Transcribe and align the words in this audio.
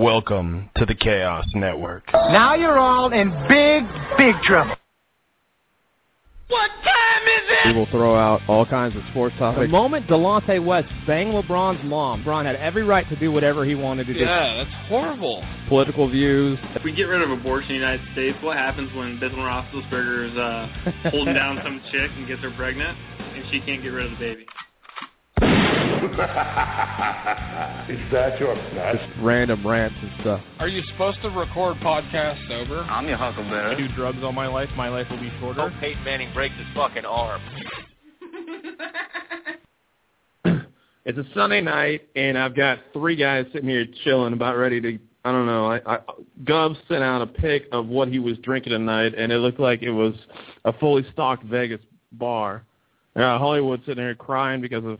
Welcome 0.00 0.70
to 0.76 0.86
the 0.86 0.94
Chaos 0.94 1.44
Network. 1.54 2.04
Now 2.14 2.54
you're 2.54 2.78
all 2.78 3.12
in 3.12 3.28
big, 3.50 3.84
big 4.16 4.34
trouble. 4.44 4.74
What 6.48 6.70
time 6.70 7.22
is 7.26 7.50
it? 7.50 7.66
We 7.66 7.78
will 7.78 7.86
throw 7.90 8.16
out 8.16 8.40
all 8.48 8.64
kinds 8.64 8.96
of 8.96 9.02
sports 9.10 9.36
topics. 9.38 9.66
The 9.66 9.68
moment 9.68 10.06
Delonte 10.06 10.64
West 10.64 10.88
banged 11.06 11.34
LeBron's 11.34 11.84
mom, 11.84 12.24
LeBron 12.24 12.46
had 12.46 12.56
every 12.56 12.82
right 12.82 13.06
to 13.10 13.16
do 13.16 13.30
whatever 13.30 13.66
he 13.66 13.74
wanted 13.74 14.06
to 14.06 14.14
do. 14.14 14.20
Yeah, 14.20 14.64
that's 14.64 14.88
horrible. 14.88 15.44
Political 15.68 16.08
views. 16.08 16.58
If 16.74 16.82
we 16.82 16.92
get 16.92 17.02
rid 17.02 17.20
of 17.20 17.28
abortion 17.28 17.74
in 17.74 17.82
the 17.82 17.86
United 17.86 18.12
States, 18.14 18.38
what 18.40 18.56
happens 18.56 18.90
when 18.94 19.20
Bismarck 19.20 19.66
Roethlisberger 19.66 20.32
is 20.32 20.38
uh, 20.38 21.10
holding 21.10 21.34
down 21.34 21.60
some 21.62 21.78
chick 21.92 22.10
and 22.16 22.26
gets 22.26 22.40
her 22.40 22.52
pregnant, 22.52 22.96
and 23.18 23.44
she 23.52 23.60
can't 23.60 23.82
get 23.82 23.90
rid 23.90 24.06
of 24.06 24.12
the 24.12 24.24
baby? 24.24 24.46
Is 27.90 28.12
that 28.12 28.40
your 28.40 28.54
best? 28.74 29.04
Random 29.20 29.66
rants 29.66 29.96
and 30.00 30.10
stuff. 30.22 30.40
Are 30.58 30.68
you 30.68 30.82
supposed 30.92 31.20
to 31.22 31.28
record 31.28 31.76
podcasts 31.78 32.48
sober? 32.48 32.80
I'm 32.88 33.06
your 33.06 33.18
I 33.18 33.30
huckleberry. 33.30 33.76
do 33.76 33.94
drugs 33.94 34.18
all 34.22 34.32
my 34.32 34.46
life. 34.46 34.70
My 34.76 34.88
life 34.88 35.06
will 35.10 35.20
be 35.20 35.30
shorter. 35.40 35.68
Hope 35.68 35.78
Peyton 35.80 36.02
Manning 36.04 36.32
breaks 36.32 36.54
his 36.56 36.66
fucking 36.74 37.04
arm. 37.04 37.42
It's 41.06 41.18
a 41.18 41.24
Sunday 41.34 41.62
night, 41.62 42.08
and 42.14 42.36
I've 42.38 42.54
got 42.54 42.78
three 42.92 43.16
guys 43.16 43.46
sitting 43.52 43.68
here 43.68 43.86
chilling, 44.04 44.32
about 44.32 44.56
ready 44.56 44.80
to. 44.82 44.98
I 45.24 45.32
don't 45.32 45.46
know. 45.46 45.66
I, 45.72 45.80
I 45.96 45.98
Gov 46.44 46.76
sent 46.88 47.02
out 47.02 47.22
a 47.22 47.26
pic 47.26 47.64
of 47.72 47.86
what 47.86 48.08
he 48.08 48.18
was 48.18 48.36
drinking 48.38 48.72
tonight, 48.72 49.14
and 49.16 49.32
it 49.32 49.38
looked 49.38 49.58
like 49.58 49.82
it 49.82 49.90
was 49.90 50.14
a 50.66 50.72
fully 50.74 51.04
stocked 51.12 51.42
Vegas 51.44 51.80
bar. 52.12 52.64
Uh, 53.16 53.38
Hollywood 53.38 53.80
sitting 53.86 54.04
here 54.04 54.14
crying 54.14 54.60
because 54.60 54.84
of 54.84 54.98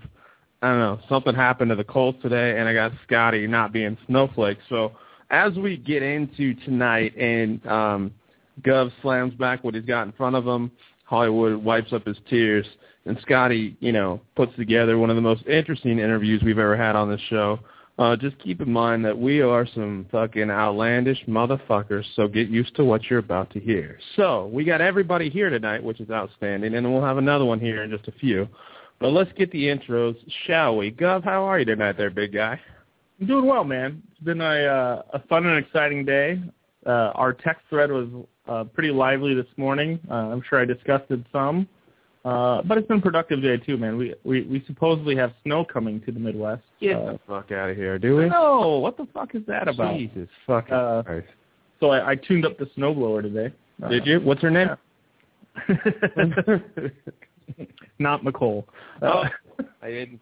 I 0.63 0.69
don't 0.69 0.79
know 0.79 1.01
something 1.09 1.35
happened 1.35 1.71
to 1.71 1.75
the 1.75 1.85
Colts 1.85 2.19
today, 2.23 2.59
and 2.59 2.69
I 2.69 2.75
got 2.75 2.93
Scotty 3.07 3.47
not 3.47 3.73
being 3.73 3.97
snowflake. 4.07 4.59
So 4.69 4.93
as 5.31 5.55
we 5.55 5.77
get 5.77 6.03
into 6.03 6.55
tonight, 6.65 7.17
and 7.17 7.65
um, 7.67 8.15
Gov 8.63 8.93
slams 9.01 9.35
back 9.35 9.65
what 9.65 9.75
he's 9.75 9.85
got 9.85 10.07
in 10.07 10.13
front 10.13 10.37
of 10.37 10.47
him, 10.47 10.71
Hollywood 11.05 11.57
wipes 11.63 11.93
up 11.93 12.07
his 12.07 12.19
tears, 12.29 12.67
and 13.07 13.19
Scotty, 13.23 13.77
you 13.81 13.93
know, 13.93 14.21
puts 14.37 14.55
together 14.57 14.99
one 14.99 15.09
of 15.09 15.17
the 15.17 15.23
most 15.23 15.47
interesting 15.47 15.99
interviews 15.99 16.43
we've 16.45 16.59
ever 16.59 16.77
had 16.77 16.95
on 16.95 17.11
this 17.11 17.21
show. 17.29 17.59
Uh, 17.99 18.17
just 18.17 18.39
keep 18.39 18.61
in 18.61 18.73
mind 18.73 19.05
that 19.05 19.19
we 19.19 19.43
are 19.43 19.67
some 19.75 20.07
fucking 20.11 20.51
outlandish 20.51 21.23
motherfuckers, 21.27 22.05
so 22.17 22.27
get 22.27 22.49
used 22.49 22.75
to 22.75 22.85
what 22.85 23.03
you're 23.11 23.19
about 23.19 23.51
to 23.51 23.61
hear. 23.61 23.99
So, 24.17 24.47
we 24.47 24.65
got 24.65 24.81
everybody 24.81 25.29
here 25.29 25.51
tonight, 25.51 25.83
which 25.83 26.01
is 26.01 26.11
outstanding, 26.11 26.75
and 26.75 26.91
we'll 26.91 27.05
have 27.05 27.19
another 27.19 27.45
one 27.45 27.61
here 27.61 27.83
in 27.83 27.91
just 27.91 28.09
a 28.09 28.13
few. 28.13 28.49
But 29.01 29.13
let's 29.13 29.33
get 29.33 29.51
the 29.51 29.65
intros, 29.65 30.15
shall 30.47 30.77
we? 30.77 30.91
Gov, 30.93 31.25
how 31.25 31.43
are 31.45 31.59
you 31.59 31.65
tonight 31.65 31.97
there, 31.97 32.11
big 32.11 32.35
guy? 32.35 32.61
I'm 33.19 33.27
doing 33.27 33.47
well, 33.47 33.65
man. 33.65 34.03
It's 34.13 34.21
been 34.21 34.41
a 34.43 34.45
uh, 34.45 35.03
a 35.15 35.21
fun 35.27 35.47
and 35.47 35.57
exciting 35.65 36.05
day. 36.05 36.39
Uh, 36.87 37.13
our 37.15 37.33
text 37.33 37.63
thread 37.71 37.91
was 37.91 38.09
uh, 38.47 38.65
pretty 38.65 38.91
lively 38.91 39.35
this 39.35 39.47
morning. 39.57 39.99
Uh, 40.11 40.15
I'm 40.15 40.43
sure 40.49 40.61
I 40.61 40.67
discussed 40.67 41.11
it 41.11 41.21
some, 41.33 41.67
uh, 42.27 42.61
but 42.63 42.77
it's 42.77 42.89
been 42.89 42.99
a 42.99 43.03
productive 43.03 43.43
day 43.43 43.57
too, 43.57 43.79
man. 43.79 43.97
We 43.97 44.15
we 44.25 44.43
we 44.43 44.63
supposedly 44.67 45.17
have 45.17 45.33
snow 45.45 45.65
coming 45.65 46.03
to 46.03 46.13
the 46.13 46.21
Midwest. 46.21 46.63
Get 46.81 46.97
Uh, 46.97 47.13
the 47.13 47.21
fuck 47.27 47.53
out 47.53 47.71
of 47.71 47.77
here, 47.77 47.99
do 47.99 48.17
we? 48.17 48.29
no, 48.29 48.79
what 48.79 48.99
the 48.99 49.07
fuck 49.15 49.35
is 49.35 49.43
that 49.47 49.67
about? 49.67 49.97
Jesus 49.97 50.29
fucking 50.47 50.75
Uh, 50.75 51.03
Christ. 51.05 51.27
So 51.81 51.91
I, 51.91 52.11
I 52.11 52.15
tuned 52.17 52.45
up 52.45 52.59
the 52.59 52.67
snowblower 52.77 53.23
today. 53.23 53.55
Uh, 53.83 53.89
Did 53.89 54.05
you? 54.07 54.21
What's 54.21 54.43
her 54.43 54.51
name? 54.51 54.69
Not 57.99 58.23
McCole. 58.23 58.65
Oh, 59.03 59.07
Uh, 59.07 59.29
I 59.83 59.91
didn't. 59.91 60.21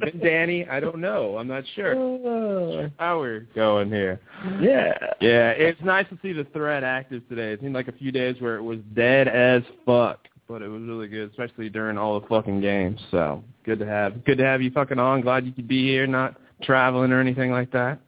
Been 0.00 0.18
Danny, 0.22 0.66
I 0.66 0.80
don't 0.80 1.00
know. 1.00 1.36
I'm 1.36 1.48
not 1.48 1.64
sure. 1.74 1.92
uh, 1.92 2.88
How 2.98 3.18
we're 3.18 3.46
going 3.54 3.88
here. 3.90 4.20
yeah. 4.60 4.92
Yeah, 5.20 5.50
it's 5.50 5.80
nice 5.82 6.06
to 6.08 6.18
see 6.22 6.32
the 6.32 6.44
thread 6.52 6.82
active 6.84 7.28
today. 7.28 7.52
It 7.52 7.60
seemed 7.60 7.74
like 7.74 7.88
a 7.88 7.92
few 7.92 8.10
days 8.12 8.36
where 8.40 8.56
it 8.56 8.62
was 8.62 8.78
dead 8.94 9.28
as 9.28 9.62
fuck, 9.84 10.28
but 10.48 10.62
it 10.62 10.68
was 10.68 10.82
really 10.82 11.08
good, 11.08 11.28
especially 11.30 11.68
during 11.68 11.98
all 11.98 12.18
the 12.20 12.26
fucking 12.28 12.60
games. 12.60 13.00
So 13.10 13.42
good 13.64 13.78
to 13.80 13.86
have, 13.86 14.24
good 14.24 14.38
to 14.38 14.44
have 14.44 14.62
you 14.62 14.70
fucking 14.70 14.98
on. 14.98 15.20
Glad 15.20 15.44
you 15.44 15.52
could 15.52 15.68
be 15.68 15.82
here, 15.84 16.06
not 16.06 16.40
traveling 16.62 17.12
or 17.12 17.20
anything 17.20 17.50
like 17.50 17.70
that. 17.72 17.98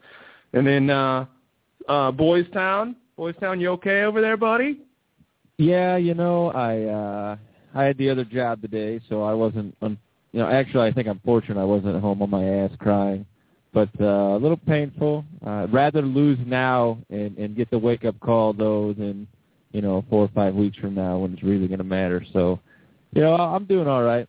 And 0.55 0.66
then 0.66 0.89
uh, 0.91 1.27
uh, 1.89 2.12
Boys 2.12 2.47
Town, 2.55 2.97
Boys 3.16 3.34
Town, 3.41 3.61
you 3.61 3.69
okay 3.71 4.05
over 4.05 4.21
there, 4.22 4.37
buddy? 4.39 4.81
Yeah, 5.59 5.97
you 5.97 6.15
know, 6.15 6.50
I 6.53 6.83
uh 6.84 7.37
I 7.75 7.84
had 7.84 7.97
the 7.99 8.10
other 8.10 8.25
job 8.25 8.60
today, 8.62 9.00
so 9.09 9.22
I 9.22 9.34
wasn't 9.34 9.77
un- 9.83 9.99
you 10.33 10.41
know, 10.41 10.49
actually 10.49 10.88
I 10.88 10.93
think 10.93 11.09
I'm 11.09 11.21
fortunate 11.25 11.60
I 11.60 11.65
wasn't 11.65 11.94
at 11.97 12.00
home 12.00 12.22
on 12.22 12.31
my 12.31 12.44
ass 12.44 12.71
crying. 12.78 13.27
But 13.72 13.88
uh 14.00 14.37
a 14.37 14.38
little 14.38 14.56
painful. 14.66 15.25
Uh 15.47 15.66
rather 15.71 16.03
lose 16.03 16.38
now 16.47 16.99
and 17.10 17.37
and 17.38 17.56
get 17.56 17.71
the 17.71 17.78
wake 17.78 18.05
up 18.05 18.19
call 18.21 18.53
though 18.53 18.93
than, 18.93 19.27
you 19.72 19.81
know, 19.81 20.05
four 20.10 20.25
or 20.25 20.31
five 20.34 20.55
weeks 20.55 20.77
from 20.78 20.94
now 20.94 21.19
when 21.19 21.33
it's 21.33 21.43
really 21.43 21.69
gonna 21.69 21.84
matter. 21.84 22.25
So 22.33 22.60
you 23.15 23.22
know, 23.22 23.34
I'm 23.34 23.65
doing 23.66 23.89
all 23.89 24.03
right. 24.03 24.27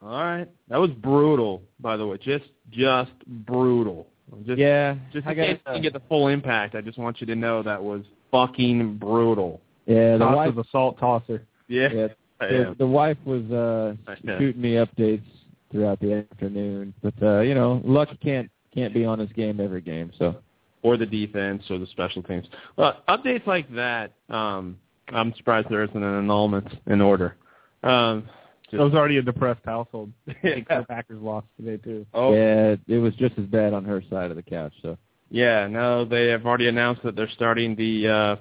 All 0.00 0.10
right, 0.10 0.48
that 0.68 0.78
was 0.78 0.90
brutal, 0.90 1.60
by 1.80 1.96
the 1.96 2.06
way. 2.06 2.18
Just, 2.18 2.44
just 2.70 3.10
brutal. 3.26 4.06
Just, 4.46 4.58
yeah. 4.58 4.94
Just 5.12 5.26
I 5.26 5.32
in 5.32 5.36
got 5.36 5.46
case 5.46 5.58
you 5.74 5.82
get 5.82 5.92
the 5.92 6.02
full 6.08 6.28
impact, 6.28 6.76
I 6.76 6.80
just 6.82 6.98
want 6.98 7.20
you 7.20 7.26
to 7.26 7.34
know 7.34 7.64
that 7.64 7.82
was 7.82 8.02
fucking 8.30 8.98
brutal. 8.98 9.60
yeah, 9.86 10.12
the 10.12 10.18
Toss 10.18 10.36
wife 10.36 10.54
was 10.54 10.66
a 10.66 10.70
salt 10.70 10.98
tosser. 11.00 11.42
Yeah, 11.66 11.88
yeah, 11.92 12.04
I 12.04 12.08
the, 12.40 12.76
the 12.78 12.86
wife 12.86 13.18
was 13.24 13.42
uh 13.50 13.94
shooting 14.38 14.60
me 14.60 14.74
updates 14.74 15.22
throughout 15.70 16.00
the 16.00 16.24
afternoon. 16.30 16.94
But 17.02 17.14
uh, 17.22 17.40
you 17.40 17.54
know, 17.54 17.80
luck 17.84 18.08
can't 18.22 18.50
can't 18.74 18.94
be 18.94 19.04
on 19.04 19.18
his 19.18 19.30
game 19.32 19.60
every 19.60 19.80
game, 19.80 20.12
so 20.18 20.36
or 20.82 20.96
the 20.96 21.06
defense 21.06 21.64
or 21.70 21.78
the 21.78 21.86
special 21.88 22.22
teams. 22.22 22.46
Well, 22.76 23.02
updates 23.08 23.46
like 23.46 23.72
that, 23.74 24.12
um, 24.30 24.78
I'm 25.08 25.34
surprised 25.34 25.68
there 25.70 25.82
isn't 25.84 25.96
an 26.02 26.18
annulment 26.18 26.68
in 26.86 27.00
order. 27.00 27.36
Um, 27.82 28.28
It 28.70 28.78
was 28.78 28.92
already 28.94 29.16
a 29.16 29.22
depressed 29.22 29.64
household. 29.64 30.12
I 30.28 30.34
think 30.42 30.66
Yeah. 30.70 30.80
the 30.80 30.86
Packers 30.86 31.20
lost 31.20 31.46
today 31.56 31.78
too. 31.82 32.06
oh, 32.14 32.32
yeah, 32.34 32.76
it 32.86 32.98
was 32.98 33.14
just 33.14 33.36
as 33.38 33.46
bad 33.46 33.72
on 33.74 33.84
her 33.84 34.02
side 34.10 34.30
of 34.30 34.36
the 34.36 34.42
couch. 34.42 34.72
So 34.82 34.96
yeah, 35.30 35.66
no, 35.66 36.04
they 36.04 36.28
have 36.28 36.46
already 36.46 36.68
announced 36.68 37.02
that 37.02 37.16
they're 37.16 37.28
starting 37.30 37.74
the 37.74 38.08
uh, 38.08 38.36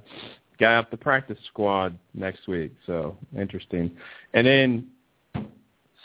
guy 0.59 0.75
up 0.75 0.91
the 0.91 0.97
practice 0.97 1.37
squad 1.47 1.97
next 2.13 2.47
week. 2.47 2.73
So 2.85 3.17
interesting. 3.37 3.91
And 4.33 4.47
then 4.47 4.87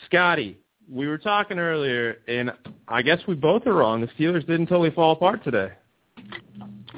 Scotty, 0.05 0.57
we 0.91 1.07
were 1.07 1.17
talking 1.17 1.59
earlier, 1.59 2.17
and 2.27 2.51
I 2.87 3.01
guess 3.01 3.19
we 3.27 3.35
both 3.35 3.65
are 3.67 3.73
wrong. 3.73 4.01
The 4.01 4.07
Steelers 4.07 4.45
didn't 4.45 4.67
totally 4.67 4.91
fall 4.91 5.13
apart 5.13 5.43
today. 5.43 5.71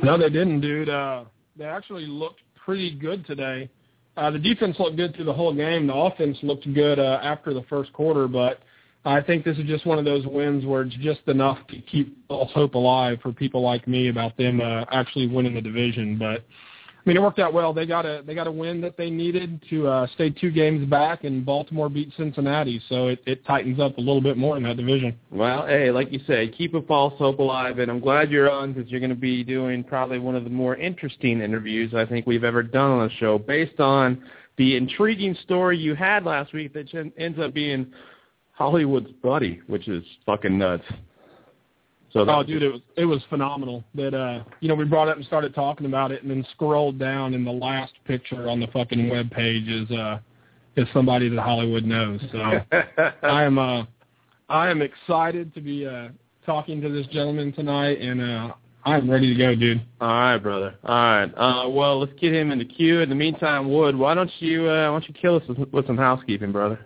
No, 0.03 0.17
they 0.17 0.29
didn't, 0.29 0.61
dude. 0.61 0.89
Uh, 0.89 1.25
they 1.57 1.65
actually 1.65 2.05
looked 2.05 2.41
pretty 2.55 2.95
good 2.95 3.25
today. 3.25 3.69
Uh, 4.17 4.31
the 4.31 4.39
defense 4.39 4.77
looked 4.79 4.95
good 4.95 5.15
through 5.15 5.25
the 5.25 5.33
whole 5.33 5.53
game. 5.53 5.87
The 5.87 5.93
offense 5.93 6.37
looked 6.41 6.71
good 6.73 6.99
uh, 6.99 7.19
after 7.21 7.53
the 7.53 7.63
first 7.63 7.91
quarter, 7.93 8.27
but 8.27 8.59
I 9.03 9.21
think 9.21 9.45
this 9.45 9.57
is 9.57 9.65
just 9.65 9.85
one 9.85 9.99
of 9.99 10.05
those 10.05 10.25
wins 10.25 10.65
where 10.65 10.81
it's 10.81 10.95
just 10.95 11.21
enough 11.27 11.59
to 11.67 11.79
keep 11.81 12.17
false 12.27 12.51
hope 12.53 12.73
alive 12.73 13.19
for 13.21 13.31
people 13.31 13.61
like 13.61 13.87
me 13.87 14.09
about 14.09 14.35
them 14.37 14.61
uh, 14.61 14.85
actually 14.91 15.27
winning 15.27 15.53
the 15.53 15.61
division. 15.61 16.17
But 16.17 16.43
I 17.05 17.09
mean, 17.09 17.17
it 17.17 17.21
worked 17.21 17.37
out 17.37 17.53
well. 17.53 17.71
They 17.71 17.85
got 17.85 18.07
a 18.07 18.23
they 18.25 18.33
got 18.33 18.47
a 18.47 18.51
win 18.51 18.81
that 18.81 18.97
they 18.97 19.11
needed 19.11 19.63
to 19.69 19.87
uh, 19.87 20.07
stay 20.15 20.31
two 20.31 20.49
games 20.49 20.89
back, 20.89 21.23
and 21.23 21.45
Baltimore 21.45 21.87
beat 21.87 22.11
Cincinnati, 22.17 22.81
so 22.89 23.09
it, 23.09 23.21
it 23.27 23.45
tightens 23.45 23.79
up 23.79 23.99
a 23.99 24.01
little 24.01 24.21
bit 24.21 24.37
more 24.37 24.57
in 24.57 24.63
that 24.63 24.77
division. 24.77 25.15
Well, 25.29 25.67
hey, 25.67 25.91
like 25.91 26.11
you 26.11 26.19
say, 26.25 26.47
keep 26.47 26.73
a 26.73 26.81
false 26.81 27.13
hope 27.19 27.37
alive, 27.37 27.77
and 27.77 27.91
I'm 27.91 27.99
glad 27.99 28.31
you're 28.31 28.49
on 28.49 28.73
because 28.73 28.89
you're 28.89 28.99
going 28.99 29.11
to 29.11 29.15
be 29.15 29.43
doing 29.43 29.83
probably 29.83 30.17
one 30.17 30.35
of 30.35 30.45
the 30.45 30.49
more 30.49 30.75
interesting 30.77 31.41
interviews 31.41 31.93
I 31.93 32.07
think 32.07 32.25
we've 32.25 32.43
ever 32.43 32.63
done 32.63 32.89
on 32.89 33.07
the 33.07 33.13
show, 33.15 33.37
based 33.37 33.79
on 33.79 34.23
the 34.57 34.75
intriguing 34.75 35.37
story 35.43 35.77
you 35.77 35.93
had 35.93 36.23
last 36.23 36.53
week 36.53 36.73
that 36.73 36.87
ends 37.17 37.37
up 37.37 37.53
being 37.53 37.93
Hollywood's 38.53 39.11
buddy, 39.21 39.61
which 39.67 39.87
is 39.87 40.03
fucking 40.25 40.57
nuts. 40.57 40.85
So 42.15 42.25
Oh, 42.29 42.43
dude, 42.43 42.63
it 42.63 42.71
was 42.71 42.81
it 42.95 43.03
was 43.03 43.21
phenomenal. 43.29 43.83
That 43.93 44.13
uh, 44.13 44.45
you 44.61 44.69
know, 44.69 44.75
we 44.75 44.85
brought 44.85 45.09
it 45.09 45.11
up 45.11 45.17
and 45.17 45.25
started 45.25 45.53
talking 45.53 45.85
about 45.85 46.13
it, 46.13 46.21
and 46.21 46.31
then 46.31 46.45
scrolled 46.53 46.97
down, 46.97 47.33
and 47.33 47.45
the 47.45 47.51
last 47.51 47.91
picture 48.05 48.47
on 48.47 48.61
the 48.61 48.67
fucking 48.67 49.09
web 49.09 49.29
page 49.31 49.67
is 49.67 49.91
uh, 49.91 50.19
is 50.77 50.87
somebody 50.93 51.27
that 51.27 51.41
Hollywood 51.41 51.83
knows. 51.83 52.21
So 52.31 52.39
I 53.21 53.43
am 53.43 53.59
uh, 53.59 53.83
I 54.47 54.69
am 54.69 54.81
excited 54.81 55.53
to 55.55 55.61
be 55.61 55.85
uh 55.85 56.07
talking 56.45 56.79
to 56.79 56.89
this 56.89 57.05
gentleman 57.07 57.51
tonight, 57.51 57.99
and 57.99 58.21
uh, 58.21 58.53
I'm 58.85 59.11
ready 59.11 59.33
to 59.33 59.37
go, 59.37 59.53
dude. 59.53 59.81
All 59.99 60.07
right, 60.07 60.37
brother. 60.37 60.75
All 60.85 60.95
right. 60.95 61.31
Uh, 61.35 61.67
well, 61.67 61.99
let's 61.99 62.13
get 62.13 62.33
him 62.33 62.49
in 62.51 62.59
the 62.59 62.65
queue. 62.65 63.01
In 63.01 63.09
the 63.09 63.15
meantime, 63.15 63.69
Wood, 63.69 63.93
why 63.93 64.13
don't 64.13 64.31
you 64.39 64.69
uh, 64.69 64.89
why 64.89 64.99
don't 64.99 65.07
you 65.09 65.15
kill 65.21 65.35
us 65.35 65.43
with, 65.49 65.67
with 65.73 65.85
some 65.85 65.97
housekeeping, 65.97 66.53
brother? 66.53 66.79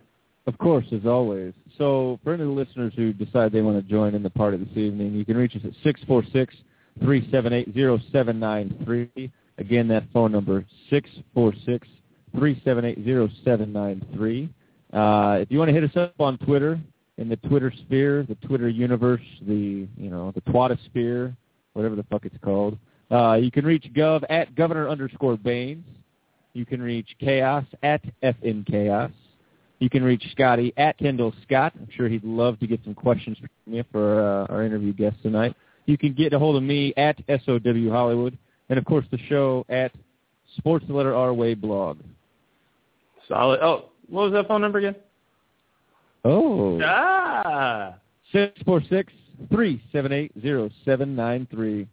Of 0.47 0.57
course, 0.57 0.85
as 0.91 1.05
always. 1.05 1.53
So 1.79 2.19
for 2.25 2.33
any 2.33 2.43
listeners 2.43 2.93
who 2.97 3.13
decide 3.13 3.53
they 3.53 3.61
want 3.61 3.77
to 3.77 3.89
join 3.89 4.13
in 4.13 4.21
the 4.21 4.29
party 4.29 4.57
this 4.57 4.77
evening, 4.77 5.13
you 5.13 5.23
can 5.23 5.37
reach 5.37 5.55
us 5.55 5.61
at 5.63 5.71
six 5.81 6.01
four 6.05 6.23
six 6.33 6.53
three 7.01 7.27
seven 7.31 7.53
eight 7.53 7.73
zero 7.73 7.97
seven 8.11 8.37
nine 8.37 8.77
three. 8.83 9.31
Again, 9.57 9.87
that 9.87 10.03
phone 10.13 10.33
number 10.33 10.65
six 10.89 11.09
four 11.33 11.53
six 11.65 11.87
three 12.35 12.61
seven 12.65 12.83
eight 12.83 13.01
zero 13.05 13.29
seven 13.45 13.71
nine 13.71 14.05
three. 14.13 14.49
Uh, 14.91 15.37
if 15.39 15.49
you 15.49 15.57
want 15.57 15.69
to 15.69 15.73
hit 15.73 15.85
us 15.85 15.95
up 15.95 16.19
on 16.19 16.37
Twitter, 16.39 16.77
in 17.17 17.29
the 17.29 17.37
Twitter 17.37 17.71
sphere, 17.85 18.25
the 18.27 18.35
Twitter 18.35 18.67
universe, 18.67 19.21
the 19.47 19.87
you 19.95 20.09
know 20.09 20.31
the 20.31 20.41
Twatosphere, 20.41 21.33
whatever 21.73 21.95
the 21.95 22.03
fuck 22.03 22.25
it's 22.25 22.37
called. 22.43 22.77
Uh, 23.09 23.39
you 23.41 23.51
can 23.51 23.65
reach 23.65 23.85
Gov 23.95 24.23
at 24.29 24.53
Governor 24.53 24.89
underscore 24.89 25.37
Baines. 25.37 25.85
You 26.53 26.65
can 26.65 26.81
reach 26.81 27.07
Chaos 27.19 27.63
at 27.83 28.01
FN 28.21 28.65
Chaos. 28.65 29.11
You 29.79 29.89
can 29.89 30.03
reach 30.03 30.23
Scotty 30.31 30.73
at 30.77 30.97
Kendall 30.97 31.33
Scott. 31.43 31.73
I'm 31.79 31.87
sure 31.95 32.09
he'd 32.09 32.23
love 32.23 32.59
to 32.59 32.67
get 32.67 32.81
some 32.83 32.93
questions 32.93 33.37
from 33.37 33.49
you 33.73 33.83
for 33.91 34.21
uh, 34.21 34.53
our 34.53 34.63
interview 34.63 34.93
guest 34.93 35.15
tonight. 35.23 35.55
You 35.85 35.97
can 35.97 36.13
get 36.13 36.33
a 36.33 36.39
hold 36.39 36.57
of 36.57 36.63
me 36.63 36.93
at 36.97 37.17
SOW 37.27 37.89
Hollywood. 37.89 38.37
And, 38.69 38.77
of 38.77 38.85
course, 38.85 39.05
the 39.09 39.17
show 39.29 39.65
at 39.69 39.91
Sports 40.57 40.85
the 40.87 40.93
Letter 40.93 41.15
R 41.15 41.33
Way 41.33 41.53
blog. 41.53 41.97
Solid. 43.27 43.59
Oh, 43.61 43.85
what 44.09 44.23
was 44.23 44.33
that 44.33 44.47
phone 44.47 44.61
number 44.61 44.79
again? 44.79 44.95
Oh. 46.25 46.79
Ah. 46.83 47.95
Six 48.31 48.61
four 48.63 48.81
six 48.89 49.11
three 49.51 49.81
seven 49.91 50.11
eight 50.11 50.31
zero 50.41 50.69
seven 50.85 51.15
nine 51.15 51.47
three. 51.49 51.87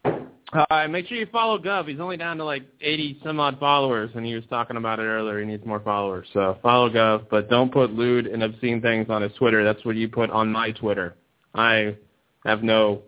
Right, 0.70 0.86
make 0.86 1.06
sure 1.06 1.18
you 1.18 1.26
follow 1.26 1.58
Gov. 1.58 1.88
He's 1.88 2.00
only 2.00 2.16
down 2.16 2.38
to 2.38 2.44
like 2.44 2.62
80 2.80 3.20
some 3.22 3.38
odd 3.40 3.58
followers, 3.60 4.10
and 4.14 4.24
he 4.24 4.34
was 4.34 4.44
talking 4.48 4.76
about 4.76 4.98
it 5.00 5.02
earlier. 5.02 5.40
He 5.40 5.46
needs 5.46 5.66
more 5.66 5.80
followers. 5.80 6.26
So 6.32 6.58
follow 6.62 6.88
Gov, 6.88 7.26
but 7.30 7.50
don't 7.50 7.72
put 7.72 7.92
lewd 7.92 8.26
and 8.26 8.42
obscene 8.42 8.80
things 8.80 9.06
on 9.10 9.22
his 9.22 9.32
Twitter. 9.34 9.64
That's 9.64 9.84
what 9.84 9.96
you 9.96 10.08
put 10.08 10.30
on 10.30 10.50
my 10.50 10.72
Twitter. 10.72 11.16
I 11.54 11.96
have 12.44 12.62
no 12.62 13.02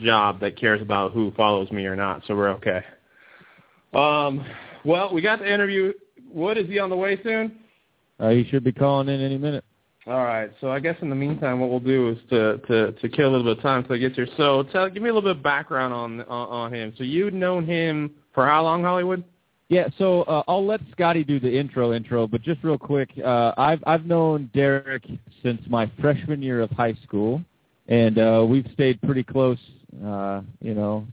job 0.00 0.40
that 0.40 0.58
cares 0.58 0.82
about 0.82 1.12
who 1.12 1.32
follows 1.36 1.70
me 1.70 1.86
or 1.86 1.94
not, 1.94 2.22
so 2.26 2.34
we're 2.34 2.50
okay. 2.50 2.82
Um, 3.94 4.44
well, 4.84 5.12
we 5.12 5.20
got 5.20 5.38
the 5.38 5.52
interview. 5.52 5.92
Wood, 6.32 6.58
is 6.58 6.66
he 6.66 6.78
on 6.78 6.90
the 6.90 6.96
way 6.96 7.22
soon? 7.22 7.58
Uh, 8.18 8.30
he 8.30 8.44
should 8.48 8.64
be 8.64 8.72
calling 8.72 9.08
in 9.08 9.20
any 9.20 9.38
minute. 9.38 9.64
All 10.06 10.24
right. 10.24 10.50
So 10.60 10.70
I 10.70 10.80
guess 10.80 10.96
in 11.00 11.10
the 11.10 11.14
meantime, 11.16 11.60
what 11.60 11.70
we'll 11.70 11.78
do 11.78 12.10
is 12.10 12.18
to 12.30 12.58
to 12.66 12.92
to 12.92 13.08
kill 13.08 13.28
a 13.28 13.30
little 13.30 13.44
bit 13.44 13.58
of 13.58 13.62
time 13.62 13.80
until 13.80 13.94
I 13.96 13.98
get 13.98 14.14
here. 14.14 14.26
So 14.36 14.64
tell, 14.64 14.90
give 14.90 15.02
me 15.02 15.10
a 15.10 15.14
little 15.14 15.30
bit 15.30 15.36
of 15.36 15.42
background 15.42 15.94
on 15.94 16.22
on, 16.22 16.48
on 16.48 16.74
him. 16.74 16.92
So 16.98 17.04
you'd 17.04 17.34
known 17.34 17.64
him 17.64 18.10
for 18.34 18.46
how 18.46 18.64
long, 18.64 18.82
Hollywood? 18.82 19.22
Yeah, 19.68 19.88
so 19.96 20.22
uh, 20.24 20.42
I'll 20.48 20.66
let 20.66 20.80
Scotty 20.90 21.24
do 21.24 21.40
the 21.40 21.50
intro 21.50 21.94
intro, 21.94 22.26
but 22.26 22.42
just 22.42 22.62
real 22.62 22.76
quick, 22.76 23.10
uh, 23.24 23.52
I've 23.56 23.82
I've 23.86 24.04
known 24.04 24.50
Derek 24.52 25.04
since 25.42 25.62
my 25.68 25.90
freshman 26.00 26.42
year 26.42 26.60
of 26.60 26.70
high 26.72 26.94
school, 27.04 27.40
and 27.86 28.18
uh, 28.18 28.44
we've 28.46 28.66
stayed 28.74 29.00
pretty 29.02 29.22
close, 29.22 29.58
uh, 30.04 30.42
you 30.60 30.74
know, 30.74 31.06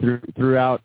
through, 0.00 0.20
throughout 0.34 0.82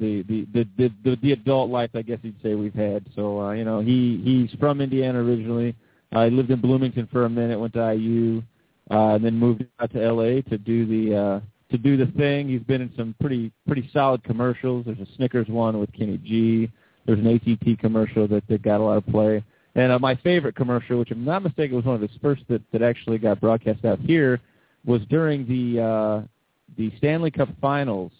the 0.00 0.22
the, 0.22 0.46
the 0.52 0.68
the 0.78 0.92
the 1.04 1.16
the 1.22 1.32
adult 1.32 1.70
life, 1.70 1.90
I 1.94 2.02
guess 2.02 2.18
you'd 2.22 2.42
say 2.42 2.54
we've 2.54 2.74
had. 2.74 3.06
So 3.14 3.40
uh, 3.40 3.52
you 3.52 3.64
know, 3.64 3.80
he 3.80 4.20
he's 4.24 4.58
from 4.58 4.80
Indiana 4.80 5.22
originally. 5.22 5.76
I 6.12 6.28
lived 6.28 6.50
in 6.50 6.60
Bloomington 6.60 7.08
for 7.12 7.24
a 7.24 7.30
minute, 7.30 7.58
went 7.60 7.74
to 7.74 7.94
IU, 7.94 8.42
uh, 8.90 9.14
and 9.14 9.24
then 9.24 9.34
moved 9.34 9.64
out 9.80 9.92
to 9.92 10.12
LA 10.12 10.40
to 10.42 10.58
do 10.58 10.86
the 10.86 11.16
uh, 11.16 11.40
to 11.70 11.78
do 11.78 11.96
the 11.96 12.06
thing. 12.12 12.48
He's 12.48 12.62
been 12.62 12.80
in 12.80 12.92
some 12.96 13.14
pretty 13.20 13.52
pretty 13.66 13.88
solid 13.92 14.24
commercials. 14.24 14.86
There's 14.86 15.00
a 15.00 15.06
Snickers 15.16 15.48
one 15.48 15.78
with 15.78 15.92
Kenny 15.92 16.18
G. 16.18 16.70
There's 17.06 17.18
an 17.18 17.26
ATT 17.26 17.78
commercial 17.78 18.26
that, 18.28 18.46
that 18.48 18.62
got 18.62 18.80
a 18.80 18.84
lot 18.84 18.98
of 18.98 19.06
play. 19.06 19.42
And 19.74 19.92
uh, 19.92 19.98
my 19.98 20.14
favorite 20.16 20.56
commercial, 20.56 20.98
which 20.98 21.10
I'm 21.10 21.24
not 21.24 21.42
mistaken 21.42 21.76
was 21.76 21.84
one 21.84 21.94
of 21.94 22.00
his 22.02 22.10
first 22.20 22.42
that, 22.48 22.62
that 22.72 22.82
actually 22.82 23.18
got 23.18 23.40
broadcast 23.40 23.84
out 23.84 23.98
here, 24.00 24.40
was 24.84 25.02
during 25.08 25.46
the 25.46 25.82
uh, 25.82 26.22
the 26.76 26.92
Stanley 26.96 27.30
Cup 27.30 27.48
Finals, 27.60 28.12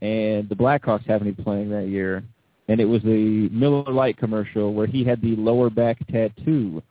and 0.00 0.48
the 0.48 0.54
Blackhawks 0.54 1.06
happened 1.06 1.36
to 1.36 1.36
be 1.36 1.42
playing 1.42 1.70
that 1.70 1.88
year. 1.88 2.22
And 2.68 2.80
it 2.80 2.84
was 2.84 3.02
the 3.02 3.48
Miller 3.50 3.92
Lite 3.92 4.16
commercial 4.16 4.72
where 4.72 4.86
he 4.86 5.02
had 5.04 5.20
the 5.20 5.34
lower 5.36 5.70
back 5.70 5.98
tattoo 6.06 6.82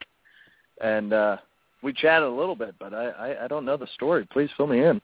And 0.82 1.14
uh 1.14 1.38
we 1.82 1.94
chatted 1.94 2.28
a 2.28 2.32
little 2.32 2.56
bit, 2.56 2.76
but 2.80 2.94
I, 2.94 3.10
I 3.10 3.46
I 3.46 3.48
don't 3.48 3.66
know 3.66 3.78
the 3.78 3.88
story. 3.94 4.28
Please 4.32 4.50
fill 4.58 4.68
me 4.68 4.84
in. 4.84 5.02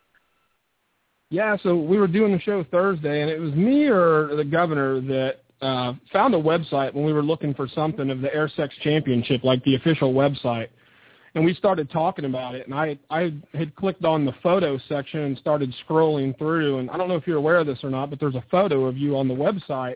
Yeah, 1.30 1.56
so 1.64 1.78
we 1.78 1.98
were 1.98 2.08
doing 2.08 2.34
the 2.34 2.42
show 2.42 2.66
Thursday, 2.66 3.22
and 3.22 3.32
it 3.32 3.40
was 3.40 3.54
me 3.54 3.88
or 3.88 4.36
the 4.36 4.44
governor 4.44 5.00
that 5.00 5.38
uh, 5.62 5.94
found 6.12 6.36
a 6.36 6.42
website 6.42 6.94
when 6.94 7.06
we 7.06 7.14
were 7.14 7.24
looking 7.24 7.54
for 7.54 7.70
something 7.70 8.10
of 8.10 8.20
the 8.20 8.34
Air 8.36 8.52
Sex 8.58 8.76
Championship, 8.84 9.46
like 9.46 9.64
the 9.64 9.76
official 9.76 10.14
website. 10.14 10.68
And 11.34 11.46
we 11.46 11.54
started 11.54 11.90
talking 11.90 12.26
about 12.26 12.56
it, 12.56 12.68
and 12.68 12.76
I 12.76 12.98
I 13.10 13.34
had 13.54 13.74
clicked 13.76 14.04
on 14.04 14.26
the 14.26 14.34
photo 14.44 14.78
section 14.90 15.22
and 15.22 15.38
started 15.38 15.74
scrolling 15.88 16.38
through. 16.38 16.80
And 16.80 16.90
I 16.90 16.98
don't 16.98 17.08
know 17.08 17.16
if 17.16 17.26
you're 17.26 17.38
aware 17.38 17.58
of 17.58 17.68
this 17.68 17.80
or 17.84 17.90
not, 17.90 18.10
but 18.10 18.20
there's 18.20 18.36
a 18.36 18.44
photo 18.52 18.86
of 18.86 18.98
you 18.98 19.16
on 19.18 19.30
the 19.30 19.34
website. 19.34 19.96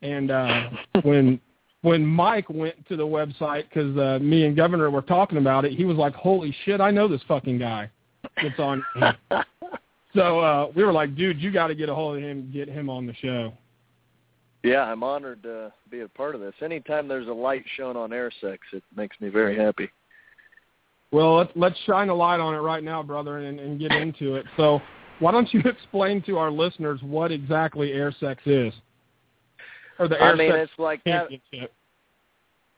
And 0.00 0.30
uh, 0.30 0.70
when 1.02 1.40
when 1.82 2.06
Mike 2.06 2.48
went 2.48 2.88
to 2.88 2.96
the 2.96 3.06
website 3.06 3.64
because 3.68 3.96
uh, 3.98 4.18
me 4.22 4.46
and 4.46 4.56
Governor 4.56 4.90
were 4.90 5.02
talking 5.02 5.38
about 5.38 5.64
it, 5.64 5.72
he 5.72 5.84
was 5.84 5.96
like, 5.96 6.14
"Holy 6.14 6.56
shit, 6.64 6.80
I 6.80 6.90
know 6.90 7.06
this 7.06 7.22
fucking 7.28 7.58
guy." 7.58 7.90
It's 8.38 8.58
on. 8.58 8.82
so 10.14 10.40
uh, 10.40 10.72
we 10.74 10.84
were 10.84 10.92
like, 10.92 11.14
"Dude, 11.16 11.38
you 11.38 11.50
got 11.50 11.66
to 11.66 11.74
get 11.74 11.90
a 11.90 11.94
hold 11.94 12.16
of 12.16 12.22
him, 12.22 12.50
get 12.52 12.68
him 12.68 12.88
on 12.88 13.06
the 13.06 13.14
show." 13.14 13.52
Yeah, 14.62 14.84
I'm 14.84 15.02
honored 15.02 15.42
to 15.42 15.72
be 15.90 16.00
a 16.00 16.08
part 16.08 16.36
of 16.36 16.40
this. 16.40 16.54
Anytime 16.62 17.08
there's 17.08 17.26
a 17.26 17.32
light 17.32 17.64
shown 17.76 17.96
on 17.96 18.12
air 18.12 18.30
sex, 18.40 18.60
it 18.72 18.84
makes 18.96 19.20
me 19.20 19.28
very 19.28 19.56
happy. 19.56 19.90
Well, 21.12 21.36
let's, 21.36 21.52
let's 21.54 21.78
shine 21.86 22.08
a 22.08 22.14
light 22.14 22.40
on 22.40 22.54
it 22.54 22.58
right 22.58 22.82
now, 22.82 23.02
brother, 23.02 23.38
and, 23.38 23.60
and 23.60 23.78
get 23.78 23.92
into 23.92 24.36
it. 24.36 24.46
So, 24.56 24.80
why 25.18 25.30
don't 25.30 25.52
you 25.52 25.60
explain 25.64 26.22
to 26.22 26.38
our 26.38 26.50
listeners 26.50 27.00
what 27.02 27.30
exactly 27.30 27.92
air 27.92 28.14
sex 28.18 28.42
is? 28.46 28.72
Or 29.98 30.08
the 30.08 30.20
air 30.20 30.32
I 30.32 30.34
mean, 30.34 30.50
sex 30.50 30.70
it's 30.70 30.78
like 30.78 31.04
championship. 31.04 31.72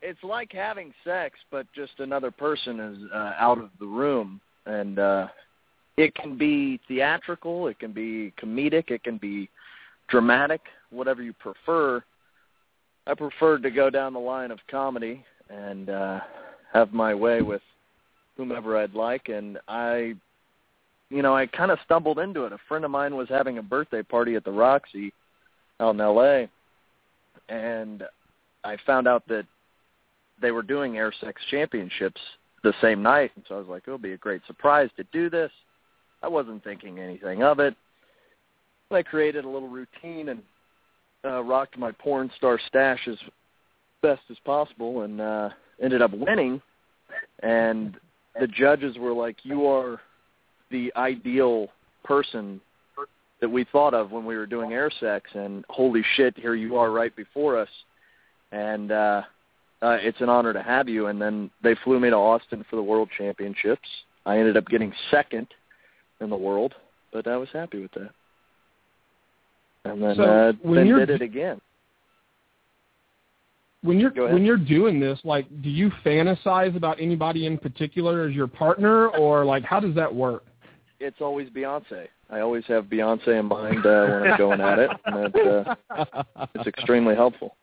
it's 0.01 0.23
like 0.23 0.51
having 0.51 0.93
sex, 1.05 1.39
but 1.49 1.65
just 1.73 1.93
another 1.99 2.29
person 2.29 2.79
is 2.79 2.97
uh, 3.13 3.33
out 3.39 3.57
of 3.57 3.69
the 3.79 3.85
room, 3.85 4.41
and 4.65 4.99
uh, 4.99 5.27
it 5.95 6.13
can 6.15 6.37
be 6.37 6.79
theatrical, 6.89 7.67
it 7.67 7.79
can 7.79 7.93
be 7.93 8.33
comedic, 8.41 8.91
it 8.91 9.03
can 9.03 9.17
be 9.17 9.49
dramatic, 10.09 10.61
whatever 10.91 11.23
you 11.23 11.33
prefer. 11.33 12.03
I 13.07 13.13
preferred 13.13 13.63
to 13.63 13.71
go 13.71 13.89
down 13.89 14.13
the 14.13 14.19
line 14.19 14.51
of 14.51 14.59
comedy 14.69 15.23
and 15.49 15.89
uh, 15.89 16.19
have 16.73 16.91
my 16.91 17.15
way 17.15 17.41
with 17.41 17.61
whomever 18.37 18.77
I'd 18.77 18.93
like, 18.93 19.29
and 19.29 19.57
I, 19.67 20.15
you 21.09 21.21
know, 21.21 21.35
I 21.35 21.45
kind 21.45 21.71
of 21.71 21.79
stumbled 21.85 22.19
into 22.19 22.45
it. 22.45 22.53
A 22.53 22.59
friend 22.67 22.85
of 22.85 22.91
mine 22.91 23.15
was 23.15 23.29
having 23.29 23.57
a 23.57 23.63
birthday 23.63 24.03
party 24.03 24.35
at 24.35 24.43
the 24.43 24.51
Roxy 24.51 25.13
out 25.79 25.95
in 25.95 26.01
L.A 26.01 26.49
and 27.49 28.03
I 28.63 28.77
found 28.85 29.07
out 29.07 29.27
that 29.27 29.45
they 30.41 30.51
were 30.51 30.63
doing 30.63 30.97
air 30.97 31.13
sex 31.21 31.41
championships 31.49 32.19
the 32.63 32.73
same 32.81 33.03
night, 33.03 33.31
and 33.35 33.45
so 33.47 33.55
I 33.55 33.59
was 33.59 33.67
like, 33.67 33.83
it'll 33.85 33.97
be 33.97 34.13
a 34.13 34.17
great 34.17 34.41
surprise 34.47 34.89
to 34.97 35.03
do 35.13 35.29
this. 35.29 35.51
I 36.23 36.27
wasn't 36.27 36.63
thinking 36.63 36.99
anything 36.99 37.43
of 37.43 37.59
it. 37.59 37.75
I 38.91 39.03
created 39.03 39.45
a 39.45 39.49
little 39.49 39.69
routine 39.69 40.29
and 40.29 40.41
uh, 41.23 41.43
rocked 41.43 41.77
my 41.77 41.91
porn 41.91 42.31
star 42.37 42.59
stash 42.67 43.07
as 43.07 43.17
best 44.01 44.21
as 44.29 44.37
possible, 44.45 45.01
and 45.01 45.21
uh, 45.21 45.49
ended 45.81 46.01
up 46.01 46.11
winning. 46.11 46.61
And 47.43 47.97
the 48.39 48.47
judges 48.47 48.97
were 48.97 49.13
like, 49.13 49.37
"You 49.43 49.67
are 49.67 50.01
the 50.71 50.91
ideal 50.95 51.69
person 52.03 52.61
that 53.41 53.49
we 53.49 53.65
thought 53.71 53.93
of 53.93 54.11
when 54.11 54.25
we 54.25 54.35
were 54.35 54.45
doing 54.45 54.73
air 54.73 54.89
sex 54.99 55.29
and 55.33 55.65
holy 55.69 56.03
shit 56.15 56.37
here 56.37 56.55
you 56.55 56.77
are 56.77 56.91
right 56.91 57.15
before 57.15 57.59
us 57.59 57.69
and 58.51 58.91
uh 58.91 59.21
uh 59.81 59.97
it's 60.01 60.21
an 60.21 60.29
honor 60.29 60.53
to 60.53 60.63
have 60.63 60.87
you. 60.87 61.07
And 61.07 61.21
then 61.21 61.51
they 61.63 61.75
flew 61.83 61.99
me 61.99 62.09
to 62.09 62.15
Austin 62.15 62.65
for 62.69 62.75
the 62.75 62.83
world 62.83 63.09
championships. 63.17 63.87
I 64.25 64.37
ended 64.37 64.57
up 64.57 64.65
getting 64.67 64.93
second 65.11 65.47
in 66.21 66.29
the 66.29 66.37
world 66.37 66.73
but 67.11 67.27
I 67.27 67.37
was 67.37 67.49
happy 67.53 67.81
with 67.81 67.91
that. 67.91 68.09
And 69.85 70.01
then 70.01 70.15
So, 70.15 70.23
uh 70.23 70.51
then 70.63 70.87
did 70.87 71.09
it 71.09 71.21
again 71.21 71.59
when 73.85 73.99
you're 73.99 74.11
when 74.11 74.43
you're 74.43 74.57
doing 74.57 74.99
this, 74.99 75.19
like, 75.23 75.47
do 75.61 75.69
you 75.69 75.91
fantasize 76.05 76.75
about 76.75 76.99
anybody 76.99 77.45
in 77.45 77.57
particular 77.57 78.27
as 78.27 78.35
your 78.35 78.47
partner, 78.47 79.07
or 79.09 79.45
like, 79.45 79.63
how 79.63 79.79
does 79.79 79.95
that 79.95 80.13
work? 80.13 80.43
it's 80.99 81.21
always 81.21 81.49
Beyonce. 81.49 82.07
I 82.29 82.39
always 82.39 82.63
have 82.67 82.85
Beyonce 82.85 83.39
in 83.39 83.45
mind 83.45 83.85
uh, 83.85 84.07
when 84.07 84.31
I'm 84.31 84.37
going 84.37 84.61
at 84.61 84.79
it 84.79 84.89
and 85.05 85.35
uh, 85.35 86.45
it's 86.55 86.67
extremely 86.67 87.15
helpful. 87.15 87.55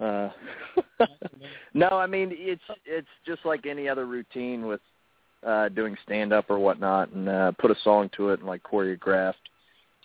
Uh 0.00 0.28
no 1.74 1.88
i 1.88 2.06
mean 2.06 2.30
it's 2.32 2.62
it's 2.84 3.08
just 3.26 3.44
like 3.44 3.66
any 3.66 3.88
other 3.88 4.06
routine 4.06 4.64
with 4.66 4.80
uh 5.44 5.68
doing 5.70 5.96
stand 6.04 6.32
up 6.32 6.44
or 6.48 6.58
whatnot 6.60 7.10
and 7.10 7.28
uh 7.28 7.50
put 7.58 7.72
a 7.72 7.76
song 7.82 8.08
to 8.16 8.28
it 8.28 8.38
and 8.38 8.48
like 8.48 8.62
choreographed 8.62 9.34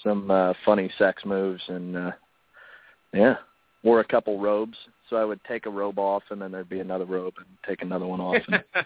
some 0.04 0.32
uh 0.32 0.52
funny 0.66 0.92
sex 0.98 1.24
moves 1.26 1.62
and 1.68 1.96
uh 1.96 2.12
yeah 3.14 3.36
wore 3.84 4.00
a 4.00 4.04
couple 4.04 4.40
robes 4.40 4.78
so 5.14 5.18
i 5.18 5.24
would 5.26 5.40
take 5.48 5.68
a 5.68 5.70
robe 5.70 6.00
off 6.00 6.24
and 6.32 6.42
then 6.42 6.52
there'd 6.52 6.68
be 6.68 6.80
another 6.80 7.06
robe 7.06 7.36
and 7.38 7.46
take 7.68 7.82
another 7.84 8.06
one 8.08 8.20
off 8.20 8.42
and 8.48 8.64
it 8.76 8.86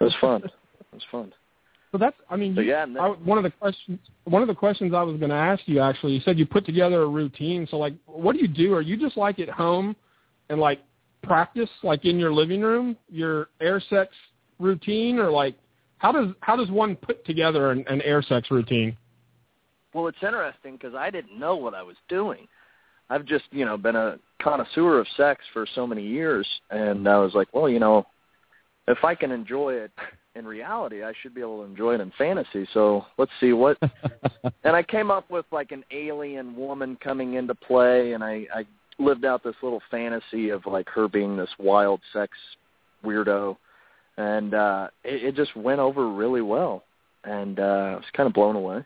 was 0.00 0.14
fun 0.20 0.42
it 0.44 0.52
was 0.92 1.02
fun 1.10 1.32
So 1.92 1.98
that's, 1.98 2.16
I 2.28 2.36
mean, 2.36 2.54
So, 2.56 2.60
you, 2.60 2.70
yeah, 2.70 2.82
and 2.84 2.94
then- 2.96 3.02
I, 3.02 3.08
one 3.08 3.38
of 3.38 3.44
the 3.44 3.50
questions, 3.50 3.98
one 4.24 4.42
of 4.42 4.48
the 4.48 4.54
questions 4.54 4.92
I 4.94 5.02
was 5.04 5.16
going 5.16 5.30
to 5.30 5.36
ask 5.36 5.62
you 5.66 5.78
actually, 5.80 6.12
you 6.14 6.20
said 6.24 6.38
you 6.40 6.44
put 6.46 6.66
together 6.66 7.02
a 7.02 7.06
routine. 7.08 7.68
So 7.70 7.76
like, 7.76 7.94
what 8.06 8.32
do 8.34 8.40
you 8.40 8.48
do? 8.48 8.74
Are 8.74 8.80
you 8.82 8.96
just 8.96 9.16
like 9.16 9.38
at 9.38 9.48
home 9.48 9.94
and 10.48 10.58
like 10.58 10.80
practice 11.22 11.70
like 11.84 12.04
in 12.04 12.18
your 12.18 12.32
living 12.32 12.62
room 12.62 12.96
your 13.08 13.46
air 13.60 13.80
sex 13.90 14.10
routine, 14.58 15.18
or 15.20 15.30
like 15.30 15.54
how 15.98 16.10
does 16.10 16.28
how 16.40 16.56
does 16.56 16.68
one 16.68 16.96
put 16.96 17.24
together 17.24 17.70
an, 17.70 17.84
an 17.88 18.02
air 18.02 18.22
sex 18.22 18.50
routine? 18.50 18.96
Well, 19.94 20.08
it's 20.08 20.18
interesting 20.20 20.72
because 20.72 20.96
I 20.96 21.10
didn't 21.10 21.38
know 21.38 21.54
what 21.54 21.74
I 21.74 21.82
was 21.82 21.96
doing. 22.08 22.48
I've 23.08 23.24
just, 23.24 23.44
you 23.52 23.64
know, 23.64 23.76
been 23.76 23.94
a 23.94 24.18
connoisseur 24.44 24.98
of 24.98 25.06
sex 25.16 25.42
for 25.52 25.66
so 25.74 25.86
many 25.86 26.06
years, 26.06 26.46
and 26.70 27.08
I 27.08 27.18
was 27.18 27.32
like, 27.34 27.48
well, 27.54 27.68
you 27.68 27.80
know, 27.80 28.06
if 28.86 29.02
I 29.02 29.14
can 29.14 29.32
enjoy 29.32 29.74
it 29.74 29.90
in 30.36 30.46
reality, 30.46 31.02
I 31.02 31.12
should 31.22 31.34
be 31.34 31.40
able 31.40 31.58
to 31.58 31.64
enjoy 31.64 31.94
it 31.94 32.00
in 32.00 32.12
fantasy. 32.18 32.68
So 32.74 33.06
let's 33.16 33.30
see 33.40 33.52
what. 33.52 33.78
and 34.64 34.76
I 34.76 34.82
came 34.82 35.10
up 35.10 35.30
with 35.30 35.46
like 35.50 35.72
an 35.72 35.84
alien 35.90 36.54
woman 36.54 36.98
coming 37.02 37.34
into 37.34 37.54
play, 37.54 38.12
and 38.12 38.22
I, 38.22 38.46
I 38.54 38.66
lived 38.98 39.24
out 39.24 39.42
this 39.42 39.54
little 39.62 39.82
fantasy 39.90 40.50
of 40.50 40.66
like 40.66 40.88
her 40.90 41.08
being 41.08 41.36
this 41.36 41.50
wild 41.58 42.00
sex 42.12 42.36
weirdo, 43.04 43.56
and 44.18 44.54
uh, 44.54 44.88
it, 45.04 45.24
it 45.24 45.36
just 45.36 45.56
went 45.56 45.80
over 45.80 46.12
really 46.12 46.42
well, 46.42 46.84
and 47.24 47.58
uh, 47.58 47.62
I 47.62 47.94
was 47.94 48.04
kind 48.14 48.26
of 48.26 48.34
blown 48.34 48.56
away. 48.56 48.84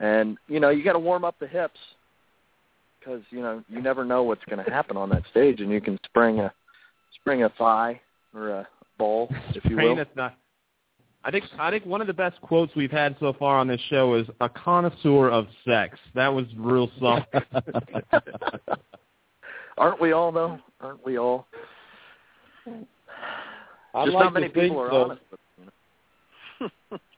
And 0.00 0.38
you 0.46 0.60
know, 0.60 0.70
you 0.70 0.84
got 0.84 0.92
to 0.92 0.98
warm 0.98 1.24
up 1.24 1.36
the 1.40 1.46
hips 1.46 1.78
because 3.04 3.22
you 3.30 3.40
know 3.40 3.62
you 3.68 3.80
never 3.82 4.04
know 4.04 4.22
what's 4.22 4.44
going 4.44 4.64
to 4.64 4.70
happen 4.70 4.96
on 4.96 5.08
that 5.10 5.22
stage, 5.30 5.60
and 5.60 5.70
you 5.70 5.80
can 5.80 5.98
spring 6.04 6.40
a 6.40 6.52
spring 7.20 7.42
a 7.42 7.48
thigh 7.50 8.00
or 8.34 8.50
a 8.50 8.68
ball, 8.98 9.28
if 9.54 9.64
you 9.64 9.76
will. 9.76 9.96
Not. 10.16 10.36
I 11.24 11.30
think 11.30 11.44
I 11.58 11.70
think 11.70 11.86
one 11.86 12.00
of 12.00 12.06
the 12.06 12.12
best 12.12 12.40
quotes 12.40 12.74
we've 12.74 12.90
had 12.90 13.16
so 13.20 13.32
far 13.32 13.58
on 13.58 13.66
this 13.66 13.80
show 13.88 14.14
is 14.14 14.26
a 14.40 14.48
connoisseur 14.48 15.30
of 15.30 15.46
sex. 15.66 15.98
That 16.14 16.28
was 16.28 16.46
real 16.56 16.90
something. 17.00 17.40
Aren't 19.78 20.00
we 20.00 20.12
all 20.12 20.30
though? 20.32 20.58
Aren't 20.80 21.04
we 21.04 21.18
all? 21.18 21.46
I'd 22.66 24.04
Just 24.04 24.14
like 24.14 24.24
not 24.24 24.32
many 24.32 24.48
to 24.48 24.54
think 24.54 24.64
people 24.66 24.80
are 24.80 24.90
so. 24.90 25.02
honest. 25.04 25.22
With, 25.30 25.40
you 25.58 25.64
know. 26.60 26.98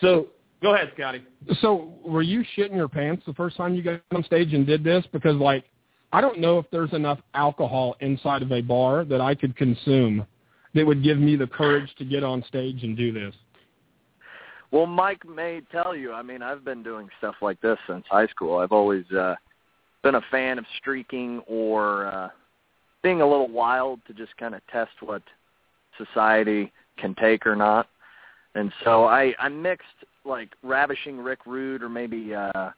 So 0.00 0.28
Go 0.60 0.74
ahead, 0.74 0.90
Scotty. 0.94 1.22
So 1.60 1.94
were 2.04 2.22
you 2.22 2.44
shitting 2.56 2.74
your 2.74 2.88
pants 2.88 3.22
the 3.26 3.34
first 3.34 3.56
time 3.56 3.74
you 3.74 3.82
got 3.82 4.00
on 4.12 4.24
stage 4.24 4.54
and 4.54 4.66
did 4.66 4.82
this? 4.82 5.04
Because 5.12 5.36
like, 5.36 5.64
I 6.12 6.20
don't 6.20 6.40
know 6.40 6.58
if 6.58 6.66
there's 6.72 6.92
enough 6.92 7.20
alcohol 7.34 7.96
inside 8.00 8.42
of 8.42 8.50
a 8.50 8.60
bar 8.60 9.04
that 9.04 9.20
I 9.20 9.34
could 9.34 9.56
consume 9.56 10.26
that 10.74 10.86
would 10.86 11.02
give 11.04 11.18
me 11.18 11.36
the 11.36 11.46
courage 11.46 11.88
to 11.98 12.04
get 12.04 12.24
on 12.24 12.42
stage 12.48 12.82
and 12.82 12.96
do 12.96 13.12
this. 13.12 13.34
Well, 14.70 14.86
Mike 14.86 15.26
may 15.26 15.62
tell 15.72 15.96
you. 15.96 16.12
I 16.12 16.22
mean, 16.22 16.42
I've 16.42 16.64
been 16.64 16.82
doing 16.82 17.08
stuff 17.18 17.36
like 17.40 17.60
this 17.60 17.78
since 17.86 18.04
high 18.10 18.26
school. 18.26 18.58
I've 18.58 18.72
always 18.72 19.10
uh, 19.12 19.34
been 20.02 20.16
a 20.16 20.22
fan 20.30 20.58
of 20.58 20.66
streaking 20.78 21.40
or 21.46 22.06
uh, 22.06 22.28
being 23.02 23.20
a 23.22 23.26
little 23.26 23.48
wild 23.48 24.00
to 24.06 24.12
just 24.12 24.36
kind 24.36 24.54
of 24.54 24.60
test 24.70 24.90
what 25.00 25.22
society 25.96 26.72
can 26.98 27.14
take 27.14 27.46
or 27.46 27.56
not. 27.56 27.88
And 28.54 28.72
so 28.84 29.04
I, 29.04 29.34
I 29.38 29.48
mixed 29.48 29.86
like 30.28 30.50
ravishing 30.62 31.18
Rick 31.18 31.40
Rude 31.46 31.82
or 31.82 31.88
maybe 31.88 32.34
uh, 32.34 32.70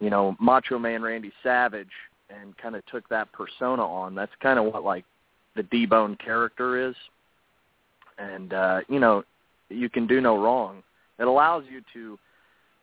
you 0.00 0.10
know 0.10 0.36
Macho 0.40 0.78
Man 0.78 1.02
Randy 1.02 1.32
Savage 1.42 1.92
and 2.30 2.56
kind 2.58 2.74
of 2.74 2.84
took 2.86 3.08
that 3.08 3.30
persona 3.32 3.84
on. 3.84 4.14
That's 4.14 4.32
kind 4.42 4.58
of 4.58 4.64
what 4.72 4.84
like 4.84 5.04
the 5.54 5.62
D-Bone 5.64 6.16
character 6.16 6.88
is. 6.88 6.94
And 8.18 8.52
uh, 8.52 8.80
you 8.88 8.98
know, 8.98 9.22
you 9.68 9.88
can 9.88 10.06
do 10.06 10.20
no 10.20 10.38
wrong. 10.38 10.82
It 11.18 11.26
allows 11.26 11.64
you 11.70 11.82
to 11.92 12.18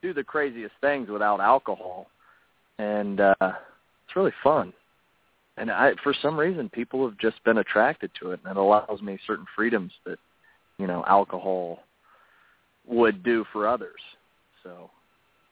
do 0.01 0.13
the 0.13 0.23
craziest 0.23 0.73
things 0.81 1.09
without 1.09 1.39
alcohol, 1.39 2.07
and 2.77 3.19
uh, 3.19 3.33
it's 3.41 4.15
really 4.15 4.33
fun. 4.43 4.73
And 5.57 5.71
I, 5.71 5.93
for 6.03 6.13
some 6.19 6.37
reason, 6.37 6.69
people 6.69 7.07
have 7.07 7.17
just 7.17 7.43
been 7.43 7.59
attracted 7.59 8.11
to 8.19 8.31
it, 8.31 8.39
and 8.43 8.51
it 8.51 8.57
allows 8.57 9.01
me 9.01 9.19
certain 9.25 9.45
freedoms 9.55 9.91
that, 10.05 10.17
you 10.79 10.87
know, 10.87 11.03
alcohol 11.07 11.79
would 12.85 13.23
do 13.23 13.45
for 13.51 13.67
others. 13.67 13.99
So 14.63 14.89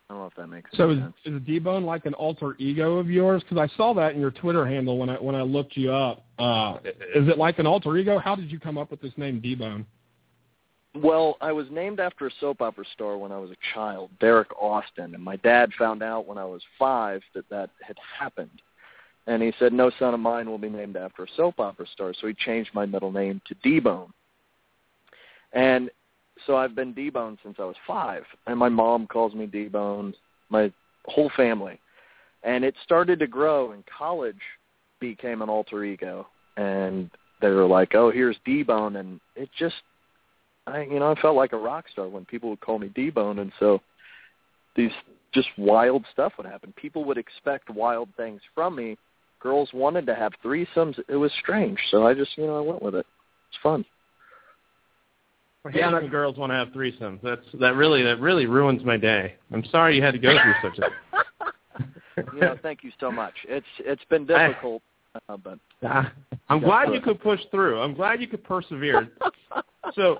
I 0.09 0.13
don't 0.13 0.23
know 0.23 0.27
if 0.27 0.35
that 0.35 0.47
makes 0.47 0.69
sense. 0.71 0.77
So 0.77 0.89
is, 0.91 1.35
is 1.35 1.41
D-Bone 1.45 1.83
like 1.83 2.05
an 2.05 2.13
alter 2.13 2.55
ego 2.59 2.97
of 2.97 3.09
yours? 3.09 3.43
Because 3.43 3.57
I 3.57 3.75
saw 3.77 3.93
that 3.93 4.13
in 4.13 4.19
your 4.19 4.31
Twitter 4.31 4.65
handle 4.65 4.97
when 4.97 5.09
I 5.09 5.15
when 5.15 5.35
I 5.35 5.41
looked 5.41 5.77
you 5.77 5.91
up. 5.91 6.25
Uh, 6.37 6.77
is 7.15 7.27
it 7.27 7.37
like 7.37 7.59
an 7.59 7.67
alter 7.67 7.95
ego? 7.97 8.19
How 8.19 8.35
did 8.35 8.51
you 8.51 8.59
come 8.59 8.77
up 8.77 8.91
with 8.91 9.01
this 9.01 9.13
name 9.17 9.39
D-Bone? 9.39 9.85
Well, 10.93 11.37
I 11.39 11.53
was 11.53 11.67
named 11.71 12.01
after 12.01 12.27
a 12.27 12.31
soap 12.41 12.61
opera 12.61 12.83
star 12.93 13.17
when 13.17 13.31
I 13.31 13.37
was 13.37 13.49
a 13.49 13.55
child, 13.73 14.09
Derek 14.19 14.49
Austin, 14.59 15.15
and 15.15 15.23
my 15.23 15.37
dad 15.37 15.71
found 15.79 16.03
out 16.03 16.27
when 16.27 16.37
I 16.37 16.43
was 16.43 16.61
five 16.77 17.21
that 17.33 17.47
that 17.49 17.69
had 17.81 17.95
happened. 18.19 18.61
And 19.27 19.41
he 19.41 19.53
said, 19.57 19.71
no 19.71 19.89
son 19.99 20.13
of 20.13 20.19
mine 20.19 20.49
will 20.49 20.57
be 20.57 20.67
named 20.67 20.97
after 20.97 21.23
a 21.23 21.27
soap 21.37 21.61
opera 21.61 21.85
star, 21.93 22.13
so 22.19 22.27
he 22.27 22.33
changed 22.33 22.71
my 22.73 22.85
middle 22.85 23.11
name 23.11 23.39
to 23.47 23.55
D-Bone. 23.63 24.11
And 25.53 25.89
so 26.45 26.55
I've 26.55 26.75
been 26.75 26.93
D-Bone 26.93 27.37
since 27.43 27.57
I 27.59 27.63
was 27.63 27.75
five, 27.87 28.23
and 28.47 28.57
my 28.57 28.69
mom 28.69 29.07
calls 29.07 29.33
me 29.33 29.45
D-Bone, 29.45 30.13
my 30.49 30.71
whole 31.05 31.31
family. 31.35 31.79
And 32.43 32.63
it 32.63 32.75
started 32.83 33.19
to 33.19 33.27
grow, 33.27 33.71
and 33.71 33.83
college 33.85 34.41
became 34.99 35.41
an 35.41 35.49
alter 35.49 35.83
ego. 35.83 36.27
And 36.57 37.09
they 37.41 37.49
were 37.49 37.67
like, 37.67 37.95
oh, 37.95 38.11
here's 38.11 38.37
D-Bone, 38.45 38.95
and 38.97 39.19
it 39.35 39.49
just 39.57 39.75
I 40.67 40.83
you 40.83 40.99
know 40.99 41.11
I 41.11 41.21
felt 41.21 41.35
like 41.35 41.53
a 41.53 41.57
rock 41.57 41.85
star 41.91 42.07
when 42.07 42.25
people 42.25 42.49
would 42.49 42.61
call 42.61 42.79
me 42.79 42.89
D-Bone, 42.89 43.39
and 43.39 43.51
so 43.59 43.81
these 44.75 44.91
just 45.33 45.49
wild 45.57 46.05
stuff 46.11 46.33
would 46.37 46.45
happen. 46.45 46.73
People 46.75 47.03
would 47.05 47.17
expect 47.17 47.69
wild 47.69 48.09
things 48.17 48.41
from 48.53 48.75
me. 48.75 48.97
Girls 49.39 49.69
wanted 49.73 50.05
to 50.05 50.15
have 50.15 50.33
threesomes. 50.43 50.99
It 51.07 51.15
was 51.15 51.31
strange, 51.39 51.79
so 51.89 52.05
I 52.05 52.13
just 52.13 52.37
you 52.37 52.45
know 52.45 52.57
I 52.57 52.61
went 52.61 52.81
with 52.81 52.95
it. 52.95 53.05
It's 53.49 53.59
fun. 53.63 53.85
Yeah, 55.73 56.01
girls 56.09 56.37
want 56.37 56.51
to 56.51 56.55
have 56.55 56.69
threesomes. 56.69 57.19
That's 57.21 57.45
that 57.59 57.75
really 57.75 58.01
that 58.01 58.19
really 58.19 58.47
ruins 58.47 58.83
my 58.83 58.97
day. 58.97 59.35
I'm 59.53 59.63
sorry 59.65 59.95
you 59.95 60.01
had 60.01 60.13
to 60.13 60.19
go 60.19 60.35
through 60.41 60.71
such 60.71 60.79
a. 60.79 62.23
you 62.33 62.41
know, 62.41 62.57
thank 62.63 62.83
you 62.83 62.91
so 62.99 63.11
much. 63.11 63.33
It's 63.47 63.65
it's 63.79 64.03
been 64.05 64.25
difficult, 64.25 64.81
uh, 65.29 65.37
but 65.37 65.59
I'm 66.49 66.59
glad 66.61 66.93
you 66.93 67.01
could 67.01 67.21
push 67.21 67.39
through. 67.51 67.79
I'm 67.79 67.93
glad 67.93 68.21
you 68.21 68.27
could 68.27 68.43
persevere. 68.43 69.09
So, 69.93 70.19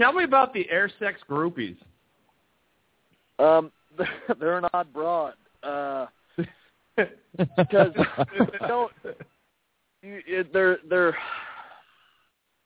tell 0.00 0.12
me 0.12 0.22
about 0.22 0.54
the 0.54 0.70
air 0.70 0.90
sex 1.00 1.20
groupies. 1.28 1.76
um, 3.40 3.72
they're 4.40 4.58
an 4.58 4.66
odd 4.72 4.92
broad. 4.92 5.34
Uh, 5.64 6.06
because 6.96 7.92
don't 8.68 8.92
you, 10.02 10.44
they're 10.52 10.78
they're 10.88 11.16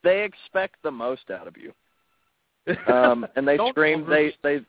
they 0.03 0.23
expect 0.23 0.77
the 0.83 0.91
most 0.91 1.31
out 1.31 1.47
of 1.47 1.57
you. 1.57 1.73
Um, 2.93 3.27
and 3.37 3.47
they 3.47 3.57
scream. 3.71 4.03
over- 4.03 4.11
They 4.11 4.35
they 4.43 4.61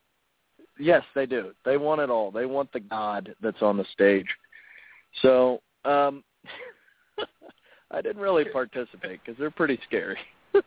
yes, 0.79 1.03
they 1.15 1.25
do. 1.25 1.51
They 1.65 1.77
want 1.77 2.01
it 2.01 2.09
all. 2.09 2.31
They 2.31 2.45
want 2.45 2.71
the 2.73 2.79
god 2.79 3.33
that's 3.41 3.61
on 3.61 3.77
the 3.77 3.85
stage. 3.93 4.27
So, 5.21 5.61
um 5.85 6.23
I 7.91 8.01
didn't 8.01 8.21
really 8.21 8.45
participate 8.45 9.19
because 9.23 9.37
they're 9.37 9.51
pretty 9.51 9.77
scary. 9.85 10.17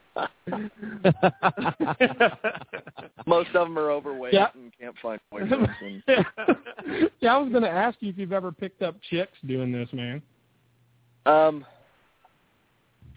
Most 3.27 3.49
of 3.55 3.67
them 3.67 3.79
are 3.79 3.91
overweight 3.91 4.35
Yeah. 4.35 4.49
and 4.55 4.73
can't 4.79 4.95
find 5.01 5.21
boyfriends. 5.33 6.03
And, 6.07 7.11
yeah, 7.21 7.35
I 7.35 7.39
was 7.39 7.51
going 7.51 7.63
to 7.63 7.71
ask 7.71 7.97
you 8.01 8.11
if 8.11 8.19
you've 8.19 8.33
ever 8.33 8.53
picked 8.53 8.83
up 8.83 8.97
chicks 9.11 9.33
doing 9.47 9.73
this, 9.73 9.89
man. 9.93 10.21
um, 11.27 11.65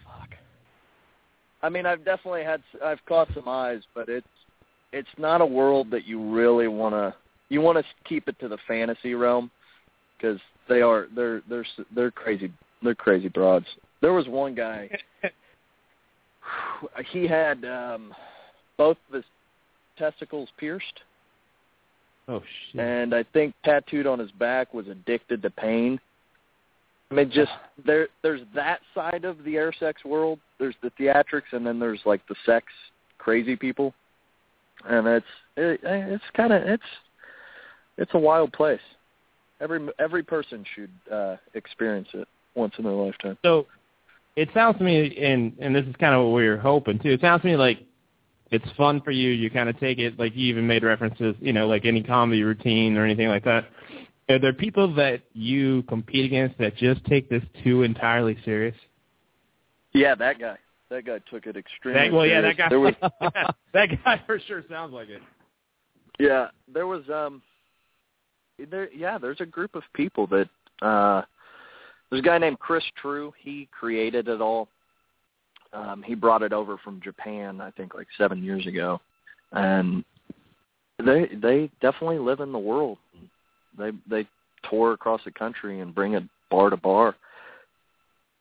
fuck. 0.04 0.30
I 1.68 1.70
mean, 1.70 1.84
I've 1.84 2.02
definitely 2.02 2.44
had 2.44 2.62
I've 2.82 3.04
caught 3.04 3.28
some 3.34 3.46
eyes, 3.46 3.82
but 3.94 4.08
it's 4.08 4.26
it's 4.94 5.08
not 5.18 5.42
a 5.42 5.46
world 5.46 5.90
that 5.90 6.06
you 6.06 6.18
really 6.32 6.66
want 6.66 6.94
to. 6.94 7.14
You 7.50 7.60
want 7.60 7.76
to 7.76 7.84
keep 8.08 8.26
it 8.26 8.38
to 8.40 8.48
the 8.48 8.56
fantasy 8.66 9.12
realm 9.12 9.50
because 10.16 10.40
they 10.66 10.80
are 10.80 11.08
they're 11.14 11.42
they're 11.46 11.66
they're 11.94 12.10
crazy 12.10 12.50
they're 12.82 12.94
crazy 12.94 13.28
broads. 13.28 13.66
There 14.00 14.14
was 14.14 14.26
one 14.28 14.54
guy. 14.54 14.88
he 17.12 17.26
had 17.26 17.66
um 17.66 18.14
both 18.78 18.96
of 19.10 19.16
his 19.16 19.24
testicles 19.98 20.48
pierced 20.56 21.00
Oh 22.28 22.40
shit. 22.72 22.80
and 22.80 23.14
I 23.14 23.24
think 23.34 23.54
tattooed 23.62 24.06
on 24.06 24.18
his 24.18 24.30
back 24.30 24.72
was 24.72 24.88
addicted 24.88 25.42
to 25.42 25.50
pain. 25.50 26.00
I 27.10 27.14
mean, 27.14 27.30
just 27.30 27.52
there. 27.84 28.08
There's 28.22 28.40
that 28.54 28.80
side 28.94 29.26
of 29.26 29.44
the 29.44 29.56
air 29.56 29.74
sex 29.78 30.02
world. 30.02 30.38
There's 30.58 30.74
the 30.82 30.90
theatrics, 30.98 31.52
and 31.52 31.66
then 31.66 31.78
there's 31.78 32.00
like 32.04 32.26
the 32.28 32.34
sex 32.44 32.66
crazy 33.18 33.56
people, 33.56 33.94
and 34.88 35.06
it's 35.06 35.26
it, 35.56 35.80
it's 35.82 36.24
kind 36.34 36.52
of 36.52 36.62
it's 36.62 36.82
it's 37.96 38.10
a 38.14 38.18
wild 38.18 38.52
place. 38.52 38.80
Every 39.60 39.86
every 39.98 40.22
person 40.22 40.64
should 40.74 40.90
uh 41.12 41.36
experience 41.54 42.08
it 42.14 42.28
once 42.54 42.74
in 42.78 42.84
their 42.84 42.92
lifetime. 42.92 43.38
So 43.44 43.66
it 44.36 44.48
sounds 44.54 44.78
to 44.78 44.84
me, 44.84 45.16
and 45.18 45.52
and 45.60 45.74
this 45.74 45.84
is 45.86 45.94
kind 45.96 46.14
of 46.14 46.26
what 46.26 46.34
we 46.34 46.48
were 46.48 46.56
hoping 46.56 46.98
too. 46.98 47.10
It 47.10 47.20
sounds 47.20 47.42
to 47.42 47.48
me 47.48 47.56
like 47.56 47.80
it's 48.50 48.70
fun 48.76 49.00
for 49.02 49.10
you. 49.10 49.30
You 49.30 49.50
kind 49.50 49.68
of 49.68 49.78
take 49.78 49.98
it 49.98 50.18
like 50.18 50.34
you 50.34 50.46
even 50.46 50.66
made 50.66 50.82
references, 50.82 51.34
you 51.40 51.52
know, 51.52 51.66
like 51.66 51.84
any 51.84 52.02
comedy 52.02 52.42
routine 52.42 52.96
or 52.96 53.04
anything 53.04 53.28
like 53.28 53.44
that. 53.44 53.66
Are 54.30 54.38
there 54.38 54.52
people 54.52 54.94
that 54.94 55.22
you 55.32 55.82
compete 55.84 56.24
against 56.24 56.58
that 56.58 56.76
just 56.76 57.04
take 57.04 57.28
this 57.28 57.42
too 57.64 57.82
entirely 57.82 58.38
serious? 58.44 58.76
Yeah, 59.98 60.14
that 60.14 60.38
guy. 60.38 60.56
That 60.90 61.04
guy 61.04 61.18
took 61.30 61.46
it 61.46 61.56
extremely. 61.56 62.08
That, 62.08 62.12
well, 62.12 62.26
yeah, 62.26 62.40
that 62.40 62.56
guy. 62.56 62.68
Was 62.76 62.94
that 63.74 64.04
guy 64.04 64.22
for 64.26 64.40
sure 64.46 64.64
sounds 64.70 64.92
like 64.92 65.08
it. 65.08 65.20
Yeah, 66.18 66.48
there 66.72 66.86
was 66.86 67.02
um 67.10 67.42
there 68.70 68.90
yeah, 68.92 69.18
there's 69.18 69.40
a 69.40 69.46
group 69.46 69.74
of 69.74 69.82
people 69.92 70.26
that 70.28 70.48
uh 70.82 71.22
there's 72.10 72.20
a 72.20 72.24
guy 72.24 72.38
named 72.38 72.58
Chris 72.58 72.82
Trew, 73.00 73.32
he 73.38 73.68
created 73.70 74.28
it 74.28 74.40
all. 74.40 74.68
Um 75.72 76.02
he 76.02 76.14
brought 76.14 76.42
it 76.42 76.52
over 76.52 76.76
from 76.78 77.00
Japan 77.02 77.60
I 77.60 77.70
think 77.72 77.94
like 77.94 78.08
7 78.16 78.42
years 78.42 78.66
ago. 78.66 79.00
And 79.52 80.04
they 80.98 81.28
they 81.40 81.70
definitely 81.80 82.18
live 82.18 82.40
in 82.40 82.50
the 82.50 82.58
world. 82.58 82.98
They 83.78 83.90
they 84.08 84.26
tour 84.68 84.92
across 84.92 85.20
the 85.24 85.30
country 85.30 85.80
and 85.80 85.94
bring 85.94 86.14
it 86.14 86.24
bar 86.50 86.70
to 86.70 86.76
bar. 86.76 87.14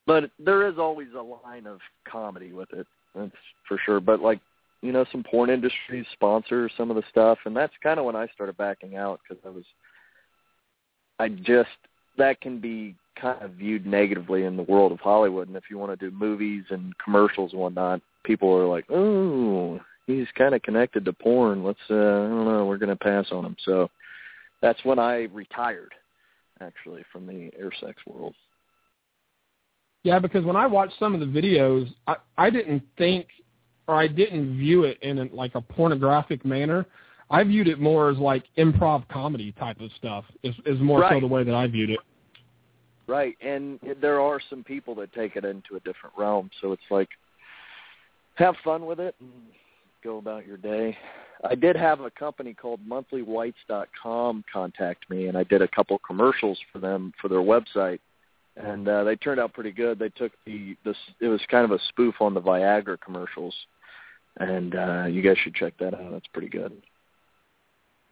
But 0.08 0.32
there 0.40 0.68
is 0.68 0.80
always 0.80 1.10
a 1.16 1.22
line 1.22 1.68
of 1.68 1.80
comedy 2.10 2.54
with 2.54 2.74
it. 2.74 2.88
That's 3.14 3.32
for 3.68 3.78
sure. 3.86 4.00
But 4.00 4.22
like 4.22 4.40
you 4.82 4.92
know, 4.92 5.06
some 5.12 5.24
porn 5.24 5.50
industries 5.50 6.06
sponsor 6.14 6.70
some 6.78 6.90
of 6.90 6.96
the 6.96 7.04
stuff, 7.10 7.40
and 7.46 7.56
that's 7.56 7.74
kind 7.82 8.00
of 8.00 8.06
when 8.06 8.16
I 8.16 8.28
started 8.34 8.58
backing 8.58 8.96
out 8.96 9.20
because 9.28 9.44
I 9.46 9.50
was, 9.50 9.64
I 11.20 11.30
just 11.30 11.70
that 12.18 12.42
can 12.42 12.60
be 12.60 12.96
kind 13.20 13.42
of 13.42 13.52
viewed 13.52 13.86
negatively 13.86 14.44
in 14.44 14.56
the 14.56 14.64
world 14.64 14.92
of 14.92 15.00
Hollywood, 15.00 15.48
and 15.48 15.58
if 15.58 15.64
you 15.70 15.78
want 15.78 15.98
to 15.98 16.10
do 16.10 16.16
movies 16.16 16.64
and 16.70 16.98
commercials 17.00 17.52
and 17.52 17.62
whatnot, 17.62 18.02
people 18.24 18.52
are 18.54 18.68
like, 18.68 18.86
oh, 18.90 19.80
he's 20.06 20.28
kind 20.38 20.54
of 20.54 20.62
connected 20.62 21.06
to 21.06 21.14
porn. 21.14 21.64
Let's, 21.64 21.80
uh, 21.90 21.96
I 21.96 22.28
don't 22.28 22.46
know, 22.46 22.66
we're 22.66 22.78
going 22.78 22.90
to 22.90 22.96
pass 22.96 23.28
on 23.32 23.46
him. 23.46 23.56
So 23.66 23.90
that's 24.62 24.84
when 24.84 25.00
I 25.00 25.24
retired, 25.34 25.94
actually, 26.62 27.04
from 27.12 27.26
the 27.26 27.50
air 27.58 27.72
sex 27.80 27.98
world. 28.06 28.36
Yeah, 30.04 30.20
because 30.20 30.46
when 30.46 30.56
I 30.56 30.68
watched 30.68 30.94
some 31.00 31.14
of 31.14 31.20
the 31.20 31.26
videos, 31.26 31.94
I 32.08 32.16
I 32.38 32.50
didn't 32.50 32.84
think 32.98 33.28
or 33.88 33.96
I 33.96 34.08
didn't 34.08 34.58
view 34.58 34.84
it 34.84 35.02
in 35.02 35.20
a, 35.20 35.26
like 35.34 35.56
a 35.56 35.62
pornographic 35.62 36.46
manner. 36.46 36.86
I 37.30 37.44
viewed 37.44 37.68
it 37.68 37.80
more 37.80 38.10
as 38.10 38.18
like 38.18 38.44
improv 38.58 39.08
comedy 39.10 39.54
type 39.54 39.80
of 39.82 39.92
stuff. 39.98 40.26
Is 40.44 40.56
is 40.66 40.80
more 40.80 41.06
so 41.10 41.20
the 41.20 41.28
way 41.28 41.44
that 41.44 41.56
I 41.56 41.68
viewed 41.68 41.90
it. 41.90 42.00
Right, 43.08 43.38
and 43.42 43.80
there 44.02 44.20
are 44.20 44.40
some 44.50 44.64
people 44.64 44.94
that 44.96 45.14
take 45.14 45.38
it 45.38 45.46
into 45.46 45.76
a 45.76 45.80
different 45.80 46.14
realm. 46.18 46.50
So 46.62 46.74
it's 46.74 46.82
like, 46.90 47.08
have 48.36 48.56
fun 48.66 48.86
with 48.86 49.00
it 49.00 49.16
and 49.22 49.32
go 50.04 50.18
about 50.18 50.46
your 50.46 50.58
day. 50.58 50.98
I 51.50 51.56
did 51.56 51.78
have 51.78 52.02
a 52.02 52.10
company 52.12 52.54
called 52.54 52.82
MonthlyWhites.com 52.86 54.44
contact 54.52 55.10
me, 55.10 55.28
and 55.28 55.38
I 55.38 55.44
did 55.44 55.62
a 55.62 55.68
couple 55.70 55.98
commercials 56.00 56.60
for 56.74 56.80
them 56.80 57.14
for 57.22 57.30
their 57.30 57.40
website, 57.40 58.00
and 58.64 58.88
uh, 58.88 59.04
they 59.04 59.16
turned 59.16 59.40
out 59.40 59.54
pretty 59.54 59.72
good. 59.72 60.00
They 60.00 60.10
took 60.10 60.32
the 60.46 60.76
this 60.84 60.98
it 61.20 61.28
was 61.28 61.42
kind 61.50 61.66
of 61.66 61.72
a 61.72 61.80
spoof 61.90 62.16
on 62.20 62.34
the 62.34 62.42
Viagra 62.42 63.00
commercials, 63.00 63.54
and 64.38 64.76
uh, 64.76 65.06
you 65.06 65.22
guys 65.22 65.38
should 65.44 65.56
check 65.56 65.74
that 65.80 65.94
out. 65.94 66.12
That's 66.12 66.28
pretty 66.28 66.50
good. 66.50 66.74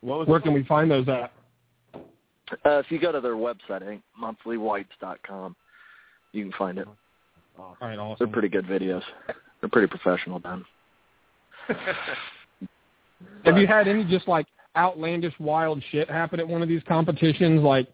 What 0.02 0.20
was 0.20 0.28
Where 0.28 0.40
can 0.40 0.54
we 0.54 0.64
find 0.64 0.90
those 0.90 1.08
at? 1.08 1.32
Uh, 1.96 2.78
if 2.78 2.92
you 2.92 3.00
go 3.00 3.12
to 3.12 3.22
their 3.22 3.36
website, 3.36 3.82
I 3.82 3.86
think 3.86 4.02
monthlyWhites.com, 4.22 5.56
you 6.32 6.44
can 6.44 6.54
find 6.54 6.78
it. 6.78 6.88
All 7.58 7.76
right, 7.82 7.98
awesome. 7.98 8.18
They're 8.20 8.32
pretty 8.32 8.50
good 8.50 8.66
videos. 8.66 9.02
They're 9.62 9.70
pretty 9.70 9.88
professional 9.88 10.38
done. 10.40 10.64
Have 13.46 13.58
you 13.58 13.66
had 13.66 13.88
any 13.88 14.04
just 14.04 14.28
like 14.28 14.46
outlandish 14.76 15.34
wild 15.40 15.82
shit 15.92 16.10
happen 16.10 16.40
at 16.40 16.48
one 16.48 16.62
of 16.62 16.68
these 16.68 16.84
competitions? 16.88 17.62
Like 17.64 17.88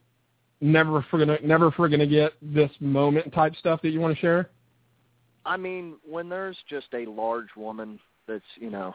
never 0.61 1.03
gonna 1.11 1.37
never 1.43 1.71
for 1.71 1.89
gonna 1.89 2.07
get 2.07 2.33
this 2.41 2.71
moment 2.79 3.33
type 3.33 3.55
stuff 3.55 3.81
that 3.81 3.89
you 3.89 3.99
want 3.99 4.15
to 4.15 4.21
share? 4.21 4.49
I 5.45 5.57
mean, 5.57 5.95
when 6.07 6.29
there's 6.29 6.57
just 6.69 6.87
a 6.93 7.05
large 7.07 7.49
woman 7.57 7.99
that's, 8.27 8.43
you 8.55 8.69
know, 8.69 8.93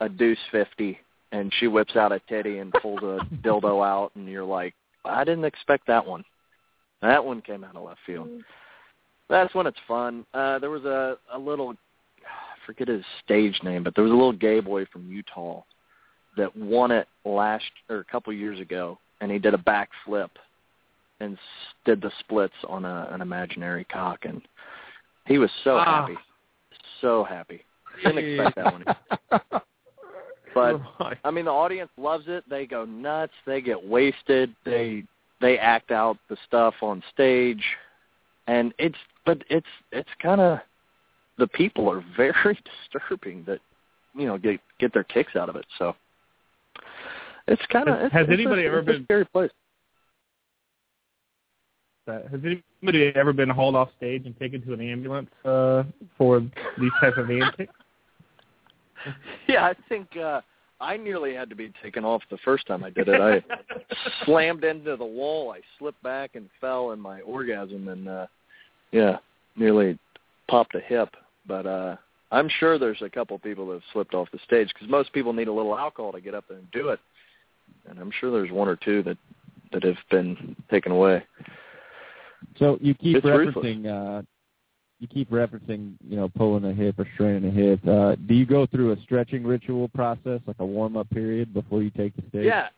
a 0.00 0.08
deuce 0.08 0.38
fifty 0.50 0.98
and 1.30 1.52
she 1.58 1.66
whips 1.66 1.94
out 1.96 2.12
a 2.12 2.20
titty 2.28 2.58
and 2.58 2.72
pulls 2.80 3.02
a 3.02 3.18
dildo 3.42 3.86
out 3.86 4.12
and 4.14 4.26
you're 4.28 4.44
like, 4.44 4.74
I 5.04 5.24
didn't 5.24 5.44
expect 5.44 5.86
that 5.86 6.04
one. 6.04 6.24
That 7.02 7.24
one 7.24 7.42
came 7.42 7.64
out 7.64 7.76
of 7.76 7.84
left 7.84 8.00
field. 8.06 8.28
That's 9.28 9.54
when 9.54 9.66
it's 9.66 9.78
fun. 9.86 10.24
Uh 10.32 10.58
there 10.58 10.70
was 10.70 10.84
a 10.84 11.18
a 11.32 11.38
little 11.38 11.74
I 12.22 12.66
forget 12.66 12.88
his 12.88 13.04
stage 13.22 13.60
name, 13.62 13.82
but 13.82 13.94
there 13.94 14.04
was 14.04 14.12
a 14.12 14.16
little 14.16 14.32
gay 14.32 14.60
boy 14.60 14.86
from 14.86 15.10
Utah 15.10 15.62
that 16.38 16.56
won 16.56 16.90
it 16.90 17.06
last 17.24 17.64
or 17.90 17.98
a 17.98 18.04
couple 18.04 18.32
years 18.32 18.58
ago 18.58 18.98
and 19.20 19.30
he 19.30 19.38
did 19.38 19.54
a 19.54 19.58
backflip 19.58 20.30
and 21.20 21.38
did 21.84 22.00
the 22.02 22.10
splits 22.20 22.54
on 22.68 22.84
a, 22.84 23.08
an 23.12 23.20
imaginary 23.20 23.84
cock 23.84 24.24
and 24.24 24.42
he 25.26 25.38
was 25.38 25.50
so 25.62 25.76
Ah. 25.76 26.02
happy. 26.02 26.18
So 27.00 27.24
happy. 27.24 27.62
Didn't 28.02 28.18
expect 28.18 28.56
that 28.56 28.72
one. 28.72 29.60
But 30.54 30.80
I 31.24 31.32
mean 31.32 31.46
the 31.46 31.50
audience 31.50 31.90
loves 31.96 32.26
it. 32.28 32.44
They 32.48 32.64
go 32.64 32.84
nuts, 32.84 33.32
they 33.44 33.60
get 33.60 33.84
wasted, 33.84 34.54
they 34.64 35.02
they 35.40 35.58
act 35.58 35.90
out 35.90 36.16
the 36.30 36.36
stuff 36.46 36.74
on 36.80 37.02
stage 37.12 37.62
and 38.46 38.72
it's 38.78 38.98
but 39.26 39.42
it's 39.50 39.66
it's 39.90 40.08
kind 40.22 40.40
of 40.40 40.60
the 41.38 41.48
people 41.48 41.90
are 41.90 42.04
very 42.16 42.56
disturbing 42.92 43.42
that 43.48 43.58
you 44.14 44.26
know 44.26 44.38
get 44.38 44.60
get 44.78 44.92
their 44.94 45.02
kicks 45.02 45.34
out 45.34 45.48
of 45.48 45.56
it. 45.56 45.66
So 45.76 45.96
it's 47.48 47.62
kind 47.72 47.88
of 47.88 47.98
Has- 47.98 48.12
has 48.12 48.26
anybody 48.30 48.64
ever 48.66 48.78
it's 48.78 48.88
a 48.88 48.92
been- 48.92 49.04
scary 49.04 49.24
place? 49.24 49.50
Uh, 52.06 52.20
has 52.30 52.40
anybody 52.44 53.12
ever 53.14 53.32
been 53.32 53.48
hauled 53.48 53.74
off 53.74 53.88
stage 53.96 54.26
and 54.26 54.38
taken 54.38 54.60
to 54.66 54.74
an 54.74 54.80
ambulance 54.80 55.30
uh, 55.44 55.84
for 56.18 56.40
these 56.78 56.90
type 57.00 57.16
of 57.16 57.30
antics? 57.30 57.72
Yeah, 59.46 59.66
I 59.66 59.74
think 59.90 60.16
uh 60.16 60.40
I 60.80 60.96
nearly 60.96 61.34
had 61.34 61.50
to 61.50 61.54
be 61.54 61.70
taken 61.82 62.06
off 62.06 62.22
the 62.30 62.38
first 62.38 62.66
time 62.66 62.82
I 62.82 62.88
did 62.88 63.06
it. 63.06 63.20
I 63.20 63.44
slammed 64.24 64.64
into 64.64 64.96
the 64.96 65.04
wall. 65.04 65.52
I 65.52 65.60
slipped 65.78 66.02
back 66.02 66.36
and 66.36 66.48
fell 66.58 66.92
in 66.92 67.00
my 67.00 67.20
orgasm 67.20 67.88
and 67.88 68.08
uh 68.08 68.26
yeah, 68.92 69.18
nearly 69.56 69.98
popped 70.48 70.74
a 70.74 70.80
hip. 70.80 71.10
But 71.46 71.66
uh 71.66 71.96
I'm 72.32 72.48
sure 72.48 72.78
there's 72.78 73.02
a 73.02 73.10
couple 73.10 73.38
people 73.38 73.66
that 73.66 73.74
have 73.74 73.82
slipped 73.92 74.14
off 74.14 74.28
the 74.32 74.38
stage 74.46 74.68
because 74.72 74.88
most 74.88 75.12
people 75.12 75.34
need 75.34 75.48
a 75.48 75.52
little 75.52 75.76
alcohol 75.76 76.12
to 76.12 76.20
get 76.22 76.34
up 76.34 76.44
there 76.48 76.56
and 76.56 76.70
do 76.70 76.88
it. 76.88 77.00
And 77.86 77.98
I'm 77.98 78.10
sure 78.20 78.30
there's 78.30 78.50
one 78.50 78.68
or 78.68 78.76
two 78.76 79.02
that 79.02 79.18
that 79.72 79.82
have 79.82 79.98
been 80.10 80.56
taken 80.70 80.92
away. 80.92 81.22
So 82.58 82.78
you 82.80 82.94
keep 82.94 83.16
It's 83.16 83.24
ruthless. 83.24 83.54
referencing 83.64 84.18
uh 84.18 84.22
you 85.00 85.08
keep 85.08 85.30
referencing, 85.30 85.94
you 86.08 86.16
know, 86.16 86.30
pulling 86.30 86.64
a 86.64 86.72
hip 86.72 86.98
or 86.98 87.06
straining 87.14 87.50
a 87.50 87.52
hip. 87.52 87.86
Uh, 87.86 88.14
do 88.26 88.32
you 88.34 88.46
go 88.46 88.64
through 88.64 88.92
a 88.92 88.96
stretching 89.02 89.44
ritual 89.44 89.88
process, 89.88 90.40
like 90.46 90.56
a 90.60 90.64
warm 90.64 90.96
up 90.96 91.10
period, 91.10 91.52
before 91.52 91.82
you 91.82 91.90
take 91.90 92.14
the 92.16 92.22
stage? 92.28 92.46
Yeah, 92.46 92.68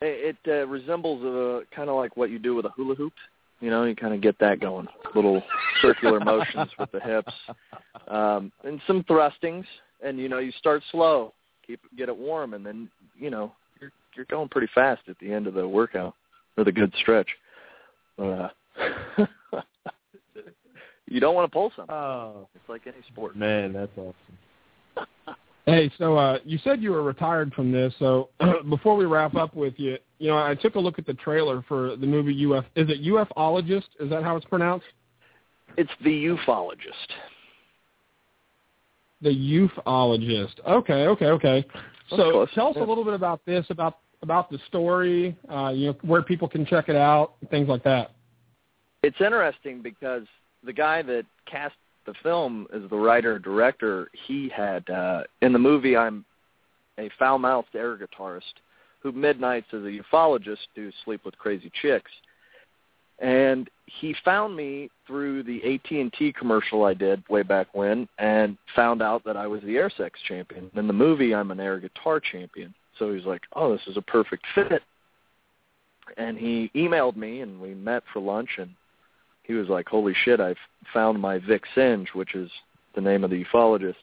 it, 0.00 0.36
it 0.46 0.50
uh, 0.62 0.66
resembles 0.66 1.22
a 1.24 1.74
kind 1.74 1.90
of 1.90 1.96
like 1.96 2.16
what 2.16 2.30
you 2.30 2.38
do 2.38 2.54
with 2.54 2.64
a 2.64 2.70
hula 2.70 2.94
hoop. 2.94 3.12
You 3.60 3.70
know, 3.70 3.84
you 3.84 3.96
kind 3.96 4.14
of 4.14 4.20
get 4.20 4.38
that 4.38 4.60
going, 4.60 4.86
little 5.14 5.42
circular 5.82 6.20
motions 6.20 6.70
with 6.78 6.92
the 6.92 7.00
hips, 7.00 7.32
um, 8.08 8.52
and 8.64 8.80
some 8.86 9.02
thrustings. 9.04 9.64
And 10.02 10.18
you 10.18 10.28
know, 10.28 10.38
you 10.38 10.52
start 10.52 10.82
slow, 10.92 11.32
keep 11.66 11.80
get 11.98 12.08
it 12.08 12.16
warm, 12.16 12.54
and 12.54 12.64
then 12.64 12.88
you 13.18 13.30
know 13.30 13.52
you're 13.80 13.92
you're 14.14 14.26
going 14.26 14.48
pretty 14.48 14.68
fast 14.74 15.02
at 15.08 15.18
the 15.18 15.32
end 15.32 15.46
of 15.46 15.54
the 15.54 15.66
workout 15.66 16.14
or 16.56 16.64
the 16.64 16.72
good 16.72 16.94
stretch. 17.00 17.28
Uh, 18.18 18.48
you 21.06 21.20
don't 21.20 21.34
want 21.34 21.50
to 21.50 21.52
pull 21.52 21.72
something. 21.76 21.94
Oh, 21.94 22.48
it's 22.54 22.68
like 22.68 22.82
any 22.86 23.02
sport. 23.08 23.36
Man, 23.36 23.72
that's 23.72 23.92
awesome. 23.96 24.14
Hey, 25.66 25.90
so 25.98 26.16
uh, 26.16 26.38
you 26.44 26.58
said 26.62 26.80
you 26.80 26.92
were 26.92 27.02
retired 27.02 27.52
from 27.52 27.72
this. 27.72 27.92
So 27.98 28.28
before 28.70 28.94
we 28.94 29.04
wrap 29.04 29.34
up 29.34 29.52
with 29.56 29.74
you, 29.78 29.98
you 30.20 30.28
know, 30.28 30.38
I 30.38 30.54
took 30.54 30.76
a 30.76 30.78
look 30.78 31.00
at 31.00 31.06
the 31.06 31.14
trailer 31.14 31.64
for 31.66 31.96
the 31.96 32.06
movie 32.06 32.46
UF. 32.46 32.64
Is 32.76 32.88
it 32.88 33.02
UFologist? 33.02 33.88
Is 33.98 34.08
that 34.10 34.22
how 34.22 34.36
it's 34.36 34.46
pronounced? 34.46 34.86
It's 35.76 35.90
the 36.04 36.10
ufologist. 36.26 37.10
The 39.22 39.30
ufologist. 39.30 40.60
Okay, 40.68 41.06
okay, 41.06 41.26
okay. 41.26 41.64
So 42.10 42.46
tell 42.54 42.68
us 42.68 42.76
a 42.76 42.84
little 42.84 43.04
bit 43.04 43.14
about 43.14 43.44
this, 43.44 43.66
about 43.68 43.98
about 44.22 44.50
the 44.50 44.58
story, 44.68 45.36
uh, 45.50 45.72
you 45.74 45.88
know, 45.88 45.96
where 46.02 46.22
people 46.22 46.48
can 46.48 46.64
check 46.64 46.88
it 46.88 46.96
out, 46.96 47.34
things 47.50 47.68
like 47.68 47.82
that. 47.84 48.12
It's 49.06 49.20
interesting 49.20 49.82
because 49.82 50.24
the 50.64 50.72
guy 50.72 51.00
that 51.02 51.26
cast 51.48 51.76
the 52.06 52.14
film 52.24 52.66
as 52.74 52.82
the 52.90 52.96
writer 52.96 53.38
director, 53.38 54.08
he 54.26 54.48
had 54.48 54.90
uh 54.90 55.22
in 55.42 55.52
the 55.52 55.60
movie 55.60 55.96
I'm 55.96 56.24
a 56.98 57.08
foul 57.16 57.38
mouthed 57.38 57.76
air 57.76 57.96
guitarist 57.96 58.54
who 59.00 59.12
midnights 59.12 59.68
as 59.72 59.82
a 59.82 60.00
ufologist 60.00 60.66
to 60.74 60.90
sleep 61.04 61.24
with 61.24 61.38
crazy 61.38 61.70
chicks. 61.80 62.10
And 63.20 63.70
he 63.86 64.12
found 64.24 64.56
me 64.56 64.90
through 65.06 65.44
the 65.44 65.74
AT&T 65.74 66.32
commercial 66.36 66.84
I 66.84 66.92
did 66.92 67.22
way 67.28 67.44
back 67.44 67.68
when 67.74 68.08
and 68.18 68.58
found 68.74 69.02
out 69.02 69.22
that 69.24 69.36
I 69.36 69.46
was 69.46 69.62
the 69.62 69.76
air 69.76 69.90
sex 69.96 70.18
champion. 70.26 70.68
In 70.74 70.88
the 70.88 70.92
movie 70.92 71.32
I'm 71.32 71.52
an 71.52 71.60
air 71.60 71.78
guitar 71.78 72.18
champion. 72.18 72.74
So 72.98 73.14
he's 73.14 73.24
like, 73.24 73.42
"Oh, 73.52 73.70
this 73.70 73.86
is 73.86 73.96
a 73.96 74.02
perfect 74.02 74.44
fit." 74.52 74.82
And 76.16 76.36
he 76.36 76.72
emailed 76.74 77.14
me 77.14 77.42
and 77.42 77.60
we 77.60 77.72
met 77.72 78.02
for 78.12 78.18
lunch 78.18 78.50
and 78.58 78.70
he 79.46 79.54
was 79.54 79.68
like, 79.68 79.88
"Holy 79.88 80.14
shit! 80.24 80.40
I've 80.40 80.56
found 80.92 81.20
my 81.20 81.38
Vic 81.38 81.62
Singe, 81.74 82.08
which 82.14 82.34
is 82.34 82.50
the 82.94 83.00
name 83.00 83.24
of 83.24 83.30
the 83.30 83.44
ufologist." 83.44 83.94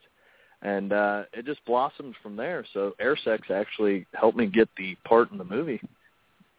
And 0.62 0.94
uh, 0.94 1.24
it 1.34 1.46
just 1.46 1.64
blossomed 1.66 2.16
from 2.24 2.38
there. 2.38 2.66
So 2.74 2.96
Airsex 3.02 3.52
actually 3.52 4.06
helped 4.14 4.38
me 4.38 4.46
get 4.46 4.70
the 4.78 4.96
part 5.04 5.30
in 5.32 5.38
the 5.38 5.44
movie, 5.44 5.82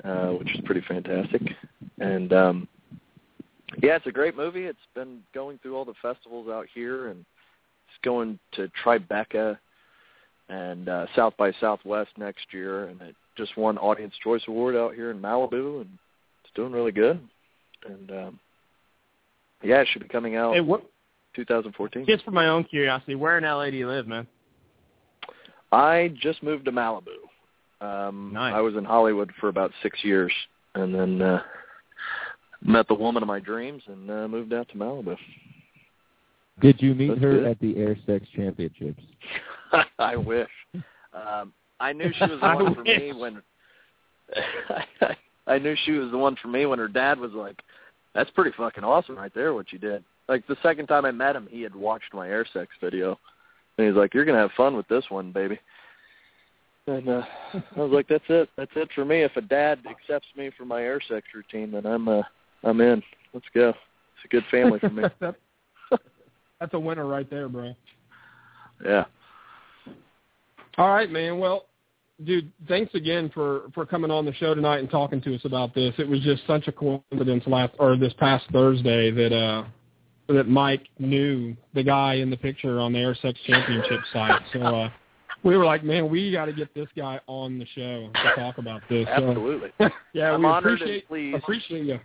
uh, 0.04 0.28
which 0.32 0.54
is 0.54 0.60
pretty 0.66 0.82
fantastic. 0.82 1.40
And 1.98 2.32
um, 2.34 2.68
yeah, 3.82 3.96
it's 3.96 4.06
a 4.06 4.12
great 4.12 4.36
movie. 4.36 4.64
It's 4.64 4.78
been 4.94 5.20
going 5.34 5.58
through 5.58 5.76
all 5.76 5.86
the 5.86 5.94
festivals 6.02 6.48
out 6.48 6.66
here, 6.74 7.08
and 7.08 7.20
it's 7.20 8.04
going 8.04 8.38
to 8.52 8.70
Tribeca 8.84 9.58
and 10.50 10.88
uh, 10.88 11.06
South 11.16 11.34
by 11.38 11.52
Southwest 11.60 12.10
next 12.18 12.52
year. 12.52 12.88
And 12.88 13.00
it 13.00 13.16
just 13.36 13.56
won 13.56 13.78
Audience 13.78 14.14
Choice 14.22 14.42
Award 14.48 14.76
out 14.76 14.94
here 14.94 15.10
in 15.10 15.20
Malibu, 15.20 15.80
and 15.80 15.98
it's 16.42 16.52
doing 16.54 16.72
really 16.72 16.92
good. 16.92 17.20
And 17.86 18.10
um, 18.10 18.40
yeah, 19.64 19.80
it 19.80 19.88
should 19.92 20.02
be 20.02 20.08
coming 20.08 20.36
out 20.36 20.54
Hey, 20.54 20.60
what? 20.60 20.82
2014. 21.36 22.06
Just 22.06 22.24
for 22.24 22.30
my 22.30 22.46
own 22.48 22.64
curiosity, 22.64 23.14
where 23.16 23.38
in 23.38 23.44
LA 23.44 23.70
do 23.70 23.76
you 23.76 23.88
live, 23.88 24.06
man? 24.06 24.26
I 25.72 26.14
just 26.20 26.42
moved 26.42 26.64
to 26.66 26.72
Malibu. 26.72 27.16
Um, 27.80 28.30
Nice. 28.32 28.54
I 28.54 28.60
was 28.60 28.76
in 28.76 28.84
Hollywood 28.84 29.32
for 29.40 29.48
about 29.48 29.72
six 29.82 30.02
years, 30.04 30.32
and 30.76 30.94
then 30.94 31.20
uh, 31.20 31.42
met 32.62 32.86
the 32.88 32.94
woman 32.94 33.22
of 33.22 33.26
my 33.26 33.40
dreams 33.40 33.82
and 33.88 34.10
uh, 34.10 34.28
moved 34.28 34.52
out 34.52 34.68
to 34.68 34.76
Malibu. 34.76 35.16
Did 36.60 36.80
you 36.80 36.94
meet 36.94 37.08
That's 37.08 37.20
her 37.22 37.32
good. 37.38 37.46
at 37.46 37.58
the 37.60 37.76
Air 37.76 37.96
Sex 38.06 38.24
Championships? 38.36 39.02
I 39.98 40.14
wish. 40.16 40.48
Um, 41.12 41.52
I 41.80 41.92
knew 41.92 42.12
she 42.16 42.24
was 42.30 42.40
the 42.40 42.46
one 42.64 42.74
for 42.74 42.82
me 42.84 43.12
wish. 43.12 43.16
when. 43.16 43.42
I 45.46 45.58
knew 45.58 45.74
she 45.84 45.92
was 45.92 46.10
the 46.10 46.16
one 46.18 46.36
for 46.40 46.48
me 46.48 46.64
when 46.64 46.78
her 46.78 46.88
dad 46.88 47.18
was 47.18 47.32
like, 47.32 47.60
"That's 48.14 48.30
pretty 48.30 48.52
fucking 48.56 48.84
awesome 48.84 49.16
right 49.16 49.32
there, 49.34 49.54
what 49.54 49.72
you 49.72 49.78
did." 49.78 50.04
Like 50.28 50.46
the 50.46 50.56
second 50.62 50.86
time 50.86 51.04
I 51.04 51.10
met 51.10 51.36
him, 51.36 51.48
he 51.50 51.62
had 51.62 51.74
watched 51.74 52.14
my 52.14 52.28
air 52.28 52.46
sex 52.52 52.68
video, 52.80 53.18
and 53.76 53.86
he's 53.86 53.96
like, 53.96 54.14
"You're 54.14 54.24
gonna 54.24 54.38
have 54.38 54.52
fun 54.56 54.76
with 54.76 54.88
this 54.88 55.04
one, 55.10 55.32
baby." 55.32 55.58
And 56.86 57.08
uh, 57.08 57.22
I 57.54 57.80
was 57.80 57.90
like, 57.92 58.08
"That's 58.08 58.24
it. 58.28 58.48
That's 58.56 58.70
it 58.76 58.88
for 58.94 59.04
me. 59.04 59.22
If 59.22 59.36
a 59.36 59.40
dad 59.40 59.80
accepts 59.88 60.28
me 60.36 60.50
for 60.56 60.64
my 60.64 60.82
air 60.82 61.00
sex 61.08 61.26
routine, 61.34 61.70
then 61.72 61.86
I'm 61.86 62.08
uh, 62.08 62.22
I'm 62.62 62.80
in. 62.80 63.02
Let's 63.32 63.46
go. 63.54 63.70
It's 63.70 64.24
a 64.24 64.28
good 64.28 64.44
family 64.50 64.78
for 64.78 64.90
me." 64.90 65.04
That- 65.20 65.36
That's 66.60 66.74
a 66.74 66.78
winner 66.80 67.06
right 67.06 67.28
there, 67.28 67.48
bro. 67.48 67.74
yeah. 68.84 69.04
All 70.78 70.88
right, 70.88 71.10
man. 71.10 71.38
Well, 71.38 71.66
dude, 72.22 72.52
thanks 72.68 72.94
again 72.94 73.30
for 73.32 73.62
for 73.74 73.84
coming 73.84 74.10
on 74.10 74.24
the 74.24 74.34
show 74.34 74.54
tonight 74.54 74.78
and 74.78 74.90
talking 74.90 75.20
to 75.22 75.34
us 75.34 75.44
about 75.44 75.74
this. 75.74 75.94
It 75.98 76.08
was 76.08 76.20
just 76.20 76.46
such 76.46 76.68
a 76.68 76.72
coincidence 76.72 77.44
last 77.46 77.74
or 77.78 77.96
this 77.96 78.12
past 78.14 78.44
Thursday 78.52 79.10
that 79.10 79.34
uh 79.34 79.64
that 80.28 80.48
Mike 80.48 80.86
knew 80.98 81.56
the 81.74 81.82
guy 81.82 82.14
in 82.14 82.30
the 82.30 82.36
picture 82.36 82.78
on 82.78 82.92
the 82.92 82.98
Air 82.98 83.14
Sex 83.20 83.38
Championship 83.46 84.00
site. 84.12 84.40
So 84.52 84.60
uh 84.60 84.90
we 85.42 85.56
were 85.56 85.64
like, 85.64 85.84
man, 85.84 86.08
we 86.08 86.32
got 86.32 86.46
to 86.46 86.54
get 86.54 86.74
this 86.74 86.88
guy 86.96 87.20
on 87.26 87.58
the 87.58 87.66
show 87.74 88.10
to 88.14 88.34
talk 88.40 88.56
about 88.56 88.80
this. 88.88 89.06
So, 89.16 89.28
Absolutely. 89.28 89.72
yeah, 90.14 90.32
I'm 90.32 90.40
we 90.40 90.46
honored 90.46 90.80
and 90.80 90.80
appreciate 90.80 91.08
pleased. 91.08 91.36
appreciate 91.36 91.84
you. 91.84 92.00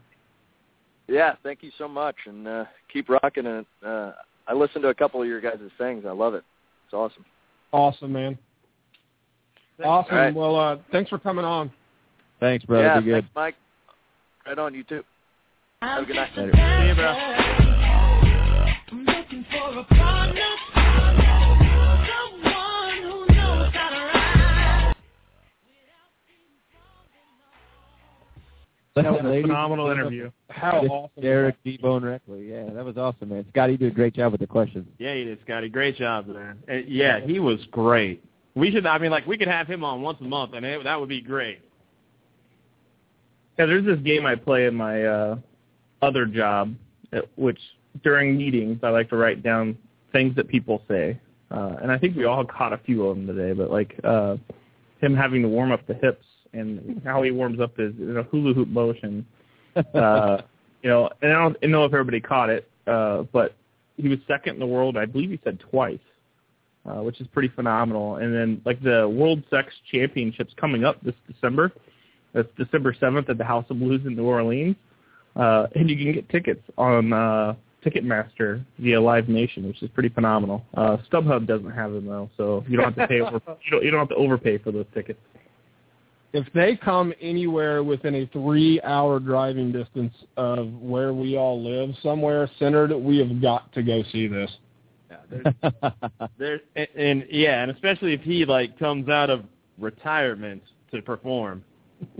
Yeah, 1.07 1.35
thank 1.41 1.63
you 1.63 1.71
so 1.77 1.87
much, 1.87 2.17
and 2.27 2.47
uh, 2.47 2.65
keep 2.91 3.09
rocking 3.09 3.45
it. 3.45 3.65
Uh, 3.83 4.11
I 4.47 4.53
listened 4.53 4.83
to 4.83 4.89
a 4.89 4.93
couple 4.93 5.21
of 5.21 5.27
your 5.27 5.41
guys' 5.41 5.57
things. 5.77 6.03
I 6.05 6.11
love 6.11 6.33
it. 6.33 6.43
It's 6.85 6.93
awesome. 6.93 7.25
Awesome, 7.71 8.11
man. 8.11 8.37
Awesome. 9.83 10.13
All 10.13 10.21
right. 10.21 10.33
Well, 10.35 10.55
uh 10.55 10.77
thanks 10.91 11.09
for 11.09 11.17
coming 11.19 11.45
on. 11.45 11.71
Thanks, 12.39 12.65
brother. 12.65 12.83
yeah, 12.85 12.99
Be 12.99 13.05
good. 13.05 13.13
thanks, 13.23 13.29
Mike. 13.35 13.55
Right 14.45 14.57
on 14.59 14.73
you 14.73 14.83
too. 14.83 15.03
Have 15.81 16.03
a 16.03 16.05
good 16.05 16.15
night. 16.15 16.29
Later. 16.35 16.51
See 16.53 16.87
you, 16.87 16.95
bro. 16.95 18.19
That 28.95 29.11
was 29.11 29.21
a 29.23 29.41
phenomenal 29.41 29.89
interview. 29.91 30.29
How 30.49 30.79
awesome. 30.79 31.21
Derek 31.21 31.55
D-Bone 31.63 32.03
Reckley. 32.03 32.49
Yeah, 32.49 32.69
that 32.73 32.83
was 32.83 32.97
awesome, 32.97 33.29
man. 33.29 33.45
Scotty, 33.49 33.73
you 33.73 33.77
did 33.77 33.91
a 33.91 33.95
great 33.95 34.13
job 34.13 34.31
with 34.33 34.41
the 34.41 34.47
questions. 34.47 34.87
Yeah, 34.97 35.13
you 35.13 35.25
did, 35.25 35.39
Scotty. 35.45 35.69
Great 35.69 35.95
job, 35.95 36.27
man. 36.27 36.57
Yeah, 36.87 37.19
he 37.21 37.39
was 37.39 37.59
great. 37.71 38.23
We 38.59 38.71
should. 38.71 38.85
I 38.85 38.97
mean, 38.97 39.11
like, 39.11 39.25
we 39.25 39.37
could 39.37 39.47
have 39.47 39.67
him 39.67 39.83
on 39.83 40.01
once 40.01 40.17
a 40.21 40.25
month, 40.25 40.53
and 40.53 40.65
it, 40.65 40.83
that 40.83 40.99
would 40.99 41.09
be 41.09 41.21
great. 41.21 41.61
Yeah, 43.57 43.65
there's 43.65 43.85
this 43.85 43.99
game 43.99 44.25
I 44.25 44.35
play 44.35 44.65
in 44.65 44.75
my 44.75 45.03
uh, 45.03 45.37
other 46.01 46.25
job, 46.25 46.75
uh, 47.13 47.21
which 47.35 47.59
during 48.03 48.37
meetings 48.37 48.79
I 48.83 48.89
like 48.89 49.09
to 49.09 49.17
write 49.17 49.43
down 49.43 49.77
things 50.11 50.35
that 50.35 50.47
people 50.47 50.83
say, 50.87 51.19
uh, 51.51 51.75
and 51.81 51.91
I 51.91 51.97
think 51.97 52.15
we 52.15 52.25
all 52.25 52.45
caught 52.45 52.73
a 52.73 52.77
few 52.77 53.05
of 53.05 53.17
them 53.17 53.27
today. 53.27 53.53
But 53.53 53.71
like 53.71 53.99
uh, 54.03 54.37
him 55.01 55.15
having 55.15 55.41
to 55.41 55.47
warm 55.47 55.71
up 55.71 55.85
the 55.87 55.95
hips 55.95 56.25
and 56.53 57.01
how 57.03 57.21
he 57.23 57.31
warms 57.31 57.59
up 57.59 57.77
his 57.77 57.93
you 57.97 58.13
know, 58.13 58.23
hula 58.23 58.53
hoop 58.53 58.67
motion. 58.67 59.25
Uh, 59.93 60.41
you 60.81 60.89
know, 60.89 61.09
and 61.21 61.31
I 61.31 61.35
don't 61.35 61.71
know 61.71 61.85
if 61.85 61.93
everybody 61.93 62.19
caught 62.19 62.49
it, 62.49 62.69
uh, 62.87 63.23
but 63.31 63.55
he 63.95 64.09
was 64.09 64.17
second 64.27 64.55
in 64.55 64.59
the 64.59 64.65
world. 64.65 64.97
I 64.97 65.05
believe 65.05 65.29
he 65.29 65.39
said 65.43 65.59
twice. 65.59 65.99
Uh, 66.85 67.03
which 67.03 67.19
is 67.19 67.27
pretty 67.27 67.49
phenomenal. 67.49 68.15
And 68.15 68.33
then, 68.33 68.61
like 68.65 68.81
the 68.81 69.07
World 69.07 69.43
Sex 69.49 69.71
Championships 69.91 70.53
coming 70.59 70.85
up 70.85 70.99
this 71.03 71.13
December, 71.31 71.71
that's 72.33 72.47
December 72.57 72.93
7th 72.93 73.29
at 73.29 73.37
the 73.37 73.43
House 73.43 73.65
of 73.69 73.79
Blues 73.79 74.01
in 74.05 74.15
New 74.15 74.23
Orleans. 74.25 74.75
Uh, 75.35 75.67
and 75.75 75.89
you 75.89 75.97
can 75.97 76.13
get 76.13 76.27
tickets 76.29 76.61
on 76.77 77.11
uh, 77.13 77.53
Ticketmaster 77.85 78.63
via 78.79 78.99
Live 78.99 79.27
Nation, 79.29 79.67
which 79.67 79.83
is 79.83 79.89
pretty 79.93 80.09
phenomenal. 80.09 80.63
Uh, 80.73 80.97
StubHub 81.11 81.47
doesn't 81.47 81.71
have 81.71 81.91
them 81.91 82.05
though, 82.05 82.29
so 82.37 82.63
you 82.67 82.77
don't 82.77 82.93
have 82.93 82.95
to 82.95 83.07
pay 83.07 83.21
over. 83.21 83.41
You 83.65 83.71
don't, 83.71 83.83
you 83.83 83.91
don't 83.91 83.99
have 83.99 84.09
to 84.09 84.15
overpay 84.15 84.57
for 84.59 84.71
those 84.71 84.85
tickets. 84.93 85.19
if 86.33 86.47
they 86.53 86.75
come 86.75 87.13
anywhere 87.21 87.83
within 87.83 88.15
a 88.15 88.25
three-hour 88.27 89.19
driving 89.19 89.71
distance 89.71 90.13
of 90.37 90.71
where 90.73 91.13
we 91.13 91.37
all 91.37 91.61
live, 91.63 91.95
somewhere 92.01 92.49
centered, 92.57 92.93
we 92.95 93.17
have 93.19 93.41
got 93.41 93.71
to 93.73 93.83
go 93.83 94.03
see 94.11 94.27
this. 94.27 94.49
There's 96.37 96.61
and, 96.75 96.87
and 96.95 97.25
yeah, 97.29 97.61
and 97.61 97.71
especially 97.71 98.13
if 98.13 98.21
he 98.21 98.45
like 98.45 98.77
comes 98.79 99.09
out 99.09 99.29
of 99.29 99.45
retirement 99.77 100.63
to 100.91 101.01
perform. 101.01 101.63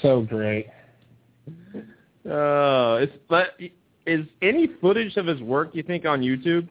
So 0.00 0.22
great. 0.22 0.66
Oh, 2.28 2.96
it's 2.96 3.12
but 3.28 3.58
is 4.06 4.26
any 4.42 4.68
footage 4.80 5.16
of 5.16 5.26
his 5.26 5.40
work 5.40 5.70
you 5.74 5.82
think 5.82 6.04
on 6.04 6.20
YouTube? 6.20 6.68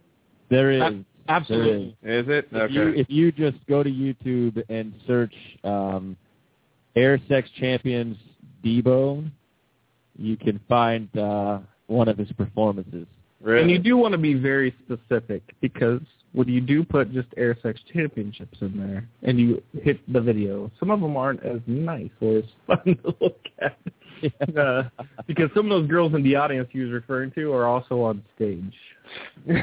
There 0.49 0.71
is. 0.71 0.81
Ab- 0.81 1.05
absolutely. 1.29 1.95
There 2.03 2.19
Is 2.19 2.27
it? 2.27 2.47
If 2.51 2.63
Okay. 2.63 2.73
you 2.73 2.87
if 2.89 3.09
you 3.09 3.31
just 3.31 3.57
go 3.67 3.83
to 3.83 3.89
YouTube 3.89 4.61
and 4.69 4.93
search 5.07 5.33
um, 5.63 6.17
Air 6.95 7.19
Sex 7.29 7.49
Champions 7.57 8.17
Debo, 8.63 9.29
you 10.17 10.37
can 10.37 10.59
find 10.67 11.15
uh, 11.17 11.59
one 11.87 12.09
of 12.09 12.17
his 12.17 12.31
performances. 12.33 13.07
Really? 13.41 13.61
And 13.61 13.71
you 13.71 13.79
do 13.79 13.97
want 13.97 14.11
to 14.13 14.17
be 14.17 14.33
very 14.33 14.75
specific 14.85 15.41
because 15.61 16.01
when 16.33 16.47
you 16.47 16.61
do 16.61 16.83
put 16.83 17.11
just 17.11 17.27
Air 17.37 17.57
Sex 17.61 17.79
Championships 17.93 18.57
in 18.61 18.77
there 18.77 19.07
and 19.23 19.39
you 19.39 19.61
hit 19.81 19.99
the 20.11 20.21
video, 20.21 20.71
some 20.79 20.89
of 20.89 21.01
them 21.01 21.17
aren't 21.17 21.43
as 21.43 21.59
nice 21.67 22.09
or 22.21 22.37
as 22.37 22.43
fun 22.67 22.97
to 23.03 23.15
look 23.19 23.39
at. 23.59 23.77
Uh, 24.55 24.83
because 25.25 25.49
some 25.55 25.65
of 25.65 25.81
those 25.81 25.89
girls 25.89 26.13
in 26.13 26.21
the 26.23 26.35
audience 26.35 26.69
he 26.71 26.79
was 26.79 26.91
referring 26.91 27.31
to 27.31 27.51
are 27.53 27.65
also 27.65 28.01
on 28.01 28.23
stage 28.35 28.73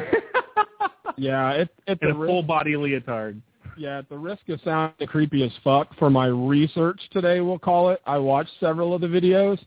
Yeah, 1.17 1.51
it, 1.53 1.69
it's 1.87 2.03
in 2.03 2.11
a 2.11 2.15
full 2.15 2.43
body 2.43 2.77
leotard. 2.77 3.41
yeah, 3.77 3.99
at 3.99 4.09
the 4.09 4.17
risk 4.19 4.49
of 4.49 4.61
sounding 4.65 5.07
creepy 5.07 5.43
as 5.45 5.53
fuck 5.65 5.89
for 5.99 6.11
my 6.11 6.27
research 6.27 7.01
today, 7.13 7.41
we'll 7.41 7.59
call 7.59 7.91
it. 7.91 8.01
I 8.07 8.19
watched 8.19 8.51
several 8.61 8.95
of 8.95 9.01
the 9.01 9.07
videos, 9.07 9.59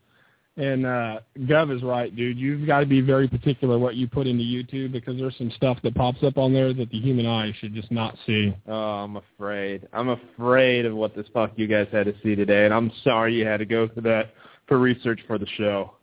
and 0.57 0.85
uh, 0.85 1.19
Gov 1.39 1.75
is 1.75 1.81
right, 1.81 2.13
dude. 2.15 2.37
You've 2.37 2.67
got 2.67 2.81
to 2.81 2.85
be 2.85 3.01
very 3.01 3.27
particular 3.27 3.79
what 3.79 3.95
you 3.95 4.07
put 4.07 4.27
into 4.27 4.43
YouTube 4.43 4.91
because 4.91 5.17
there's 5.17 5.37
some 5.37 5.51
stuff 5.55 5.77
that 5.83 5.95
pops 5.95 6.23
up 6.23 6.37
on 6.37 6.53
there 6.53 6.73
that 6.73 6.89
the 6.89 6.99
human 6.99 7.25
eye 7.25 7.53
should 7.59 7.73
just 7.73 7.91
not 7.91 8.17
see. 8.25 8.53
Oh, 8.67 8.73
I'm 8.73 9.15
afraid. 9.17 9.87
I'm 9.93 10.09
afraid 10.09 10.85
of 10.85 10.93
what 10.93 11.15
this 11.15 11.25
fuck 11.33 11.51
you 11.55 11.67
guys 11.67 11.87
had 11.91 12.05
to 12.07 12.13
see 12.21 12.35
today, 12.35 12.65
and 12.65 12.73
I'm 12.73 12.91
sorry 13.03 13.33
you 13.35 13.45
had 13.45 13.57
to 13.57 13.65
go 13.65 13.87
through 13.87 14.03
that 14.03 14.33
for 14.67 14.77
research 14.77 15.21
for 15.27 15.37
the 15.37 15.47
show. 15.57 15.93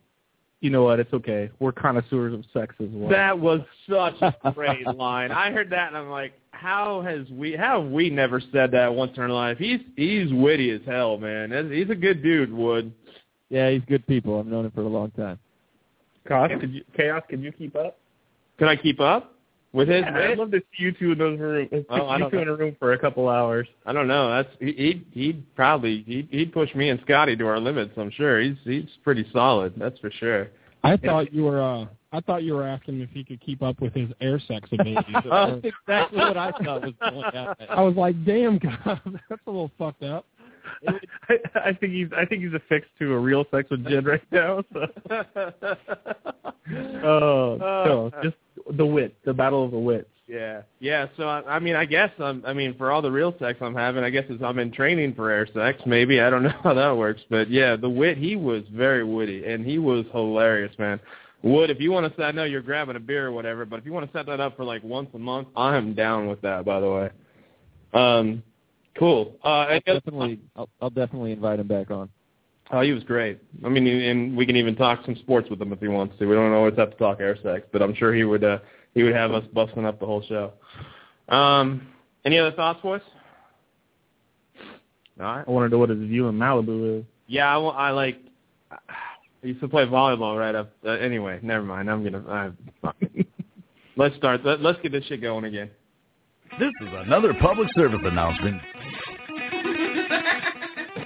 You 0.61 0.69
know 0.71 0.83
what? 0.83 0.99
It's 0.99 1.13
okay. 1.13 1.49
We're 1.59 1.71
connoisseurs 1.71 2.33
of 2.33 2.43
sex 2.51 2.75
as 2.81 2.89
well. 2.91 3.09
That 3.09 3.39
was 3.39 3.61
such 3.89 4.15
a 4.43 4.51
great 4.51 4.85
line. 4.95 5.31
I 5.31 5.51
heard 5.51 5.69
that 5.69 5.87
and 5.87 5.95
I'm 5.97 6.09
like, 6.09 6.33
how 6.51 7.01
has 7.01 7.25
we 7.29 7.55
how 7.55 7.81
have 7.81 7.91
we 7.91 8.09
never 8.09 8.41
said 8.51 8.71
that 8.71 8.93
once 8.93 9.13
in 9.15 9.23
our 9.23 9.29
life? 9.29 9.57
He's 9.57 9.79
he's 9.95 10.33
witty 10.33 10.71
as 10.71 10.81
hell, 10.85 11.17
man. 11.17 11.51
That's- 11.51 11.71
He's 11.71 11.89
a 11.89 11.95
good 11.95 12.21
dude, 12.21 12.51
Wood. 12.51 12.91
Yeah, 13.49 13.71
he's 13.71 13.81
good 13.87 14.05
people. 14.07 14.39
I've 14.39 14.45
known 14.45 14.65
him 14.65 14.71
for 14.71 14.81
a 14.81 14.87
long 14.87 15.11
time. 15.11 15.39
Chaos, 16.27 16.51
could 16.59 16.71
you, 16.71 16.83
Chaos, 16.95 17.23
can 17.27 17.41
you 17.41 17.51
keep 17.51 17.75
up? 17.75 17.97
Can 18.57 18.67
I 18.67 18.75
keep 18.75 18.99
up 18.99 19.35
with 19.73 19.87
his 19.87 20.01
Yeah. 20.01 20.29
I'd 20.31 20.37
love 20.37 20.51
to 20.51 20.59
see 20.59 20.83
you 20.83 20.91
two 20.91 21.11
in 21.13 21.17
those 21.17 21.39
rooms. 21.39 21.69
Oh, 21.89 22.05
I 22.07 22.13
you 22.13 22.19
don't 22.19 22.31
two 22.31 22.39
in 22.39 22.47
a 22.47 22.55
room 22.55 22.75
for 22.77 22.93
a 22.93 22.99
couple 22.99 23.29
hours. 23.29 23.67
I 23.85 23.93
don't 23.93 24.07
know. 24.07 24.29
That's 24.29 24.49
he, 24.59 24.73
he'd 24.73 25.05
he'd 25.11 25.55
probably 25.55 26.03
he'd, 26.03 26.27
he'd 26.31 26.53
push 26.53 26.73
me 26.75 26.89
and 26.89 26.99
Scotty 27.01 27.35
to 27.37 27.47
our 27.47 27.59
limits. 27.59 27.93
I'm 27.97 28.11
sure 28.11 28.41
he's 28.41 28.57
he's 28.63 28.89
pretty 29.03 29.25
solid. 29.33 29.73
That's 29.77 29.97
for 29.99 30.11
sure. 30.11 30.49
I 30.83 30.97
thought 30.97 31.33
you 31.33 31.43
were. 31.45 31.61
uh 31.61 31.85
I 32.11 32.21
thought 32.21 32.41
you 32.41 32.53
were 32.55 32.67
asking 32.67 33.01
if 33.01 33.11
he 33.11 33.23
could 33.23 33.39
keep 33.39 33.61
up 33.61 33.79
with 33.81 33.93
his 33.93 34.09
air 34.19 34.39
sex 34.39 34.67
abilities. 34.71 35.03
That's 35.29 35.61
exactly 35.63 36.17
what 36.17 36.37
I 36.37 36.51
thought 36.51 36.81
was 36.81 36.93
going 36.99 37.23
on. 37.23 37.55
I 37.69 37.81
was 37.83 37.95
like, 37.95 38.25
damn, 38.25 38.59
Gov, 38.59 38.99
that's 39.29 39.41
a 39.45 39.51
little 39.51 39.69
fucked 39.77 40.01
up. 40.01 40.25
I, 41.29 41.37
I 41.55 41.73
think 41.73 41.93
he's 41.93 42.07
I 42.15 42.25
think 42.25 42.43
he's 42.43 42.53
affixed 42.53 42.91
to 42.99 43.13
a 43.13 43.19
real 43.19 43.45
sex 43.51 43.69
with 43.69 43.87
Jen 43.87 44.05
right 44.05 44.31
now. 44.31 44.63
So. 44.73 44.87
Oh, 46.71 47.57
so 47.59 48.11
just 48.21 48.35
the 48.77 48.85
wit, 48.85 49.15
the 49.25 49.33
battle 49.33 49.65
of 49.65 49.71
the 49.71 49.79
wits. 49.79 50.09
Yeah, 50.27 50.61
yeah. 50.79 51.07
So 51.17 51.23
I, 51.27 51.55
I 51.55 51.59
mean, 51.59 51.75
I 51.75 51.85
guess 51.85 52.11
I'm. 52.19 52.43
I 52.45 52.53
mean, 52.53 52.75
for 52.77 52.91
all 52.91 53.01
the 53.01 53.11
real 53.11 53.33
sex 53.39 53.57
I'm 53.61 53.73
having, 53.73 54.03
I 54.03 54.11
guess 54.11 54.25
it's 54.29 54.43
I'm 54.43 54.59
in 54.59 54.71
training 54.71 55.15
for 55.15 55.31
air 55.31 55.47
sex. 55.53 55.81
Maybe 55.87 56.21
I 56.21 56.29
don't 56.29 56.43
know 56.43 56.53
how 56.63 56.75
that 56.75 56.95
works, 56.95 57.21
but 57.29 57.49
yeah, 57.49 57.75
the 57.75 57.89
wit. 57.89 58.17
He 58.17 58.35
was 58.35 58.63
very 58.71 59.03
witty, 59.03 59.45
and 59.45 59.65
he 59.65 59.79
was 59.79 60.05
hilarious, 60.11 60.77
man. 60.77 60.99
Wood, 61.41 61.71
if 61.71 61.79
you 61.79 61.91
want 61.91 62.05
to 62.05 62.15
set, 62.15 62.25
I 62.27 62.31
know 62.31 62.43
you're 62.43 62.61
grabbing 62.61 62.97
a 62.97 62.99
beer 62.99 63.27
or 63.27 63.31
whatever, 63.31 63.65
but 63.65 63.79
if 63.79 63.85
you 63.85 63.93
want 63.93 64.05
to 64.05 64.17
set 64.17 64.25
that 64.27 64.39
up 64.39 64.55
for 64.55 64.65
like 64.65 64.83
once 64.83 65.09
a 65.15 65.19
month, 65.19 65.47
I'm 65.55 65.95
down 65.95 66.27
with 66.27 66.41
that. 66.41 66.63
By 66.65 66.79
the 66.79 66.91
way, 66.91 67.09
um, 67.93 68.43
cool. 68.97 69.35
Uh, 69.43 69.47
I'll 69.47 69.69
and- 69.75 69.83
definitely, 69.85 70.39
I'll, 70.55 70.69
I'll 70.81 70.89
definitely 70.89 71.31
invite 71.31 71.59
him 71.59 71.67
back 71.67 71.91
on. 71.91 72.09
Oh, 72.71 72.81
he 72.81 72.91
was 72.91 73.03
great. 73.03 73.39
I 73.65 73.69
mean, 73.69 73.87
and 73.87 74.37
we 74.37 74.45
can 74.45 74.55
even 74.55 74.75
talk 74.75 75.03
some 75.03 75.15
sports 75.15 75.49
with 75.49 75.59
him 75.59 75.73
if 75.73 75.79
he 75.79 75.87
wants 75.87 76.17
to. 76.19 76.27
We 76.27 76.35
don't 76.35 76.53
always 76.53 76.75
have 76.77 76.91
to 76.91 76.97
talk 76.97 77.19
air 77.19 77.35
sex, 77.41 77.65
but 77.73 77.81
I'm 77.81 77.95
sure 77.95 78.13
he 78.13 78.23
would. 78.23 78.43
uh 78.43 78.59
He 78.93 79.01
would 79.03 79.15
have 79.15 79.31
us 79.31 79.43
busting 79.53 79.85
up 79.85 79.99
the 79.99 80.05
whole 80.05 80.21
show. 80.21 80.53
Um, 81.33 81.87
any 82.25 82.37
other 82.37 82.51
thoughts, 82.51 82.79
boys? 82.83 83.01
All 85.19 85.25
right. 85.25 85.43
I 85.47 85.51
want 85.51 85.65
to 85.67 85.69
know 85.73 85.79
what 85.79 85.89
his 85.89 85.99
view 85.99 86.27
in 86.27 86.35
Malibu 86.35 86.99
is. 86.99 87.05
Yeah, 87.27 87.51
I, 87.53 87.57
wa- 87.57 87.71
I 87.71 87.89
like. 87.91 88.19
I 88.71 88.77
used 89.47 89.61
to 89.61 89.67
play 89.67 89.85
volleyball 89.85 90.37
right 90.37 90.53
up. 90.55 90.71
Uh, 90.85 90.89
anyway, 90.91 91.39
never 91.41 91.63
mind. 91.63 91.89
I'm 91.89 92.03
gonna. 92.03 92.53
Uh, 92.83 92.91
let's 93.95 94.15
start. 94.17 94.45
Let, 94.45 94.61
let's 94.61 94.79
get 94.81 94.91
this 94.91 95.05
shit 95.05 95.21
going 95.21 95.45
again. 95.45 95.71
This 96.57 96.73
is 96.81 96.87
another 97.05 97.33
public 97.35 97.67
service 97.75 97.99
announcement. 98.03 98.61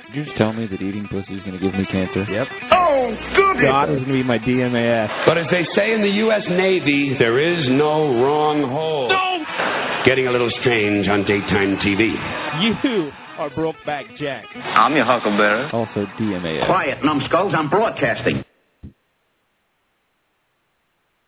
Did 0.07 0.15
you 0.15 0.25
just 0.25 0.37
tell 0.37 0.53
me 0.53 0.67
that 0.67 0.81
eating 0.81 1.07
pussy 1.09 1.33
is 1.33 1.39
going 1.43 1.53
to 1.53 1.59
give 1.59 1.73
me 1.73 1.85
cancer? 1.85 2.23
Yep. 2.31 2.47
Oh, 2.71 3.15
goodness! 3.35 3.65
God 3.65 3.89
is 3.89 3.95
going 3.97 4.07
to 4.07 4.13
be 4.13 4.23
my 4.23 4.37
DMAS. 4.39 5.25
But 5.25 5.37
as 5.37 5.47
they 5.51 5.65
say 5.75 5.93
in 5.93 6.01
the 6.01 6.09
U.S. 6.09 6.43
Navy, 6.49 7.15
there 7.17 7.39
is 7.39 7.67
no 7.69 8.23
wrong 8.23 8.63
hole. 8.69 9.09
Getting 10.05 10.27
a 10.27 10.31
little 10.31 10.51
strange 10.61 11.07
on 11.07 11.23
daytime 11.25 11.77
TV. 11.77 12.13
You 12.61 13.11
are 13.37 13.49
Brokeback 13.49 14.15
Jack. 14.17 14.45
I'm 14.55 14.95
your 14.95 15.05
huckleberry. 15.05 15.69
Also 15.71 16.05
DMAS. 16.19 16.65
Quiet, 16.67 17.03
numbskulls. 17.03 17.53
I'm 17.55 17.69
broadcasting. 17.69 18.43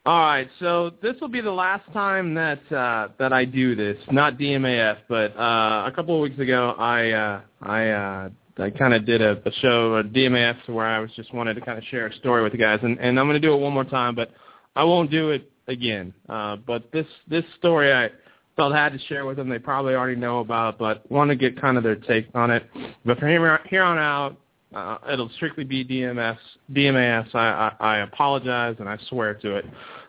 All 0.07 0.19
right, 0.19 0.47
so 0.59 0.91
this 1.01 1.15
will 1.19 1.29
be 1.29 1.41
the 1.41 1.51
last 1.51 1.91
time 1.91 2.35
that 2.35 2.59
uh, 2.71 3.07
that 3.17 3.33
I 3.33 3.43
do 3.43 3.75
this. 3.75 3.97
Not 4.11 4.37
DMAF, 4.37 4.97
but 5.09 5.35
uh, 5.35 5.85
a 5.87 5.91
couple 5.95 6.13
of 6.15 6.21
weeks 6.21 6.37
ago, 6.37 6.75
I 6.77 7.09
uh, 7.09 7.41
I 7.63 7.89
uh, 7.89 8.29
I 8.59 8.69
kind 8.69 8.93
of 8.93 9.07
did 9.07 9.23
a, 9.23 9.41
a 9.43 9.51
show, 9.61 9.95
a 9.95 10.03
DMAF, 10.03 10.69
where 10.69 10.85
I 10.85 10.99
was 10.99 11.09
just 11.15 11.33
wanted 11.33 11.55
to 11.55 11.61
kind 11.61 11.79
of 11.79 11.83
share 11.85 12.05
a 12.05 12.13
story 12.17 12.43
with 12.43 12.51
the 12.51 12.59
guys, 12.59 12.79
and, 12.83 12.99
and 12.99 13.19
I'm 13.19 13.25
going 13.25 13.41
to 13.41 13.47
do 13.47 13.51
it 13.51 13.57
one 13.57 13.73
more 13.73 13.83
time, 13.83 14.13
but 14.13 14.29
I 14.75 14.83
won't 14.83 15.09
do 15.09 15.31
it 15.31 15.51
again. 15.67 16.13
Uh, 16.29 16.57
but 16.57 16.91
this 16.91 17.07
this 17.27 17.43
story 17.57 17.91
I 17.91 18.11
felt 18.55 18.73
I 18.73 18.83
had 18.83 18.93
to 18.93 18.99
share 19.07 19.25
with 19.25 19.37
them. 19.37 19.49
They 19.49 19.57
probably 19.57 19.95
already 19.95 20.19
know 20.19 20.39
about, 20.39 20.77
but 20.77 21.09
want 21.11 21.29
to 21.29 21.35
get 21.35 21.59
kind 21.59 21.77
of 21.77 21.83
their 21.83 21.95
take 21.95 22.27
on 22.35 22.51
it. 22.51 22.63
But 23.05 23.17
from 23.17 23.29
here 23.29 23.59
here 23.67 23.81
on 23.81 23.97
out, 23.97 24.37
uh, 24.75 24.97
it'll 25.11 25.29
strictly 25.29 25.63
be 25.63 25.85
DMS, 25.85 26.37
DMAS. 26.71 27.33
I, 27.33 27.73
I, 27.79 27.95
I 27.95 27.97
apologize 27.99 28.75
and 28.79 28.89
I 28.89 28.97
swear 29.09 29.33
to 29.35 29.55
it. 29.55 29.65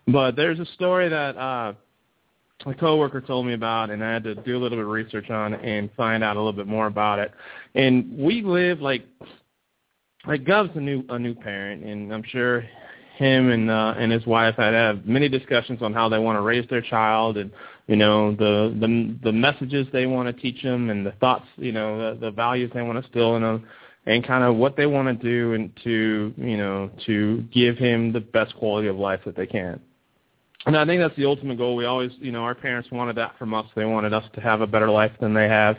But 0.08 0.36
there's 0.36 0.58
a 0.58 0.66
story 0.74 1.08
that 1.08 1.36
uh, 1.36 1.72
a 2.66 2.74
coworker 2.74 3.20
told 3.20 3.46
me 3.46 3.54
about, 3.54 3.90
and 3.90 4.04
I 4.04 4.12
had 4.12 4.24
to 4.24 4.34
do 4.34 4.56
a 4.56 4.58
little 4.58 4.76
bit 4.76 4.84
of 4.84 4.90
research 4.90 5.30
on 5.30 5.54
and 5.54 5.90
find 5.96 6.24
out 6.24 6.36
a 6.36 6.40
little 6.40 6.52
bit 6.52 6.66
more 6.66 6.86
about 6.86 7.18
it. 7.18 7.32
And 7.74 8.18
we 8.18 8.42
live 8.42 8.80
like 8.80 9.06
like 10.26 10.44
Gov's 10.44 10.70
a 10.74 10.80
new 10.80 11.04
a 11.08 11.18
new 11.18 11.34
parent, 11.34 11.84
and 11.84 12.12
I'm 12.12 12.24
sure 12.24 12.64
him 13.16 13.50
and 13.50 13.70
uh, 13.70 13.94
and 13.96 14.10
his 14.10 14.26
wife 14.26 14.56
had 14.56 14.74
had 14.74 15.06
many 15.06 15.28
discussions 15.28 15.80
on 15.80 15.92
how 15.92 16.08
they 16.08 16.18
want 16.18 16.36
to 16.36 16.42
raise 16.42 16.68
their 16.68 16.82
child 16.82 17.36
and 17.36 17.50
you 17.86 17.96
know 17.96 18.32
the 18.32 18.76
the 18.80 19.16
the 19.22 19.32
messages 19.32 19.86
they 19.92 20.06
want 20.06 20.26
to 20.28 20.42
teach 20.42 20.62
them 20.62 20.90
and 20.90 21.06
the 21.06 21.12
thoughts 21.12 21.46
you 21.56 21.72
know 21.72 22.14
the, 22.14 22.20
the 22.20 22.30
values 22.30 22.70
they 22.74 22.82
want 22.82 22.98
to 22.98 23.04
instill 23.04 23.36
in 23.36 23.42
them 23.42 23.66
and 24.06 24.24
kind 24.26 24.44
of 24.44 24.56
what 24.56 24.76
they 24.76 24.86
want 24.86 25.08
to 25.08 25.28
do 25.28 25.54
and 25.54 25.70
to 25.84 26.32
you 26.36 26.56
know 26.56 26.90
to 27.06 27.44
give 27.52 27.76
him 27.76 28.12
the 28.12 28.20
best 28.20 28.54
quality 28.56 28.88
of 28.88 28.96
life 28.96 29.20
that 29.24 29.36
they 29.36 29.46
can. 29.46 29.80
And 30.66 30.76
I 30.76 30.84
think 30.84 31.00
that's 31.00 31.14
the 31.16 31.26
ultimate 31.26 31.58
goal. 31.58 31.76
We 31.76 31.84
always, 31.84 32.10
you 32.18 32.32
know, 32.32 32.42
our 32.42 32.54
parents 32.54 32.90
wanted 32.90 33.16
that 33.16 33.38
from 33.38 33.54
us. 33.54 33.66
They 33.76 33.84
wanted 33.84 34.12
us 34.12 34.24
to 34.34 34.40
have 34.40 34.62
a 34.62 34.66
better 34.66 34.90
life 34.90 35.12
than 35.20 35.32
they 35.32 35.46
have. 35.46 35.76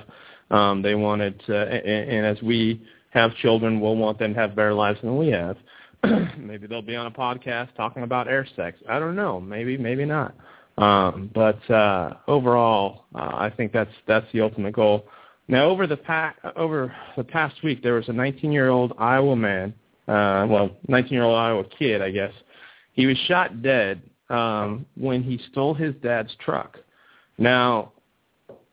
Um, 0.49 0.81
they 0.81 0.95
wanted, 0.95 1.41
to, 1.47 1.57
and, 1.57 2.09
and 2.09 2.25
as 2.25 2.41
we 2.41 2.81
have 3.09 3.35
children, 3.35 3.81
we'll 3.81 3.97
want 3.97 4.17
them 4.17 4.33
to 4.33 4.39
have 4.39 4.55
better 4.55 4.73
lives 4.73 4.99
than 5.01 5.17
we 5.17 5.27
have. 5.27 5.57
maybe 6.37 6.67
they'll 6.67 6.81
be 6.81 6.95
on 6.95 7.07
a 7.07 7.11
podcast 7.11 7.75
talking 7.75 8.03
about 8.03 8.29
air 8.29 8.47
sex. 8.55 8.77
I 8.87 8.97
don't 8.97 9.17
know. 9.17 9.41
Maybe, 9.41 9.77
maybe 9.77 10.05
not. 10.05 10.35
Um, 10.77 11.31
but 11.33 11.69
uh, 11.69 12.13
overall, 12.27 13.05
uh, 13.13 13.31
I 13.33 13.51
think 13.55 13.73
that's 13.73 13.91
that's 14.07 14.27
the 14.31 14.41
ultimate 14.41 14.73
goal. 14.73 15.07
Now, 15.47 15.65
over 15.65 15.87
the 15.87 15.97
pa- 15.97 16.35
over 16.55 16.93
the 17.15 17.23
past 17.23 17.63
week, 17.63 17.81
there 17.81 17.93
was 17.93 18.09
a 18.09 18.11
19-year-old 18.11 18.93
Iowa 18.97 19.35
man, 19.35 19.73
uh, 20.07 20.45
well, 20.49 20.71
19-year-old 20.89 21.37
Iowa 21.37 21.63
kid, 21.77 22.01
I 22.01 22.11
guess. 22.11 22.33
He 22.93 23.05
was 23.05 23.17
shot 23.27 23.61
dead 23.61 24.01
um, 24.29 24.85
when 24.95 25.23
he 25.23 25.39
stole 25.51 25.73
his 25.73 25.95
dad's 26.03 26.35
truck. 26.43 26.77
Now, 27.37 27.93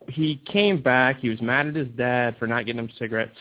he 0.09 0.41
came 0.47 0.83
back. 0.83 1.21
He 1.21 1.29
was 1.29 1.41
mad 1.41 1.67
at 1.67 1.75
his 1.75 1.89
dad 1.97 2.37
for 2.39 2.47
not 2.47 2.67
getting 2.67 2.81
him 2.81 2.91
cigarettes. 2.99 3.39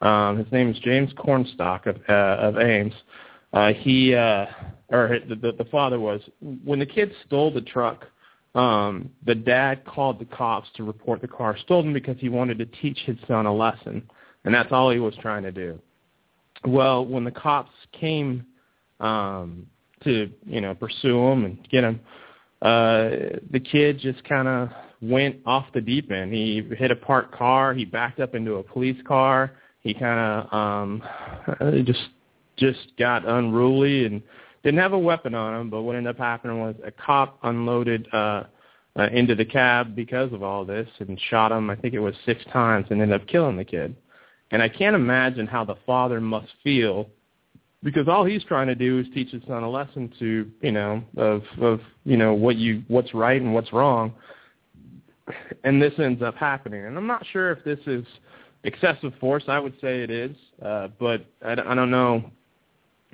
Um, 0.00 0.38
his 0.38 0.50
name 0.50 0.70
is 0.70 0.78
James 0.80 1.12
Comstock 1.16 1.86
of 1.86 1.96
uh, 2.08 2.12
of 2.12 2.58
Ames. 2.58 2.94
Uh, 3.52 3.72
he 3.72 4.14
uh, 4.14 4.46
or 4.88 5.18
the, 5.28 5.36
the 5.36 5.52
the 5.52 5.64
father 5.70 6.00
was 6.00 6.20
when 6.64 6.78
the 6.78 6.86
kid 6.86 7.12
stole 7.26 7.52
the 7.52 7.60
truck. 7.60 8.06
Um, 8.54 9.10
the 9.24 9.34
dad 9.34 9.84
called 9.84 10.18
the 10.18 10.26
cops 10.26 10.68
to 10.76 10.84
report 10.84 11.22
the 11.22 11.28
car 11.28 11.56
stolen 11.56 11.92
because 11.92 12.16
he 12.18 12.28
wanted 12.28 12.58
to 12.58 12.66
teach 12.66 12.98
his 13.06 13.16
son 13.26 13.46
a 13.46 13.54
lesson, 13.54 14.08
and 14.44 14.54
that's 14.54 14.72
all 14.72 14.90
he 14.90 14.98
was 14.98 15.14
trying 15.22 15.42
to 15.44 15.52
do. 15.52 15.80
Well, 16.64 17.06
when 17.06 17.24
the 17.24 17.30
cops 17.30 17.72
came 17.98 18.44
um, 19.00 19.66
to 20.04 20.30
you 20.46 20.60
know 20.60 20.74
pursue 20.74 21.18
him 21.18 21.44
and 21.44 21.68
get 21.70 21.84
him. 21.84 22.00
Uh, 22.62 23.38
the 23.50 23.60
kid 23.60 23.98
just 23.98 24.22
kind 24.24 24.46
of 24.48 24.68
went 25.00 25.36
off 25.44 25.66
the 25.74 25.80
deep 25.80 26.10
end. 26.12 26.32
He 26.32 26.62
hit 26.78 26.90
a 26.90 26.96
parked 26.96 27.34
car. 27.34 27.74
He 27.74 27.84
backed 27.84 28.20
up 28.20 28.34
into 28.34 28.54
a 28.54 28.62
police 28.62 29.00
car. 29.06 29.52
He 29.80 29.92
kind 29.92 30.46
of 30.48 30.54
um, 30.54 31.02
just 31.84 32.08
just 32.56 32.92
got 32.98 33.26
unruly 33.26 34.06
and 34.06 34.22
didn't 34.62 34.80
have 34.80 34.92
a 34.92 34.98
weapon 34.98 35.34
on 35.34 35.60
him. 35.60 35.70
But 35.70 35.82
what 35.82 35.96
ended 35.96 36.14
up 36.14 36.18
happening 36.18 36.60
was 36.60 36.76
a 36.84 36.90
cop 36.90 37.38
unloaded 37.42 38.06
uh, 38.12 38.44
uh, 38.96 39.08
into 39.12 39.34
the 39.34 39.44
cab 39.44 39.94
because 39.94 40.32
of 40.32 40.42
all 40.42 40.64
this 40.64 40.88
and 40.98 41.20
shot 41.30 41.52
him. 41.52 41.70
I 41.70 41.76
think 41.76 41.94
it 41.94 42.00
was 42.00 42.14
six 42.24 42.42
times 42.52 42.86
and 42.90 43.00
ended 43.00 43.20
up 43.20 43.26
killing 43.26 43.56
the 43.56 43.64
kid. 43.64 43.96
And 44.50 44.62
I 44.62 44.68
can't 44.68 44.94
imagine 44.94 45.46
how 45.46 45.64
the 45.64 45.76
father 45.86 46.20
must 46.20 46.48
feel 46.62 47.08
because 47.82 48.08
all 48.08 48.24
he's 48.24 48.44
trying 48.44 48.66
to 48.68 48.74
do 48.74 48.98
is 48.98 49.06
teach 49.12 49.30
his 49.30 49.42
son 49.46 49.62
a 49.62 49.70
lesson 49.70 50.12
to 50.18 50.50
you 50.60 50.72
know 50.72 51.02
of 51.16 51.42
of 51.60 51.80
you 52.04 52.16
know 52.16 52.32
what 52.34 52.56
you 52.56 52.82
what's 52.88 53.12
right 53.14 53.40
and 53.40 53.52
what's 53.52 53.72
wrong 53.72 54.12
and 55.64 55.80
this 55.80 55.92
ends 55.98 56.22
up 56.22 56.34
happening 56.36 56.84
and 56.84 56.96
i'm 56.96 57.06
not 57.06 57.24
sure 57.32 57.50
if 57.50 57.62
this 57.64 57.78
is 57.86 58.04
excessive 58.64 59.12
force 59.20 59.44
i 59.48 59.58
would 59.58 59.74
say 59.80 60.02
it 60.02 60.10
is 60.10 60.36
uh 60.64 60.88
but 60.98 61.24
i, 61.44 61.52
I 61.52 61.74
don't 61.74 61.90
know 61.90 62.22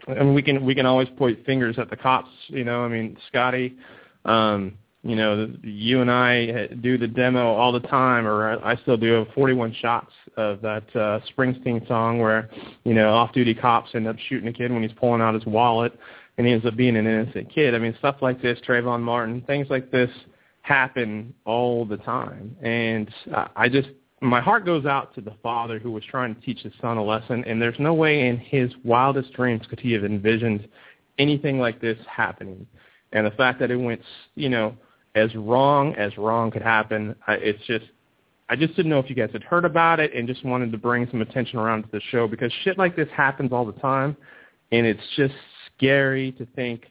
Mean, 0.07 0.35
we 0.35 0.43
can 0.43 0.65
we 0.65 0.75
can 0.75 0.87
always 0.87 1.09
point 1.17 1.45
fingers 1.45 1.79
at 1.79 1.91
the 1.91 1.97
cops 1.97 2.31
you 2.47 2.65
know 2.65 2.85
i 2.85 2.89
mean 2.89 3.17
scotty 3.29 3.77
um 4.25 4.79
you 5.03 5.15
know, 5.15 5.49
you 5.63 6.01
and 6.01 6.11
I 6.11 6.67
do 6.83 6.99
the 6.99 7.07
demo 7.07 7.55
all 7.55 7.71
the 7.73 7.81
time, 7.81 8.27
or 8.27 8.63
I 8.65 8.77
still 8.83 8.97
do 8.97 9.25
41 9.35 9.75
shots 9.81 10.13
of 10.37 10.61
that 10.63 10.85
uh, 10.95 11.21
Springsteen 11.31 11.87
song 11.87 12.19
where, 12.19 12.51
you 12.85 12.95
know, 12.95 13.15
off-duty 13.15 13.55
cops 13.55 13.91
end 13.95 14.09
up 14.09 14.17
shooting 14.29 14.49
a 14.49 14.53
kid 14.53 14.73
when 14.73 14.83
he's 14.83 14.93
pulling 14.93 15.23
out 15.23 15.35
his 15.35 15.47
wallet, 15.47 15.99
and 16.37 16.47
he 16.47 16.53
ends 16.53 16.67
up 16.67 16.77
being 16.77 16.97
an 16.97 17.07
innocent 17.07 17.53
kid. 17.55 17.75
I 17.75 17.79
mean, 17.79 17.95
stuff 17.99 18.17
like 18.21 18.43
this, 18.43 18.59
Trayvon 18.67 19.01
Martin, 19.01 19.41
things 19.43 19.69
like 19.71 19.91
this 19.93 20.11
happen 20.63 21.33
all 21.45 21.85
the 21.85 21.97
time, 21.99 22.57
and 22.61 23.09
I 23.55 23.69
just 23.69 23.89
my 24.21 24.41
heart 24.41 24.65
goes 24.65 24.85
out 24.85 25.15
to 25.15 25.21
the 25.21 25.35
father 25.43 25.79
who 25.79 25.93
was 25.93 26.05
trying 26.05 26.35
to 26.35 26.41
teach 26.41 26.61
his 26.61 26.73
son 26.81 26.97
a 26.97 27.05
lesson, 27.05 27.45
and 27.47 27.61
there's 27.61 27.79
no 27.79 27.95
way 27.95 28.29
in 28.29 28.39
his 28.39 28.71
wildest 28.85 29.33
dreams 29.33 29.63
could 29.69 29.81
he 29.81 29.93
have 29.93 30.05
envisioned 30.05 30.69
anything 31.19 31.59
like 31.59 31.81
this 31.81 31.99
happening. 32.11 32.67
And 33.13 33.27
the 33.27 33.31
fact 33.33 33.61
that 33.61 33.71
it 33.71 33.77
went, 33.77 34.01
you 34.35 34.49
know, 34.49 34.75
as 35.15 35.35
wrong 35.35 35.95
as 35.95 36.17
wrong 36.17 36.51
could 36.51 36.63
happen. 36.63 37.15
It's 37.29 37.65
just, 37.67 37.87
I 38.49 38.57
just 38.57 38.75
didn't 38.77 38.91
know 38.91 38.99
if 38.99 39.09
you 39.09 39.17
guys 39.17 39.31
had 39.33 39.43
heard 39.43 39.65
about 39.65 40.01
it 40.01 40.15
and 40.15 40.27
just 40.29 40.45
wanted 40.45 40.73
to 40.73 40.79
bring 40.79 41.09
some 41.11 41.23
attention 41.23 41.59
around 41.59 41.83
to 41.83 41.89
the 41.93 42.01
show 42.11 42.29
because 42.29 42.53
shit 42.65 42.79
like 42.79 42.97
this 42.97 43.09
happens 43.15 43.53
all 43.53 43.65
the 43.65 43.79
time, 43.81 44.17
and 44.73 44.87
it's 44.87 45.03
just 45.17 45.35
scary 45.75 46.33
to 46.33 46.47
think 46.57 46.87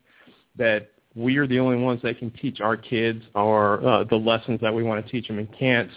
that 0.57 0.91
we 1.15 1.37
are 1.37 1.47
the 1.47 1.59
only 1.59 1.77
ones 1.77 2.01
that 2.03 2.19
can 2.19 2.29
teach 2.31 2.61
our 2.61 2.77
kids 2.77 3.23
or 3.33 3.85
uh, 3.85 4.03
the 4.03 4.15
lessons 4.15 4.59
that 4.61 4.73
we 4.73 4.83
want 4.83 5.03
to 5.03 5.11
teach 5.11 5.27
them 5.27 5.39
and 5.39 5.51
can't, 5.57 5.89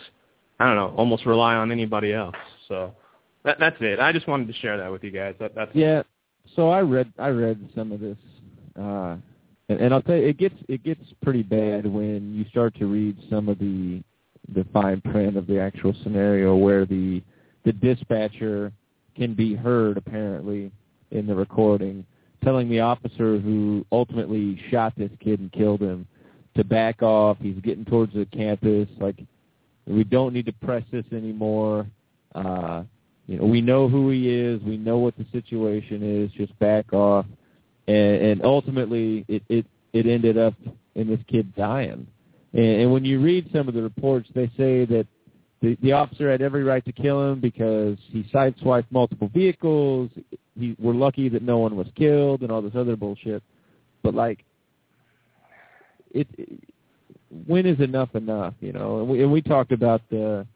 I 0.61 0.67
don't 0.67 0.77
know, 0.77 0.95
almost 0.97 1.27
rely 1.27 1.55
on 1.57 1.73
anybody 1.73 2.13
else. 2.13 2.37
So 2.69 2.95
that, 3.45 3.59
that's 3.59 3.77
it. 3.81 3.99
I 3.99 4.13
just 4.13 4.29
wanted 4.29 4.47
to 4.49 4.55
share 4.55 4.77
that 4.77 4.93
with 4.93 5.03
you 5.03 5.11
guys. 5.11 5.35
That, 5.41 5.55
that's 5.55 5.75
yeah. 5.75 6.03
So 6.55 6.71
I 6.71 6.81
read 6.81 7.13
I 7.19 7.29
read 7.29 7.69
some 7.75 7.91
of 7.91 8.01
this 8.01 8.19
uh, 8.79 9.17
and, 9.69 9.81
and 9.81 9.95
I'll 9.95 10.03
tell 10.03 10.17
you, 10.17 10.27
it 10.27 10.37
gets 10.37 10.57
it 10.69 10.83
gets 10.83 11.01
pretty 11.23 11.43
bad 11.43 11.87
when 11.87 12.35
you 12.35 12.45
start 12.51 12.75
to 12.77 12.87
read 12.87 13.17
some 13.31 13.49
of 13.49 13.59
the 13.59 14.03
the 14.53 14.67
fine 14.73 15.01
print 15.01 15.37
of 15.37 15.47
the 15.47 15.61
actual 15.61 15.95
scenario 16.03 16.57
where 16.57 16.85
the 16.85 17.23
the 17.65 17.73
dispatcher 17.73 18.73
can 19.17 19.35
be 19.35 19.55
heard 19.55 19.97
apparently 19.97 20.73
in 21.11 21.27
the 21.27 21.35
recording 21.35 22.05
telling 22.43 22.69
the 22.69 22.81
officer 22.81 23.39
who 23.39 23.85
ultimately 23.93 24.61
shot 24.71 24.93
this 24.97 25.11
kid 25.21 25.41
and 25.41 25.53
killed 25.53 25.81
him 25.81 26.07
to 26.57 26.65
back 26.65 27.03
off. 27.03 27.37
He's 27.41 27.61
getting 27.63 27.85
towards 27.85 28.15
the 28.15 28.27
campus. 28.27 28.89
Like 28.99 29.23
we 29.91 30.05
don't 30.05 30.33
need 30.33 30.47
to 30.47 30.53
press 30.53 30.83
this 30.91 31.05
anymore. 31.13 31.87
Uh, 32.35 32.85
you 33.27 33.39
know, 33.39 33.45
we 33.45 33.61
know 33.61 33.89
who 33.89 34.11
he 34.11 34.29
is. 34.29 34.61
We 34.63 34.77
know 34.77 34.99
what 34.99 35.17
the 35.17 35.27
situation 35.33 36.03
is. 36.03 36.31
Just 36.33 36.59
back 36.59 36.93
off 36.93 37.27
and, 37.91 38.23
and 38.23 38.45
ultimately 38.45 39.25
it, 39.29 39.43
it 39.49 39.67
it 39.93 40.07
ended 40.07 40.39
up 40.39 40.55
in 40.95 41.09
this 41.09 41.19
kid 41.27 41.55
dying. 41.57 42.07
And, 42.53 42.65
and 42.65 42.93
when 42.93 43.05
you 43.05 43.21
read 43.21 43.51
some 43.53 43.69
of 43.69 43.75
the 43.75 43.83
reports, 43.83 44.29
they 44.35 44.47
say 44.57 44.85
that 44.85 45.07
the, 45.61 45.77
the 45.83 45.93
officer 45.93 46.31
had 46.31 46.43
every 46.43 46.63
right 46.63 46.85
to 46.85 46.93
kill 46.93 47.33
him 47.33 47.41
because 47.41 47.99
he 48.11 48.23
sideswiped 48.33 48.87
multiple 48.91 49.29
vehicles. 49.35 50.11
He, 50.59 50.77
we're 50.79 50.95
lucky 50.95 51.29
that 51.31 51.43
no 51.43 51.59
one 51.59 51.77
was 51.77 51.89
killed 51.97 52.43
and 52.43 52.53
all 52.53 52.63
this 52.63 52.77
other 52.77 52.97
bullshit. 52.97 53.43
But 54.03 54.15
like, 54.15 54.45
it, 56.13 56.29
it 56.39 56.63
when 57.47 57.67
is 57.67 57.81
enough 57.81 58.15
enough? 58.15 58.55
You 58.61 58.73
know, 58.73 59.01
and 59.01 59.09
we, 59.09 59.23
and 59.23 59.33
we 59.33 59.43
talked 59.43 59.73
about 59.73 60.03
the 60.11 60.47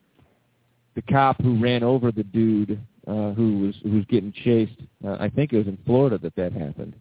the 0.94 1.02
cop 1.02 1.40
who 1.42 1.60
ran 1.60 1.82
over 1.82 2.12
the 2.12 2.24
dude 2.24 2.80
uh, 3.06 3.32
who 3.32 3.58
was 3.58 3.74
who 3.82 3.96
was 3.96 4.04
getting 4.06 4.32
chased. 4.32 4.80
Uh, 5.04 5.16
I 5.20 5.28
think 5.28 5.52
it 5.52 5.58
was 5.58 5.66
in 5.66 5.78
Florida 5.84 6.18
that 6.18 6.34
that 6.36 6.52
happened 6.52 6.94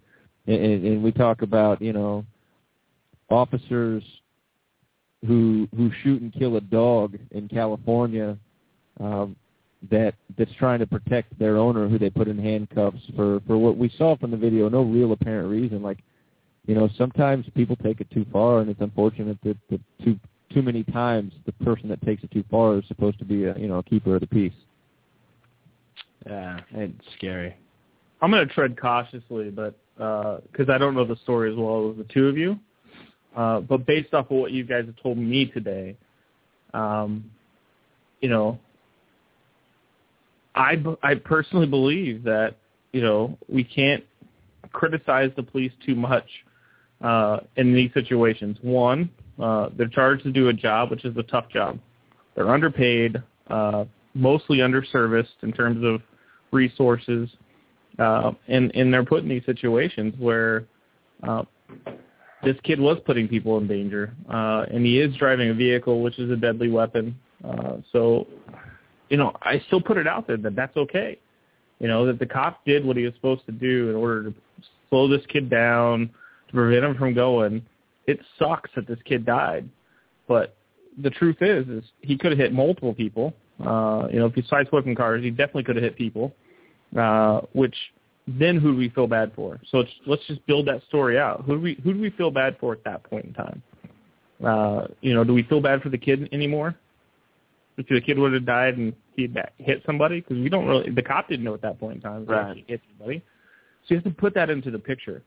and, 0.47 0.85
and 0.85 1.03
we 1.03 1.11
talk 1.11 1.41
about 1.41 1.81
you 1.81 1.93
know 1.93 2.25
officers 3.29 4.03
who 5.25 5.67
who 5.75 5.91
shoot 6.03 6.21
and 6.21 6.33
kill 6.33 6.57
a 6.57 6.61
dog 6.61 7.17
in 7.31 7.47
California 7.47 8.37
um, 8.99 9.35
that 9.89 10.15
that's 10.37 10.51
trying 10.59 10.79
to 10.79 10.87
protect 10.87 11.37
their 11.39 11.57
owner 11.57 11.87
who 11.87 11.97
they 11.97 12.09
put 12.09 12.27
in 12.27 12.37
handcuffs 12.37 13.01
for 13.15 13.39
for 13.47 13.57
what 13.57 13.77
we 13.77 13.89
saw 13.97 14.17
from 14.17 14.31
the 14.31 14.37
video 14.37 14.69
no 14.69 14.81
real 14.81 15.11
apparent 15.13 15.49
reason 15.49 15.81
like 15.81 15.99
you 16.65 16.75
know 16.75 16.89
sometimes 16.97 17.45
people 17.55 17.75
take 17.77 18.01
it 18.01 18.09
too 18.11 18.25
far 18.31 18.59
and 18.59 18.69
it's 18.69 18.81
unfortunate 18.81 19.37
that, 19.43 19.57
that 19.69 19.81
too 20.03 20.19
too 20.53 20.61
many 20.61 20.83
times 20.83 21.33
the 21.45 21.51
person 21.65 21.89
that 21.89 22.01
takes 22.03 22.23
it 22.23 22.31
too 22.31 22.43
far 22.49 22.77
is 22.77 22.83
supposed 22.87 23.17
to 23.19 23.25
be 23.25 23.45
a 23.45 23.57
you 23.57 23.67
know 23.67 23.79
a 23.79 23.83
keeper 23.83 24.15
of 24.15 24.21
the 24.21 24.27
peace 24.27 24.53
yeah 26.25 26.59
it's 26.71 27.05
scary 27.17 27.55
i'm 28.21 28.31
going 28.31 28.47
to 28.47 28.53
tread 28.53 28.79
cautiously 28.79 29.49
but 29.49 29.75
because 29.95 30.69
uh, 30.69 30.73
I 30.73 30.77
don't 30.77 30.95
know 30.95 31.05
the 31.05 31.17
story 31.17 31.51
as 31.51 31.57
well 31.57 31.91
as 31.91 31.97
the 31.97 32.05
two 32.11 32.27
of 32.27 32.37
you. 32.37 32.59
Uh, 33.35 33.59
but 33.61 33.85
based 33.85 34.13
off 34.13 34.25
of 34.25 34.37
what 34.37 34.51
you 34.51 34.63
guys 34.63 34.85
have 34.85 34.95
told 35.01 35.17
me 35.17 35.45
today, 35.47 35.95
um, 36.73 37.29
you 38.21 38.29
know, 38.29 38.59
I, 40.55 40.83
I 41.01 41.15
personally 41.15 41.65
believe 41.65 42.23
that, 42.23 42.55
you 42.91 43.01
know, 43.01 43.37
we 43.47 43.63
can't 43.63 44.03
criticize 44.71 45.31
the 45.35 45.43
police 45.43 45.71
too 45.85 45.95
much 45.95 46.27
uh, 47.03 47.41
in 47.57 47.73
these 47.73 47.91
situations. 47.93 48.57
One, 48.61 49.09
uh, 49.41 49.69
they're 49.77 49.87
charged 49.87 50.23
to 50.23 50.31
do 50.31 50.49
a 50.49 50.53
job, 50.53 50.89
which 50.89 51.05
is 51.05 51.15
a 51.17 51.23
tough 51.23 51.49
job. 51.49 51.77
They're 52.35 52.49
underpaid, 52.49 53.21
uh, 53.47 53.85
mostly 54.13 54.59
underserviced 54.59 55.43
in 55.43 55.51
terms 55.51 55.83
of 55.83 56.01
resources, 56.51 57.29
uh, 57.99 58.31
and 58.47 58.73
and 58.73 58.91
they're 58.91 59.05
put 59.05 59.23
in 59.23 59.29
these 59.29 59.45
situations 59.45 60.15
where 60.17 60.65
uh, 61.27 61.43
this 62.43 62.55
kid 62.63 62.79
was 62.79 62.97
putting 63.05 63.27
people 63.27 63.57
in 63.57 63.67
danger, 63.67 64.13
uh, 64.29 64.65
and 64.71 64.85
he 64.85 64.99
is 64.99 65.15
driving 65.17 65.49
a 65.49 65.53
vehicle, 65.53 66.01
which 66.01 66.17
is 66.19 66.31
a 66.31 66.35
deadly 66.35 66.69
weapon. 66.69 67.15
Uh, 67.43 67.77
so, 67.91 68.27
you 69.09 69.17
know, 69.17 69.33
I 69.41 69.61
still 69.67 69.81
put 69.81 69.97
it 69.97 70.07
out 70.07 70.27
there 70.27 70.37
that 70.37 70.55
that's 70.55 70.75
okay. 70.75 71.19
You 71.79 71.87
know, 71.87 72.05
that 72.05 72.19
the 72.19 72.25
cop 72.25 72.63
did 72.65 72.85
what 72.85 72.95
he 72.95 73.03
was 73.03 73.13
supposed 73.15 73.45
to 73.45 73.51
do 73.51 73.89
in 73.89 73.95
order 73.95 74.29
to 74.29 74.33
slow 74.89 75.07
this 75.07 75.25
kid 75.27 75.49
down, 75.49 76.09
prevent 76.53 76.85
him 76.85 76.95
from 76.95 77.13
going. 77.13 77.65
It 78.07 78.19
sucks 78.37 78.69
that 78.75 78.87
this 78.87 78.99
kid 79.05 79.25
died, 79.25 79.67
but 80.27 80.55
the 81.01 81.09
truth 81.09 81.37
is, 81.41 81.67
is 81.67 81.83
he 82.01 82.17
could 82.17 82.31
have 82.31 82.39
hit 82.39 82.53
multiple 82.53 82.93
people. 82.93 83.33
Uh, 83.59 84.07
you 84.11 84.19
know, 84.19 84.25
if 84.25 84.33
he's 84.33 84.45
sideswiping 84.45 84.97
cars, 84.97 85.23
he 85.23 85.29
definitely 85.29 85.63
could 85.63 85.75
have 85.75 85.83
hit 85.83 85.95
people 85.95 86.33
uh, 86.97 87.41
which 87.53 87.75
then 88.27 88.57
who 88.57 88.71
do 88.71 88.77
we 88.77 88.89
feel 88.89 89.07
bad 89.07 89.31
for? 89.35 89.59
So 89.69 89.77
let's, 89.79 89.91
let's 90.05 90.27
just 90.27 90.45
build 90.45 90.67
that 90.67 90.81
story 90.87 91.19
out. 91.19 91.43
Who 91.45 91.55
do 91.55 91.61
we 91.61 91.79
who 91.83 91.93
do 91.93 91.99
we 91.99 92.09
feel 92.11 92.31
bad 92.31 92.57
for 92.59 92.73
at 92.73 92.83
that 92.85 93.03
point 93.03 93.25
in 93.25 93.33
time? 93.33 93.63
Uh, 94.43 94.87
you 95.01 95.13
know, 95.13 95.23
do 95.23 95.33
we 95.33 95.43
feel 95.43 95.61
bad 95.61 95.81
for 95.81 95.89
the 95.89 95.97
kid 95.97 96.29
anymore? 96.31 96.75
If 97.77 97.87
the 97.87 98.01
kid 98.01 98.19
would 98.19 98.33
have 98.33 98.45
died 98.45 98.77
and 98.77 98.93
he 99.15 99.27
hit 99.57 99.81
somebody, 99.85 100.21
because 100.21 100.37
we 100.37 100.47
don't 100.47 100.67
really, 100.67 100.91
the 100.91 101.01
cop 101.01 101.27
didn't 101.27 101.43
know 101.43 101.55
at 101.55 101.61
that 101.63 101.79
point 101.79 101.95
in 101.95 102.01
time 102.01 102.25
right. 102.25 102.55
he 102.55 102.65
hit 102.67 102.81
somebody. 102.89 103.23
So 103.87 103.95
you 103.95 103.95
have 103.97 104.03
to 104.03 104.11
put 104.11 104.35
that 104.35 104.49
into 104.49 104.69
the 104.69 104.79
picture. 104.79 105.23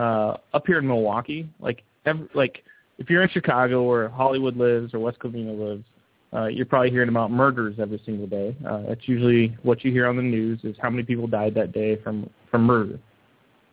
Uh, 0.00 0.38
up 0.54 0.66
here 0.66 0.78
in 0.78 0.86
Milwaukee, 0.86 1.46
like 1.60 1.82
every, 2.06 2.26
like 2.34 2.64
if 2.96 3.10
you're 3.10 3.22
in 3.22 3.28
Chicago 3.28 3.82
or 3.82 4.08
Hollywood 4.08 4.56
lives 4.56 4.94
or 4.94 4.98
West 4.98 5.18
Covina 5.18 5.54
lives, 5.58 5.84
uh, 6.32 6.46
you're 6.46 6.64
probably 6.64 6.90
hearing 6.90 7.10
about 7.10 7.30
murders 7.30 7.74
every 7.78 8.00
single 8.06 8.26
day. 8.26 8.56
Uh, 8.66 8.80
that's 8.88 9.06
usually 9.06 9.54
what 9.62 9.84
you 9.84 9.92
hear 9.92 10.06
on 10.06 10.16
the 10.16 10.22
news 10.22 10.58
is 10.62 10.74
how 10.80 10.88
many 10.88 11.02
people 11.02 11.26
died 11.26 11.54
that 11.54 11.72
day 11.72 11.96
from 11.96 12.30
from 12.50 12.62
murder. 12.62 12.98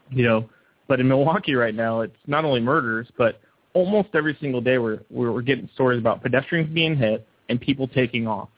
You 0.09 0.23
know, 0.23 0.49
but 0.89 0.99
in 0.99 1.07
Milwaukee 1.07 1.55
right 1.55 1.73
now, 1.73 2.01
it's 2.01 2.17
not 2.25 2.43
only 2.43 2.59
murders, 2.59 3.07
but 3.17 3.39
almost 3.73 4.09
every 4.13 4.35
single 4.41 4.59
day 4.59 4.79
we're 4.79 4.99
we're 5.09 5.41
getting 5.41 5.69
stories 5.75 5.99
about 5.99 6.21
pedestrians 6.21 6.73
being 6.73 6.97
hit 6.97 7.25
and 7.47 7.61
people 7.61 7.87
taking 7.87 8.27
off. 8.27 8.49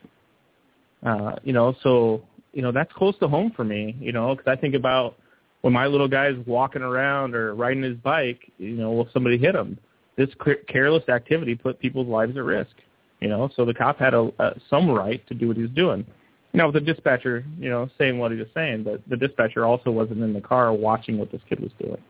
Uh, 1.06 1.36
you 1.44 1.54
know, 1.54 1.76
so 1.84 2.24
you 2.52 2.64
know 2.64 2.72
that's 2.72 2.92
close 2.94 3.16
to 3.20 3.28
home 3.28 3.52
for 3.56 3.64
me. 3.64 3.96
You 4.00 4.12
know, 4.12 4.36
because 4.36 4.52
I 4.52 4.60
think 4.60 4.74
about 4.74 5.18
when 5.62 5.74
my 5.74 5.88
little 5.88 6.08
guy's 6.08 6.38
walking 6.46 6.82
around 6.82 7.36
or 7.36 7.54
riding 7.54 7.84
his 7.84 7.98
bike, 7.98 8.52
you 8.58 8.76
know, 8.76 8.92
will 8.92 9.10
somebody 9.14 9.38
hit 9.38 9.56
him? 9.56 9.78
This 10.18 10.30
careless 10.68 11.08
activity 11.10 11.56
put 11.56 11.80
people's 11.80 12.08
lives 12.08 12.36
at 12.38 12.44
risk. 12.44 12.72
You 13.20 13.28
know, 13.28 13.50
so 13.56 13.66
the 13.66 13.74
cop 13.74 14.00
had 14.00 14.14
a, 14.14 14.32
a 14.40 14.56
some 14.70 14.90
right 14.90 15.26
to 15.28 15.34
do 15.34 15.50
what 15.50 15.58
he 15.58 15.64
was 15.64 15.72
doing. 15.72 16.06
Now 16.54 16.68
with 16.68 16.76
the 16.76 16.94
dispatcher, 16.94 17.46
you 17.60 17.70
know, 17.70 17.90
saying 17.98 18.18
what 18.18 18.32
he 18.32 18.38
was 18.38 18.48
saying, 18.54 18.84
but 18.84 19.02
the 19.10 19.18
dispatcher 19.18 19.66
also 19.66 19.92
wasn't 19.92 20.24
in 20.24 20.34
the 20.34 20.42
car 20.42 20.74
watching 20.74 21.18
what 21.18 21.32
this 21.32 21.42
kid 21.48 21.60
was 21.60 21.72
doing. 21.80 22.02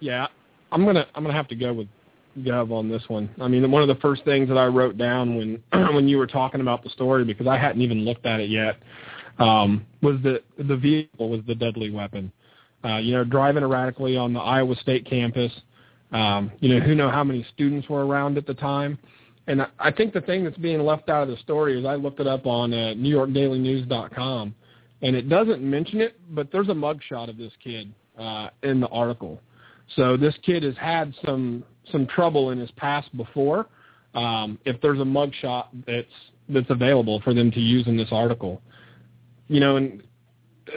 Yeah, 0.00 0.28
I'm 0.70 0.84
gonna 0.84 1.06
I'm 1.14 1.24
gonna 1.24 1.34
have 1.34 1.48
to 1.48 1.56
go 1.56 1.72
with 1.72 1.88
Gov 2.38 2.70
on 2.70 2.88
this 2.88 3.02
one. 3.08 3.28
I 3.40 3.48
mean, 3.48 3.68
one 3.70 3.82
of 3.82 3.88
the 3.88 4.00
first 4.00 4.24
things 4.24 4.48
that 4.48 4.56
I 4.56 4.66
wrote 4.66 4.96
down 4.96 5.36
when 5.36 5.62
when 5.94 6.08
you 6.08 6.18
were 6.18 6.26
talking 6.26 6.60
about 6.60 6.82
the 6.82 6.90
story 6.90 7.24
because 7.24 7.46
I 7.46 7.58
hadn't 7.58 7.82
even 7.82 8.04
looked 8.04 8.24
at 8.24 8.40
it 8.40 8.48
yet 8.48 8.76
um, 9.38 9.84
was 10.02 10.16
that 10.22 10.42
the 10.58 10.76
vehicle 10.76 11.28
was 11.28 11.40
the 11.46 11.54
deadly 11.54 11.90
weapon. 11.90 12.32
Uh, 12.84 12.96
you 12.96 13.12
know, 13.12 13.24
driving 13.24 13.62
erratically 13.62 14.16
on 14.16 14.32
the 14.32 14.40
Iowa 14.40 14.74
State 14.76 15.08
campus. 15.08 15.52
Um, 16.10 16.52
you 16.60 16.68
know, 16.68 16.80
who 16.80 16.94
know 16.94 17.10
how 17.10 17.24
many 17.24 17.46
students 17.54 17.88
were 17.88 18.04
around 18.04 18.36
at 18.36 18.46
the 18.46 18.54
time. 18.54 18.98
And 19.46 19.62
I, 19.62 19.66
I 19.78 19.90
think 19.90 20.12
the 20.12 20.20
thing 20.20 20.44
that's 20.44 20.56
being 20.58 20.80
left 20.80 21.08
out 21.08 21.22
of 21.22 21.28
the 21.28 21.36
story 21.38 21.78
is 21.78 21.86
I 21.86 21.94
looked 21.94 22.20
it 22.20 22.26
up 22.26 22.46
on 22.46 22.72
uh, 22.72 22.94
NewYorkDailyNews.com, 22.96 24.54
and 25.02 25.16
it 25.16 25.28
doesn't 25.28 25.62
mention 25.62 26.00
it, 26.00 26.16
but 26.30 26.52
there's 26.52 26.68
a 26.68 26.74
mugshot 26.74 27.28
of 27.28 27.36
this 27.36 27.52
kid 27.62 27.92
uh, 28.18 28.48
in 28.62 28.80
the 28.80 28.88
article. 28.88 29.40
So 29.96 30.16
this 30.16 30.34
kid 30.44 30.62
has 30.62 30.76
had 30.76 31.14
some 31.24 31.64
some 31.90 32.06
trouble 32.06 32.50
in 32.50 32.58
his 32.58 32.70
past 32.72 33.14
before. 33.16 33.66
Um, 34.14 34.58
if 34.64 34.80
there's 34.80 35.00
a 35.00 35.04
mugshot 35.04 35.66
that's 35.86 36.06
that's 36.48 36.70
available 36.70 37.20
for 37.22 37.34
them 37.34 37.50
to 37.50 37.60
use 37.60 37.86
in 37.86 37.96
this 37.96 38.08
article, 38.12 38.62
you 39.48 39.58
know, 39.58 39.76
and 39.76 40.02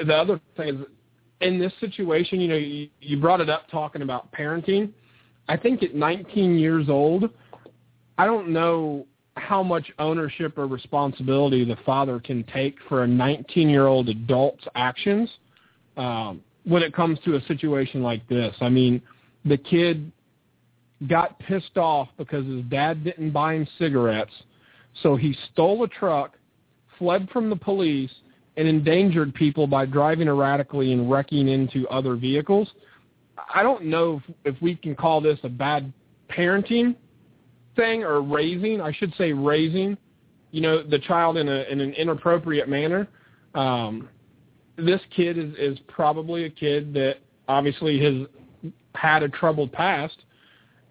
the 0.06 0.16
other 0.16 0.40
thing 0.58 0.70
is 0.70 0.86
in 1.42 1.60
this 1.60 1.74
situation, 1.80 2.40
you 2.40 2.48
know, 2.48 2.56
you, 2.56 2.90
you 3.02 3.20
brought 3.20 3.42
it 3.42 3.50
up 3.50 3.70
talking 3.70 4.02
about 4.02 4.32
parenting. 4.32 4.92
I 5.48 5.58
think 5.58 5.84
at 5.84 5.94
19 5.94 6.58
years 6.58 6.90
old, 6.90 7.30
I 8.18 8.26
don't 8.26 8.50
know 8.50 9.06
how 9.38 9.62
much 9.62 9.92
ownership 10.00 10.58
or 10.58 10.66
responsibility 10.66 11.66
the 11.66 11.78
father 11.86 12.20
can 12.20 12.44
take 12.46 12.78
for 12.88 13.04
a 13.04 13.08
19-year-old 13.08 14.08
adult's 14.10 14.64
actions 14.76 15.30
um, 15.98 16.42
when 16.64 16.82
it 16.82 16.94
comes 16.94 17.20
to 17.26 17.36
a 17.36 17.42
situation 17.42 18.02
like 18.02 18.28
this. 18.30 18.56
I 18.62 18.70
mean, 18.70 19.02
the 19.44 19.58
kid 19.58 20.12
got 21.08 21.38
pissed 21.40 21.78
off 21.78 22.08
because 22.18 22.46
his 22.46 22.64
dad 22.66 23.04
didn't 23.04 23.32
buy 23.32 23.56
him 23.56 23.68
cigarettes, 23.78 24.34
so 25.04 25.18
he 25.18 25.36
stole 25.52 25.84
a 25.84 25.88
truck, 25.90 26.36
fled 26.98 27.30
from 27.32 27.50
the 27.50 27.56
police, 27.58 28.12
and 28.58 28.68
endangered 28.68 29.34
people 29.34 29.68
by 29.68 29.86
driving 29.86 30.28
erratically 30.28 30.94
and 30.94 31.10
wrecking 31.10 31.48
into 31.48 31.88
other 31.90 32.16
vehicles. 32.16 32.70
I 33.54 33.64
don't 33.64 33.86
know 33.86 34.22
if, 34.46 34.56
if 34.56 34.62
we 34.62 34.76
can 34.76 34.96
call 34.96 35.22
this 35.22 35.40
a 35.44 35.50
bad 35.50 35.92
parenting 36.30 36.96
thing 37.76 38.04
or 38.04 38.22
raising. 38.22 38.82
I 38.82 38.92
should 38.94 39.14
say 39.16 39.34
raising. 39.34 39.98
You 40.52 40.62
know, 40.62 40.84
the 40.84 41.00
child 41.00 41.38
in 41.38 41.50
a 41.50 41.64
in 41.70 41.82
an 41.82 41.94
inappropriate 41.94 42.70
manner. 42.70 43.08
Um, 43.56 44.10
this 44.78 45.02
kid 45.16 45.38
is 45.38 45.54
is 45.58 45.78
probably 45.88 46.46
a 46.46 46.50
kid 46.50 46.94
that 46.94 47.18
obviously 47.48 48.00
has 48.02 48.72
had 48.94 49.24
a 49.24 49.30
troubled 49.30 49.72
past, 49.74 50.24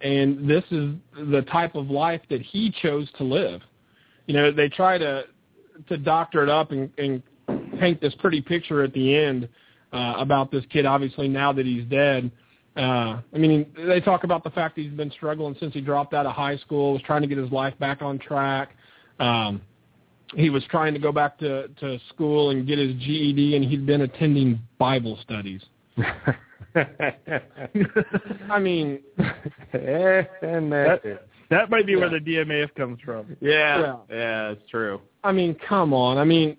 and 0.02 0.48
this 0.48 0.64
is 0.70 0.94
the 1.30 1.42
type 1.50 1.74
of 1.74 1.88
life 1.88 2.20
that 2.28 2.42
he 2.42 2.74
chose 2.82 3.08
to 3.16 3.24
live. 3.24 3.62
You 4.26 4.34
know, 4.34 4.52
they 4.52 4.68
try 4.68 4.98
to 4.98 5.24
to 5.88 5.96
doctor 5.96 6.42
it 6.42 6.48
up 6.48 6.70
and, 6.70 6.90
and 6.98 7.22
paint 7.78 8.00
this 8.00 8.14
pretty 8.16 8.40
picture 8.40 8.82
at 8.82 8.92
the 8.92 9.16
end 9.16 9.48
uh, 9.92 10.14
about 10.18 10.50
this 10.50 10.64
kid. 10.70 10.86
Obviously, 10.86 11.28
now 11.28 11.52
that 11.52 11.66
he's 11.66 11.84
dead, 11.84 12.30
uh, 12.76 13.20
I 13.32 13.38
mean, 13.38 13.66
they 13.76 14.00
talk 14.00 14.24
about 14.24 14.42
the 14.42 14.50
fact 14.50 14.76
that 14.76 14.82
he's 14.82 14.92
been 14.92 15.10
struggling 15.12 15.56
since 15.60 15.72
he 15.74 15.80
dropped 15.80 16.12
out 16.12 16.26
of 16.26 16.34
high 16.34 16.56
school, 16.58 16.92
was 16.92 17.02
trying 17.02 17.22
to 17.22 17.28
get 17.28 17.38
his 17.38 17.52
life 17.52 17.78
back 17.78 18.02
on 18.02 18.18
track. 18.18 18.70
Um, 19.20 19.62
he 20.34 20.50
was 20.50 20.64
trying 20.70 20.94
to 20.94 21.00
go 21.00 21.12
back 21.12 21.38
to 21.38 21.68
to 21.68 22.00
school 22.08 22.50
and 22.50 22.66
get 22.66 22.78
his 22.78 22.94
GED, 22.94 23.54
and 23.54 23.64
he'd 23.64 23.86
been 23.86 24.00
attending 24.00 24.60
Bible 24.78 25.18
studies. 25.22 25.60
I 28.50 28.58
mean, 28.58 29.00
that, 29.72 31.20
that 31.50 31.70
might 31.70 31.86
be 31.86 31.92
yeah. 31.92 31.98
where 31.98 32.10
the 32.10 32.18
DMAF 32.18 32.74
comes 32.74 32.98
from. 33.04 33.36
Yeah, 33.40 33.78
yeah, 33.78 33.96
yeah, 34.10 34.50
it's 34.50 34.68
true. 34.70 35.00
I 35.22 35.30
mean, 35.30 35.56
come 35.68 35.92
on. 35.92 36.18
I 36.18 36.24
mean, 36.24 36.56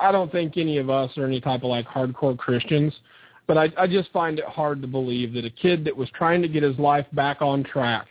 I 0.00 0.12
don't 0.12 0.30
think 0.32 0.56
any 0.56 0.78
of 0.78 0.90
us 0.90 1.16
are 1.16 1.26
any 1.26 1.40
type 1.40 1.62
of 1.62 1.70
like 1.70 1.86
hardcore 1.86 2.36
Christians, 2.36 2.92
but 3.46 3.56
I, 3.56 3.68
I 3.76 3.86
just 3.86 4.10
find 4.12 4.38
it 4.38 4.44
hard 4.46 4.80
to 4.82 4.88
believe 4.88 5.32
that 5.34 5.44
a 5.44 5.50
kid 5.50 5.84
that 5.84 5.96
was 5.96 6.08
trying 6.10 6.42
to 6.42 6.48
get 6.48 6.62
his 6.62 6.78
life 6.78 7.06
back 7.12 7.42
on 7.42 7.64
track 7.64 8.08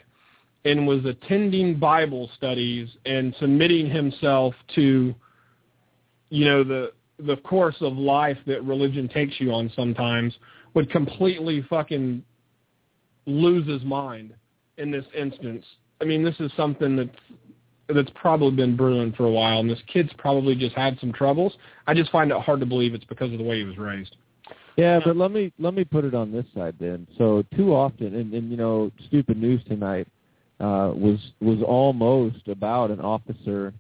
and 0.66 0.88
was 0.88 1.05
attending 1.05 1.80
Bible 1.80 2.30
studies 2.36 2.89
and 3.05 3.36
submitting 3.39 3.89
himself 3.89 4.53
to, 4.76 5.16
you 6.30 6.45
know, 6.45 6.64
the 6.64 6.91
the 7.26 7.38
course 7.38 7.76
of 7.82 7.97
life 7.97 8.38
that 8.47 8.64
religion 8.64 9.10
takes 9.10 9.39
you 9.41 9.51
on 9.51 9.70
sometimes 9.76 10.34
would 10.74 10.89
completely 10.89 11.62
fucking 11.70 12.24
lose 13.26 13.68
his 13.68 13.84
mind 13.84 14.34
in 14.78 14.89
this 14.89 15.05
instance. 15.18 15.66
I 16.01 16.05
mean, 16.05 16.24
this 16.24 16.39
is 16.39 16.51
something 16.55 16.95
that's 16.95 17.10
that's 17.94 18.12
probably 18.16 18.52
been 18.52 18.76
brewing 18.76 19.14
for 19.14 19.26
a 19.26 19.32
while, 19.32 19.60
and 19.60 19.70
this 19.70 19.82
kid's 19.92 20.12
probably 20.18 20.56
just 20.56 20.76
had 20.76 20.98
some 21.00 21.12
troubles. 21.12 21.54
I 21.88 21.94
just 21.94 22.12
find 22.12 22.32
it 22.32 22.40
hard 22.42 22.60
to 22.60 22.66
believe 22.66 22.94
it's 22.94 23.06
because 23.06 23.32
of 23.32 23.38
the 23.38 23.44
way 23.44 23.60
he 23.60 23.64
was 23.64 23.78
raised. 23.78 24.16
Yeah, 24.78 25.00
but 25.04 25.18
let 25.18 25.32
me 25.32 25.52
let 25.60 25.74
me 25.74 25.84
put 25.84 26.06
it 26.06 26.16
on 26.16 26.32
this 26.32 26.46
side 26.56 26.76
then. 26.80 27.06
So 27.18 27.44
too 27.56 27.76
often, 27.76 28.16
and, 28.16 28.34
and 28.34 28.50
you 28.50 28.58
know, 28.58 28.92
stupid 29.08 29.38
news 29.38 29.62
tonight 29.68 30.08
uh, 30.60 30.94
was 30.96 31.20
was 31.42 31.60
almost 31.66 32.48
about 32.48 32.90
an 32.92 33.02
officer 33.02 33.74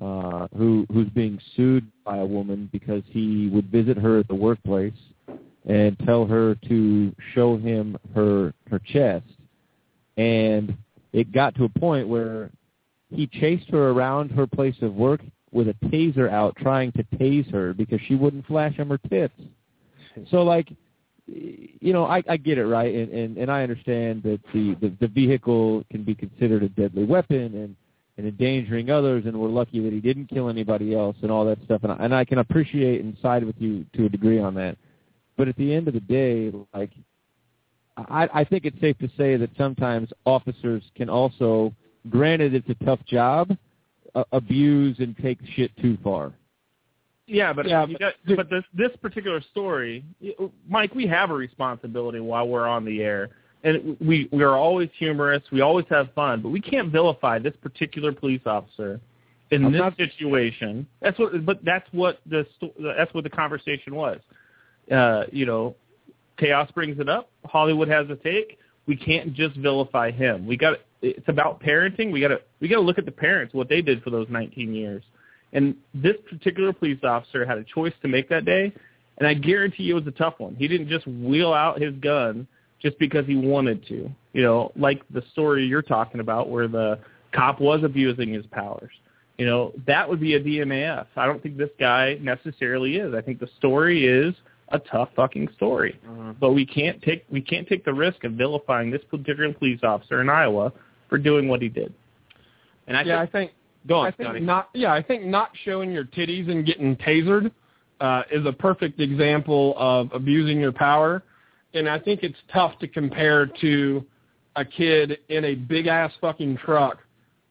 uh, 0.00 0.48
who 0.56 0.86
who's 0.92 1.08
being 1.10 1.38
sued 1.54 1.86
by 2.04 2.18
a 2.18 2.24
woman 2.24 2.68
because 2.72 3.02
he 3.06 3.48
would 3.52 3.70
visit 3.70 3.96
her 3.96 4.18
at 4.18 4.28
the 4.28 4.34
workplace 4.34 4.92
and 5.68 5.96
tell 6.00 6.26
her 6.26 6.56
to 6.66 7.14
show 7.34 7.56
him 7.56 7.96
her 8.14 8.52
her 8.70 8.80
chest, 8.80 9.26
and 10.16 10.76
it 11.12 11.30
got 11.32 11.54
to 11.56 11.64
a 11.64 11.68
point 11.68 12.08
where 12.08 12.50
he 13.10 13.26
chased 13.26 13.68
her 13.70 13.90
around 13.90 14.30
her 14.30 14.46
place 14.46 14.76
of 14.82 14.94
work 14.94 15.20
with 15.52 15.68
a 15.68 15.74
taser 15.86 16.30
out 16.30 16.54
trying 16.56 16.92
to 16.92 17.02
tase 17.16 17.50
her 17.50 17.74
because 17.74 18.00
she 18.06 18.14
wouldn't 18.14 18.46
flash 18.46 18.74
him 18.74 18.88
her 18.88 18.98
tits. 19.08 19.34
So 20.30 20.42
like 20.42 20.68
you 21.30 21.92
know, 21.92 22.04
I, 22.04 22.22
I 22.28 22.36
get 22.36 22.58
it, 22.58 22.66
right? 22.66 22.94
And, 22.94 23.12
and, 23.12 23.38
and 23.38 23.50
I 23.50 23.62
understand 23.62 24.22
that 24.24 24.40
the, 24.52 24.74
the, 24.80 24.92
the 25.00 25.08
vehicle 25.08 25.84
can 25.90 26.02
be 26.02 26.14
considered 26.14 26.62
a 26.62 26.68
deadly 26.68 27.04
weapon 27.04 27.54
and, 27.54 27.76
and 28.16 28.26
endangering 28.26 28.90
others, 28.90 29.24
and 29.26 29.38
we're 29.38 29.48
lucky 29.48 29.80
that 29.80 29.92
he 29.92 30.00
didn't 30.00 30.26
kill 30.26 30.48
anybody 30.48 30.94
else 30.94 31.16
and 31.22 31.30
all 31.30 31.44
that 31.46 31.62
stuff. 31.64 31.82
And 31.84 31.92
I, 31.92 31.96
and 32.00 32.14
I 32.14 32.24
can 32.24 32.38
appreciate 32.38 33.02
and 33.02 33.16
side 33.22 33.44
with 33.44 33.56
you 33.58 33.86
to 33.94 34.06
a 34.06 34.08
degree 34.08 34.40
on 34.40 34.54
that. 34.54 34.76
But 35.36 35.48
at 35.48 35.56
the 35.56 35.72
end 35.72 35.88
of 35.88 35.94
the 35.94 36.00
day, 36.00 36.52
like, 36.74 36.90
I, 37.96 38.28
I 38.32 38.44
think 38.44 38.64
it's 38.64 38.80
safe 38.80 38.98
to 38.98 39.08
say 39.16 39.36
that 39.36 39.50
sometimes 39.56 40.10
officers 40.26 40.82
can 40.96 41.08
also 41.08 41.72
granted 42.08 42.54
it's 42.54 42.68
a 42.68 42.84
tough 42.84 43.00
job, 43.06 43.56
uh, 44.14 44.24
abuse 44.32 44.98
and 44.98 45.16
take 45.18 45.38
shit 45.54 45.70
too 45.80 45.98
far. 46.02 46.32
Yeah, 47.26 47.52
but 47.52 47.68
yeah, 47.68 47.86
but, 47.86 48.00
got, 48.00 48.14
but 48.36 48.50
this 48.50 48.64
this 48.74 48.90
particular 49.00 49.40
story, 49.52 50.04
Mike, 50.68 50.94
we 50.94 51.06
have 51.06 51.30
a 51.30 51.34
responsibility 51.34 52.18
while 52.18 52.48
we're 52.48 52.66
on 52.66 52.84
the 52.84 53.02
air, 53.02 53.28
and 53.62 53.96
we 54.00 54.28
we 54.32 54.42
are 54.42 54.56
always 54.56 54.88
humorous. 54.98 55.42
We 55.52 55.60
always 55.60 55.86
have 55.90 56.12
fun, 56.14 56.42
but 56.42 56.48
we 56.48 56.60
can't 56.60 56.90
vilify 56.90 57.38
this 57.38 57.54
particular 57.62 58.10
police 58.10 58.40
officer 58.46 59.00
in 59.52 59.64
I'm 59.64 59.72
this 59.72 59.80
not, 59.80 59.96
situation. 59.96 60.86
That's 61.00 61.18
what, 61.18 61.46
but 61.46 61.64
that's 61.64 61.86
what 61.92 62.20
the 62.26 62.46
that's 62.96 63.12
what 63.14 63.22
the 63.22 63.30
conversation 63.30 63.94
was. 63.94 64.18
Uh, 64.90 65.24
you 65.30 65.46
know, 65.46 65.76
chaos 66.36 66.68
brings 66.72 66.98
it 66.98 67.08
up. 67.08 67.30
Hollywood 67.44 67.86
has 67.88 68.08
a 68.10 68.16
take. 68.16 68.58
We 68.86 68.96
can't 68.96 69.34
just 69.34 69.54
vilify 69.56 70.10
him. 70.10 70.46
We 70.46 70.56
got 70.56 70.78
it's 71.02 71.28
about 71.28 71.62
parenting. 71.62 72.12
We 72.12 72.20
got 72.20 72.28
to 72.28 72.40
we 72.60 72.68
got 72.68 72.76
to 72.76 72.82
look 72.82 72.98
at 72.98 73.04
the 73.04 73.12
parents 73.12 73.54
what 73.54 73.68
they 73.68 73.82
did 73.82 74.02
for 74.02 74.10
those 74.10 74.26
19 74.28 74.74
years. 74.74 75.02
And 75.52 75.74
this 75.94 76.16
particular 76.28 76.72
police 76.72 77.00
officer 77.02 77.44
had 77.44 77.58
a 77.58 77.64
choice 77.64 77.92
to 78.02 78.08
make 78.08 78.28
that 78.28 78.44
day, 78.44 78.72
and 79.18 79.26
I 79.26 79.34
guarantee 79.34 79.84
you 79.84 79.96
it 79.96 80.04
was 80.04 80.14
a 80.14 80.16
tough 80.16 80.34
one. 80.38 80.54
He 80.56 80.68
didn't 80.68 80.88
just 80.88 81.06
wheel 81.06 81.52
out 81.52 81.80
his 81.80 81.94
gun 81.96 82.46
just 82.80 82.98
because 82.98 83.26
he 83.26 83.36
wanted 83.36 83.86
to. 83.88 84.10
You 84.32 84.42
know, 84.42 84.72
like 84.76 85.02
the 85.10 85.22
story 85.32 85.66
you're 85.66 85.82
talking 85.82 86.20
about 86.20 86.48
where 86.48 86.68
the 86.68 86.98
cop 87.34 87.60
was 87.60 87.82
abusing 87.82 88.32
his 88.32 88.46
powers. 88.46 88.92
You 89.38 89.46
know, 89.46 89.72
that 89.86 90.08
would 90.08 90.20
be 90.20 90.34
a 90.34 90.40
DMAF. 90.40 91.06
I 91.16 91.26
don't 91.26 91.42
think 91.42 91.56
this 91.56 91.70
guy 91.80 92.18
necessarily 92.20 92.96
is. 92.96 93.14
I 93.14 93.22
think 93.22 93.40
the 93.40 93.48
story 93.58 94.06
is 94.06 94.34
a 94.68 94.78
tough 94.78 95.08
fucking 95.16 95.48
story. 95.56 95.98
Mm-hmm. 96.06 96.32
But 96.38 96.52
we 96.52 96.64
can't 96.64 97.00
take 97.02 97.24
we 97.30 97.40
can't 97.40 97.66
take 97.66 97.84
the 97.84 97.94
risk 97.94 98.24
of 98.24 98.32
vilifying 98.32 98.90
this 98.90 99.02
particular 99.10 99.52
police 99.52 99.80
officer 99.82 100.20
in 100.20 100.28
Iowa 100.28 100.72
for 101.10 101.18
doing 101.18 101.48
what 101.48 101.60
he 101.60 101.68
did. 101.68 101.92
And 102.86 102.96
I 102.96 103.02
yeah, 103.02 103.20
think, 103.20 103.28
I 103.28 103.32
think 103.32 103.52
go 103.86 103.98
on, 103.98 104.06
I 104.06 104.10
think 104.12 104.42
not 104.42 104.70
yeah, 104.72 104.94
I 104.94 105.02
think 105.02 105.24
not 105.26 105.50
showing 105.64 105.92
your 105.92 106.04
titties 106.04 106.50
and 106.50 106.64
getting 106.64 106.96
tasered 106.96 107.50
uh, 108.00 108.22
is 108.32 108.46
a 108.46 108.52
perfect 108.52 108.98
example 109.00 109.74
of 109.76 110.10
abusing 110.14 110.58
your 110.58 110.72
power, 110.72 111.22
and 111.74 111.88
I 111.88 111.98
think 111.98 112.22
it's 112.22 112.38
tough 112.52 112.78
to 112.78 112.88
compare 112.88 113.46
to 113.60 114.06
a 114.56 114.64
kid 114.64 115.18
in 115.28 115.44
a 115.44 115.54
big 115.54 115.86
ass 115.86 116.12
fucking 116.20 116.56
truck 116.56 116.98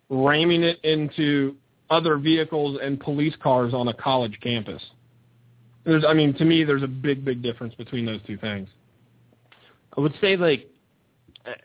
ramming 0.10 0.64
it 0.64 0.84
into 0.84 1.55
other 1.89 2.18
vehicles 2.18 2.80
and 2.82 2.99
police 2.99 3.34
cars 3.41 3.74
on 3.74 3.88
a 3.88 3.93
college 3.93 4.38
campus. 4.41 4.82
There's, 5.86 6.03
I 6.05 6.14
mean, 6.14 6.34
to 6.36 6.45
me, 6.45 6.64
there's 6.64 6.84
a 6.84 6.88
big, 6.88 7.24
big 7.24 7.41
difference 7.41 7.74
between 7.76 8.05
those 8.05 8.20
two 8.28 8.38
things. 8.38 8.68
I 9.97 10.01
would 10.01 10.14
say 10.22 10.36
like 10.36 10.68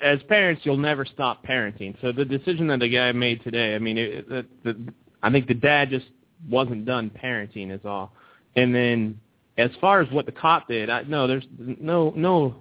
as 0.01 0.23
parents, 0.25 0.63
you'll 0.65 0.77
never 0.77 1.05
stop 1.05 1.45
parenting. 1.45 2.01
So 2.01 2.13
the 2.13 2.25
decision 2.25 2.67
that 2.69 2.81
the 2.81 2.89
guy 2.89 3.13
made 3.13 3.43
today, 3.43 3.75
I 3.75 3.79
mean, 3.79 3.99
it, 3.99 4.29
the, 4.29 4.47
the, 4.65 4.93
I 5.23 5.31
think 5.31 5.47
the 5.47 5.55
dad 5.55 5.91
just 5.91 6.07
wasn't 6.49 6.85
done 6.85 7.11
parenting 7.11 7.73
is 7.73 7.81
all. 7.85 8.13
And 8.57 8.75
then 8.75 9.21
as 9.59 9.71
far 9.81 10.01
as 10.01 10.11
what 10.11 10.27
the 10.27 10.33
cop 10.33 10.69
did, 10.69 10.91
I 10.91 11.03
no, 11.03 11.27
there's 11.27 11.47
no 11.59 12.13
no. 12.17 12.57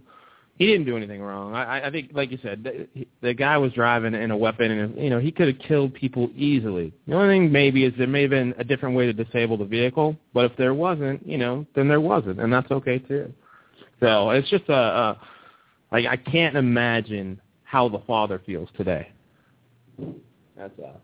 He 0.55 0.67
didn't 0.67 0.85
do 0.85 0.95
anything 0.95 1.19
wrong. 1.19 1.55
I, 1.55 1.87
I 1.87 1.91
think, 1.91 2.11
like 2.13 2.29
you 2.29 2.37
said, 2.43 2.63
the, 2.63 3.07
the 3.23 3.33
guy 3.33 3.57
was 3.57 3.73
driving 3.73 4.13
in 4.13 4.29
a 4.29 4.37
weapon, 4.37 4.69
and 4.69 4.97
you 4.97 5.09
know 5.09 5.19
he 5.19 5.31
could 5.31 5.47
have 5.47 5.57
killed 5.67 5.95
people 5.95 6.29
easily. 6.35 6.93
The 7.07 7.15
only 7.15 7.33
thing 7.33 7.51
maybe 7.51 7.85
is 7.85 7.93
there 7.97 8.05
may 8.07 8.21
have 8.21 8.29
been 8.29 8.53
a 8.59 8.63
different 8.63 8.95
way 8.95 9.07
to 9.07 9.13
disable 9.13 9.57
the 9.57 9.65
vehicle, 9.65 10.15
but 10.31 10.45
if 10.45 10.55
there 10.55 10.75
wasn't, 10.75 11.27
you 11.27 11.39
know, 11.39 11.65
then 11.75 11.87
there 11.87 12.01
wasn't, 12.01 12.39
and 12.39 12.53
that's 12.53 12.69
okay 12.69 12.99
too. 12.99 13.33
So 13.99 14.29
it's 14.29 14.49
just 14.49 14.65
a, 14.69 14.73
a 14.73 15.19
like 15.93 16.07
I 16.07 16.17
can't 16.17 16.57
imagine 16.57 17.39
how 17.63 17.87
the 17.87 17.99
father 17.99 18.41
feels 18.45 18.67
today. 18.75 19.09
That's 20.57 20.73
all. 20.79 21.01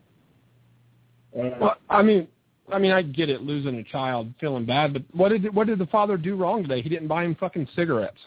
Well, 1.32 1.76
I 1.90 2.02
mean, 2.02 2.28
I 2.74 2.80
mean, 2.80 2.92
I 2.92 3.04
get 3.04 3.30
it, 3.30 3.44
losing 3.44 3.76
a 3.76 3.84
child, 3.84 4.34
feeling 4.42 4.66
bad, 4.66 4.94
but 4.94 5.04
what 5.14 5.30
did 5.30 5.54
what 5.54 5.68
did 5.68 5.80
the 5.80 5.86
father 5.86 6.18
do 6.18 6.36
wrong 6.36 6.64
today? 6.64 6.82
He 6.82 6.90
didn't 6.90 7.08
buy 7.08 7.24
him 7.24 7.36
fucking 7.36 7.68
cigarettes. 7.76 8.18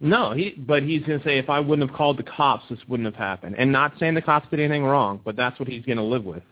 No, 0.00 0.32
he 0.32 0.54
but 0.56 0.84
he's 0.84 1.02
gonna 1.02 1.22
say 1.24 1.38
if 1.38 1.50
I 1.50 1.60
wouldn't 1.60 1.88
have 1.88 1.96
called 1.96 2.18
the 2.18 2.24
cops, 2.24 2.64
this 2.70 2.78
wouldn't 2.88 3.06
have 3.06 3.16
happened. 3.16 3.56
And 3.58 3.72
not 3.72 3.92
saying 3.98 4.14
the 4.14 4.22
cops 4.22 4.48
did 4.48 4.60
anything 4.60 4.84
wrong, 4.84 5.20
but 5.24 5.36
that's 5.36 5.58
what 5.58 5.68
he's 5.68 5.84
gonna 5.84 6.04
live 6.04 6.24
with. 6.24 6.42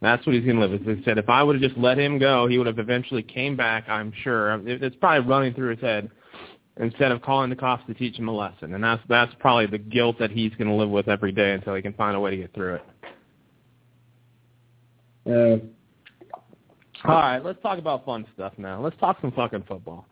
That's 0.00 0.24
what 0.26 0.34
he's 0.34 0.44
gonna 0.44 0.60
live 0.60 0.72
with. 0.72 0.98
He 0.98 1.04
said 1.04 1.18
if 1.18 1.28
I 1.28 1.42
would 1.42 1.60
have 1.60 1.70
just 1.70 1.80
let 1.80 1.98
him 1.98 2.18
go, 2.18 2.46
he 2.46 2.58
would 2.58 2.66
have 2.68 2.78
eventually 2.78 3.22
came 3.22 3.56
back. 3.56 3.88
I'm 3.88 4.12
sure 4.22 4.60
it's 4.64 4.96
probably 4.96 5.28
running 5.28 5.54
through 5.54 5.70
his 5.70 5.80
head 5.80 6.10
instead 6.78 7.12
of 7.12 7.22
calling 7.22 7.50
the 7.50 7.56
cops 7.56 7.86
to 7.86 7.94
teach 7.94 8.16
him 8.16 8.28
a 8.28 8.32
lesson. 8.32 8.74
And 8.74 8.82
that's 8.82 9.02
that's 9.08 9.32
probably 9.38 9.66
the 9.66 9.78
guilt 9.78 10.16
that 10.18 10.30
he's 10.30 10.52
gonna 10.54 10.76
live 10.76 10.90
with 10.90 11.08
every 11.08 11.32
day 11.32 11.52
until 11.52 11.74
he 11.74 11.82
can 11.82 11.92
find 11.94 12.16
a 12.16 12.20
way 12.20 12.30
to 12.30 12.36
get 12.36 12.54
through 12.54 12.74
it. 12.76 12.82
Uh, 15.24 17.08
All 17.08 17.14
right, 17.14 17.44
let's 17.44 17.60
talk 17.62 17.78
about 17.78 18.04
fun 18.04 18.26
stuff 18.34 18.54
now. 18.56 18.80
Let's 18.82 18.96
talk 18.98 19.18
some 19.20 19.32
fucking 19.32 19.64
football. 19.68 20.06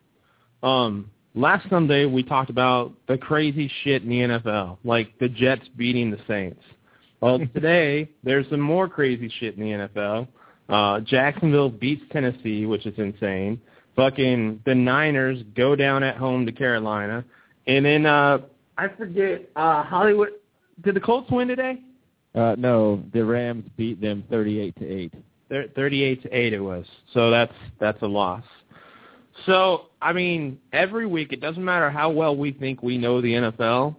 Um, 0.62 1.10
last 1.34 1.68
Sunday 1.70 2.04
we 2.04 2.22
talked 2.22 2.50
about 2.50 2.92
the 3.08 3.18
crazy 3.18 3.70
shit 3.82 4.02
in 4.02 4.08
the 4.08 4.20
NFL, 4.20 4.78
like 4.84 5.18
the 5.18 5.28
Jets 5.28 5.66
beating 5.76 6.10
the 6.10 6.18
Saints. 6.28 6.62
Well, 7.20 7.38
today 7.54 8.10
there's 8.22 8.48
some 8.50 8.60
more 8.60 8.88
crazy 8.88 9.32
shit 9.40 9.56
in 9.56 9.60
the 9.60 9.88
NFL. 9.88 10.28
Uh, 10.68 11.00
Jacksonville 11.00 11.70
beats 11.70 12.02
Tennessee, 12.12 12.66
which 12.66 12.86
is 12.86 12.94
insane. 12.96 13.60
Fucking 14.00 14.62
the 14.64 14.74
Niners 14.74 15.42
go 15.54 15.76
down 15.76 16.02
at 16.02 16.16
home 16.16 16.46
to 16.46 16.52
Carolina, 16.52 17.22
and 17.66 17.84
then 17.84 18.06
uh, 18.06 18.38
I 18.78 18.88
forget 18.88 19.50
uh, 19.56 19.82
Hollywood. 19.82 20.30
Did 20.80 20.94
the 20.94 21.00
Colts 21.00 21.30
win 21.30 21.48
today? 21.48 21.82
Uh, 22.34 22.54
no, 22.56 23.02
the 23.12 23.22
Rams 23.22 23.68
beat 23.76 24.00
them 24.00 24.24
38 24.30 24.74
to 24.76 24.88
8. 24.88 25.14
Thirty-eight 25.74 26.22
to 26.22 26.30
eight 26.30 26.54
it 26.54 26.60
was. 26.60 26.86
So 27.12 27.30
that's 27.30 27.52
that's 27.78 28.00
a 28.00 28.06
loss. 28.06 28.44
So 29.44 29.88
I 30.00 30.14
mean, 30.14 30.58
every 30.72 31.06
week 31.06 31.34
it 31.34 31.42
doesn't 31.42 31.62
matter 31.62 31.90
how 31.90 32.08
well 32.08 32.34
we 32.34 32.52
think 32.52 32.82
we 32.82 32.96
know 32.96 33.20
the 33.20 33.32
NFL. 33.32 33.96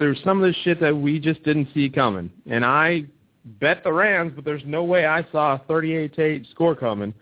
There's 0.00 0.18
some 0.24 0.42
of 0.42 0.52
the 0.52 0.58
shit 0.64 0.80
that 0.80 0.96
we 0.96 1.20
just 1.20 1.44
didn't 1.44 1.68
see 1.74 1.90
coming, 1.90 2.28
and 2.50 2.64
I 2.64 3.04
bet 3.44 3.84
the 3.84 3.92
Rams, 3.92 4.32
but 4.34 4.44
there's 4.44 4.64
no 4.66 4.82
way 4.82 5.06
I 5.06 5.24
saw 5.30 5.54
a 5.54 5.58
38 5.68 6.14
to 6.16 6.22
8 6.22 6.46
score 6.50 6.74
coming. 6.74 7.14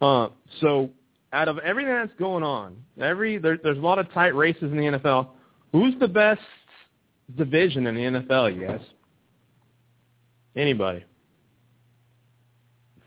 Uh, 0.00 0.28
so 0.60 0.90
out 1.32 1.48
of 1.48 1.58
everything 1.58 1.92
that's 1.92 2.18
going 2.18 2.42
on, 2.42 2.76
every 3.00 3.38
there, 3.38 3.58
there's 3.62 3.78
a 3.78 3.80
lot 3.80 3.98
of 3.98 4.10
tight 4.12 4.34
races 4.34 4.64
in 4.64 4.76
the 4.76 4.98
NFL. 4.98 5.28
Who's 5.72 5.98
the 5.98 6.08
best 6.08 6.40
division 7.36 7.86
in 7.86 7.94
the 7.94 8.00
NFL, 8.02 8.54
you 8.54 8.66
guys? 8.66 8.80
Anybody? 10.56 11.04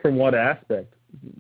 From 0.02 0.18
what 0.18 0.36
aspect? 0.36 0.94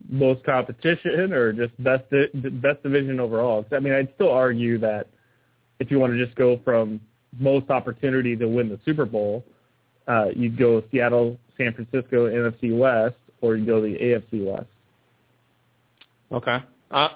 Most 0.09 0.43
competition 0.43 1.31
or 1.33 1.53
just 1.53 1.81
best 1.83 2.03
best 2.09 2.83
division 2.83 3.19
overall? 3.19 3.65
I 3.71 3.79
mean, 3.79 3.93
I'd 3.93 4.13
still 4.15 4.31
argue 4.31 4.79
that 4.79 5.07
if 5.79 5.91
you 5.91 5.99
want 5.99 6.13
to 6.13 6.25
just 6.25 6.35
go 6.35 6.59
from 6.63 6.99
most 7.37 7.69
opportunity 7.69 8.35
to 8.35 8.47
win 8.47 8.69
the 8.69 8.79
Super 8.85 9.05
Bowl, 9.05 9.45
uh, 10.07 10.27
you'd 10.35 10.57
go 10.57 10.81
Seattle, 10.91 11.37
San 11.57 11.73
Francisco, 11.73 12.27
NFC 12.27 12.75
West, 12.75 13.15
or 13.41 13.55
you 13.55 13.65
go 13.65 13.81
the 13.81 13.95
AFC 13.95 14.43
West. 14.43 14.67
Okay. 16.31 16.59
Uh, 16.91 17.09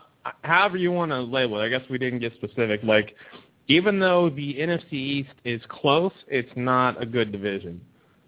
however 0.43 0.77
you 0.77 0.91
want 0.91 1.11
to 1.11 1.21
label 1.21 1.59
it. 1.59 1.65
I 1.65 1.69
guess 1.69 1.81
we 1.89 1.97
didn't 1.97 2.19
get 2.19 2.33
specific. 2.35 2.81
Like, 2.83 3.15
even 3.67 3.99
though 3.99 4.29
the 4.29 4.55
NFC 4.55 4.93
East 4.93 5.33
is 5.43 5.61
close, 5.69 6.11
it's 6.27 6.51
not 6.55 7.01
a 7.01 7.05
good 7.05 7.31
division. 7.31 7.81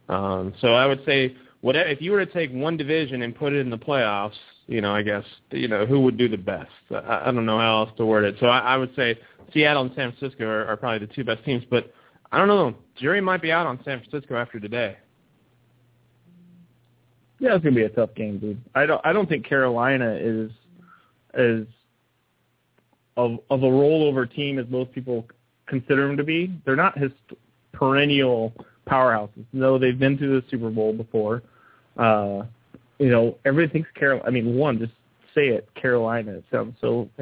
Um, 0.07 0.53
so 0.61 0.73
I 0.73 0.85
would 0.85 1.03
say, 1.05 1.35
whatever, 1.61 1.89
if 1.89 2.01
you 2.01 2.11
were 2.11 2.25
to 2.25 2.31
take 2.31 2.51
one 2.51 2.77
division 2.77 3.21
and 3.21 3.35
put 3.35 3.53
it 3.53 3.59
in 3.59 3.69
the 3.69 3.77
playoffs, 3.77 4.35
you 4.67 4.81
know, 4.81 4.93
I 4.93 5.01
guess, 5.01 5.23
you 5.51 5.67
know, 5.67 5.85
who 5.85 6.01
would 6.01 6.17
do 6.17 6.29
the 6.29 6.37
best? 6.37 6.71
I, 6.91 7.23
I 7.25 7.31
don't 7.31 7.45
know 7.45 7.59
how 7.59 7.83
else 7.83 7.91
to 7.97 8.05
word 8.05 8.23
it. 8.23 8.35
So 8.39 8.47
I, 8.47 8.59
I 8.59 8.77
would 8.77 8.95
say 8.95 9.19
Seattle 9.53 9.83
and 9.83 9.91
San 9.95 10.13
Francisco 10.13 10.45
are, 10.45 10.65
are 10.65 10.77
probably 10.77 11.05
the 11.05 11.13
two 11.13 11.23
best 11.23 11.43
teams. 11.43 11.63
But 11.69 11.93
I 12.31 12.37
don't 12.37 12.47
know. 12.47 12.75
Jury 12.99 13.21
might 13.21 13.41
be 13.41 13.51
out 13.51 13.67
on 13.67 13.79
San 13.83 14.01
Francisco 14.01 14.35
after 14.35 14.59
today. 14.59 14.97
Yeah, 17.39 17.55
it's 17.55 17.63
gonna 17.63 17.75
be 17.75 17.83
a 17.83 17.89
tough 17.89 18.15
game, 18.15 18.39
dude. 18.39 18.61
I 18.75 18.85
don't. 18.85 19.01
I 19.05 19.11
don't 19.11 19.27
think 19.27 19.45
Carolina 19.45 20.17
is 20.19 20.51
is 21.35 21.67
of 23.17 23.39
of 23.49 23.63
a 23.63 23.67
rollover 23.67 24.31
team 24.31 24.59
as 24.59 24.65
most 24.69 24.91
people 24.91 25.25
consider 25.67 26.07
them 26.07 26.17
to 26.17 26.23
be. 26.23 26.53
They're 26.65 26.75
not 26.75 26.97
his 26.97 27.11
perennial 27.71 28.53
powerhouses. 28.87 29.45
No, 29.53 29.77
they've 29.77 29.97
been 29.97 30.17
to 30.17 30.27
the 30.27 30.43
Super 30.49 30.69
Bowl 30.69 30.93
before. 30.93 31.43
Uh, 31.97 32.43
you 32.99 33.09
know, 33.09 33.37
everybody 33.45 33.71
thinks 33.71 33.89
Carolina. 33.97 34.27
I 34.27 34.31
mean, 34.31 34.55
one, 34.55 34.79
just 34.79 34.93
say 35.33 35.49
it, 35.49 35.67
Carolina. 35.75 36.33
It 36.33 36.45
sounds 36.51 36.75
so. 36.81 37.09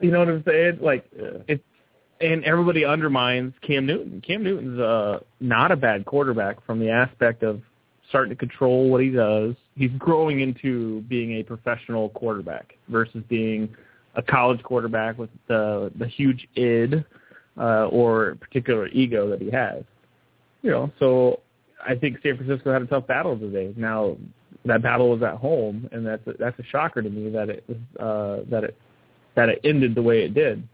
you 0.00 0.10
know 0.10 0.18
what 0.18 0.28
I'm 0.28 0.44
saying? 0.46 0.78
Like 0.80 1.06
it's 1.12 1.62
and 2.20 2.44
everybody 2.44 2.84
undermines 2.84 3.54
Cam 3.66 3.86
Newton. 3.86 4.22
Cam 4.26 4.42
Newton's 4.42 4.80
uh, 4.80 5.20
not 5.40 5.70
a 5.70 5.76
bad 5.76 6.04
quarterback 6.06 6.64
from 6.64 6.78
the 6.78 6.90
aspect 6.90 7.42
of 7.42 7.60
starting 8.08 8.30
to 8.30 8.36
control 8.36 8.88
what 8.88 9.02
he 9.02 9.10
does. 9.10 9.54
He's 9.76 9.90
growing 9.98 10.40
into 10.40 11.02
being 11.02 11.32
a 11.32 11.42
professional 11.42 12.08
quarterback 12.10 12.74
versus 12.88 13.22
being 13.28 13.74
a 14.14 14.22
college 14.22 14.62
quarterback 14.62 15.18
with 15.18 15.30
the 15.48 15.92
the 15.98 16.06
huge 16.06 16.48
id 16.56 17.04
uh, 17.58 17.86
or 17.86 18.36
particular 18.40 18.88
ego 18.88 19.28
that 19.30 19.40
he 19.40 19.50
has. 19.50 19.84
You 20.62 20.70
know, 20.70 20.92
so 20.98 21.40
I 21.86 21.94
think 21.94 22.18
San 22.22 22.36
Francisco 22.36 22.72
had 22.72 22.82
a 22.82 22.86
tough 22.86 23.06
battle 23.06 23.38
today. 23.38 23.72
Now 23.76 24.16
that 24.64 24.82
battle 24.82 25.10
was 25.10 25.22
at 25.22 25.34
home, 25.34 25.88
and 25.92 26.06
that's 26.06 26.26
a, 26.26 26.32
that's 26.38 26.58
a 26.58 26.64
shocker 26.64 27.02
to 27.02 27.10
me 27.10 27.30
that 27.30 27.48
it 27.50 27.64
was 27.68 27.78
uh, 28.00 28.44
that 28.50 28.64
it 28.64 28.76
that 29.34 29.48
it 29.48 29.60
ended 29.64 29.94
the 29.94 30.02
way 30.02 30.24
it 30.24 30.34
did 30.34 30.66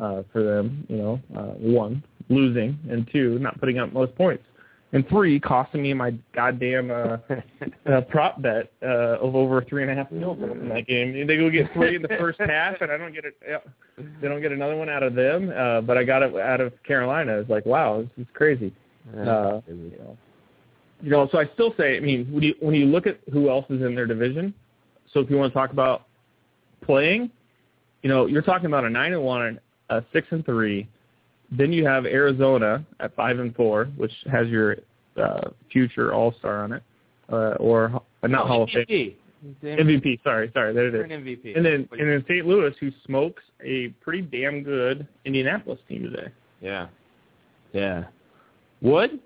uh, 0.00 0.22
for 0.32 0.42
them. 0.42 0.86
You 0.88 0.96
know, 0.96 1.20
uh, 1.36 1.52
one 1.58 2.02
losing, 2.28 2.78
and 2.90 3.08
two 3.12 3.38
not 3.38 3.60
putting 3.60 3.78
up 3.78 3.92
most 3.92 4.14
points, 4.16 4.44
and 4.92 5.06
three 5.08 5.40
costing 5.40 5.82
me 5.82 5.92
my 5.94 6.12
goddamn 6.34 6.90
uh, 6.90 7.16
uh, 7.90 8.00
prop 8.02 8.40
bet 8.40 8.72
uh, 8.82 9.18
of 9.18 9.34
over 9.34 9.62
three 9.62 9.82
and 9.82 9.90
a 9.90 9.94
half 9.94 10.10
mil 10.10 10.32
in 10.32 10.68
that 10.68 10.86
game. 10.86 11.26
They 11.26 11.36
go 11.36 11.50
get 11.50 11.72
three 11.72 11.96
in 11.96 12.02
the 12.02 12.08
first 12.08 12.40
half, 12.46 12.80
and 12.80 12.90
I 12.90 12.96
don't 12.96 13.12
get 13.12 13.24
it. 13.24 13.34
Yeah, 13.46 13.58
they 14.20 14.28
don't 14.28 14.40
get 14.40 14.52
another 14.52 14.76
one 14.76 14.88
out 14.88 15.02
of 15.02 15.14
them, 15.14 15.52
uh, 15.56 15.80
but 15.80 15.98
I 15.98 16.04
got 16.04 16.22
it 16.22 16.34
out 16.36 16.60
of 16.60 16.72
Carolina. 16.84 17.38
It's 17.38 17.50
like, 17.50 17.66
wow, 17.66 18.02
this 18.16 18.26
is 18.26 18.32
crazy. 18.32 18.72
Uh, 19.16 19.60
you 19.66 19.92
know, 19.98 20.16
you 21.02 21.10
know, 21.10 21.28
so 21.30 21.38
I 21.38 21.48
still 21.54 21.74
say, 21.76 21.96
I 21.96 22.00
mean, 22.00 22.26
when 22.32 22.42
you 22.42 22.54
when 22.60 22.74
you 22.74 22.86
look 22.86 23.06
at 23.06 23.20
who 23.32 23.50
else 23.50 23.66
is 23.70 23.82
in 23.82 23.94
their 23.94 24.06
division, 24.06 24.54
so 25.12 25.20
if 25.20 25.30
you 25.30 25.36
want 25.36 25.52
to 25.52 25.58
talk 25.58 25.70
about 25.70 26.06
playing, 26.84 27.30
you 28.02 28.08
know, 28.08 28.26
you're 28.26 28.42
talking 28.42 28.66
about 28.66 28.84
a 28.84 28.90
nine 28.90 29.12
and 29.12 29.22
one, 29.22 29.60
a 29.90 30.02
six 30.12 30.26
and 30.30 30.44
three. 30.44 30.88
Then 31.50 31.72
you 31.72 31.86
have 31.86 32.06
Arizona 32.06 32.84
at 33.00 33.14
five 33.14 33.38
and 33.38 33.54
four, 33.54 33.86
which 33.96 34.12
has 34.30 34.48
your 34.48 34.76
uh, 35.16 35.50
future 35.72 36.12
All 36.12 36.34
Star 36.38 36.64
on 36.64 36.72
it, 36.72 36.82
uh, 37.32 37.54
or 37.60 38.02
uh, 38.22 38.26
not 38.26 38.44
Oh, 38.44 38.48
Hall 38.48 38.62
of 38.64 38.70
Fame. 38.70 38.84
MVP. 38.86 39.14
MVP. 39.62 40.22
Sorry, 40.24 40.50
sorry, 40.52 40.74
there 40.74 40.88
it 40.88 40.94
is. 40.94 41.04
An 41.04 41.10
MVP. 41.24 41.56
And 41.56 41.64
then 41.64 41.88
and 41.92 42.10
then 42.10 42.24
St. 42.28 42.46
Louis, 42.46 42.74
who 42.80 42.90
smokes 43.04 43.42
a 43.64 43.88
pretty 44.00 44.22
damn 44.22 44.62
good 44.62 45.06
Indianapolis 45.24 45.78
team 45.88 46.02
today. 46.02 46.28
Yeah. 46.60 46.88
Yeah. 47.72 48.04
Wood? 48.80 49.20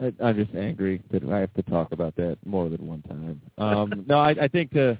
I, 0.00 0.12
I'm 0.22 0.36
just 0.36 0.54
angry 0.54 1.02
that 1.10 1.22
I 1.24 1.38
have 1.40 1.52
to 1.54 1.62
talk 1.62 1.92
about 1.92 2.16
that 2.16 2.38
more 2.44 2.68
than 2.68 2.86
one 2.86 3.02
time. 3.02 3.40
Um, 3.58 4.04
no, 4.08 4.18
I, 4.18 4.30
I 4.30 4.48
think 4.48 4.72
to 4.72 4.98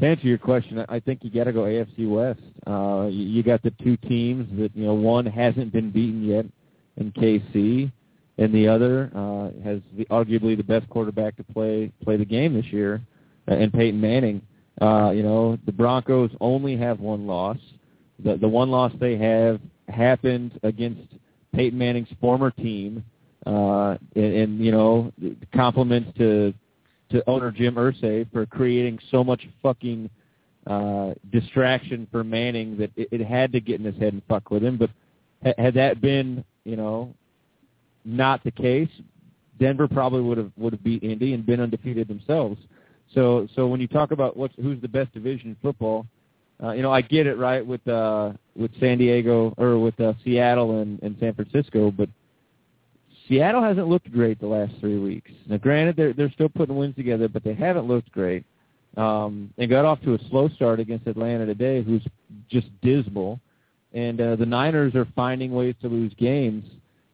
to 0.00 0.06
answer 0.06 0.26
your 0.26 0.38
question, 0.38 0.84
I 0.88 1.00
think 1.00 1.22
you 1.22 1.30
got 1.30 1.44
to 1.44 1.52
go 1.52 1.62
AFC 1.62 2.08
West. 2.08 2.40
Uh, 2.66 3.06
you, 3.08 3.24
you 3.24 3.42
got 3.42 3.62
the 3.62 3.72
two 3.82 3.96
teams 3.96 4.48
that 4.58 4.74
you 4.74 4.86
know 4.86 4.94
one 4.94 5.26
hasn't 5.26 5.72
been 5.72 5.90
beaten 5.90 6.24
yet 6.24 6.46
in 6.96 7.12
KC, 7.12 7.92
and 8.38 8.52
the 8.52 8.68
other 8.68 9.10
uh, 9.14 9.50
has 9.62 9.80
the, 9.96 10.04
arguably 10.06 10.56
the 10.56 10.64
best 10.64 10.88
quarterback 10.88 11.36
to 11.36 11.44
play 11.44 11.92
play 12.02 12.16
the 12.16 12.24
game 12.24 12.54
this 12.54 12.66
year, 12.66 13.00
uh, 13.48 13.54
and 13.54 13.72
Peyton 13.72 14.00
Manning. 14.00 14.42
Uh, 14.82 15.12
you 15.14 15.22
know, 15.22 15.56
the 15.66 15.72
Broncos 15.72 16.30
only 16.40 16.76
have 16.76 16.98
one 16.98 17.26
loss. 17.26 17.58
The 18.24 18.36
the 18.36 18.48
one 18.48 18.70
loss 18.70 18.92
they 18.98 19.16
have 19.16 19.60
happened 19.88 20.58
against 20.64 21.02
Peyton 21.54 21.78
Manning's 21.78 22.08
former 22.20 22.50
team, 22.50 23.04
uh, 23.46 23.96
and, 24.16 24.34
and 24.34 24.64
you 24.64 24.72
know, 24.72 25.12
compliments 25.54 26.10
to 26.18 26.52
to 27.14 27.22
owner 27.30 27.52
Jim 27.52 27.76
Irsay 27.76 28.30
for 28.32 28.44
creating 28.44 28.98
so 29.10 29.22
much 29.22 29.46
fucking 29.62 30.10
uh, 30.66 31.14
distraction 31.30 32.08
for 32.10 32.24
Manning 32.24 32.76
that 32.76 32.90
it, 32.96 33.08
it 33.12 33.24
had 33.24 33.52
to 33.52 33.60
get 33.60 33.78
in 33.78 33.86
his 33.86 33.96
head 33.96 34.12
and 34.12 34.22
fuck 34.28 34.50
with 34.50 34.64
him. 34.64 34.76
But 34.76 34.90
ha- 35.44 35.54
had 35.56 35.74
that 35.74 36.00
been, 36.00 36.44
you 36.64 36.76
know, 36.76 37.14
not 38.04 38.42
the 38.42 38.50
case, 38.50 38.88
Denver 39.60 39.86
probably 39.86 40.22
would 40.22 40.38
have 40.38 40.50
would 40.56 40.72
have 40.72 40.82
beat 40.82 41.04
Indy 41.04 41.34
and 41.34 41.46
been 41.46 41.60
undefeated 41.60 42.08
themselves. 42.08 42.60
So 43.14 43.46
so 43.54 43.68
when 43.68 43.80
you 43.80 43.86
talk 43.86 44.10
about 44.10 44.36
what's 44.36 44.54
who's 44.56 44.80
the 44.82 44.88
best 44.88 45.14
division 45.14 45.50
in 45.50 45.56
football, 45.62 46.06
uh, 46.62 46.72
you 46.72 46.82
know 46.82 46.90
I 46.90 47.00
get 47.00 47.28
it 47.28 47.38
right 47.38 47.64
with 47.64 47.86
uh, 47.86 48.32
with 48.56 48.72
San 48.80 48.98
Diego 48.98 49.54
or 49.56 49.78
with 49.78 49.98
uh, 50.00 50.14
Seattle 50.24 50.80
and, 50.80 51.00
and 51.02 51.16
San 51.20 51.34
Francisco, 51.34 51.92
but 51.92 52.08
Seattle 53.28 53.62
hasn't 53.62 53.88
looked 53.88 54.10
great 54.12 54.38
the 54.40 54.46
last 54.46 54.72
three 54.80 54.98
weeks. 54.98 55.30
Now, 55.48 55.56
granted, 55.56 55.96
they're 55.96 56.12
they're 56.12 56.32
still 56.32 56.48
putting 56.48 56.76
wins 56.76 56.96
together, 56.96 57.28
but 57.28 57.42
they 57.42 57.54
haven't 57.54 57.86
looked 57.86 58.12
great. 58.12 58.44
Um, 58.96 59.52
and 59.58 59.68
got 59.68 59.84
off 59.84 60.00
to 60.02 60.14
a 60.14 60.18
slow 60.30 60.48
start 60.50 60.78
against 60.78 61.08
Atlanta 61.08 61.46
today, 61.46 61.82
who's 61.82 62.02
just 62.48 62.68
dismal. 62.80 63.40
And 63.92 64.20
uh, 64.20 64.36
the 64.36 64.46
Niners 64.46 64.94
are 64.94 65.06
finding 65.16 65.52
ways 65.52 65.74
to 65.82 65.88
lose 65.88 66.12
games. 66.14 66.64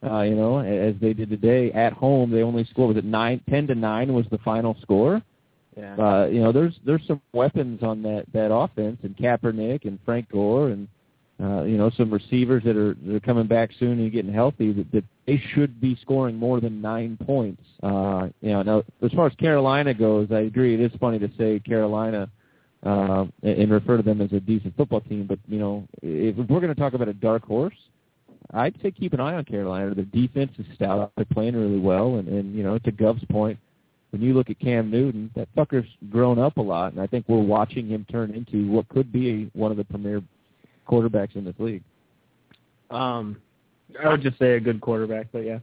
Uh, 0.03 0.23
you 0.23 0.35
know, 0.35 0.59
as 0.59 0.95
they 1.01 1.13
did 1.13 1.31
today 1.31 1.73
at 1.73 1.93
home, 1.93 2.31
they 2.31 2.43
only 2.43 2.65
scored 2.65 2.89
was 2.89 2.97
it 2.97 3.05
nine, 3.05 3.41
ten 3.49 3.67
to 3.67 3.75
nine 3.75 4.13
was 4.13 4.27
the 4.31 4.39
final 4.39 4.77
score. 4.83 5.23
Yeah. 5.77 5.95
Uh, 5.97 6.27
you 6.27 6.41
know, 6.41 6.53
there's 6.53 6.75
there's 6.85 7.07
some 7.07 7.21
weapons 7.33 7.83
on 7.83 8.03
that 8.03 8.25
that 8.33 8.53
offense, 8.53 8.99
and 9.03 9.17
Kaepernick 9.17 9.85
and 9.85 9.99
Frank 10.05 10.31
Gore, 10.31 10.69
and 10.69 10.89
uh, 11.43 11.63
you 11.63 11.77
know 11.79 11.91
some 11.97 12.13
receivers 12.13 12.63
that 12.65 12.77
are 12.77 12.95
that 13.07 13.17
are 13.17 13.21
coming 13.21 13.47
back 13.47 13.71
soon 13.79 13.99
and 14.01 14.13
getting 14.13 14.33
healthy. 14.33 14.73
That, 14.73 14.93
that 14.93 15.05
they 15.27 15.43
should 15.55 15.81
be 15.81 15.97
scoring 16.03 16.37
more 16.37 16.61
than 16.61 16.81
nine 16.81 17.17
points. 17.25 17.63
Uh, 17.83 18.29
you 18.41 18.51
know, 18.51 18.63
now 18.63 18.83
as 19.03 19.13
far 19.13 19.27
as 19.27 19.35
Carolina 19.37 19.95
goes, 19.95 20.29
I 20.31 20.41
agree. 20.41 20.75
It 20.75 20.81
is 20.81 20.93
funny 21.01 21.19
to 21.19 21.31
say 21.39 21.59
Carolina 21.61 22.29
uh, 22.85 23.27
and, 23.43 23.71
refer 23.71 23.97
to 23.97 24.03
them 24.03 24.21
as 24.21 24.33
a 24.33 24.41
decent 24.41 24.77
football 24.77 25.01
team, 25.03 25.27
but 25.27 25.39
you 25.49 25.59
know, 25.59 25.87
if 26.03 26.37
we're 26.37 26.61
going 26.61 26.75
to 26.75 26.81
talk 26.81 26.95
about 26.95 27.09
a 27.09 27.15
dark 27.15 27.45
horse, 27.45 27.77
I'd 28.53 28.75
say 28.83 28.91
keep 28.91 29.13
an 29.13 29.21
eye 29.21 29.35
on 29.35 29.45
Carolina. 29.45 29.95
Their 29.95 30.07
defense 30.07 30.53
is 30.59 30.67
stout. 30.75 31.13
They're 31.17 31.27
playing 31.27 31.57
really 31.57 31.79
well, 31.79 32.17
and, 32.17 32.29
and 32.29 32.55
you 32.55 32.63
know, 32.63 32.79
to 32.79 32.91
Gov's 32.91 33.25
point, 33.31 33.59
when 34.11 34.23
you 34.23 34.35
look 34.35 34.51
at 34.51 34.59
Cam 34.59 34.91
Newton, 34.91 35.31
that 35.37 35.55
fucker's 35.55 35.89
grown 36.11 36.39
up 36.39 36.57
a 36.57 36.63
lot, 36.63 36.93
and 36.93 37.01
I 37.01 37.07
think 37.07 37.27
we're 37.29 37.39
watching 37.39 37.87
him 37.87 38.07
turn 38.11 38.33
into 38.33 38.71
what 38.71 38.89
could 38.89 39.13
be 39.13 39.51
one 39.55 39.71
of 39.71 39.77
the 39.77 39.85
premier 39.85 40.23
quarterbacks 40.91 41.37
in 41.37 41.45
this 41.45 41.55
league. 41.59 41.83
Um, 42.91 43.37
I 44.03 44.09
would 44.09 44.23
just 44.23 44.39
say 44.39 44.55
a 44.55 44.61
good 44.61 44.81
quarterback, 44.81 45.29
but 45.33 45.41
yeah. 45.41 45.59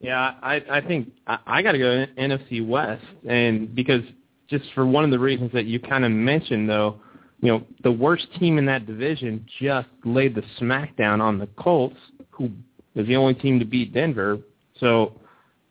Yeah, 0.00 0.34
I 0.42 0.62
I 0.70 0.80
think 0.80 1.12
I, 1.26 1.38
I 1.46 1.62
got 1.62 1.72
to 1.72 1.78
go 1.78 2.06
NFC 2.18 2.66
West, 2.66 3.04
and 3.26 3.74
because 3.74 4.02
just 4.48 4.64
for 4.74 4.84
one 4.86 5.04
of 5.04 5.10
the 5.10 5.18
reasons 5.18 5.50
that 5.52 5.64
you 5.64 5.80
kind 5.80 6.04
of 6.04 6.10
mentioned, 6.10 6.68
though, 6.68 7.00
you 7.40 7.48
know, 7.48 7.64
the 7.82 7.92
worst 7.92 8.26
team 8.38 8.58
in 8.58 8.66
that 8.66 8.86
division 8.86 9.46
just 9.60 9.88
laid 10.04 10.34
the 10.34 10.42
smackdown 10.60 11.20
on 11.20 11.38
the 11.38 11.46
Colts, 11.56 11.96
who 12.30 12.50
is 12.94 13.06
the 13.06 13.16
only 13.16 13.34
team 13.34 13.58
to 13.58 13.64
beat 13.64 13.94
Denver. 13.94 14.38
So, 14.78 15.18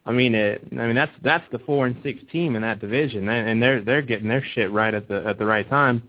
I 0.06 0.12
mean, 0.12 0.34
it, 0.34 0.68
I 0.72 0.88
mean 0.88 0.96
that's 0.96 1.12
that's 1.22 1.46
the 1.52 1.60
four 1.60 1.86
and 1.86 1.96
six 2.02 2.20
team 2.32 2.56
in 2.56 2.62
that 2.64 2.80
division, 2.80 3.30
and, 3.30 3.50
and 3.50 3.62
they're 3.62 3.84
they're 3.84 4.02
getting 4.02 4.28
their 4.28 4.44
shit 4.56 4.72
right 4.72 4.94
at 4.94 5.08
the 5.08 5.24
at 5.28 5.38
the 5.38 5.46
right 5.46 5.70
time. 5.70 6.02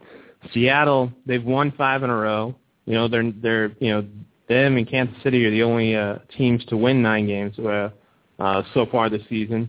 Seattle, 0.52 1.12
they've 1.26 1.44
won 1.44 1.72
five 1.76 2.02
in 2.02 2.10
a 2.10 2.16
row. 2.16 2.54
You 2.86 2.94
know, 2.94 3.08
they're 3.08 3.32
they're 3.32 3.72
you 3.80 3.90
know 3.90 4.06
them 4.48 4.76
and 4.76 4.88
Kansas 4.88 5.16
City 5.22 5.44
are 5.46 5.50
the 5.50 5.62
only 5.62 5.96
uh, 5.96 6.16
teams 6.36 6.64
to 6.66 6.76
win 6.76 7.02
nine 7.02 7.26
games 7.26 7.58
uh, 7.58 7.90
uh, 8.38 8.62
so 8.74 8.86
far 8.86 9.08
this 9.08 9.22
season. 9.28 9.68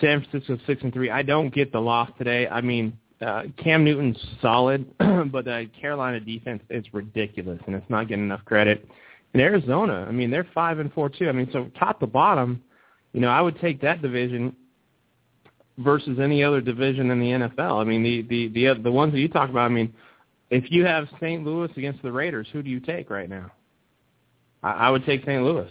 San 0.00 0.24
Francisco 0.24 0.58
six 0.66 0.82
and 0.82 0.92
three. 0.92 1.10
I 1.10 1.22
don't 1.22 1.52
get 1.52 1.72
the 1.72 1.80
loss 1.80 2.10
today. 2.18 2.48
I 2.48 2.60
mean, 2.60 2.96
uh, 3.20 3.44
Cam 3.56 3.84
Newton's 3.84 4.18
solid, 4.40 4.86
but 4.98 5.44
the 5.44 5.68
Carolina 5.80 6.20
defense 6.20 6.62
is 6.70 6.84
ridiculous, 6.92 7.60
and 7.66 7.74
it's 7.74 7.88
not 7.90 8.08
getting 8.08 8.24
enough 8.24 8.44
credit. 8.44 8.88
And 9.32 9.42
Arizona, 9.42 10.06
I 10.08 10.12
mean, 10.12 10.30
they're 10.30 10.46
five 10.54 10.78
and 10.78 10.92
four 10.92 11.08
too. 11.08 11.28
I 11.28 11.32
mean, 11.32 11.48
so 11.52 11.70
top 11.78 12.00
to 12.00 12.06
bottom, 12.06 12.62
you 13.12 13.20
know, 13.20 13.28
I 13.28 13.40
would 13.40 13.60
take 13.60 13.80
that 13.82 14.02
division 14.02 14.54
versus 15.78 16.18
any 16.20 16.42
other 16.42 16.60
division 16.60 17.10
in 17.10 17.20
the 17.20 17.26
NFL. 17.26 17.80
I 17.80 17.84
mean, 17.84 18.02
the 18.02 18.22
the 18.22 18.48
the 18.48 18.82
the 18.82 18.92
ones 18.92 19.12
that 19.12 19.20
you 19.20 19.28
talk 19.28 19.50
about. 19.50 19.70
I 19.70 19.74
mean, 19.74 19.92
if 20.52 20.70
you 20.70 20.84
have 20.84 21.08
St. 21.18 21.42
Louis 21.44 21.70
against 21.76 22.02
the 22.02 22.12
Raiders, 22.12 22.46
who 22.52 22.62
do 22.62 22.68
you 22.68 22.78
take 22.78 23.08
right 23.08 23.28
now? 23.28 23.50
I, 24.62 24.72
I 24.72 24.90
would 24.90 25.04
take 25.06 25.22
St. 25.22 25.42
Louis. 25.42 25.70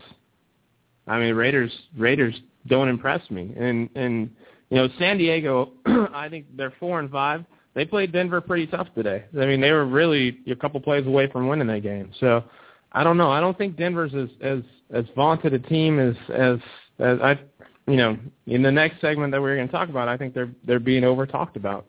I 1.08 1.20
mean, 1.20 1.36
Raiders 1.36 1.72
Raiders 1.98 2.36
don't 2.68 2.90
impress 2.90 3.22
me, 3.30 3.54
and 3.58 3.90
and 3.96 4.30
you 4.70 4.78
know, 4.78 4.90
San 4.98 5.18
Diego, 5.18 5.74
I 5.86 6.28
think 6.30 6.46
they're 6.58 6.74
four 6.80 7.00
and 7.00 7.12
five. 7.12 7.46
They 7.74 7.86
played 7.86 8.12
Denver 8.12 8.42
pretty 8.42 8.68
tough 8.68 8.88
today. 8.96 9.26
I 9.40 9.46
mean, 9.46 9.62
they 9.62 9.72
were 9.72 9.86
really 9.86 10.40
a 10.50 10.56
couple 10.56 10.80
plays 10.82 11.06
away 11.06 11.30
from 11.32 11.48
winning 11.48 11.68
that 11.68 11.84
game. 11.84 12.12
So, 12.20 12.44
I 12.92 13.04
don't 13.04 13.18
know. 13.18 13.32
I 13.32 13.40
don't 13.40 13.58
think 13.58 13.78
Denver's 13.78 14.14
as 14.16 14.30
as 14.42 14.64
as 14.94 15.06
vaunted 15.16 15.54
a 15.54 15.60
team 15.60 16.00
as 16.00 16.16
as 16.34 16.58
as 17.00 17.20
I, 17.22 17.40
you 17.88 17.98
know, 17.98 18.18
in 18.48 18.62
the 18.64 18.72
next 18.72 19.00
segment 19.00 19.32
that 19.32 19.42
we're 19.42 19.56
going 19.56 19.68
to 19.68 19.72
talk 19.72 19.90
about. 19.90 20.08
I 20.08 20.18
think 20.18 20.34
they're 20.34 20.52
they're 20.66 20.80
being 20.80 21.04
over 21.04 21.26
talked 21.26 21.56
about. 21.56 21.86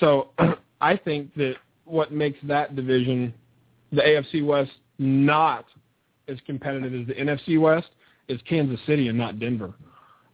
So, 0.00 0.30
I 0.80 0.96
think 0.96 1.34
that 1.34 1.56
what 1.92 2.10
makes 2.10 2.38
that 2.44 2.74
division, 2.74 3.34
the 3.92 4.00
AFC 4.00 4.44
West, 4.44 4.70
not 4.98 5.66
as 6.26 6.38
competitive 6.46 6.94
as 6.94 7.06
the 7.06 7.12
NFC 7.12 7.60
West 7.60 7.90
is 8.28 8.40
Kansas 8.48 8.80
City 8.86 9.08
and 9.08 9.18
not 9.18 9.38
Denver. 9.38 9.74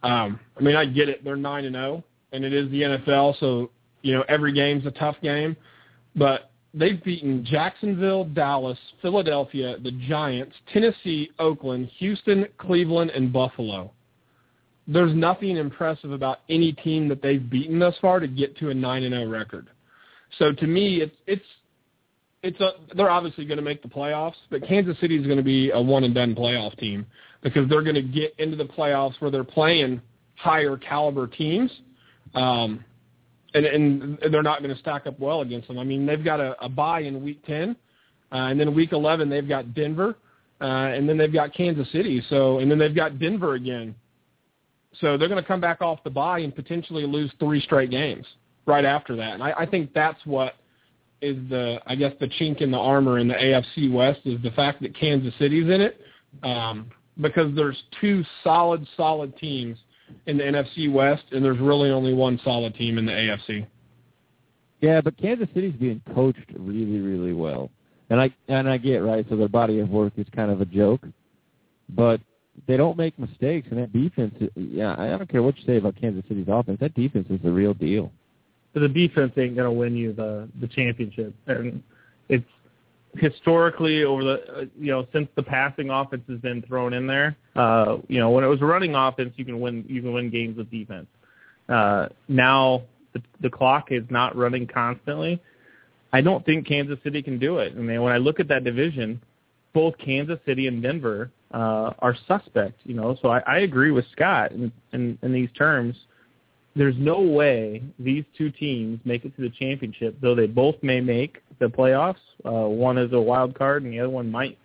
Um, 0.04 0.38
I 0.56 0.60
mean, 0.60 0.76
I 0.76 0.84
get 0.84 1.08
it; 1.08 1.24
they're 1.24 1.34
nine 1.34 1.64
and 1.64 1.74
zero, 1.74 2.04
and 2.32 2.44
it 2.44 2.52
is 2.52 2.70
the 2.70 2.82
NFL, 2.82 3.40
so 3.40 3.70
you 4.02 4.14
know 4.14 4.24
every 4.28 4.52
game's 4.52 4.86
a 4.86 4.92
tough 4.92 5.16
game. 5.20 5.56
But 6.14 6.52
they've 6.72 7.02
beaten 7.02 7.44
Jacksonville, 7.44 8.24
Dallas, 8.24 8.78
Philadelphia, 9.02 9.78
the 9.82 9.90
Giants, 10.08 10.54
Tennessee, 10.72 11.30
Oakland, 11.40 11.90
Houston, 11.98 12.46
Cleveland, 12.58 13.10
and 13.10 13.32
Buffalo. 13.32 13.90
There's 14.86 15.14
nothing 15.14 15.56
impressive 15.56 16.12
about 16.12 16.38
any 16.48 16.72
team 16.72 17.08
that 17.08 17.20
they've 17.20 17.50
beaten 17.50 17.80
thus 17.80 17.96
far 18.00 18.20
to 18.20 18.28
get 18.28 18.56
to 18.58 18.70
a 18.70 18.74
nine 18.74 19.02
and 19.02 19.12
zero 19.12 19.26
record. 19.26 19.70
So 20.38 20.52
to 20.52 20.66
me, 20.66 21.00
it's 21.00 21.16
it's 21.26 21.44
it's 22.42 22.60
a, 22.60 22.72
they're 22.94 23.10
obviously 23.10 23.44
going 23.44 23.56
to 23.58 23.64
make 23.64 23.82
the 23.82 23.88
playoffs, 23.88 24.34
but 24.50 24.66
Kansas 24.66 24.98
City 25.00 25.16
is 25.16 25.24
going 25.24 25.38
to 25.38 25.44
be 25.44 25.70
a 25.70 25.80
one 25.80 26.04
and 26.04 26.14
done 26.14 26.34
playoff 26.34 26.76
team 26.78 27.06
because 27.42 27.68
they're 27.68 27.82
going 27.82 27.94
to 27.94 28.02
get 28.02 28.34
into 28.38 28.56
the 28.56 28.64
playoffs 28.64 29.20
where 29.20 29.30
they're 29.30 29.44
playing 29.44 30.00
higher 30.36 30.76
caliber 30.76 31.26
teams, 31.26 31.70
um, 32.34 32.84
and, 33.54 33.64
and 33.64 34.18
they're 34.30 34.42
not 34.42 34.62
going 34.62 34.72
to 34.72 34.80
stack 34.80 35.06
up 35.06 35.18
well 35.18 35.40
against 35.40 35.66
them. 35.68 35.78
I 35.78 35.84
mean, 35.84 36.06
they've 36.06 36.24
got 36.24 36.40
a, 36.40 36.54
a 36.64 36.68
bye 36.68 37.00
in 37.00 37.24
week 37.24 37.44
ten, 37.44 37.74
uh, 38.30 38.36
and 38.36 38.60
then 38.60 38.74
week 38.74 38.92
eleven 38.92 39.28
they've 39.28 39.48
got 39.48 39.74
Denver, 39.74 40.16
uh, 40.60 40.64
and 40.64 41.08
then 41.08 41.18
they've 41.18 41.32
got 41.32 41.54
Kansas 41.54 41.90
City. 41.90 42.22
So, 42.28 42.58
and 42.58 42.70
then 42.70 42.78
they've 42.78 42.94
got 42.94 43.18
Denver 43.18 43.54
again. 43.54 43.94
So 45.00 45.16
they're 45.16 45.28
going 45.28 45.42
to 45.42 45.46
come 45.46 45.60
back 45.60 45.80
off 45.80 46.02
the 46.04 46.10
bye 46.10 46.40
and 46.40 46.54
potentially 46.54 47.06
lose 47.06 47.32
three 47.38 47.60
straight 47.60 47.90
games 47.90 48.26
right 48.68 48.84
after 48.84 49.16
that. 49.16 49.34
And 49.34 49.42
I, 49.42 49.52
I 49.58 49.66
think 49.66 49.92
that's 49.92 50.20
what 50.24 50.54
is 51.20 51.36
the 51.48 51.80
I 51.86 51.96
guess 51.96 52.12
the 52.20 52.28
chink 52.28 52.60
in 52.60 52.70
the 52.70 52.78
armor 52.78 53.18
in 53.18 53.26
the 53.26 53.34
AFC 53.34 53.92
West 53.92 54.20
is 54.24 54.40
the 54.42 54.52
fact 54.52 54.80
that 54.82 54.96
Kansas 54.96 55.34
City's 55.38 55.64
in 55.64 55.80
it. 55.80 56.00
Um, 56.42 56.90
because 57.20 57.54
there's 57.56 57.82
two 58.00 58.24
solid, 58.44 58.86
solid 58.96 59.36
teams 59.38 59.76
in 60.26 60.38
the 60.38 60.44
NFC 60.44 60.92
West, 60.92 61.24
and 61.32 61.44
there's 61.44 61.58
really 61.58 61.90
only 61.90 62.14
one 62.14 62.40
solid 62.44 62.74
team 62.74 62.98
in 62.98 63.06
the 63.06 63.12
AFC. 63.12 63.66
Yeah, 64.80 65.00
but 65.00 65.16
Kansas 65.18 65.48
City's 65.54 65.74
being 65.74 66.00
coached 66.14 66.50
really, 66.56 67.00
really 67.00 67.32
well, 67.32 67.70
and 68.10 68.20
I 68.20 68.32
and 68.46 68.68
I 68.68 68.76
get 68.78 68.98
right. 68.98 69.26
So 69.28 69.36
their 69.36 69.48
body 69.48 69.80
of 69.80 69.88
work 69.88 70.12
is 70.16 70.26
kind 70.34 70.50
of 70.50 70.60
a 70.60 70.64
joke, 70.64 71.04
but 71.88 72.20
they 72.68 72.76
don't 72.76 72.96
make 72.96 73.18
mistakes, 73.18 73.66
and 73.70 73.80
that 73.80 73.92
defense. 73.92 74.34
Yeah, 74.54 74.94
I 74.96 75.08
don't 75.08 75.28
care 75.28 75.42
what 75.42 75.58
you 75.58 75.64
say 75.66 75.78
about 75.78 75.96
Kansas 76.00 76.24
City's 76.28 76.46
offense. 76.48 76.78
That 76.80 76.94
defense 76.94 77.26
is 77.28 77.40
the 77.42 77.50
real 77.50 77.74
deal. 77.74 78.12
But 78.78 78.92
the 78.92 79.08
defense 79.08 79.32
ain't 79.36 79.56
gonna 79.56 79.72
win 79.72 79.96
you 79.96 80.12
the 80.12 80.48
the 80.60 80.68
championship, 80.68 81.34
and 81.48 81.82
it's 82.28 82.46
historically 83.16 84.04
over 84.04 84.22
the 84.22 84.34
uh, 84.34 84.64
you 84.78 84.92
know 84.92 85.04
since 85.12 85.28
the 85.34 85.42
passing 85.42 85.90
offense 85.90 86.22
has 86.28 86.38
been 86.38 86.62
thrown 86.62 86.92
in 86.92 87.08
there, 87.08 87.36
uh, 87.56 87.96
you 88.06 88.20
know 88.20 88.30
when 88.30 88.44
it 88.44 88.46
was 88.46 88.62
a 88.62 88.64
running 88.64 88.94
offense, 88.94 89.32
you 89.34 89.44
can 89.44 89.58
win 89.58 89.84
you 89.88 90.00
can 90.00 90.12
win 90.12 90.30
games 90.30 90.56
with 90.56 90.70
defense. 90.70 91.08
Uh, 91.68 92.06
now 92.28 92.84
the, 93.14 93.22
the 93.40 93.50
clock 93.50 93.90
is 93.90 94.04
not 94.10 94.36
running 94.36 94.64
constantly. 94.64 95.42
I 96.12 96.20
don't 96.20 96.46
think 96.46 96.64
Kansas 96.64 96.98
City 97.02 97.20
can 97.20 97.40
do 97.40 97.58
it. 97.58 97.72
I 97.76 97.80
mean, 97.80 98.00
when 98.00 98.12
I 98.12 98.18
look 98.18 98.38
at 98.38 98.46
that 98.46 98.62
division, 98.62 99.20
both 99.74 99.98
Kansas 99.98 100.38
City 100.46 100.68
and 100.68 100.80
Denver 100.80 101.32
uh, 101.52 101.94
are 101.98 102.16
suspect. 102.28 102.78
You 102.84 102.94
know, 102.94 103.16
so 103.20 103.28
I, 103.28 103.40
I 103.40 103.58
agree 103.58 103.90
with 103.90 104.04
Scott 104.12 104.52
in, 104.52 104.70
in, 104.92 105.18
in 105.22 105.32
these 105.32 105.50
terms. 105.58 105.96
There's 106.78 106.94
no 106.96 107.20
way 107.20 107.82
these 107.98 108.24
two 108.36 108.52
teams 108.52 109.00
make 109.04 109.24
it 109.24 109.34
to 109.34 109.42
the 109.42 109.50
championship, 109.50 110.16
though 110.22 110.36
they 110.36 110.46
both 110.46 110.76
may 110.80 111.00
make 111.00 111.42
the 111.58 111.66
playoffs. 111.66 112.20
Uh, 112.44 112.68
one 112.68 112.96
is 112.96 113.12
a 113.12 113.20
wild 113.20 113.58
card, 113.58 113.82
and 113.82 113.92
the 113.92 113.98
other 113.98 114.10
one 114.10 114.30
might 114.30 114.56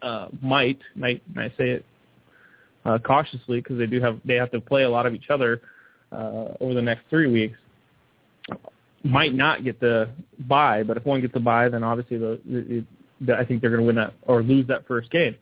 uh, 0.00 0.28
might 0.40 0.78
might 0.94 1.20
I 1.36 1.48
say 1.58 1.70
it 1.70 1.84
uh, 2.84 2.98
cautiously 2.98 3.60
because 3.60 3.78
they 3.78 3.86
do 3.86 4.00
have 4.00 4.20
they 4.24 4.36
have 4.36 4.52
to 4.52 4.60
play 4.60 4.84
a 4.84 4.88
lot 4.88 5.06
of 5.06 5.14
each 5.14 5.28
other 5.28 5.60
uh, 6.12 6.54
over 6.60 6.72
the 6.72 6.82
next 6.82 7.02
three 7.10 7.26
weeks. 7.26 7.58
Might 9.02 9.34
not 9.34 9.64
get 9.64 9.80
the 9.80 10.08
bye, 10.38 10.84
but 10.84 10.96
if 10.96 11.04
one 11.04 11.20
gets 11.20 11.34
the 11.34 11.40
bye, 11.40 11.68
then 11.68 11.82
obviously 11.82 12.16
the, 12.16 12.38
the, 12.46 12.84
the 13.22 13.34
I 13.36 13.44
think 13.44 13.60
they're 13.60 13.70
going 13.70 13.82
to 13.82 13.86
win 13.86 13.96
that 13.96 14.14
or 14.22 14.40
lose 14.40 14.68
that 14.68 14.86
first 14.86 15.10
game. 15.10 15.34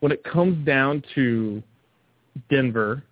When 0.00 0.10
it 0.10 0.24
comes 0.24 0.66
down 0.66 1.04
to 1.14 1.62
Denver, 2.50 3.04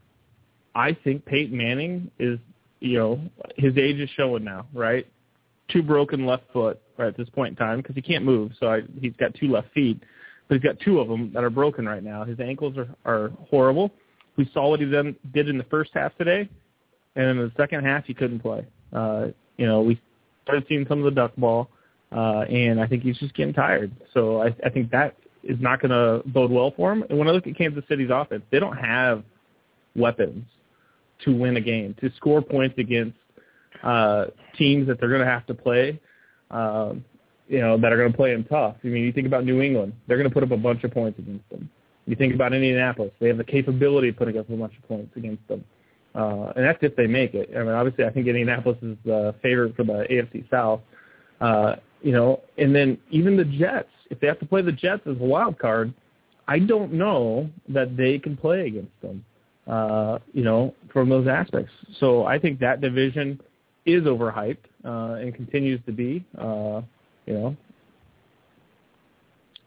I 0.75 0.97
think 1.05 1.25
Peyton 1.25 1.57
Manning 1.57 2.11
is, 2.19 2.39
you 2.81 2.99
know, 2.99 3.21
his 3.57 3.77
age 3.77 3.99
is 3.99 4.09
showing 4.17 4.45
now, 4.45 4.67
right? 4.73 5.07
Two 5.69 5.83
broken 5.83 6.27
left 6.27 6.45
foot 6.53 6.81
right 6.97 7.09
at 7.09 7.17
this 7.17 7.29
point 7.31 7.51
in 7.51 7.57
time 7.57 7.79
because 7.79 7.95
he 7.95 8.03
can't 8.03 8.25
move, 8.25 8.53
so 8.59 8.69
I, 8.69 8.83
he's 9.01 9.15
got 9.19 9.35
two 9.35 9.49
left 9.49 9.73
feet, 9.73 10.01
but 10.49 10.55
he's 10.57 10.65
got 10.65 10.79
two 10.81 11.01
of 11.01 11.09
them 11.09 11.33
that 11.33 11.45
are 11.45 11.51
broken 11.51 11.87
right 11.87 12.03
now. 12.03 12.25
His 12.25 12.41
ankles 12.41 12.77
are 12.77 12.89
are 13.05 13.31
horrible. 13.49 13.91
We 14.37 14.51
saw 14.53 14.69
what 14.71 14.81
he 14.81 14.87
then 14.87 15.17
did 15.33 15.49
in 15.49 15.59
the 15.59 15.65
first 15.65 15.91
half 15.95 16.17
today, 16.17 16.49
and 17.17 17.27
in 17.27 17.37
the 17.39 17.53
second 17.57 17.85
half 17.85 18.05
he 18.05 18.15
couldn't 18.15 18.41
play. 18.41 18.67
Uh, 18.93 19.29
you 19.57 19.67
know, 19.67 19.81
we 19.83 20.01
started 20.45 20.65
seeing 20.69 20.87
some 20.89 20.99
of 20.99 21.05
the 21.05 21.11
duck 21.11 21.33
ball, 21.37 21.69
uh, 22.13 22.41
and 22.51 22.81
I 22.81 22.87
think 22.87 23.03
he's 23.03 23.19
just 23.19 23.35
getting 23.35 23.55
tired. 23.55 23.93
So 24.15 24.43
I, 24.43 24.55
I 24.65 24.71
think 24.71 24.91
that 24.91 25.17
is 25.43 25.59
not 25.61 25.81
going 25.81 25.91
to 25.91 26.29
bode 26.29 26.51
well 26.51 26.73
for 26.77 26.93
him. 26.93 27.05
And 27.09 27.19
when 27.19 27.29
I 27.29 27.31
look 27.31 27.47
at 27.47 27.57
Kansas 27.57 27.85
City's 27.89 28.11
offense, 28.13 28.43
they 28.51 28.59
don't 28.59 28.77
have 28.77 29.23
weapons 29.95 30.45
to 31.25 31.37
win 31.37 31.57
a 31.57 31.61
game, 31.61 31.95
to 32.01 32.11
score 32.17 32.43
points 32.43 32.77
against 32.79 33.17
uh, 33.83 34.27
teams 34.57 34.87
that 34.87 35.01
they're 35.01 35.09
going 35.09 35.21
to 35.21 35.27
have 35.27 35.47
to 35.47 35.55
play, 35.55 36.01
uh, 36.51 36.93
you 37.49 37.61
know, 37.61 37.79
that 37.79 37.93
are 37.93 37.97
going 37.97 38.11
to 38.11 38.17
play 38.17 38.33
them 38.33 38.45
tough. 38.45 38.77
I 38.85 38.89
mean, 38.89 39.05
you 39.05 39.13
think 39.13 39.27
about 39.27 39.45
New 39.45 39.61
England, 39.61 39.93
they're 40.07 40.17
going 40.17 40.29
to 40.29 40.33
put 40.33 40.43
up 40.43 40.51
a 40.51 40.57
bunch 40.57 40.85
of 40.85 40.93
points 40.93 41.19
against 41.19 41.49
them. 41.51 41.71
You 42.07 42.17
think 42.17 42.35
about 42.35 42.53
Indianapolis, 42.53 43.13
they 43.21 43.29
have 43.29 43.39
the 43.39 43.45
capability 43.45 44.09
of 44.09 44.17
putting 44.17 44.39
up 44.39 44.49
a 44.49 44.57
bunch 44.57 44.77
of 44.77 44.89
points 44.89 45.17
against 45.17 45.47
them. 45.49 45.65
Uh, 46.15 46.53
and 46.57 46.65
that's 46.65 46.79
if 46.83 46.97
they 46.97 47.07
make 47.07 47.35
it. 47.35 47.51
I 47.55 47.61
mean, 47.61 47.69
obviously, 47.69 48.05
I 48.05 48.11
think 48.11 48.27
Indianapolis 48.27 48.79
is 48.83 48.97
the 49.05 49.35
favorite 49.43 49.77
for 49.77 49.85
the 49.85 50.07
AFC 50.11 50.49
South. 50.51 50.81
Uh, 51.41 51.77
you 52.03 52.13
know, 52.13 52.41
and 52.59 52.75
then 52.75 52.99
even 53.11 53.37
the 53.37 53.45
Jets, 53.45 53.89
if 54.11 54.19
they 54.19 54.27
have 54.27 54.41
to 54.41 54.47
play 54.47 54.63
the 54.63 54.73
Jets 54.73 55.03
as 55.07 55.17
a 55.21 55.25
wild 55.25 55.59
card, 55.59 55.95
I 56.49 56.59
don't 56.59 56.93
know 56.93 57.49
that 57.69 57.97
they 57.97 58.19
can 58.19 58.37
play 58.37 58.67
against 58.67 59.01
them 59.03 59.25
uh, 59.67 60.19
you 60.33 60.43
know, 60.43 60.75
from 60.93 61.09
those 61.09 61.27
aspects. 61.29 61.73
So 61.99 62.25
I 62.25 62.39
think 62.39 62.59
that 62.61 62.81
division 62.81 63.41
is 63.87 64.03
overhyped 64.05 64.59
uh, 64.85 65.15
and 65.15 65.35
continues 65.35 65.81
to 65.87 65.93
be. 65.93 66.25
Uh, 66.39 66.83
you 67.27 67.35
know, 67.35 67.57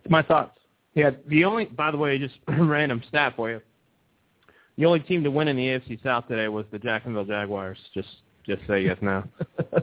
my 0.09 0.21
thoughts. 0.21 0.57
Yeah, 0.95 1.11
the 1.27 1.45
only, 1.45 1.65
by 1.65 1.91
the 1.91 1.97
way, 1.97 2.17
just 2.19 2.35
random 2.47 3.01
stat 3.07 3.33
for 3.35 3.49
you. 3.49 3.61
The 4.77 4.85
only 4.85 4.99
team 5.01 5.23
to 5.23 5.31
win 5.31 5.47
in 5.47 5.55
the 5.55 5.63
AFC 5.63 6.01
South 6.03 6.27
today 6.27 6.47
was 6.47 6.65
the 6.71 6.79
Jacksonville 6.79 7.25
Jaguars. 7.25 7.77
Just, 7.93 8.09
just 8.45 8.61
you 8.67 8.89
guys 8.89 8.97
know. 9.01 9.23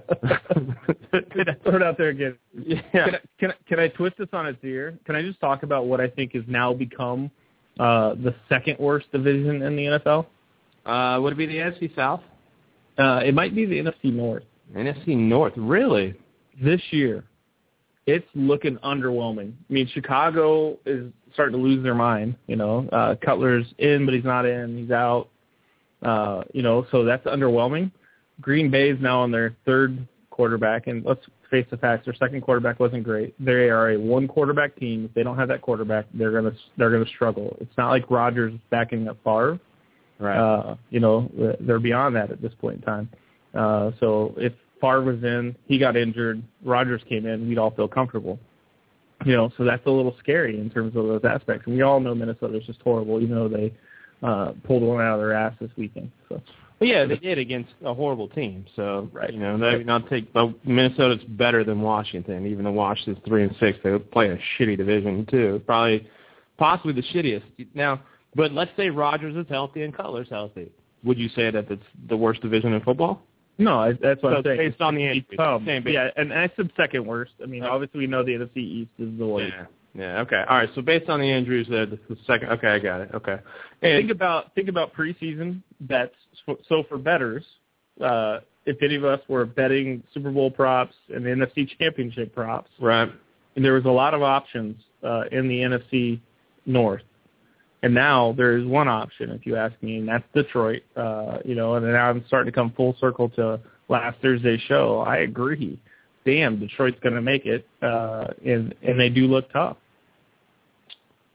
throw 1.62 1.76
it 1.76 1.82
out 1.82 1.96
there 1.96 2.08
again? 2.08 2.36
Yeah. 2.54 2.82
Can 2.92 3.14
I, 3.14 3.18
can 3.38 3.50
I, 3.50 3.54
can 3.68 3.80
I 3.80 3.88
twist 3.88 4.16
this 4.18 4.28
on 4.32 4.46
its 4.46 4.58
ear? 4.64 4.98
Can 5.04 5.14
I 5.16 5.22
just 5.22 5.40
talk 5.40 5.62
about 5.62 5.86
what 5.86 6.00
I 6.00 6.08
think 6.08 6.34
has 6.34 6.42
now 6.46 6.72
become 6.74 7.30
uh, 7.80 8.14
the 8.14 8.34
second 8.48 8.78
worst 8.78 9.10
division 9.10 9.62
in 9.62 9.74
the 9.74 9.84
NFL? 9.84 10.26
Uh, 10.84 11.20
would 11.20 11.32
it 11.32 11.36
be 11.36 11.46
the 11.46 11.56
NFC 11.56 11.94
South? 11.96 12.20
Uh, 12.98 13.20
it 13.24 13.34
might 13.34 13.54
be 13.54 13.64
the 13.64 13.78
NFC 13.78 14.12
North. 14.12 14.42
NFC 14.76 15.16
North, 15.16 15.54
really? 15.56 16.14
This 16.62 16.80
year, 16.90 17.24
it's 18.06 18.26
looking 18.34 18.76
underwhelming. 18.78 19.52
I 19.68 19.72
mean, 19.72 19.88
Chicago 19.94 20.78
is 20.84 21.10
starting 21.32 21.58
to 21.58 21.62
lose 21.62 21.82
their 21.82 21.94
mind. 21.94 22.36
You 22.46 22.56
know, 22.56 22.86
uh, 22.92 23.14
Cutler's 23.24 23.66
in, 23.78 24.04
but 24.04 24.14
he's 24.14 24.24
not 24.24 24.44
in. 24.44 24.76
He's 24.76 24.90
out. 24.90 25.28
Uh, 26.02 26.42
you 26.52 26.62
know, 26.62 26.86
so 26.90 27.04
that's 27.04 27.26
underwhelming. 27.26 27.90
Green 28.42 28.70
Bay 28.70 28.90
is 28.90 28.98
now 29.00 29.20
on 29.20 29.30
their 29.30 29.56
third 29.64 30.06
quarterback, 30.30 30.86
and 30.86 31.04
let's 31.04 31.24
face 31.50 31.66
the 31.70 31.76
facts: 31.76 32.04
their 32.04 32.14
second 32.14 32.40
quarterback 32.42 32.80
wasn't 32.80 33.04
great. 33.04 33.34
They 33.44 33.68
are 33.68 33.90
a 33.90 33.98
one 33.98 34.28
quarterback 34.28 34.76
team. 34.76 35.06
If 35.06 35.14
they 35.14 35.22
don't 35.22 35.36
have 35.36 35.48
that 35.48 35.62
quarterback, 35.62 36.06
they're 36.14 36.32
gonna 36.32 36.54
they're 36.76 36.90
gonna 36.90 37.08
struggle. 37.14 37.56
It's 37.60 37.76
not 37.76 37.90
like 37.90 38.10
Rodgers 38.10 38.54
backing 38.70 39.08
up 39.08 39.18
Favre. 39.24 39.58
Right. 40.18 40.36
Uh, 40.36 40.76
you 40.90 41.00
know, 41.00 41.30
they're 41.60 41.78
beyond 41.78 42.14
that 42.16 42.30
at 42.30 42.42
this 42.42 42.52
point 42.60 42.76
in 42.76 42.82
time. 42.82 43.08
Uh, 43.54 43.90
so 44.00 44.34
if 44.36 44.52
Favre 44.80 45.02
was 45.02 45.22
in, 45.24 45.56
he 45.66 45.78
got 45.78 45.96
injured, 45.96 46.42
Rodgers 46.62 47.00
came 47.08 47.24
in, 47.26 47.48
we'd 47.48 47.58
all 47.58 47.70
feel 47.70 47.88
comfortable. 47.88 48.38
You 49.24 49.34
know, 49.36 49.50
so 49.56 49.64
that's 49.64 49.84
a 49.86 49.90
little 49.90 50.14
scary 50.18 50.58
in 50.60 50.70
terms 50.70 50.94
of 50.94 51.06
those 51.06 51.24
aspects. 51.24 51.66
And 51.66 51.74
we 51.74 51.82
all 51.82 52.00
know 52.00 52.14
Minnesota's 52.14 52.64
just 52.66 52.80
horrible, 52.82 53.20
even 53.20 53.34
though 53.34 53.48
they 53.48 53.72
uh, 54.22 54.52
pulled 54.64 54.82
one 54.82 55.02
out 55.02 55.14
of 55.14 55.20
their 55.20 55.32
ass 55.32 55.54
this 55.60 55.70
weekend. 55.76 56.10
So. 56.28 56.40
Well, 56.80 56.88
yeah, 56.88 57.04
they 57.04 57.16
did 57.16 57.36
against 57.36 57.70
a 57.84 57.92
horrible 57.92 58.28
team. 58.28 58.64
So 58.74 59.10
right. 59.12 59.30
you 59.32 59.38
know, 59.38 59.58
they 59.58 59.84
not 59.84 60.08
take. 60.08 60.32
But 60.32 60.64
Minnesota's 60.66 61.22
better 61.28 61.62
than 61.62 61.82
Washington. 61.82 62.46
Even 62.46 62.64
though 62.64 62.72
Washington's 62.72 63.18
three 63.26 63.42
and 63.44 63.54
six, 63.60 63.78
they 63.84 63.98
play 63.98 64.30
a 64.30 64.38
shitty 64.58 64.78
division 64.78 65.26
too. 65.30 65.60
Probably, 65.66 66.08
possibly 66.56 66.94
the 66.94 67.02
shittiest. 67.02 67.42
Now, 67.74 68.00
but 68.34 68.52
let's 68.52 68.70
say 68.78 68.88
Rodgers 68.88 69.36
is 69.36 69.46
healthy 69.50 69.82
and 69.82 69.94
Cutler's 69.94 70.30
healthy. 70.30 70.72
Would 71.04 71.18
you 71.18 71.28
say 71.30 71.50
that 71.50 71.68
that's 71.68 71.82
the 72.08 72.16
worst 72.16 72.40
division 72.40 72.72
in 72.72 72.80
football? 72.80 73.22
No, 73.58 73.78
I, 73.78 73.92
that's 73.92 74.22
what 74.22 74.32
so 74.32 74.36
I'm 74.38 74.44
saying. 74.44 74.56
Based 74.56 74.80
on 74.80 74.94
the 74.94 75.04
It's 75.04 75.16
injuries, 75.18 75.36
tough. 75.36 75.62
same 75.66 75.82
base. 75.82 75.94
Yeah, 75.94 76.08
and 76.16 76.32
I 76.32 76.50
said 76.56 76.70
second 76.78 77.04
worst. 77.06 77.32
I 77.42 77.46
mean, 77.46 77.62
obviously 77.62 78.00
we 78.00 78.06
know 78.06 78.24
the 78.24 78.32
NFC 78.32 78.56
East 78.56 78.90
is 78.98 79.18
the 79.18 79.26
worst. 79.26 79.52
Yeah. 79.54 79.66
Yeah. 79.94 80.20
Okay. 80.20 80.44
All 80.48 80.56
right. 80.56 80.68
So 80.74 80.82
based 80.82 81.08
on 81.08 81.20
the 81.20 81.26
injuries, 81.26 81.66
uh, 81.68 81.86
the 82.08 82.16
second. 82.26 82.50
Okay, 82.50 82.68
I 82.68 82.78
got 82.78 83.00
it. 83.00 83.10
Okay. 83.12 83.36
And 83.82 83.98
think 83.98 84.10
about 84.10 84.54
think 84.54 84.68
about 84.68 84.94
preseason 84.94 85.62
bets. 85.80 86.14
So 86.68 86.84
for 86.88 86.98
betters, 86.98 87.44
uh, 88.02 88.38
if 88.66 88.82
any 88.82 88.96
of 88.96 89.04
us 89.04 89.20
were 89.28 89.44
betting 89.44 90.02
Super 90.12 90.30
Bowl 90.30 90.50
props 90.50 90.94
and 91.14 91.24
the 91.24 91.30
NFC 91.30 91.68
Championship 91.78 92.34
props, 92.34 92.70
right, 92.80 93.10
and 93.56 93.64
there 93.64 93.74
was 93.74 93.84
a 93.84 93.90
lot 93.90 94.14
of 94.14 94.22
options 94.22 94.76
uh, 95.02 95.24
in 95.32 95.48
the 95.48 95.58
NFC 95.60 96.20
North, 96.66 97.02
and 97.82 97.94
now 97.94 98.32
there 98.36 98.56
is 98.56 98.66
one 98.66 98.88
option, 98.88 99.30
if 99.30 99.46
you 99.46 99.56
ask 99.56 99.74
me, 99.82 99.98
and 99.98 100.08
that's 100.08 100.24
Detroit. 100.34 100.82
Uh, 100.96 101.38
you 101.44 101.54
know, 101.54 101.74
and 101.74 101.86
now 101.86 102.10
I'm 102.10 102.24
starting 102.26 102.52
to 102.52 102.54
come 102.54 102.72
full 102.76 102.94
circle 103.00 103.28
to 103.30 103.60
last 103.88 104.18
Thursday's 104.20 104.60
show. 104.62 105.00
I 105.00 105.18
agree. 105.18 105.80
Damn, 106.26 106.60
Detroit's 106.60 106.98
going 107.00 107.14
to 107.14 107.22
make 107.22 107.46
it, 107.46 107.66
uh, 107.82 108.28
and 108.44 108.74
and 108.82 109.00
they 109.00 109.08
do 109.08 109.26
look 109.26 109.50
tough. 109.52 109.78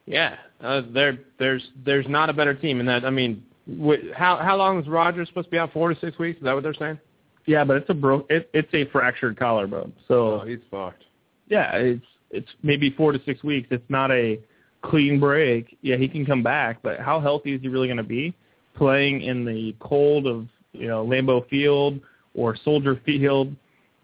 Yeah, 0.05 0.35
uh, 0.63 0.81
there 0.93 1.17
there's 1.39 1.63
there's 1.83 2.05
not 2.07 2.29
a 2.29 2.33
better 2.33 2.53
team 2.53 2.79
in 2.79 2.85
that. 2.85 3.03
I 3.03 3.09
mean, 3.09 3.43
wh- 3.67 4.13
how 4.15 4.37
how 4.37 4.55
long 4.55 4.79
is 4.79 4.87
Rodgers 4.87 5.27
supposed 5.27 5.47
to 5.47 5.51
be 5.51 5.57
out? 5.57 5.73
Four 5.73 5.93
to 5.93 5.99
six 5.99 6.17
weeks? 6.17 6.37
Is 6.37 6.43
that 6.43 6.53
what 6.53 6.63
they're 6.63 6.73
saying? 6.73 6.99
Yeah, 7.45 7.63
but 7.63 7.77
it's 7.77 7.89
a 7.89 7.93
bro. 7.93 8.25
It, 8.29 8.49
it's 8.53 8.73
a 8.73 8.85
fractured 8.85 9.37
collarbone. 9.37 9.93
So 10.07 10.41
oh, 10.41 10.45
he's 10.45 10.59
fucked. 10.71 11.03
Yeah, 11.47 11.75
it's 11.75 12.05
it's 12.31 12.49
maybe 12.63 12.89
four 12.91 13.11
to 13.11 13.21
six 13.25 13.43
weeks. 13.43 13.67
It's 13.71 13.89
not 13.89 14.11
a 14.11 14.39
clean 14.81 15.19
break. 15.19 15.77
Yeah, 15.81 15.97
he 15.97 16.07
can 16.07 16.25
come 16.25 16.43
back, 16.43 16.81
but 16.81 16.99
how 16.99 17.19
healthy 17.19 17.53
is 17.53 17.61
he 17.61 17.67
really 17.67 17.87
going 17.87 17.97
to 17.97 18.03
be 18.03 18.33
playing 18.75 19.21
in 19.21 19.45
the 19.45 19.75
cold 19.79 20.27
of 20.27 20.47
you 20.73 20.87
know 20.87 21.05
Lambeau 21.05 21.47
Field 21.49 21.99
or 22.33 22.55
Soldier 22.63 22.99
Field? 23.05 23.55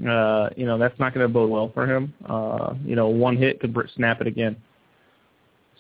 Uh, 0.08 0.50
you 0.56 0.66
know 0.66 0.78
that's 0.78 0.98
not 1.00 1.14
going 1.14 1.28
to 1.28 1.32
bode 1.32 1.50
well 1.50 1.72
for 1.74 1.86
him. 1.86 2.14
Uh, 2.28 2.74
you 2.86 2.96
know, 2.96 3.08
one 3.08 3.38
hit 3.38 3.60
could 3.60 3.76
snap 3.96 4.22
it 4.22 4.28
again. 4.28 4.56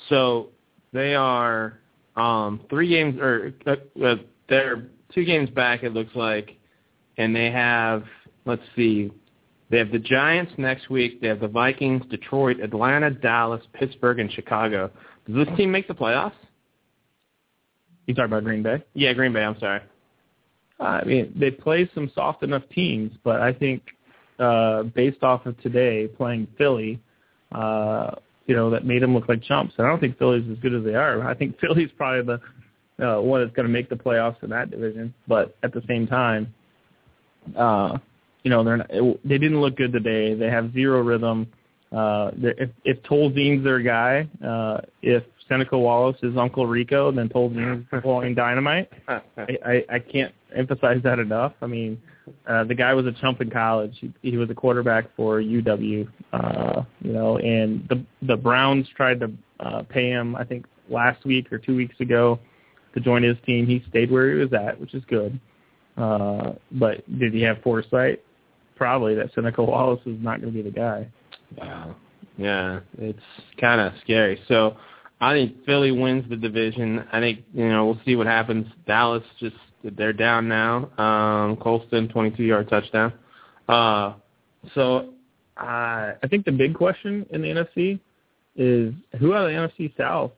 So 0.09 0.49
they 0.93 1.15
are 1.15 1.79
um, 2.15 2.61
three 2.69 2.89
games, 2.89 3.19
or 3.19 3.53
uh, 3.65 3.75
uh, 4.03 4.15
they're 4.49 4.87
two 5.13 5.25
games 5.25 5.49
back. 5.49 5.83
It 5.83 5.93
looks 5.93 6.15
like, 6.15 6.57
and 7.17 7.35
they 7.35 7.51
have. 7.51 8.03
Let's 8.45 8.63
see. 8.75 9.11
They 9.69 9.77
have 9.77 9.91
the 9.91 9.99
Giants 9.99 10.51
next 10.57 10.89
week. 10.89 11.21
They 11.21 11.27
have 11.27 11.39
the 11.39 11.47
Vikings, 11.47 12.03
Detroit, 12.09 12.59
Atlanta, 12.59 13.09
Dallas, 13.09 13.61
Pittsburgh, 13.73 14.19
and 14.19 14.31
Chicago. 14.31 14.91
Does 15.25 15.45
this 15.45 15.57
team 15.57 15.71
make 15.71 15.87
the 15.87 15.93
playoffs? 15.93 16.33
You 18.05 18.15
talking 18.15 18.25
about 18.25 18.43
Green 18.43 18.63
Bay? 18.63 18.83
Yeah, 18.93 19.13
Green 19.13 19.31
Bay. 19.31 19.43
I'm 19.43 19.57
sorry. 19.59 19.81
I 20.79 21.03
mean, 21.05 21.33
they 21.39 21.51
play 21.51 21.89
some 21.93 22.11
soft 22.13 22.43
enough 22.43 22.63
teams, 22.73 23.13
but 23.23 23.39
I 23.39 23.53
think 23.53 23.83
uh, 24.39 24.83
based 24.83 25.23
off 25.23 25.45
of 25.45 25.57
today 25.61 26.07
playing 26.07 26.47
Philly, 26.57 26.99
uh, 27.51 28.15
you 28.47 28.55
know, 28.55 28.69
that 28.71 28.85
made 28.85 29.01
them 29.01 29.13
look 29.13 29.29
like 29.29 29.43
chumps. 29.43 29.73
And 29.77 29.87
I 29.87 29.89
don't 29.89 29.99
think 29.99 30.17
Philly's 30.17 30.49
as 30.51 30.57
good 30.59 30.73
as 30.73 30.83
they 30.83 30.95
are. 30.95 31.27
I 31.27 31.33
think 31.33 31.59
Philly's 31.61 31.89
probably 31.97 32.37
the 32.97 33.05
uh, 33.05 33.21
one 33.21 33.41
that's 33.41 33.55
going 33.55 33.67
to 33.67 33.71
make 33.71 33.89
the 33.89 33.95
playoffs 33.95 34.41
in 34.43 34.49
that 34.49 34.71
division. 34.71 35.13
But 35.27 35.55
at 35.63 35.73
the 35.73 35.81
same 35.87 36.07
time, 36.07 36.53
uh, 37.57 37.97
you 38.43 38.49
know, 38.49 38.63
they're 38.63 38.77
not, 38.77 38.89
they 38.89 39.37
didn't 39.37 39.61
look 39.61 39.77
good 39.77 39.93
today. 39.93 40.33
They 40.33 40.49
have 40.49 40.73
zero 40.73 41.01
rhythm. 41.01 41.47
Uh, 41.91 42.31
if 42.37 42.69
if 42.85 43.03
Tolzien's 43.03 43.63
their 43.63 43.81
guy, 43.81 44.27
uh, 44.45 44.79
if 45.01 45.23
Seneca 45.51 45.77
Wallace 45.77 46.17
is 46.23 46.37
Uncle 46.37 46.65
Rico, 46.65 47.11
then 47.11 47.27
Tolzien's 47.27 47.85
blowing 48.01 48.33
dynamite. 48.33 48.89
I, 49.09 49.21
I 49.37 49.85
I 49.89 49.99
can't 49.99 50.33
emphasize 50.55 51.01
that 51.03 51.19
enough. 51.19 51.51
I 51.61 51.67
mean, 51.67 52.01
uh, 52.47 52.63
the 52.63 52.73
guy 52.73 52.93
was 52.93 53.05
a 53.05 53.11
chump 53.11 53.41
in 53.41 53.49
college. 53.49 53.97
He, 53.99 54.13
he 54.21 54.37
was 54.37 54.49
a 54.49 54.55
quarterback 54.55 55.13
for 55.17 55.41
UW, 55.41 56.07
uh, 56.31 56.83
you 57.01 57.11
know, 57.11 57.37
and 57.37 57.85
the 57.89 58.05
the 58.25 58.37
Browns 58.37 58.87
tried 58.95 59.19
to 59.19 59.31
uh, 59.59 59.83
pay 59.83 60.09
him. 60.09 60.37
I 60.37 60.45
think 60.45 60.65
last 60.89 61.25
week 61.25 61.51
or 61.51 61.57
two 61.57 61.75
weeks 61.75 61.99
ago 61.99 62.39
to 62.93 63.01
join 63.01 63.21
his 63.21 63.35
team. 63.45 63.67
He 63.67 63.83
stayed 63.89 64.09
where 64.09 64.33
he 64.33 64.39
was 64.39 64.53
at, 64.53 64.79
which 64.79 64.93
is 64.93 65.03
good. 65.09 65.37
Uh, 65.97 66.53
but 66.71 67.03
did 67.19 67.33
he 67.33 67.41
have 67.41 67.61
foresight? 67.61 68.23
Probably 68.77 69.15
that 69.15 69.33
Seneca 69.35 69.63
Wallace 69.63 70.01
is 70.05 70.17
not 70.21 70.41
going 70.41 70.53
to 70.53 70.63
be 70.63 70.67
the 70.67 70.73
guy. 70.73 71.09
Wow. 71.57 71.95
Yeah, 72.37 72.79
it's 72.97 73.19
kind 73.59 73.81
of 73.81 73.93
scary. 74.01 74.41
So 74.47 74.77
I 75.21 75.33
think 75.33 75.63
Philly 75.65 75.91
wins 75.91 76.27
the 76.29 76.35
division. 76.35 77.05
I 77.11 77.19
think 77.19 77.43
you 77.53 77.69
know 77.69 77.85
we'll 77.85 78.01
see 78.03 78.15
what 78.15 78.25
happens. 78.27 78.65
Dallas 78.87 79.23
just 79.39 79.55
they're 79.83 80.13
down 80.13 80.47
now. 80.47 80.89
Um, 80.97 81.57
Colston 81.57 82.09
22 82.09 82.43
yard 82.43 82.69
touchdown. 82.69 83.13
Uh, 83.69 84.13
so 84.73 85.13
uh, 85.57 86.13
I 86.21 86.27
think 86.29 86.45
the 86.45 86.51
big 86.51 86.73
question 86.73 87.25
in 87.29 87.41
the 87.41 87.47
NFC 87.49 87.99
is 88.55 88.93
who 89.19 89.33
out 89.33 89.47
of 89.47 89.51
the 89.51 89.85
NFC 89.85 89.95
South 89.95 90.31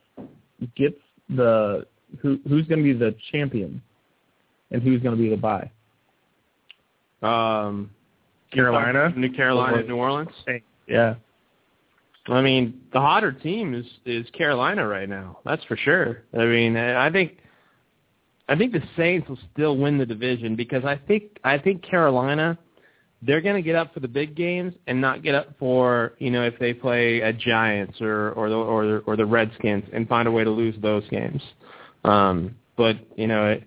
gets 0.75 0.99
the 1.29 1.85
who 2.21 2.39
who's 2.47 2.67
going 2.67 2.79
to 2.79 2.83
be 2.83 2.93
the 2.93 3.15
champion 3.31 3.81
and 4.71 4.81
who's 4.81 5.01
going 5.01 5.15
to 5.15 5.21
be 5.21 5.29
the 5.29 5.37
bye. 5.37 5.71
Um, 7.21 7.89
Carolina, 8.51 9.13
New 9.15 9.31
Carolina, 9.31 9.83
New 9.83 9.95
Orleans. 9.95 10.29
Yeah. 10.87 11.15
I 12.27 12.41
mean, 12.41 12.81
the 12.93 12.99
hotter 12.99 13.31
team 13.31 13.73
is 13.73 13.85
is 14.05 14.29
Carolina 14.31 14.87
right 14.87 15.09
now. 15.09 15.39
That's 15.43 15.63
for 15.65 15.75
sure. 15.75 16.23
I 16.33 16.45
mean, 16.45 16.77
I 16.77 17.11
think 17.11 17.37
I 18.47 18.55
think 18.55 18.71
the 18.71 18.83
Saints 18.95 19.27
will 19.27 19.39
still 19.53 19.77
win 19.77 19.97
the 19.97 20.05
division 20.05 20.55
because 20.55 20.85
I 20.85 20.95
think 20.95 21.39
I 21.43 21.57
think 21.57 21.83
Carolina 21.83 22.57
they're 23.25 23.41
going 23.41 23.55
to 23.55 23.61
get 23.61 23.75
up 23.75 23.93
for 23.93 24.01
the 24.01 24.07
big 24.07 24.35
games 24.35 24.73
and 24.87 24.99
not 24.99 25.23
get 25.23 25.33
up 25.33 25.49
for 25.57 26.13
you 26.19 26.29
know 26.29 26.43
if 26.43 26.57
they 26.59 26.73
play 26.73 27.21
a 27.21 27.33
Giants 27.33 27.99
or 28.01 28.31
or 28.31 28.49
the 28.49 28.55
or 28.55 28.85
the, 28.85 28.97
or 28.99 29.15
the 29.15 29.25
Redskins 29.25 29.83
and 29.93 30.07
find 30.07 30.27
a 30.27 30.31
way 30.31 30.43
to 30.43 30.49
lose 30.49 30.75
those 30.81 31.07
games. 31.09 31.41
Um, 32.03 32.55
but 32.77 32.97
you 33.17 33.27
know, 33.27 33.51
it, 33.51 33.63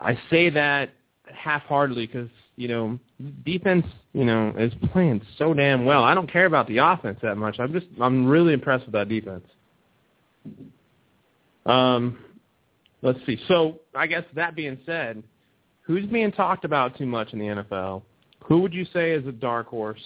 I 0.00 0.18
say 0.30 0.50
that 0.50 0.90
half-heartedly 1.34 2.06
because 2.06 2.28
you 2.56 2.68
know 2.68 2.98
defense 3.44 3.86
you 4.12 4.24
know 4.24 4.54
is 4.58 4.72
playing 4.92 5.22
so 5.38 5.54
damn 5.54 5.84
well. 5.84 6.04
I 6.04 6.14
don't 6.14 6.30
care 6.30 6.46
about 6.46 6.66
the 6.68 6.78
offense 6.78 7.18
that 7.22 7.36
much. 7.36 7.56
I'm 7.58 7.72
just 7.72 7.86
I'm 8.00 8.26
really 8.26 8.52
impressed 8.52 8.84
with 8.86 8.92
that 8.92 9.08
defense. 9.08 9.46
Um, 11.66 12.18
let's 13.02 13.18
see. 13.26 13.38
So 13.48 13.80
I 13.94 14.06
guess 14.06 14.24
that 14.34 14.54
being 14.54 14.78
said, 14.84 15.22
who's 15.82 16.06
being 16.06 16.32
talked 16.32 16.64
about 16.64 16.96
too 16.96 17.06
much 17.06 17.32
in 17.32 17.38
the 17.38 17.46
NFL? 17.46 18.02
Who 18.44 18.60
would 18.60 18.74
you 18.74 18.86
say 18.92 19.12
is 19.12 19.26
a 19.26 19.32
dark 19.32 19.68
horse? 19.68 20.00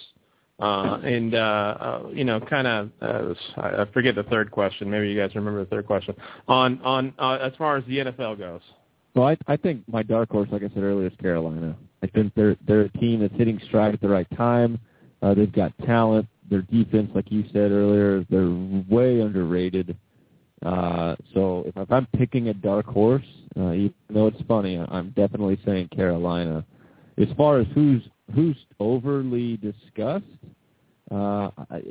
Uh, 0.59 0.99
and 1.03 1.35
uh, 1.35 1.37
uh, 1.37 2.09
you 2.11 2.23
know, 2.23 2.39
kind 2.39 2.67
of, 2.67 2.89
uh, 3.01 3.33
I 3.57 3.85
forget 3.93 4.15
the 4.15 4.23
third 4.23 4.51
question. 4.51 4.89
Maybe 4.89 5.09
you 5.09 5.19
guys 5.19 5.35
remember 5.35 5.63
the 5.63 5.69
third 5.69 5.87
question 5.87 6.15
on 6.47 6.81
on 6.81 7.13
uh, 7.19 7.37
as 7.41 7.53
far 7.57 7.77
as 7.77 7.83
the 7.85 7.97
NFL 7.97 8.37
goes. 8.37 8.61
Well, 9.15 9.27
I, 9.27 9.37
I 9.47 9.57
think 9.57 9.81
my 9.87 10.03
dark 10.03 10.29
horse, 10.29 10.47
like 10.51 10.61
I 10.61 10.69
said 10.69 10.83
earlier, 10.83 11.07
is 11.07 11.13
Carolina. 11.19 11.75
I 12.03 12.07
think 12.07 12.33
they're 12.35 12.55
they're 12.67 12.81
a 12.81 12.89
team 12.89 13.21
that's 13.21 13.33
hitting 13.35 13.59
stride 13.65 13.93
at 13.93 14.01
the 14.01 14.09
right 14.09 14.27
time. 14.35 14.79
Uh, 15.21 15.33
they've 15.33 15.51
got 15.51 15.73
talent. 15.85 16.27
Their 16.49 16.61
defense, 16.61 17.11
like 17.13 17.31
you 17.31 17.43
said 17.51 17.71
earlier, 17.71 18.25
they're 18.29 18.49
way 18.89 19.19
underrated. 19.19 19.97
Uh, 20.65 21.15
so 21.33 21.63
if, 21.65 21.75
if 21.75 21.91
I'm 21.91 22.07
picking 22.17 22.49
a 22.49 22.53
dark 22.53 22.85
horse, 22.85 23.25
uh, 23.59 23.73
even 23.73 23.93
though 24.09 24.27
it's 24.27 24.41
funny, 24.47 24.77
I'm 24.77 25.09
definitely 25.11 25.59
saying 25.65 25.89
Carolina. 25.89 26.65
As 27.17 27.27
far 27.35 27.59
as 27.59 27.67
who's 27.73 28.03
who's 28.33 28.57
overly 28.79 29.57
discussed, 29.57 30.25
uh, 31.11 31.49
I, 31.69 31.81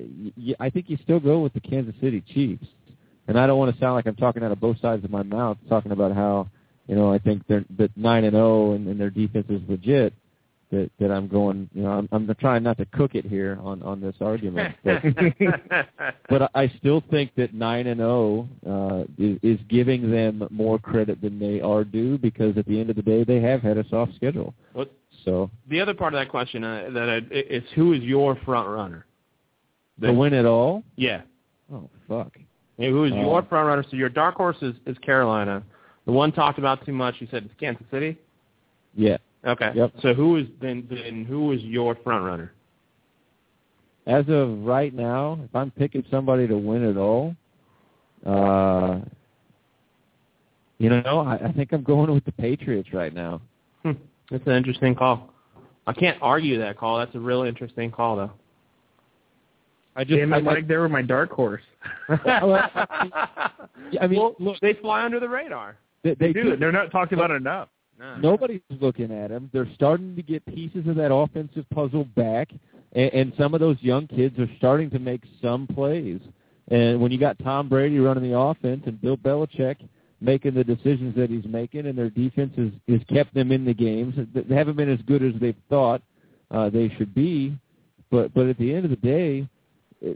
I 0.60 0.70
think 0.70 0.88
you 0.88 0.98
still 1.02 1.20
go 1.20 1.40
with 1.40 1.52
the 1.52 1.60
Kansas 1.60 1.94
City 2.00 2.22
Chiefs. 2.32 2.66
And 3.28 3.38
I 3.38 3.46
don't 3.46 3.58
want 3.58 3.74
to 3.74 3.80
sound 3.80 3.94
like 3.94 4.06
I'm 4.06 4.14
talking 4.14 4.44
out 4.44 4.52
of 4.52 4.60
both 4.60 4.80
sides 4.80 5.04
of 5.04 5.10
my 5.10 5.24
mouth, 5.24 5.58
talking 5.68 5.90
about 5.90 6.14
how 6.14 6.48
you 6.86 6.94
know 6.94 7.12
I 7.12 7.18
think 7.18 7.46
they're 7.48 7.64
that 7.78 7.96
nine 7.96 8.24
and 8.24 8.34
zero 8.34 8.72
and, 8.72 8.86
and 8.88 9.00
their 9.00 9.10
defense 9.10 9.46
is 9.48 9.60
legit. 9.68 10.12
That 10.72 10.90
that 10.98 11.12
I'm 11.12 11.28
going, 11.28 11.70
you 11.74 11.84
know, 11.84 11.92
I'm, 11.92 12.08
I'm 12.10 12.34
trying 12.40 12.64
not 12.64 12.76
to 12.78 12.86
cook 12.86 13.14
it 13.14 13.24
here 13.24 13.56
on 13.62 13.82
on 13.84 14.00
this 14.00 14.16
argument, 14.20 14.74
but, 14.84 15.02
but 16.28 16.50
I 16.56 16.72
still 16.78 17.04
think 17.08 17.32
that 17.36 17.54
nine 17.54 17.86
and 17.86 18.00
zero 18.00 18.48
uh, 18.68 19.04
is, 19.16 19.38
is 19.44 19.60
giving 19.68 20.10
them 20.10 20.44
more 20.50 20.80
credit 20.80 21.20
than 21.20 21.38
they 21.38 21.60
are 21.60 21.84
due 21.84 22.18
because 22.18 22.58
at 22.58 22.66
the 22.66 22.80
end 22.80 22.90
of 22.90 22.96
the 22.96 23.02
day 23.02 23.22
they 23.22 23.40
have 23.40 23.62
had 23.62 23.78
a 23.78 23.88
soft 23.88 24.16
schedule. 24.16 24.54
What? 24.72 24.90
So 25.24 25.50
the 25.68 25.80
other 25.80 25.94
part 25.94 26.14
of 26.14 26.18
that 26.18 26.30
question 26.30 26.64
uh, 26.64 26.90
that 26.92 27.08
I, 27.08 27.20
is 27.32 27.62
who 27.76 27.92
is 27.92 28.02
your 28.02 28.34
front 28.44 28.68
runner? 28.68 29.06
to 30.00 30.12
win 30.12 30.34
it 30.34 30.46
all? 30.46 30.82
Yeah. 30.96 31.22
Oh 31.72 31.88
fuck. 32.08 32.32
Hey, 32.78 32.90
who 32.90 33.04
is 33.04 33.12
Uh, 33.12 33.16
your 33.16 33.42
front 33.44 33.66
runner? 33.66 33.84
So 33.90 33.96
your 33.96 34.08
dark 34.08 34.34
horse 34.34 34.56
is, 34.62 34.74
is 34.86 34.96
Carolina. 34.98 35.62
The 36.06 36.12
one 36.12 36.32
talked 36.32 36.58
about 36.58 36.86
too 36.86 36.92
much. 36.92 37.16
You 37.18 37.28
said 37.30 37.44
it's 37.44 37.54
Kansas 37.60 37.84
City. 37.90 38.16
Yeah. 38.94 39.18
Okay. 39.44 39.72
Yep. 39.74 39.92
So 40.00 40.14
who 40.14 40.36
is 40.36 40.46
then? 40.60 40.86
Then 40.88 41.24
who 41.24 41.52
is 41.52 41.62
your 41.62 41.96
front 41.96 42.24
runner? 42.24 42.52
As 44.06 44.24
of 44.28 44.60
right 44.60 44.94
now, 44.94 45.38
if 45.44 45.54
I'm 45.54 45.72
picking 45.72 46.04
somebody 46.10 46.46
to 46.46 46.56
win 46.56 46.84
it 46.84 46.96
all, 46.96 47.34
uh, 48.24 49.00
you 50.78 50.90
know, 50.90 51.20
I, 51.20 51.48
I 51.48 51.52
think 51.52 51.72
I'm 51.72 51.82
going 51.82 52.12
with 52.12 52.24
the 52.24 52.32
Patriots 52.32 52.92
right 52.92 53.12
now. 53.12 53.40
Hmm. 53.82 53.92
That's 54.30 54.46
an 54.46 54.52
interesting 54.52 54.94
call. 54.94 55.32
I 55.88 55.92
can't 55.92 56.18
argue 56.20 56.58
that 56.58 56.78
call. 56.78 56.98
That's 56.98 57.14
a 57.14 57.20
really 57.20 57.48
interesting 57.48 57.90
call, 57.90 58.16
though. 58.16 58.32
I 59.96 60.04
just, 60.04 60.18
Damn 60.18 60.32
I, 60.34 60.38
it, 60.38 60.44
Mike, 60.44 60.68
they 60.68 60.76
were 60.76 60.88
my 60.88 61.02
dark 61.02 61.30
horse. 61.30 61.62
I 62.08 62.66
mean, 64.08 64.20
well, 64.20 64.36
look, 64.38 64.60
they 64.60 64.74
fly 64.74 65.04
under 65.04 65.18
the 65.18 65.28
radar. 65.28 65.78
They, 66.14 66.26
they 66.26 66.32
do. 66.32 66.56
They're 66.56 66.72
not 66.72 66.90
talked 66.90 67.12
about 67.12 67.30
enough. 67.30 67.68
No. 67.98 68.16
Nobody's 68.16 68.60
looking 68.80 69.10
at 69.10 69.30
them. 69.30 69.48
They're 69.52 69.68
starting 69.74 70.16
to 70.16 70.22
get 70.22 70.44
pieces 70.46 70.86
of 70.86 70.96
that 70.96 71.12
offensive 71.12 71.64
puzzle 71.70 72.04
back, 72.04 72.50
and, 72.92 73.12
and 73.12 73.32
some 73.38 73.54
of 73.54 73.60
those 73.60 73.76
young 73.80 74.06
kids 74.06 74.38
are 74.38 74.48
starting 74.58 74.90
to 74.90 74.98
make 74.98 75.22
some 75.40 75.66
plays. 75.66 76.20
And 76.68 77.00
when 77.00 77.10
you 77.12 77.18
got 77.18 77.38
Tom 77.38 77.68
Brady 77.68 77.98
running 77.98 78.28
the 78.30 78.36
offense 78.36 78.82
and 78.86 79.00
Bill 79.00 79.16
Belichick 79.16 79.76
making 80.20 80.54
the 80.54 80.64
decisions 80.64 81.14
that 81.16 81.30
he's 81.30 81.44
making, 81.46 81.86
and 81.86 81.96
their 81.96 82.10
defense 82.10 82.52
has, 82.56 82.70
has 82.88 83.00
kept 83.12 83.34
them 83.34 83.52
in 83.52 83.64
the 83.64 83.74
games, 83.74 84.14
they 84.34 84.54
haven't 84.54 84.76
been 84.76 84.90
as 84.90 85.00
good 85.06 85.22
as 85.22 85.32
they've 85.40 85.56
thought 85.68 86.02
uh, 86.50 86.68
they 86.68 86.92
should 86.96 87.14
be. 87.14 87.56
But 88.10 88.32
but 88.34 88.46
at 88.46 88.58
the 88.58 88.74
end 88.74 88.84
of 88.84 88.90
the 88.90 88.96
day, 88.96 89.48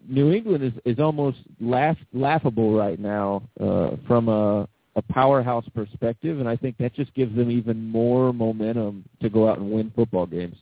New 0.09 0.33
England 0.33 0.65
is 0.65 0.73
is 0.85 0.99
almost 0.99 1.39
laugh, 1.61 1.97
laughable 2.13 2.73
right 2.75 2.99
now 2.99 3.43
uh, 3.61 3.97
from 4.07 4.29
a 4.29 4.69
a 4.97 5.03
powerhouse 5.03 5.65
perspective, 5.75 6.41
and 6.41 6.49
I 6.49 6.57
think 6.57 6.77
that 6.79 6.95
just 6.95 7.15
gives 7.15 7.35
them 7.37 7.51
even 7.51 7.87
more 7.87 8.33
momentum 8.33 9.05
to 9.23 9.29
go 9.29 9.49
out 9.49 9.59
and 9.59 9.71
win 9.71 9.93
football 9.95 10.27
games. 10.27 10.57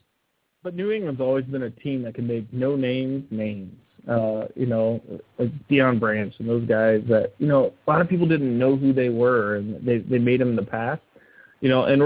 But 0.62 0.74
New 0.74 0.91
England's 0.91 1.20
always 1.20 1.45
been 1.45 1.62
a 1.62 1.70
team 1.70 2.03
that 2.03 2.14
can 2.14 2.26
make 2.26 2.53
no 2.53 2.76
names 2.76 3.24
names. 3.31 3.72
Uh, 4.09 4.47
you 4.55 4.66
know, 4.66 5.03
like 5.39 5.51
Deion 5.68 6.01
Branch 6.01 6.33
and 6.39 6.49
those 6.49 6.66
guys 6.66 7.03
that 7.09 7.35
you 7.39 7.47
know 7.47 7.72
a 7.87 7.91
lot 7.91 8.01
of 8.01 8.09
people 8.09 8.26
didn't 8.26 8.59
know 8.59 8.76
who 8.76 8.93
they 8.93 9.09
were, 9.09 9.57
and 9.57 9.85
they 9.87 9.99
they 9.99 10.18
made 10.18 10.41
them 10.41 10.51
in 10.51 10.57
the 10.57 10.62
past. 10.62 11.03
You 11.61 11.68
know, 11.68 11.85
and, 11.85 12.03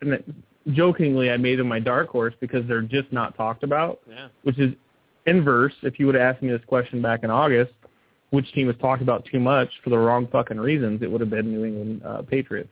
and 0.00 0.42
jokingly, 0.72 1.30
I 1.30 1.36
made 1.36 1.58
them 1.58 1.68
my 1.68 1.80
dark 1.80 2.08
horse 2.08 2.34
because 2.40 2.66
they're 2.66 2.82
just 2.82 3.12
not 3.12 3.36
talked 3.36 3.62
about. 3.62 4.00
Yeah. 4.08 4.28
Which 4.42 4.58
is 4.58 4.74
inverse. 5.26 5.74
If 5.82 5.98
you 5.98 6.06
would 6.06 6.14
have 6.14 6.34
asked 6.34 6.42
me 6.42 6.50
this 6.50 6.64
question 6.66 7.02
back 7.02 7.24
in 7.24 7.30
August, 7.30 7.72
which 8.32 8.50
team 8.52 8.66
was 8.66 8.76
talked 8.80 9.02
about 9.02 9.26
too 9.26 9.38
much 9.38 9.68
for 9.84 9.90
the 9.90 9.98
wrong 9.98 10.26
fucking 10.32 10.58
reasons, 10.58 11.02
it 11.02 11.10
would 11.10 11.20
have 11.20 11.28
been 11.28 11.52
New 11.52 11.64
England 11.64 12.02
uh, 12.04 12.22
Patriots. 12.22 12.70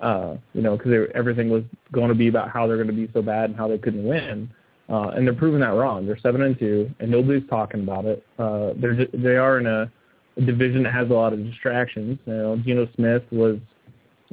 Uh, 0.00 0.36
you 0.54 0.62
know, 0.62 0.76
because 0.76 1.08
everything 1.14 1.50
was 1.50 1.64
going 1.92 2.08
to 2.08 2.14
be 2.14 2.28
about 2.28 2.48
how 2.50 2.66
they're 2.66 2.76
going 2.76 2.86
to 2.86 2.92
be 2.92 3.10
so 3.12 3.20
bad 3.20 3.50
and 3.50 3.58
how 3.58 3.66
they 3.66 3.76
couldn't 3.76 4.04
win. 4.04 4.48
Uh, 4.88 5.08
and 5.08 5.26
they're 5.26 5.34
proving 5.34 5.60
that 5.60 5.74
wrong. 5.74 6.06
They're 6.06 6.18
seven 6.18 6.40
and 6.42 6.58
two, 6.58 6.90
and 7.00 7.10
nobody's 7.10 7.46
talking 7.50 7.82
about 7.82 8.06
it. 8.06 8.24
Uh, 8.38 8.72
they're 8.76 9.06
they 9.12 9.36
are 9.36 9.58
in 9.58 9.66
a, 9.66 9.90
a 10.36 10.40
division 10.40 10.84
that 10.84 10.94
has 10.94 11.10
a 11.10 11.12
lot 11.12 11.32
of 11.32 11.44
distractions. 11.44 12.18
You 12.24 12.32
know, 12.32 12.56
Geno 12.56 12.88
Smith 12.94 13.24
was, 13.30 13.58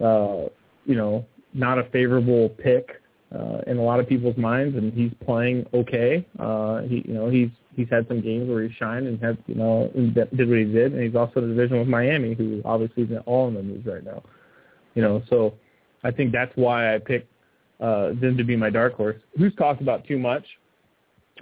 uh, 0.02 0.48
you 0.86 0.96
know, 0.96 1.26
not 1.54 1.80
a 1.80 1.84
favorable 1.86 2.50
pick 2.50 3.02
uh, 3.34 3.62
in 3.68 3.78
a 3.78 3.82
lot 3.82 4.00
of 4.00 4.08
people's 4.08 4.38
minds, 4.38 4.78
and 4.78 4.94
he's 4.94 5.12
playing 5.26 5.66
okay. 5.74 6.26
Uh, 6.40 6.82
he, 6.84 7.04
you 7.06 7.14
know, 7.14 7.30
he's 7.30 7.50
he's 7.76 7.88
had 7.90 8.08
some 8.08 8.22
games 8.22 8.50
where 8.50 8.64
he 8.64 8.74
shined 8.76 9.08
and 9.08 9.22
had 9.22 9.38
you 9.48 9.56
know 9.56 9.92
did 9.94 10.50
what 10.50 10.58
he 10.58 10.66
did, 10.66 10.94
and 10.94 11.04
he's 11.04 11.16
also 11.16 11.40
in 11.40 11.50
the 11.50 11.56
division 11.56 11.80
with 11.80 11.88
Miami, 11.88 12.34
who 12.34 12.62
obviously 12.66 13.04
isn't 13.04 13.24
all 13.26 13.48
in 13.48 13.56
the 13.56 13.64
news 13.64 13.86
right 13.86 14.04
now. 14.04 14.24
You 14.94 15.02
know, 15.02 15.22
so 15.30 15.54
I 16.04 16.12
think 16.12 16.32
that's 16.32 16.52
why 16.56 16.96
I 16.96 17.00
picked 17.00 17.32
uh, 17.80 18.10
them 18.22 18.38
to 18.38 18.44
be 18.44 18.56
my 18.56 18.70
dark 18.70 18.94
horse. 18.94 19.18
Who's 19.38 19.54
talked 19.56 19.82
about 19.82 20.08
too 20.08 20.18
much? 20.18 20.46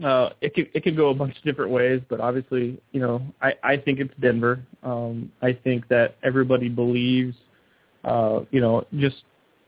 Uh, 0.03 0.29
it 0.41 0.55
could 0.55 0.69
it 0.73 0.83
could 0.83 0.97
go 0.97 1.09
a 1.09 1.13
bunch 1.13 1.37
of 1.37 1.43
different 1.43 1.71
ways, 1.71 2.01
but 2.09 2.19
obviously, 2.19 2.81
you 2.91 2.99
know, 2.99 3.21
I 3.41 3.53
I 3.63 3.77
think 3.77 3.99
it's 3.99 4.13
Denver. 4.19 4.63
Um, 4.81 5.31
I 5.41 5.53
think 5.53 5.87
that 5.89 6.15
everybody 6.23 6.67
believes, 6.67 7.35
uh, 8.03 8.41
you 8.49 8.59
know, 8.59 8.85
just 8.97 9.17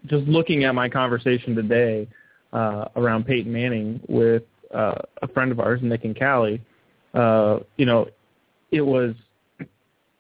just 0.08 0.26
looking 0.26 0.64
at 0.64 0.74
my 0.74 0.90
conversation 0.90 1.56
today 1.56 2.08
uh, 2.54 2.86
around 2.96 3.26
Peyton 3.28 3.52
Manning 3.52 4.00
with 4.08 4.44
uh, 4.76 5.02
a 5.22 5.28
friend 5.30 5.52
of 5.52 5.60
ours, 5.60 5.80
Nick 5.82 6.04
and 6.04 6.18
Callie, 6.18 6.62
uh, 7.14 7.60
you 7.78 7.86
know, 7.86 8.08
it 8.72 8.82
was 8.82 9.16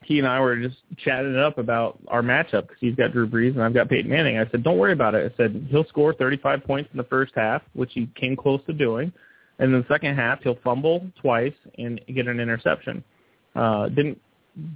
he 0.06 0.20
and 0.20 0.28
I 0.28 0.40
were 0.40 0.56
just 0.58 0.78
chatting 0.98 1.34
it 1.34 1.40
up 1.40 1.58
about 1.58 2.00
our 2.08 2.22
matchup 2.22 2.68
because 2.68 2.78
he's 2.80 2.96
got 2.96 3.12
Drew 3.12 3.28
Brees 3.28 3.52
and 3.52 3.64
I've 3.64 3.74
got 3.74 3.90
Peyton 3.90 4.10
Manning. 4.10 4.38
I 4.38 4.48
said, 4.52 4.64
don't 4.64 4.78
worry 4.78 4.94
about 4.94 5.16
it. 5.16 5.34
I 5.34 5.36
said 5.36 5.68
he'll 5.72 5.88
score 5.88 6.14
35 6.14 6.64
points 6.64 6.90
in 6.94 6.98
the 6.98 7.04
first 7.06 7.34
half, 7.36 7.64
which 7.74 7.92
he 7.94 8.08
came 8.16 8.36
close 8.36 8.62
to 8.68 8.74
doing, 8.74 9.12
and 9.60 9.74
then 9.74 9.82
the 9.82 9.94
second 9.94 10.16
half 10.16 10.42
he'll 10.44 10.60
fumble 10.64 11.06
twice 11.22 11.56
and 11.78 12.00
get 12.14 12.28
an 12.28 12.40
interception. 12.40 13.04
Uh, 13.56 13.90
didn't 13.90 14.22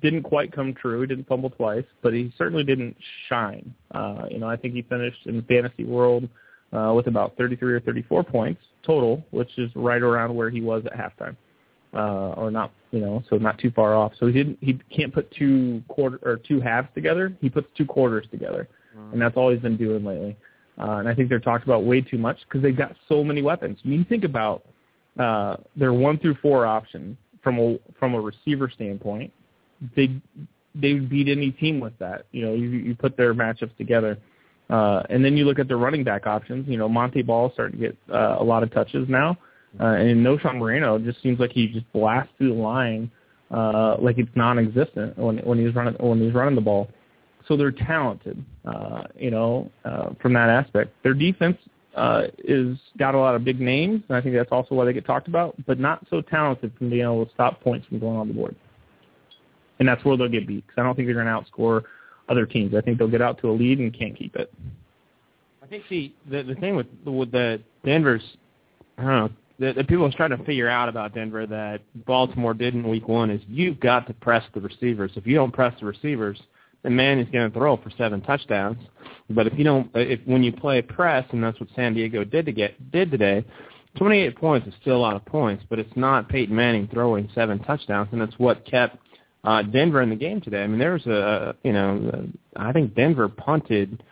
didn't 0.01 0.23
quite 0.23 0.51
come 0.51 0.73
true. 0.73 1.01
He 1.01 1.07
didn't 1.07 1.27
fumble 1.27 1.51
twice, 1.51 1.85
but 2.01 2.13
he 2.13 2.33
certainly 2.37 2.63
didn't 2.65 2.97
shine. 3.29 3.73
Uh, 3.91 4.25
you 4.29 4.39
know, 4.39 4.49
I 4.49 4.57
think 4.57 4.73
he 4.73 4.81
finished 4.81 5.25
in 5.25 5.41
fantasy 5.43 5.85
world 5.85 6.27
uh, 6.73 6.93
with 6.95 7.07
about 7.07 7.35
33 7.37 7.73
or 7.73 7.79
34 7.79 8.23
points 8.23 8.61
total, 8.85 9.23
which 9.31 9.49
is 9.57 9.69
right 9.75 10.01
around 10.01 10.33
where 10.33 10.49
he 10.49 10.61
was 10.61 10.83
at 10.85 10.93
halftime, 10.93 11.35
uh, 11.93 12.33
or 12.33 12.51
not, 12.51 12.71
you 12.91 12.99
know, 12.99 13.23
so 13.29 13.37
not 13.37 13.57
too 13.57 13.71
far 13.71 13.95
off. 13.95 14.13
So 14.19 14.27
he 14.27 14.33
didn't, 14.33 14.57
he 14.61 14.79
can't 14.95 15.13
put 15.13 15.31
two 15.31 15.83
quarter 15.87 16.19
or 16.23 16.37
two 16.37 16.59
halves 16.59 16.87
together. 16.93 17.35
He 17.41 17.49
puts 17.49 17.67
two 17.75 17.85
quarters 17.85 18.25
together, 18.31 18.67
mm. 18.97 19.13
and 19.13 19.21
that's 19.21 19.35
all 19.35 19.51
he's 19.51 19.61
been 19.61 19.77
doing 19.77 20.03
lately. 20.03 20.37
Uh, 20.79 20.97
and 20.97 21.09
I 21.09 21.13
think 21.13 21.27
they're 21.27 21.39
talked 21.39 21.65
about 21.65 21.83
way 21.83 22.01
too 22.01 22.17
much 22.17 22.37
because 22.47 22.61
they've 22.61 22.77
got 22.77 22.95
so 23.09 23.23
many 23.23 23.41
weapons. 23.41 23.79
I 23.83 23.87
mean, 23.87 23.99
you 23.99 24.05
think 24.05 24.23
about 24.23 24.63
uh, 25.19 25.57
their 25.75 25.93
one 25.93 26.17
through 26.19 26.35
four 26.41 26.65
option 26.65 27.17
from 27.43 27.59
a 27.59 27.77
from 27.99 28.13
a 28.13 28.21
receiver 28.21 28.71
standpoint. 28.73 29.33
They 29.95 30.21
they 30.75 30.93
would 30.93 31.09
beat 31.09 31.27
any 31.27 31.51
team 31.51 31.79
with 31.79 31.97
that. 31.99 32.25
You 32.31 32.45
know, 32.45 32.53
you 32.53 32.69
you 32.69 32.95
put 32.95 33.17
their 33.17 33.33
matchups 33.33 33.75
together. 33.77 34.17
Uh, 34.69 35.03
and 35.09 35.25
then 35.25 35.35
you 35.35 35.45
look 35.45 35.59
at 35.59 35.67
the 35.67 35.75
running 35.75 36.03
back 36.03 36.27
options. 36.27 36.67
You 36.67 36.77
know, 36.77 36.87
Montee 36.87 37.23
Ball 37.23 37.51
starting 37.53 37.79
to 37.79 37.87
get 37.87 37.97
uh, 38.13 38.37
a 38.39 38.43
lot 38.43 38.63
of 38.63 38.71
touches 38.71 39.07
now, 39.09 39.37
uh, 39.79 39.85
and 39.85 40.25
Knowshon 40.25 40.57
Moreno 40.57 40.99
just 40.99 41.21
seems 41.23 41.39
like 41.39 41.51
he 41.51 41.67
just 41.67 41.91
blasts 41.91 42.31
through 42.37 42.55
the 42.55 42.61
line 42.61 43.11
uh, 43.51 43.95
like 43.99 44.17
it's 44.17 44.29
non-existent 44.35 45.17
when 45.17 45.37
when 45.39 45.57
he's 45.57 45.73
running 45.73 45.95
when 45.95 46.21
he's 46.21 46.33
running 46.33 46.55
the 46.55 46.61
ball. 46.61 46.89
So 47.47 47.57
they're 47.57 47.71
talented, 47.71 48.43
uh, 48.65 49.03
you 49.17 49.31
know, 49.31 49.71
uh, 49.83 50.09
from 50.21 50.33
that 50.33 50.49
aspect. 50.49 50.93
Their 51.01 51.15
defense 51.15 51.57
uh, 51.95 52.23
is 52.37 52.77
got 52.99 53.15
a 53.15 53.17
lot 53.17 53.33
of 53.33 53.43
big 53.43 53.59
names, 53.59 54.03
and 54.07 54.15
I 54.15 54.21
think 54.21 54.35
that's 54.35 54.51
also 54.51 54.75
why 54.75 54.85
they 54.85 54.93
get 54.93 55.05
talked 55.05 55.27
about, 55.27 55.55
but 55.65 55.79
not 55.79 56.05
so 56.09 56.21
talented 56.21 56.71
from 56.77 56.91
being 56.91 57.01
able 57.01 57.25
to 57.25 57.31
stop 57.33 57.59
points 57.61 57.87
from 57.87 57.99
going 57.99 58.17
on 58.17 58.27
the 58.27 58.33
board. 58.35 58.55
And 59.79 59.87
that's 59.87 60.03
where 60.05 60.15
they'll 60.15 60.27
get 60.27 60.45
beat 60.45 60.67
because 60.67 60.79
I 60.79 60.83
don't 60.83 60.95
think 60.95 61.07
they're 61.07 61.15
going 61.15 61.25
to 61.25 61.31
outscore 61.31 61.83
other 62.29 62.45
teams. 62.45 62.73
I 62.75 62.81
think 62.81 62.97
they'll 62.97 63.07
get 63.07 63.21
out 63.21 63.39
to 63.41 63.49
a 63.49 63.53
lead 63.53 63.79
and 63.79 63.97
can't 63.97 64.17
keep 64.17 64.35
it. 64.35 64.53
I 65.63 65.67
think 65.67 65.83
the 65.89 66.13
the, 66.29 66.43
the 66.43 66.55
thing 66.55 66.75
with 66.75 66.87
with 67.05 67.31
the 67.31 67.61
Denver's, 67.85 68.23
I 68.97 69.01
don't 69.01 69.11
know, 69.11 69.29
the, 69.59 69.73
the 69.73 69.83
people 69.83 70.05
are 70.05 70.11
trying 70.11 70.31
to 70.31 70.43
figure 70.43 70.69
out 70.69 70.89
about 70.89 71.13
Denver 71.13 71.45
that 71.45 71.81
Baltimore 72.05 72.53
did 72.53 72.73
in 72.73 72.87
Week 72.87 73.07
One 73.07 73.29
is 73.29 73.41
you've 73.47 73.79
got 73.79 74.07
to 74.07 74.13
press 74.13 74.43
the 74.53 74.61
receivers. 74.61 75.11
If 75.15 75.27
you 75.27 75.35
don't 75.35 75.51
press 75.51 75.73
the 75.79 75.85
receivers, 75.85 76.39
the 76.83 76.89
man 76.89 77.19
is 77.19 77.27
going 77.31 77.51
to 77.51 77.57
throw 77.57 77.77
for 77.77 77.91
seven 77.97 78.21
touchdowns. 78.21 78.77
But 79.29 79.47
if 79.47 79.53
you 79.57 79.63
don't, 79.63 79.91
if 79.93 80.19
when 80.25 80.43
you 80.43 80.53
play 80.53 80.81
press, 80.81 81.25
and 81.31 81.43
that's 81.43 81.59
what 81.59 81.69
San 81.75 81.93
Diego 81.93 82.23
did 82.23 82.45
to 82.45 82.51
get 82.51 82.91
did 82.91 83.11
today, 83.11 83.45
28 83.97 84.37
points 84.37 84.67
is 84.67 84.73
still 84.81 84.95
a 84.95 84.97
lot 84.97 85.15
of 85.15 85.25
points, 85.25 85.63
but 85.69 85.77
it's 85.77 85.95
not 85.95 86.29
Peyton 86.29 86.55
Manning 86.55 86.87
throwing 86.91 87.29
seven 87.35 87.59
touchdowns, 87.59 88.09
and 88.11 88.21
that's 88.21 88.37
what 88.37 88.65
kept 88.65 88.97
uh, 89.43 89.63
Denver 89.63 90.01
in 90.01 90.09
the 90.09 90.15
game 90.15 90.41
today. 90.41 90.63
I 90.63 90.67
mean, 90.67 90.79
there 90.79 90.93
was 90.93 91.05
a, 91.05 91.55
you 91.63 91.73
know, 91.73 92.27
I 92.55 92.71
think 92.71 92.95
Denver 92.95 93.29
punted 93.29 94.03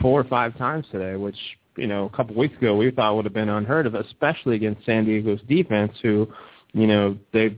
four 0.00 0.20
or 0.20 0.24
five 0.24 0.56
times 0.56 0.86
today, 0.92 1.16
which, 1.16 1.36
you 1.76 1.86
know, 1.86 2.04
a 2.12 2.16
couple 2.16 2.36
weeks 2.36 2.56
ago 2.56 2.76
we 2.76 2.90
thought 2.90 3.16
would 3.16 3.24
have 3.24 3.34
been 3.34 3.48
unheard 3.48 3.86
of, 3.86 3.94
especially 3.94 4.56
against 4.56 4.84
San 4.86 5.04
Diego's 5.04 5.40
defense, 5.48 5.92
who, 6.02 6.28
you 6.72 6.86
know, 6.86 7.16
they 7.32 7.56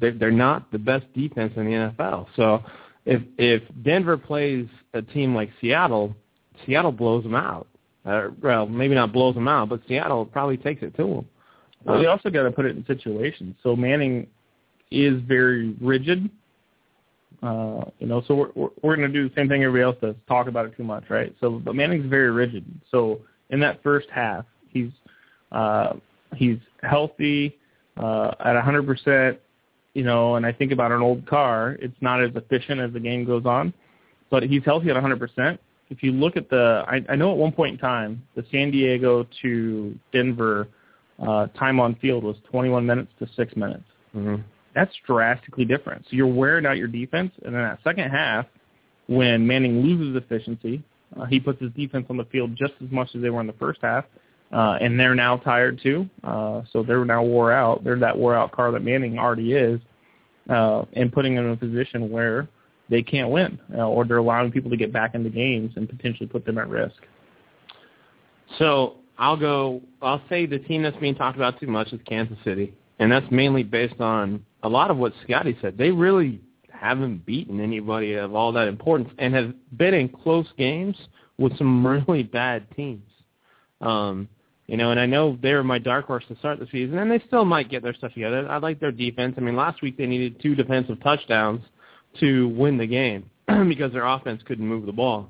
they're 0.00 0.30
not 0.30 0.70
the 0.72 0.78
best 0.78 1.04
defense 1.14 1.52
in 1.56 1.66
the 1.66 1.70
NFL. 1.70 2.26
So 2.36 2.62
if 3.04 3.22
if 3.38 3.62
Denver 3.82 4.16
plays 4.16 4.66
a 4.94 5.02
team 5.02 5.34
like 5.34 5.50
Seattle, 5.60 6.14
Seattle 6.66 6.92
blows 6.92 7.22
them 7.22 7.34
out. 7.34 7.68
Uh, 8.04 8.28
well, 8.42 8.66
maybe 8.66 8.94
not 8.94 9.12
blows 9.12 9.34
them 9.34 9.48
out, 9.48 9.68
but 9.70 9.80
Seattle 9.88 10.26
probably 10.26 10.58
takes 10.58 10.82
it 10.82 10.94
to 10.96 11.02
them. 11.02 11.28
Well, 11.84 12.00
you 12.00 12.08
also 12.08 12.30
got 12.30 12.44
to 12.44 12.50
put 12.50 12.64
it 12.64 12.76
in 12.76 12.84
situations. 12.86 13.56
So 13.62 13.76
Manning 13.76 14.26
is 14.90 15.20
very 15.22 15.74
rigid 15.80 16.30
uh, 17.42 17.84
you 17.98 18.06
know, 18.06 18.22
so 18.26 18.34
we're 18.34 18.70
we're, 18.82 18.96
going 18.96 19.10
to 19.10 19.12
do 19.12 19.28
the 19.28 19.34
same 19.34 19.48
thing 19.48 19.62
everybody 19.62 19.82
else 19.82 19.96
does, 20.00 20.14
talk 20.28 20.46
about 20.46 20.66
it 20.66 20.76
too 20.76 20.84
much, 20.84 21.04
right? 21.08 21.34
So, 21.40 21.50
but 21.50 21.74
Manning's 21.74 22.06
very 22.06 22.30
rigid. 22.30 22.64
So 22.90 23.20
in 23.50 23.60
that 23.60 23.82
first 23.82 24.08
half, 24.14 24.44
he's 24.70 24.90
uh, 25.52 25.94
he's 26.34 26.58
healthy 26.82 27.58
uh, 27.96 28.32
at 28.40 28.62
100%. 28.62 29.38
You 29.94 30.02
know, 30.02 30.34
and 30.34 30.44
I 30.44 30.52
think 30.52 30.72
about 30.72 30.90
an 30.90 31.02
old 31.02 31.24
car, 31.24 31.76
it's 31.80 31.94
not 32.00 32.20
as 32.20 32.30
efficient 32.34 32.80
as 32.80 32.92
the 32.92 32.98
game 32.98 33.24
goes 33.24 33.46
on, 33.46 33.72
but 34.28 34.42
he's 34.42 34.64
healthy 34.64 34.90
at 34.90 34.96
100%. 34.96 35.56
If 35.88 36.02
you 36.02 36.10
look 36.10 36.36
at 36.36 36.50
the, 36.50 36.82
I, 36.88 37.00
I 37.12 37.14
know 37.14 37.30
at 37.30 37.36
one 37.36 37.52
point 37.52 37.74
in 37.74 37.78
time, 37.78 38.26
the 38.34 38.44
San 38.50 38.72
Diego 38.72 39.24
to 39.42 39.96
Denver 40.12 40.66
uh, 41.24 41.46
time 41.48 41.78
on 41.78 41.94
field 41.96 42.24
was 42.24 42.34
21 42.50 42.84
minutes 42.84 43.12
to 43.20 43.28
six 43.36 43.54
minutes. 43.54 43.84
Mm-hmm 44.16 44.42
that's 44.74 44.92
drastically 45.06 45.64
different. 45.64 46.04
So 46.04 46.16
you're 46.16 46.26
wearing 46.26 46.66
out 46.66 46.76
your 46.76 46.88
defense, 46.88 47.32
and 47.44 47.54
then 47.54 47.62
that 47.62 47.78
second 47.84 48.10
half, 48.10 48.46
when 49.06 49.46
Manning 49.46 49.82
loses 49.82 50.16
efficiency, 50.16 50.82
uh, 51.18 51.26
he 51.26 51.38
puts 51.38 51.60
his 51.60 51.70
defense 51.72 52.06
on 52.10 52.16
the 52.16 52.24
field 52.26 52.56
just 52.56 52.72
as 52.82 52.90
much 52.90 53.10
as 53.14 53.22
they 53.22 53.30
were 53.30 53.40
in 53.40 53.46
the 53.46 53.52
first 53.54 53.80
half, 53.82 54.04
uh, 54.52 54.78
and 54.80 54.98
they're 54.98 55.14
now 55.14 55.36
tired 55.36 55.80
too. 55.82 56.08
Uh, 56.22 56.62
so 56.72 56.82
they're 56.82 57.04
now 57.04 57.22
wore 57.22 57.52
out. 57.52 57.84
They're 57.84 57.98
that 57.98 58.16
wore 58.16 58.34
out 58.34 58.52
car 58.52 58.72
that 58.72 58.82
Manning 58.82 59.18
already 59.18 59.52
is, 59.52 59.80
uh, 60.50 60.84
and 60.94 61.12
putting 61.12 61.34
them 61.34 61.46
in 61.46 61.52
a 61.52 61.56
position 61.56 62.10
where 62.10 62.48
they 62.90 63.02
can't 63.02 63.30
win, 63.30 63.58
uh, 63.74 63.86
or 63.86 64.04
they're 64.04 64.18
allowing 64.18 64.50
people 64.52 64.70
to 64.70 64.76
get 64.76 64.92
back 64.92 65.14
into 65.14 65.30
games 65.30 65.72
and 65.76 65.88
potentially 65.88 66.26
put 66.26 66.44
them 66.44 66.58
at 66.58 66.68
risk. 66.68 66.96
So 68.58 68.96
I'll 69.18 69.36
go. 69.36 69.80
I'll 70.02 70.22
say 70.28 70.46
the 70.46 70.58
team 70.58 70.82
that's 70.82 70.96
being 70.96 71.14
talked 71.14 71.36
about 71.36 71.60
too 71.60 71.66
much 71.66 71.92
is 71.92 72.00
Kansas 72.06 72.38
City, 72.44 72.74
and 72.98 73.10
that's 73.10 73.26
mainly 73.30 73.62
based 73.62 74.00
on 74.00 74.44
a 74.62 74.68
lot 74.68 74.90
of 74.90 74.96
what 74.96 75.12
Scotty 75.24 75.56
said. 75.60 75.76
They 75.76 75.90
really 75.90 76.40
haven't 76.70 77.24
beaten 77.24 77.60
anybody 77.60 78.14
of 78.14 78.34
all 78.34 78.52
that 78.52 78.68
importance 78.68 79.10
and 79.18 79.34
have 79.34 79.54
been 79.76 79.94
in 79.94 80.08
close 80.08 80.46
games 80.56 80.96
with 81.38 81.56
some 81.58 81.86
really 82.08 82.22
bad 82.22 82.66
teams. 82.76 83.08
Um, 83.80 84.28
you 84.66 84.78
know, 84.78 84.90
and 84.90 84.98
I 84.98 85.04
know 85.04 85.38
they 85.42 85.52
were 85.52 85.64
my 85.64 85.78
dark 85.78 86.06
horse 86.06 86.24
to 86.28 86.36
start 86.38 86.58
the 86.58 86.66
season, 86.72 86.98
and 86.98 87.10
they 87.10 87.22
still 87.26 87.44
might 87.44 87.70
get 87.70 87.82
their 87.82 87.92
stuff 87.94 88.14
together. 88.14 88.48
I 88.48 88.56
like 88.58 88.80
their 88.80 88.92
defense. 88.92 89.34
I 89.36 89.40
mean, 89.40 89.56
last 89.56 89.82
week 89.82 89.98
they 89.98 90.06
needed 90.06 90.40
two 90.40 90.54
defensive 90.54 91.02
touchdowns 91.02 91.62
to 92.20 92.48
win 92.48 92.78
the 92.78 92.86
game 92.86 93.28
because 93.68 93.92
their 93.92 94.06
offense 94.06 94.42
couldn't 94.46 94.66
move 94.66 94.86
the 94.86 94.92
ball. 94.92 95.28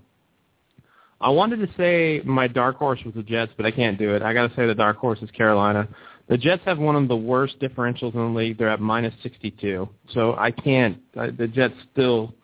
I 1.20 1.30
wanted 1.30 1.56
to 1.66 1.68
say 1.76 2.20
my 2.24 2.46
dark 2.46 2.76
horse 2.76 3.00
was 3.04 3.14
the 3.14 3.22
Jets, 3.22 3.52
but 3.56 3.66
I 3.66 3.70
can't 3.70 3.98
do 3.98 4.14
it. 4.14 4.22
I 4.22 4.34
got 4.34 4.48
to 4.48 4.56
say 4.56 4.66
the 4.66 4.74
dark 4.74 4.98
horse 4.98 5.18
is 5.22 5.30
Carolina. 5.30 5.88
The 6.28 6.38
Jets 6.38 6.62
have 6.64 6.78
one 6.78 6.96
of 6.96 7.08
the 7.08 7.16
worst 7.16 7.60
differentials 7.60 8.14
in 8.14 8.20
the 8.20 8.38
league. 8.38 8.56
They're 8.56 8.70
at 8.70 8.80
minus 8.80 9.14
62. 9.22 9.88
So 10.12 10.34
I 10.34 10.50
can't. 10.50 10.98
The 11.14 11.48
Jets 11.52 11.74
still, 11.92 12.34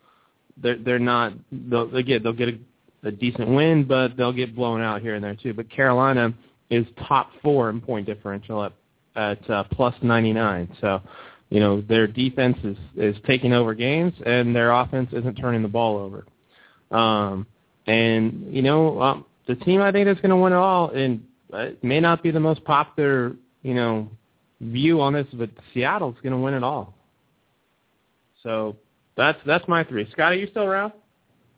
they're 0.57 0.77
they're 0.77 0.99
not. 0.99 1.33
They'll 1.51 1.89
they 1.89 2.03
get 2.03 2.21
they'll 2.21 2.33
get 2.33 2.49
a, 2.49 3.07
a 3.07 3.11
decent 3.11 3.49
win, 3.49 3.85
but 3.85 4.15
they'll 4.15 4.33
get 4.33 4.55
blown 4.55 4.81
out 4.81 5.01
here 5.01 5.15
and 5.15 5.23
there 5.23 5.35
too. 5.35 5.53
But 5.53 5.69
Carolina 5.71 6.33
is 6.69 6.85
top 7.07 7.31
four 7.41 7.69
in 7.69 7.81
point 7.81 8.05
differential 8.05 8.63
at 8.63 8.73
at 9.15 9.49
uh, 9.49 9.63
plus 9.71 9.95
99. 10.01 10.77
So 10.79 11.01
you 11.49 11.59
know 11.59 11.81
their 11.81 12.05
defense 12.05 12.57
is 12.63 12.77
is 12.95 13.15
taking 13.25 13.51
over 13.51 13.73
games, 13.73 14.13
and 14.25 14.55
their 14.55 14.71
offense 14.71 15.09
isn't 15.11 15.35
turning 15.35 15.63
the 15.63 15.67
ball 15.67 15.97
over. 15.97 16.25
Um, 16.95 17.47
and 17.87 18.53
you 18.53 18.61
know 18.61 19.01
um, 19.01 19.25
the 19.47 19.55
team 19.55 19.81
I 19.81 19.91
think 19.91 20.05
that's 20.05 20.21
going 20.21 20.29
to 20.29 20.35
win 20.35 20.53
it 20.53 20.57
all, 20.57 20.91
and 20.91 21.25
it 21.53 21.83
may 21.83 21.99
not 21.99 22.21
be 22.21 22.29
the 22.29 22.39
most 22.39 22.63
popular 22.63 23.33
you 23.61 23.73
know, 23.73 24.09
view 24.59 25.01
on 25.01 25.13
this, 25.13 25.27
but 25.33 25.49
Seattle's 25.73 26.15
going 26.23 26.33
to 26.33 26.39
win 26.39 26.53
it 26.53 26.63
all. 26.63 26.93
So 28.43 28.75
that's 29.15 29.39
that's 29.45 29.67
my 29.67 29.83
three. 29.83 30.09
Scott, 30.11 30.31
are 30.31 30.35
you 30.35 30.47
still 30.47 30.63
around? 30.63 30.93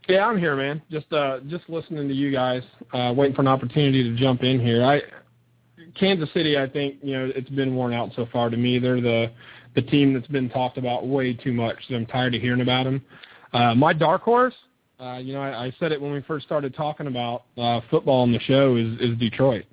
Yeah, 0.08 0.26
I'm 0.26 0.38
here, 0.38 0.56
man. 0.56 0.82
Just 0.92 1.12
uh, 1.14 1.40
just 1.48 1.70
listening 1.70 2.08
to 2.08 2.14
you 2.14 2.32
guys, 2.32 2.64
uh, 2.94 3.14
waiting 3.16 3.36
for 3.36 3.42
an 3.42 3.48
opportunity 3.48 4.04
to 4.04 4.16
jump 4.16 4.44
in 4.44 4.60
here. 4.60 4.84
I 4.84 5.02
Kansas 5.98 6.30
City, 6.34 6.58
I 6.58 6.68
think 6.68 6.96
you 7.02 7.14
know 7.14 7.32
it's 7.34 7.50
been 7.50 7.76
worn 7.76 7.94
out 7.94 8.12
so 8.16 8.28
far 8.32 8.50
to 8.50 8.58
me. 8.58 8.80
They're 8.80 9.02
the 9.02 9.32
the 9.76 9.82
team 9.82 10.14
that's 10.14 10.28
been 10.28 10.50
talked 10.50 10.78
about 10.78 11.08
way 11.08 11.34
too 11.34 11.54
much. 11.54 11.78
So 11.88 11.96
I'm 11.96 12.06
tired 12.06 12.36
of 12.36 12.42
hearing 12.42 12.62
about 12.62 12.84
them. 12.84 13.02
Uh, 13.54 13.74
my 13.76 13.94
dark 13.94 14.24
horse, 14.24 14.54
uh, 15.00 15.18
you 15.18 15.34
know, 15.34 15.42
I, 15.42 15.66
I 15.66 15.76
said 15.80 15.92
it 15.92 16.02
when 16.02 16.12
we 16.12 16.22
first 16.22 16.46
started 16.46 16.76
talking 16.76 17.08
about 17.08 17.44
uh, 17.58 17.82
football 17.90 18.22
on 18.22 18.32
the 18.32 18.40
show 18.40 18.76
is, 18.76 19.00
is 19.00 19.18
Detroit. 19.18 19.66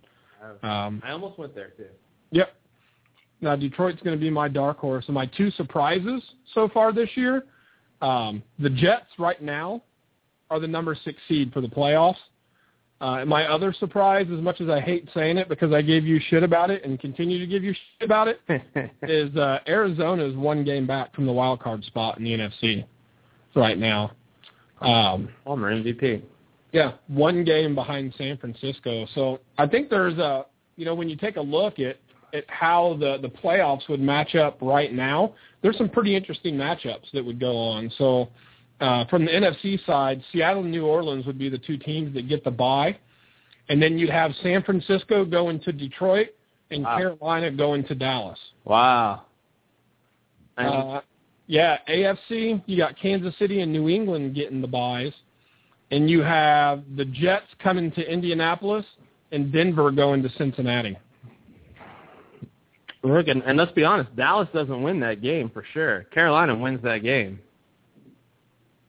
Um, 0.62 1.02
I 1.04 1.10
almost 1.12 1.38
went 1.38 1.54
there 1.54 1.70
too. 1.76 1.86
Yep. 2.30 2.54
Now 3.40 3.56
Detroit's 3.56 4.00
going 4.02 4.16
to 4.16 4.20
be 4.20 4.30
my 4.30 4.48
dark 4.48 4.78
horse, 4.78 5.04
and 5.06 5.14
my 5.14 5.26
two 5.26 5.50
surprises 5.52 6.22
so 6.54 6.68
far 6.68 6.92
this 6.92 7.08
year. 7.14 7.44
Um, 8.02 8.42
the 8.58 8.70
Jets 8.70 9.06
right 9.18 9.40
now 9.42 9.82
are 10.50 10.58
the 10.58 10.68
number 10.68 10.96
six 11.04 11.18
seed 11.28 11.52
for 11.52 11.60
the 11.60 11.68
playoffs. 11.68 12.16
Uh, 13.02 13.18
and 13.20 13.30
my 13.30 13.46
other 13.46 13.72
surprise, 13.72 14.26
as 14.30 14.40
much 14.40 14.60
as 14.60 14.68
I 14.68 14.78
hate 14.78 15.08
saying 15.14 15.38
it 15.38 15.48
because 15.48 15.72
I 15.72 15.80
gave 15.80 16.04
you 16.04 16.20
shit 16.28 16.42
about 16.42 16.70
it 16.70 16.84
and 16.84 17.00
continue 17.00 17.38
to 17.38 17.46
give 17.46 17.64
you 17.64 17.72
shit 17.72 18.04
about 18.04 18.28
it, 18.28 18.40
is 19.02 19.34
uh, 19.36 19.60
Arizona 19.66 20.22
is 20.24 20.36
one 20.36 20.64
game 20.64 20.86
back 20.86 21.14
from 21.14 21.24
the 21.24 21.32
wild 21.32 21.60
card 21.60 21.82
spot 21.84 22.18
in 22.18 22.24
the 22.24 22.30
NFC 22.32 22.84
right 23.56 23.78
now. 23.78 24.12
Um, 24.82 25.30
Former 25.44 25.72
MVP. 25.74 26.22
yeah, 26.72 26.92
one 27.06 27.42
game 27.42 27.74
behind 27.74 28.14
San 28.18 28.36
Francisco. 28.36 29.06
So 29.14 29.40
I 29.56 29.66
think 29.66 29.88
there's 29.88 30.18
a, 30.18 30.44
you 30.76 30.84
know, 30.84 30.94
when 30.94 31.08
you 31.08 31.16
take 31.16 31.36
a 31.36 31.40
look 31.40 31.78
at 31.78 31.96
at 32.34 32.44
how 32.48 32.96
the 33.00 33.18
the 33.20 33.28
playoffs 33.28 33.88
would 33.88 34.00
match 34.00 34.34
up 34.34 34.58
right 34.60 34.92
now, 34.92 35.34
there's 35.62 35.76
some 35.76 35.88
pretty 35.88 36.14
interesting 36.16 36.54
matchups 36.54 37.10
that 37.12 37.24
would 37.24 37.38
go 37.40 37.56
on. 37.56 37.90
So 37.98 38.28
uh, 38.80 39.04
from 39.06 39.24
the 39.26 39.30
NFC 39.30 39.84
side, 39.86 40.22
Seattle 40.32 40.62
and 40.62 40.70
New 40.70 40.86
Orleans 40.86 41.26
would 41.26 41.38
be 41.38 41.48
the 41.48 41.58
two 41.58 41.76
teams 41.76 42.14
that 42.14 42.28
get 42.28 42.44
the 42.44 42.50
bye, 42.50 42.96
and 43.68 43.82
then 43.82 43.98
you'd 43.98 44.10
have 44.10 44.32
San 44.42 44.62
Francisco 44.62 45.24
going 45.24 45.60
to 45.60 45.72
Detroit 45.72 46.28
and 46.70 46.84
Wow. 46.84 46.96
Carolina 46.96 47.50
going 47.50 47.84
to 47.84 47.94
Dallas. 47.94 48.38
Wow. 48.64 49.22
Uh, 50.56 51.00
yeah, 51.46 51.78
AFC, 51.88 52.62
you 52.66 52.76
got 52.76 52.98
Kansas 52.98 53.34
City 53.38 53.60
and 53.60 53.72
New 53.72 53.88
England 53.88 54.34
getting 54.34 54.60
the 54.60 54.68
buys, 54.68 55.12
and 55.90 56.08
you 56.08 56.22
have 56.22 56.82
the 56.96 57.04
Jets 57.06 57.46
coming 57.62 57.90
to 57.92 58.12
Indianapolis 58.12 58.84
and 59.32 59.52
Denver 59.52 59.90
going 59.90 60.22
to 60.22 60.30
Cincinnati. 60.38 60.96
Look, 63.02 63.28
and, 63.28 63.42
and 63.44 63.56
let's 63.56 63.72
be 63.72 63.84
honest, 63.84 64.14
Dallas 64.14 64.48
doesn't 64.52 64.82
win 64.82 65.00
that 65.00 65.22
game 65.22 65.50
for 65.50 65.64
sure. 65.72 66.04
Carolina 66.12 66.54
wins 66.54 66.82
that 66.82 66.98
game. 67.02 67.40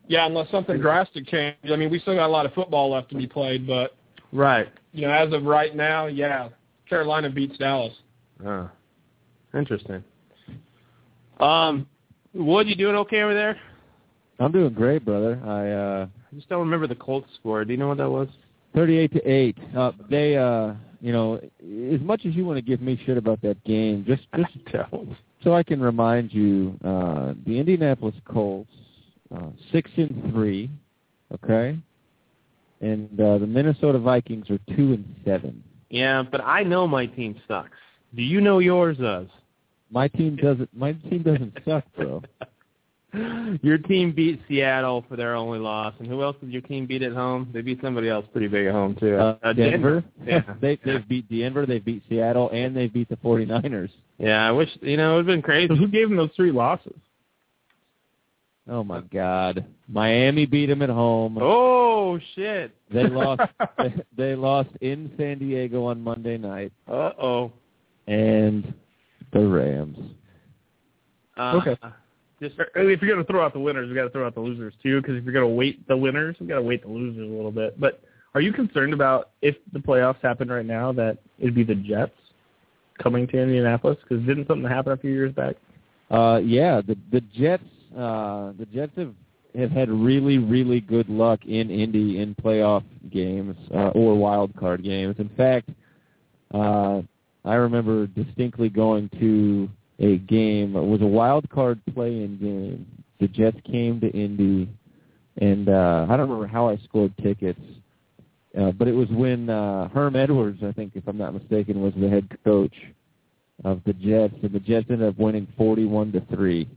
Yeah, 0.07 0.25
unless 0.25 0.51
something 0.51 0.79
drastic 0.81 1.27
changes. 1.27 1.71
I 1.71 1.77
mean, 1.77 1.89
we 1.89 1.99
still 1.99 2.15
got 2.15 2.27
a 2.27 2.31
lot 2.33 2.45
of 2.45 2.53
football 2.53 2.91
left 2.91 3.09
to 3.11 3.15
be 3.15 3.27
played, 3.27 3.65
but 3.65 3.95
Right. 4.33 4.67
you 4.91 5.03
know, 5.07 5.13
as 5.13 5.31
of 5.31 5.43
right 5.43 5.75
now, 5.75 6.07
yeah, 6.07 6.49
Carolina 6.89 7.29
beats 7.29 7.57
Dallas. 7.57 7.93
Oh. 8.45 8.69
Interesting. 9.53 10.03
Um, 11.39 11.87
Wood, 12.33 12.67
you 12.67 12.75
doing 12.75 12.95
okay 12.95 13.21
over 13.21 13.33
there? 13.33 13.57
I'm 14.39 14.51
doing 14.51 14.73
great, 14.73 15.05
brother. 15.05 15.39
I 15.45 15.69
uh 15.71 16.07
I 16.31 16.35
just 16.35 16.49
don't 16.49 16.61
remember 16.61 16.87
the 16.87 16.95
Colts 16.95 17.27
score. 17.35 17.63
Do 17.65 17.71
you 17.71 17.77
know 17.77 17.89
what 17.89 17.97
that 17.97 18.09
was? 18.09 18.27
38 18.73 19.13
to 19.13 19.27
8. 19.29 19.57
Uh 19.77 19.91
they 20.09 20.37
uh 20.37 20.73
you 21.01 21.11
know, 21.11 21.35
as 21.37 21.99
much 22.01 22.25
as 22.25 22.35
you 22.35 22.45
want 22.45 22.57
to 22.57 22.61
give 22.61 22.79
me 22.79 23.01
shit 23.05 23.17
about 23.17 23.41
that 23.41 23.61
game, 23.63 24.05
just 24.07 24.21
just 24.35 24.51
so 25.43 25.53
I 25.53 25.63
can 25.63 25.81
remind 25.81 26.31
you, 26.31 26.77
uh 26.85 27.33
the 27.45 27.59
Indianapolis 27.59 28.15
Colts 28.25 28.69
uh 29.35 29.49
6 29.71 29.91
and 29.97 30.31
3, 30.31 30.69
okay? 31.33 31.77
And 32.81 33.19
uh 33.19 33.39
the 33.39 33.47
Minnesota 33.47 33.97
Vikings 33.97 34.49
are 34.51 34.59
2 34.75 34.93
and 34.93 35.15
7. 35.25 35.63
Yeah, 35.89 36.23
but 36.23 36.41
I 36.41 36.63
know 36.63 36.87
my 36.87 37.07
team 37.07 37.35
sucks. 37.47 37.77
Do 38.15 38.21
you 38.21 38.39
know 38.39 38.59
yours 38.59 38.97
does? 38.97 39.27
My 39.89 40.07
team 40.07 40.35
doesn't 40.35 40.69
my 40.73 40.93
team 40.93 41.23
doesn't 41.23 41.57
suck, 41.65 41.83
bro. 41.95 42.21
Your 43.61 43.77
team 43.77 44.13
beat 44.13 44.41
Seattle 44.47 45.03
for 45.09 45.15
their 45.17 45.35
only 45.35 45.59
loss, 45.59 45.93
and 45.99 46.07
who 46.07 46.23
else 46.23 46.37
did 46.39 46.49
your 46.51 46.61
team 46.61 46.85
beat 46.85 47.01
at 47.01 47.11
home? 47.11 47.49
They 47.53 47.61
beat 47.61 47.81
somebody 47.81 48.07
else 48.07 48.25
pretty 48.31 48.47
big 48.47 48.67
at 48.67 48.71
home 48.73 48.95
too. 48.95 49.15
Uh, 49.17 49.51
Denver. 49.53 50.03
Yeah. 50.25 50.41
they 50.61 50.79
they've 50.85 51.05
beat 51.07 51.29
Denver, 51.29 51.65
they've 51.65 51.83
beat 51.83 52.03
Seattle, 52.07 52.49
and 52.51 52.75
they've 52.75 52.91
beat 52.91 53.09
the 53.09 53.17
49ers. 53.17 53.89
Yeah, 54.17 54.47
I 54.47 54.51
wish 54.51 54.69
you 54.81 54.95
know 54.95 55.13
it 55.13 55.15
would 55.15 55.27
have 55.27 55.33
been 55.35 55.41
crazy. 55.41 55.75
Who 55.75 55.87
gave 55.89 56.07
them 56.07 56.17
those 56.17 56.29
three 56.37 56.51
losses? 56.53 56.95
Oh 58.69 58.83
my 58.83 59.01
God! 59.01 59.65
Miami 59.89 60.45
beat 60.45 60.67
them 60.67 60.81
at 60.81 60.89
home. 60.89 61.37
Oh 61.41 62.17
shit! 62.35 62.71
They 62.93 63.07
lost. 63.07 63.41
they, 63.77 63.93
they 64.15 64.35
lost 64.35 64.69
in 64.79 65.11
San 65.17 65.39
Diego 65.39 65.83
on 65.85 66.01
Monday 66.01 66.37
night, 66.37 66.71
Uh 66.87 67.11
oh. 67.21 67.51
and 68.07 68.73
the 69.33 69.39
Rams. 69.45 69.97
Uh, 71.37 71.59
Okay. 71.61 71.77
Just 72.41 72.55
If 72.57 73.01
you're 73.01 73.13
going 73.13 73.23
to 73.23 73.31
throw 73.31 73.45
out 73.45 73.53
the 73.53 73.59
winners, 73.59 73.87
we 73.87 73.95
got 73.95 74.03
to 74.03 74.09
throw 74.09 74.25
out 74.25 74.33
the 74.33 74.41
losers 74.41 74.73
too. 74.81 74.99
Because 74.99 75.15
if 75.15 75.23
you're 75.23 75.33
going 75.33 75.47
to 75.47 75.55
wait 75.55 75.87
the 75.87 75.95
winners, 75.95 76.35
we 76.39 76.47
got 76.47 76.55
to 76.55 76.61
wait 76.63 76.81
the 76.81 76.89
losers 76.89 77.29
a 77.29 77.33
little 77.33 77.51
bit. 77.51 77.79
But 77.79 78.01
are 78.33 78.41
you 78.41 78.51
concerned 78.51 78.93
about 78.93 79.31
if 79.41 79.55
the 79.73 79.79
playoffs 79.79 80.21
happen 80.21 80.49
right 80.49 80.65
now 80.65 80.91
that 80.93 81.19
it'd 81.37 81.53
be 81.53 81.63
the 81.63 81.75
Jets 81.75 82.15
coming 83.01 83.27
to 83.27 83.37
Indianapolis? 83.37 83.97
Because 84.01 84.25
didn't 84.25 84.47
something 84.47 84.67
happen 84.67 84.93
a 84.93 84.97
few 84.97 85.11
years 85.11 85.33
back? 85.33 85.55
Uh, 86.09 86.39
yeah, 86.43 86.81
the 86.81 86.97
the 87.11 87.21
Jets. 87.21 87.63
Uh, 87.95 88.53
the 88.57 88.65
Jets 88.73 88.93
have 88.97 89.13
have 89.55 89.69
had 89.69 89.89
really 89.89 90.37
really 90.37 90.81
good 90.81 91.09
luck 91.09 91.45
in 91.45 91.69
Indy 91.69 92.19
in 92.19 92.33
playoff 92.35 92.83
games 93.11 93.55
uh, 93.73 93.89
or 93.89 94.15
wild 94.15 94.55
card 94.55 94.83
games. 94.83 95.15
In 95.19 95.29
fact, 95.37 95.69
uh, 96.53 97.01
I 97.45 97.53
remember 97.55 98.07
distinctly 98.07 98.69
going 98.69 99.09
to 99.19 99.69
a 100.01 100.17
game. 100.17 100.75
It 100.75 100.83
was 100.83 101.01
a 101.01 101.07
wild 101.07 101.49
card 101.49 101.79
play-in 101.93 102.37
game. 102.37 102.85
The 103.19 103.27
Jets 103.27 103.57
came 103.65 104.01
to 104.01 104.09
Indy, 104.09 104.67
and 105.39 105.69
uh, 105.69 106.07
I 106.09 106.17
don't 106.17 106.27
remember 106.27 106.47
how 106.47 106.67
I 106.67 106.77
scored 106.77 107.13
tickets, 107.21 107.61
uh, 108.59 108.71
but 108.71 108.87
it 108.87 108.93
was 108.93 109.07
when 109.09 109.49
uh, 109.49 109.89
Herm 109.89 110.15
Edwards, 110.15 110.61
I 110.65 110.71
think, 110.71 110.93
if 110.95 111.07
I'm 111.07 111.17
not 111.17 111.33
mistaken, 111.33 111.81
was 111.81 111.93
the 111.95 112.09
head 112.09 112.27
coach 112.43 112.73
of 113.63 113.81
the 113.85 113.93
Jets, 113.93 114.33
and 114.41 114.51
the 114.51 114.59
Jets 114.59 114.87
ended 114.89 115.07
up 115.07 115.19
winning 115.19 115.47
41 115.55 116.11
to 116.13 116.21
three. 116.33 116.67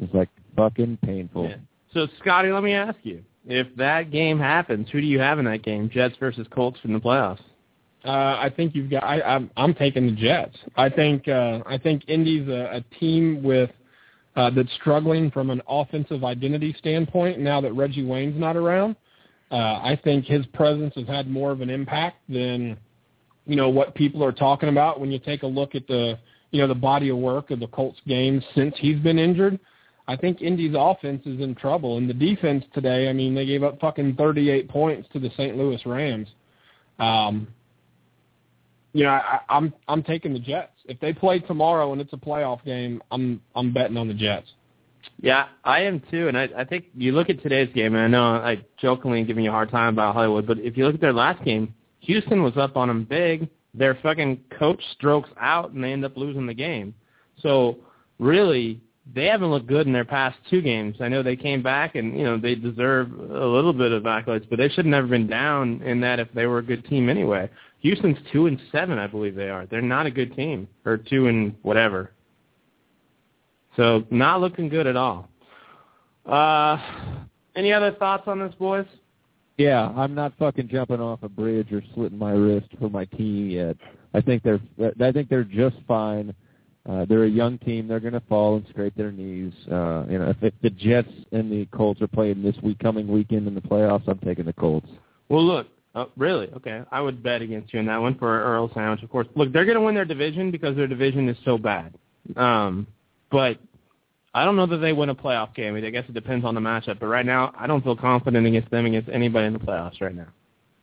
It's 0.00 0.14
like 0.14 0.28
fucking 0.56 0.98
painful. 1.04 1.48
Yeah. 1.48 1.56
So 1.92 2.06
Scotty, 2.20 2.50
let 2.52 2.62
me 2.62 2.72
ask 2.72 2.96
you: 3.02 3.22
If 3.46 3.66
that 3.76 4.10
game 4.10 4.38
happens, 4.38 4.88
who 4.90 5.00
do 5.00 5.06
you 5.06 5.18
have 5.18 5.38
in 5.38 5.44
that 5.46 5.62
game? 5.62 5.90
Jets 5.90 6.14
versus 6.18 6.46
Colts 6.50 6.78
in 6.84 6.92
the 6.92 7.00
playoffs. 7.00 7.42
Uh, 8.04 8.08
I 8.08 8.50
think 8.54 8.74
you've 8.74 8.90
got. 8.90 9.04
I, 9.04 9.20
I'm 9.20 9.50
I'm 9.56 9.74
taking 9.74 10.06
the 10.06 10.12
Jets. 10.12 10.56
I 10.76 10.88
think 10.88 11.28
uh, 11.28 11.60
I 11.66 11.76
think 11.76 12.02
Indy's 12.08 12.48
a, 12.48 12.76
a 12.76 12.98
team 12.98 13.42
with 13.42 13.70
uh, 14.36 14.50
that's 14.50 14.72
struggling 14.80 15.30
from 15.30 15.50
an 15.50 15.60
offensive 15.68 16.24
identity 16.24 16.74
standpoint 16.78 17.40
now 17.40 17.60
that 17.60 17.72
Reggie 17.72 18.04
Wayne's 18.04 18.38
not 18.40 18.56
around. 18.56 18.96
Uh, 19.50 19.56
I 19.56 20.00
think 20.02 20.24
his 20.24 20.46
presence 20.46 20.94
has 20.94 21.06
had 21.06 21.28
more 21.28 21.50
of 21.50 21.60
an 21.60 21.68
impact 21.68 22.18
than 22.28 22.78
you 23.46 23.56
know 23.56 23.68
what 23.68 23.94
people 23.94 24.24
are 24.24 24.32
talking 24.32 24.70
about 24.70 25.00
when 25.00 25.10
you 25.10 25.18
take 25.18 25.42
a 25.42 25.46
look 25.46 25.74
at 25.74 25.86
the 25.86 26.18
you 26.52 26.60
know 26.60 26.68
the 26.68 26.74
body 26.74 27.10
of 27.10 27.18
work 27.18 27.50
of 27.50 27.60
the 27.60 27.66
Colts 27.66 28.00
games 28.06 28.42
since 28.54 28.74
he's 28.78 28.98
been 29.00 29.18
injured. 29.18 29.58
I 30.08 30.16
think 30.16 30.42
Indy's 30.42 30.74
offense 30.76 31.24
is 31.26 31.40
in 31.40 31.54
trouble, 31.54 31.98
and 31.98 32.08
the 32.08 32.14
defense 32.14 32.64
today. 32.72 33.08
I 33.08 33.12
mean, 33.12 33.34
they 33.34 33.46
gave 33.46 33.62
up 33.62 33.78
fucking 33.78 34.16
38 34.16 34.68
points 34.68 35.08
to 35.12 35.20
the 35.20 35.30
St. 35.36 35.56
Louis 35.56 35.80
Rams. 35.84 36.28
Um, 36.98 37.46
you 38.92 39.04
know, 39.04 39.10
I, 39.10 39.40
I'm 39.48 39.72
I'm 39.88 40.02
taking 40.02 40.32
the 40.32 40.38
Jets. 40.38 40.72
If 40.86 40.98
they 41.00 41.12
play 41.12 41.38
tomorrow 41.38 41.92
and 41.92 42.00
it's 42.00 42.12
a 42.12 42.16
playoff 42.16 42.64
game, 42.64 43.02
I'm 43.10 43.40
I'm 43.54 43.72
betting 43.72 43.96
on 43.96 44.08
the 44.08 44.14
Jets. 44.14 44.48
Yeah, 45.20 45.46
I 45.64 45.80
am 45.80 46.02
too, 46.10 46.28
and 46.28 46.36
I, 46.36 46.48
I 46.56 46.64
think 46.64 46.86
you 46.94 47.12
look 47.12 47.30
at 47.30 47.42
today's 47.42 47.72
game, 47.74 47.94
and 47.94 48.04
I 48.04 48.08
know 48.08 48.24
I 48.24 48.64
jokingly 48.80 49.24
giving 49.24 49.44
you 49.44 49.50
a 49.50 49.52
hard 49.52 49.70
time 49.70 49.94
about 49.94 50.14
Hollywood, 50.14 50.46
but 50.46 50.58
if 50.58 50.76
you 50.76 50.84
look 50.84 50.94
at 50.94 51.00
their 51.00 51.12
last 51.12 51.42
game, 51.44 51.74
Houston 52.00 52.42
was 52.42 52.56
up 52.56 52.76
on 52.76 52.88
them 52.88 53.04
big. 53.04 53.48
Their 53.72 53.94
fucking 54.02 54.40
coach 54.58 54.82
strokes 54.92 55.30
out, 55.38 55.70
and 55.70 55.82
they 55.82 55.92
end 55.92 56.04
up 56.04 56.16
losing 56.16 56.46
the 56.46 56.54
game. 56.54 56.94
So 57.40 57.78
really, 58.18 58.80
they 59.14 59.26
haven't 59.26 59.50
looked 59.50 59.66
good 59.66 59.86
in 59.86 59.92
their 59.92 60.04
past 60.04 60.38
two 60.48 60.60
games. 60.60 60.96
I 61.00 61.08
know 61.08 61.22
they 61.22 61.36
came 61.36 61.62
back, 61.62 61.94
and 61.94 62.16
you 62.16 62.24
know 62.24 62.38
they 62.38 62.54
deserve 62.54 63.12
a 63.12 63.46
little 63.46 63.72
bit 63.72 63.92
of 63.92 64.04
accolades, 64.04 64.48
but 64.48 64.58
they 64.58 64.68
should 64.68 64.84
have 64.84 64.86
never 64.86 65.06
been 65.06 65.26
down 65.26 65.82
in 65.82 66.00
that 66.00 66.18
if 66.18 66.32
they 66.32 66.46
were 66.46 66.58
a 66.58 66.62
good 66.62 66.84
team 66.86 67.08
anyway. 67.08 67.48
Houston's 67.80 68.18
two 68.32 68.46
and 68.46 68.60
seven, 68.70 68.98
I 68.98 69.06
believe 69.06 69.34
they 69.34 69.48
are. 69.48 69.66
They're 69.66 69.80
not 69.80 70.06
a 70.06 70.10
good 70.10 70.34
team, 70.36 70.68
or 70.84 70.96
two 70.96 71.26
and 71.28 71.54
whatever. 71.62 72.12
So 73.76 74.04
not 74.10 74.40
looking 74.40 74.68
good 74.68 74.86
at 74.86 74.96
all. 74.96 75.28
Uh, 76.26 76.78
any 77.56 77.72
other 77.72 77.92
thoughts 77.92 78.24
on 78.26 78.38
this, 78.38 78.54
boys? 78.56 78.86
Yeah, 79.56 79.92
I'm 79.96 80.14
not 80.14 80.32
fucking 80.38 80.68
jumping 80.68 81.00
off 81.00 81.22
a 81.22 81.28
bridge 81.28 81.72
or 81.72 81.82
slitting 81.94 82.18
my 82.18 82.32
wrist 82.32 82.68
for 82.78 82.88
my 82.88 83.04
team 83.04 83.50
yet. 83.50 83.76
I 84.14 84.20
think 84.20 84.42
they're 84.42 84.60
I 85.00 85.12
think 85.12 85.28
they're 85.28 85.44
just 85.44 85.76
fine. 85.86 86.34
Uh, 86.88 87.04
they're 87.04 87.24
a 87.24 87.30
young 87.30 87.58
team. 87.58 87.86
They're 87.86 88.00
going 88.00 88.14
to 88.14 88.22
fall 88.22 88.56
and 88.56 88.66
scrape 88.70 88.94
their 88.94 89.12
knees. 89.12 89.52
Uh, 89.70 90.06
you 90.08 90.18
know, 90.18 90.30
if, 90.30 90.42
if 90.42 90.54
the 90.62 90.70
Jets 90.70 91.12
and 91.30 91.52
the 91.52 91.66
Colts 91.66 92.00
are 92.00 92.08
playing 92.08 92.42
this 92.42 92.56
week, 92.62 92.78
coming 92.78 93.06
weekend 93.06 93.46
in 93.46 93.54
the 93.54 93.60
playoffs, 93.60 94.08
I'm 94.08 94.18
taking 94.18 94.46
the 94.46 94.54
Colts. 94.54 94.88
Well, 95.28 95.44
look, 95.44 95.68
oh, 95.94 96.10
really? 96.16 96.48
Okay, 96.56 96.82
I 96.90 97.00
would 97.00 97.22
bet 97.22 97.42
against 97.42 97.72
you 97.72 97.80
in 97.80 97.86
that 97.86 97.98
one 97.98 98.18
for 98.18 98.42
Earl 98.42 98.70
Sandwich, 98.74 99.02
of 99.02 99.10
course. 99.10 99.26
Look, 99.34 99.52
they're 99.52 99.64
going 99.64 99.76
to 99.76 99.82
win 99.82 99.94
their 99.94 100.04
division 100.04 100.50
because 100.50 100.76
their 100.76 100.86
division 100.86 101.28
is 101.28 101.36
so 101.44 101.58
bad. 101.58 101.94
Um, 102.36 102.86
but 103.30 103.58
I 104.34 104.44
don't 104.44 104.56
know 104.56 104.66
that 104.66 104.78
they 104.78 104.92
win 104.92 105.08
a 105.08 105.14
playoff 105.14 105.54
game. 105.54 105.74
I 105.74 105.90
guess 105.90 106.04
it 106.08 106.14
depends 106.14 106.44
on 106.44 106.54
the 106.54 106.60
matchup. 106.60 107.00
But 107.00 107.06
right 107.06 107.26
now, 107.26 107.52
I 107.58 107.66
don't 107.66 107.82
feel 107.82 107.96
confident 107.96 108.46
against 108.46 108.70
them 108.70 108.86
against 108.86 109.08
anybody 109.08 109.46
in 109.46 109.52
the 109.52 109.58
playoffs 109.58 110.00
right 110.00 110.14
now. 110.14 110.28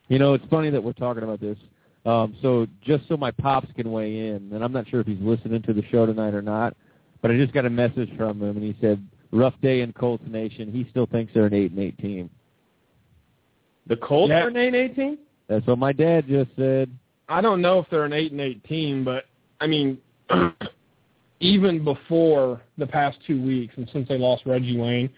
You 0.08 0.18
know, 0.18 0.34
it's 0.34 0.44
funny 0.50 0.70
that 0.70 0.82
we're 0.82 0.92
talking 0.92 1.22
about 1.22 1.40
this. 1.40 1.56
Um, 2.06 2.36
so 2.40 2.66
just 2.82 3.06
so 3.08 3.16
my 3.16 3.30
pops 3.30 3.68
can 3.76 3.90
weigh 3.90 4.28
in, 4.28 4.50
and 4.52 4.62
I'm 4.64 4.72
not 4.72 4.88
sure 4.88 5.00
if 5.00 5.06
he's 5.06 5.20
listening 5.20 5.62
to 5.62 5.72
the 5.72 5.82
show 5.90 6.06
tonight 6.06 6.34
or 6.34 6.42
not, 6.42 6.74
but 7.20 7.30
I 7.30 7.36
just 7.36 7.52
got 7.52 7.66
a 7.66 7.70
message 7.70 8.08
from 8.16 8.40
him, 8.40 8.56
and 8.56 8.62
he 8.62 8.76
said, 8.80 9.04
"Rough 9.30 9.54
day 9.60 9.80
in 9.80 9.92
Colts 9.92 10.24
Nation. 10.26 10.72
He 10.72 10.86
still 10.90 11.06
thinks 11.06 11.34
they're 11.34 11.46
an 11.46 11.54
eight 11.54 11.72
and 11.72 11.80
eight 11.80 11.98
team." 11.98 12.30
The 13.88 13.96
Colts 13.96 14.30
Yeah. 14.30 14.44
are 14.44 14.48
an 14.48 14.56
eight 14.56 14.74
eight 14.74 14.94
team. 14.94 15.18
That's 15.48 15.66
what 15.66 15.78
my 15.78 15.92
dad 15.92 16.26
just 16.28 16.50
said. 16.56 16.90
I 17.28 17.40
don't 17.40 17.60
know 17.60 17.78
if 17.78 17.86
they're 17.90 18.04
an 18.04 18.12
eight 18.12 18.32
and 18.32 18.40
eight 18.40 18.62
team, 18.64 19.04
but 19.04 19.24
I 19.60 19.66
mean, 19.66 19.98
even 21.40 21.84
before 21.84 22.60
the 22.76 22.86
past 22.86 23.18
two 23.26 23.40
weeks, 23.42 23.74
and 23.76 23.88
since 23.92 24.08
they 24.08 24.18
lost 24.18 24.44
Reggie 24.46 24.78
Wayne, 24.78 25.10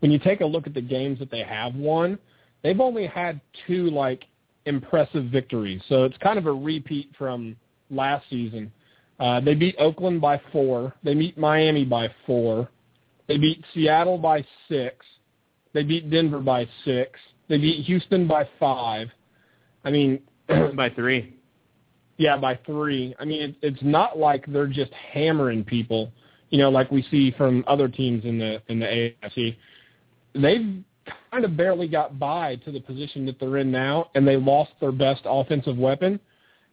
when 0.00 0.10
you 0.10 0.18
take 0.18 0.40
a 0.40 0.46
look 0.46 0.66
at 0.66 0.74
the 0.74 0.80
games 0.80 1.18
that 1.18 1.30
they 1.30 1.42
have 1.42 1.74
won, 1.74 2.18
they've 2.62 2.80
only 2.80 3.06
had 3.06 3.40
two 3.66 3.90
like 3.90 4.24
impressive 4.66 5.26
victories. 5.26 5.80
So 5.88 6.04
it's 6.04 6.16
kind 6.18 6.38
of 6.38 6.46
a 6.46 6.52
repeat 6.52 7.10
from 7.16 7.56
last 7.90 8.28
season. 8.28 8.70
Uh, 9.18 9.40
they 9.40 9.54
beat 9.54 9.74
Oakland 9.78 10.20
by 10.20 10.40
four. 10.52 10.92
They 11.02 11.14
beat 11.14 11.36
Miami 11.36 11.84
by 11.84 12.08
four. 12.26 12.68
They 13.26 13.36
beat 13.36 13.64
Seattle 13.74 14.18
by 14.18 14.44
six. 14.68 15.04
They 15.72 15.82
beat 15.82 16.10
Denver 16.10 16.40
by 16.40 16.68
six. 16.84 17.18
They 17.48 17.58
beat 17.58 17.84
Houston 17.86 18.26
by 18.26 18.48
five. 18.60 19.08
I 19.84 19.90
mean, 19.90 20.20
by 20.76 20.90
three. 20.90 21.34
Yeah, 22.16 22.36
by 22.36 22.56
three. 22.66 23.14
I 23.18 23.24
mean, 23.24 23.42
it, 23.42 23.54
it's 23.62 23.82
not 23.82 24.18
like 24.18 24.44
they're 24.46 24.66
just 24.66 24.92
hammering 24.92 25.64
people, 25.64 26.12
you 26.50 26.58
know, 26.58 26.68
like 26.68 26.90
we 26.90 27.02
see 27.10 27.32
from 27.38 27.64
other 27.66 27.88
teams 27.88 28.24
in 28.24 28.38
the 28.38 28.60
in 28.68 28.80
the 28.80 28.86
AFC. 29.22 29.56
They've 30.34 30.84
kind 31.30 31.44
of 31.44 31.56
barely 31.56 31.88
got 31.88 32.18
by 32.18 32.56
to 32.56 32.72
the 32.72 32.80
position 32.80 33.24
that 33.26 33.38
they're 33.38 33.58
in 33.58 33.70
now, 33.70 34.10
and 34.14 34.26
they 34.26 34.36
lost 34.36 34.72
their 34.80 34.92
best 34.92 35.22
offensive 35.24 35.76
weapon. 35.76 36.18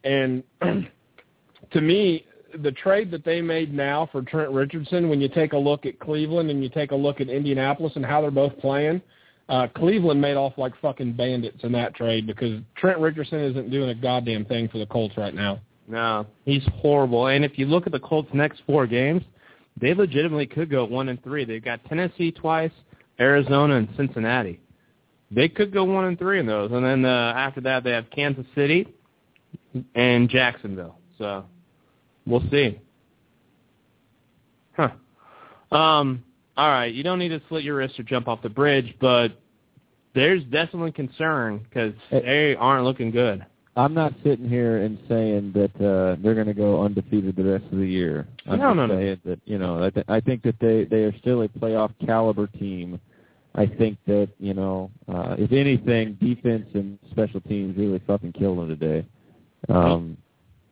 And 0.04 0.44
to 1.72 1.82
me, 1.82 2.26
the 2.64 2.72
trade 2.72 3.12
that 3.12 3.26
they 3.26 3.42
made 3.42 3.74
now 3.74 4.10
for 4.12 4.22
Trent 4.22 4.52
Richardson, 4.52 5.10
when 5.10 5.22
you 5.22 5.30
take 5.30 5.54
a 5.54 5.58
look 5.58 5.86
at 5.86 6.00
Cleveland 6.00 6.50
and 6.50 6.64
you 6.64 6.70
take 6.70 6.92
a 6.92 6.96
look 6.96 7.22
at 7.22 7.30
Indianapolis 7.30 7.94
and 7.96 8.06
how 8.06 8.22
they're 8.22 8.32
both 8.32 8.58
playing, 8.60 9.02
uh, 9.50 9.68
Cleveland 9.76 10.20
made 10.20 10.36
off 10.36 10.54
like 10.58 10.74
fucking 10.82 11.14
bandits 11.14 11.64
in 11.64 11.72
that 11.74 11.94
trade 11.96 12.26
because 12.26 12.62
Trent 12.76 13.00
Richardson 13.00 13.40
isn't 13.40 13.70
doing 13.70 13.90
a 13.90 13.96
goddamn 13.96 14.46
thing 14.46 14.68
for 14.70 14.80
the 14.80 14.86
Colts 14.88 15.16
right 15.18 15.34
now. 15.34 15.60
No, 15.88 16.26
he's 16.46 16.64
horrible. 16.82 17.28
And 17.28 17.46
if 17.46 17.60
you 17.60 17.68
look 17.68 17.86
at 17.86 17.92
the 17.92 18.00
Colts' 18.00 18.30
next 18.34 18.62
four 18.66 18.88
games, 18.88 19.22
they 19.80 19.94
legitimately 19.94 20.48
could 20.48 20.70
go 20.70 20.86
one 20.86 21.10
and 21.10 21.22
three. 21.24 21.46
They've 21.46 21.64
got 21.64 21.84
Tennessee 21.86 22.32
twice, 22.32 22.72
Arizona, 23.20 23.76
and 23.76 23.90
Cincinnati. 23.96 24.60
They 25.30 25.48
could 25.48 25.72
go 25.72 25.84
one 25.84 26.06
and 26.06 26.18
three 26.18 26.40
in 26.40 26.46
those, 26.46 26.72
and 26.72 26.84
then 26.84 27.06
uh, 27.06 27.34
after 27.36 27.62
that 27.62 27.84
they 27.84 27.92
have 27.92 28.10
Kansas 28.10 28.46
City 28.56 28.88
and 29.94 30.30
Jacksonville. 30.30 30.98
So 31.18 31.46
we'll 32.26 32.44
see. 32.50 32.80
Huh. 34.76 34.90
Um. 35.72 36.24
All 36.58 36.70
right. 36.70 36.94
You 36.94 37.04
don't 37.04 37.20
need 37.20 37.30
to 37.30 37.42
slit 37.50 37.64
your 37.64 37.76
wrist 37.76 38.00
or 38.00 38.04
jump 38.04 38.28
off 38.28 38.42
the 38.42 38.50
bridge, 38.50 38.96
but 39.02 39.40
there's 40.14 40.44
definitely 40.46 40.94
concern 40.94 41.60
because 41.60 41.94
they 42.10 42.56
aren't 42.58 42.86
looking 42.86 43.12
good. 43.12 43.46
I'm 43.78 43.94
not 43.94 44.14
sitting 44.24 44.48
here 44.48 44.78
and 44.78 44.98
saying 45.10 45.52
that 45.54 45.76
uh, 45.86 46.16
they're 46.24 46.34
going 46.34 46.48
to 46.48 46.54
go 46.54 46.82
undefeated 46.82 47.36
the 47.36 47.44
rest 47.44 47.66
of 47.66 47.78
the 47.80 47.86
year. 47.86 48.26
I'm 48.48 48.58
No, 48.60 48.74
no, 48.74 48.86
no. 48.86 48.96
that 49.26 49.40
you 49.44 49.58
know 49.58 49.84
I, 49.84 49.90
th- 49.90 50.06
I 50.08 50.22
think 50.22 50.44
that 50.44 50.56
they 50.62 50.86
they 50.86 51.04
are 51.04 51.14
still 51.18 51.42
a 51.42 51.50
playoff 51.50 51.92
caliber 52.06 52.48
team. 52.48 53.02
I 53.54 53.66
think 53.66 53.98
that 54.08 54.30
you 54.40 54.54
know 54.54 54.92
uh, 55.10 55.36
if 55.38 55.52
anything, 55.52 56.14
defense 56.22 56.68
and 56.74 56.98
special 57.12 57.42
teams 57.42 57.78
really 57.78 58.02
fucking 58.08 58.32
killed 58.32 58.60
them 58.60 58.70
today. 58.70 59.06
Um, 59.68 60.16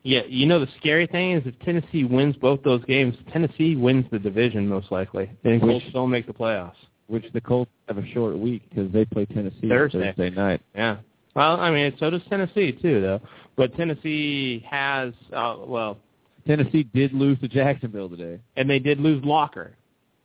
Yeah, 0.03 0.21
you 0.27 0.45
know 0.45 0.59
the 0.59 0.67
scary 0.79 1.07
thing 1.07 1.31
is 1.31 1.43
if 1.45 1.57
Tennessee 1.59 2.03
wins 2.03 2.35
both 2.35 2.61
those 2.63 2.83
games, 2.85 3.15
Tennessee 3.31 3.75
wins 3.77 4.05
the 4.11 4.19
division 4.19 4.67
most 4.67 4.91
likely, 4.91 5.29
and 5.45 5.61
Which- 5.61 5.61
Colts 5.61 5.85
don't 5.93 6.09
make 6.09 6.27
the 6.27 6.33
playoffs. 6.33 6.75
which 7.07 7.25
the 7.33 7.41
Colts 7.41 7.71
have 7.87 7.97
a 7.97 8.05
short 8.07 8.37
week 8.37 8.63
because 8.69 8.91
they 8.91 9.05
play 9.05 9.25
Tennessee 9.25 9.67
Thursday. 9.69 10.07
Thursday 10.15 10.29
night. 10.29 10.61
Yeah. 10.75 10.97
Well, 11.35 11.59
I 11.59 11.71
mean, 11.71 11.93
so 11.99 12.09
does 12.09 12.21
Tennessee 12.29 12.71
too, 12.73 13.01
though. 13.01 13.21
But 13.55 13.75
Tennessee 13.75 14.59
has, 14.69 15.13
uh, 15.31 15.57
well, 15.65 15.97
Tennessee 16.47 16.83
did 16.83 17.13
lose 17.13 17.39
to 17.39 17.47
Jacksonville 17.47 18.09
today, 18.09 18.39
and 18.57 18.69
they 18.69 18.79
did 18.79 18.99
lose 18.99 19.23
Locker. 19.23 19.71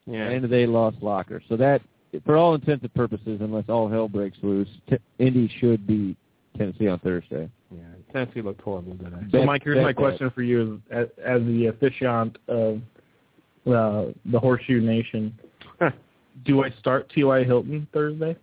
Yeah. 0.07 0.29
and 0.31 0.45
they 0.51 0.65
lost 0.67 0.97
Locker. 1.03 1.43
So 1.51 1.57
that, 1.59 1.83
for 2.25 2.37
all 2.39 2.55
intents 2.55 2.83
and 2.83 2.95
purposes, 2.95 3.41
unless 3.43 3.69
all 3.69 3.89
hell 3.89 4.09
breaks 4.09 4.39
loose, 4.43 4.69
t- 4.89 4.97
Indy 5.19 5.49
should 5.61 5.87
beat 5.87 6.17
Tennessee 6.57 6.89
on 6.89 6.99
Thursday. 7.01 7.51
yeah, 7.71 7.81
Tennessee 8.13 8.43
looked 8.43 8.61
horrible 8.61 8.97
today. 8.97 9.17
So, 9.33 9.45
Mike, 9.45 9.63
here's 9.65 9.83
my 9.83 9.93
question 9.93 10.31
for 10.31 10.43
you 10.43 10.81
as, 10.91 11.07
as 11.25 11.41
the 11.43 11.67
officiant 11.67 12.39
of 12.49 12.81
uh, 13.67 14.13
the 14.27 14.39
Horseshoe 14.39 14.81
Nation. 14.81 15.39
Do 16.45 16.63
I 16.63 16.71
start 16.79 17.11
T.Y. 17.15 17.45
Hilton 17.45 17.89
Thursday? 17.93 18.37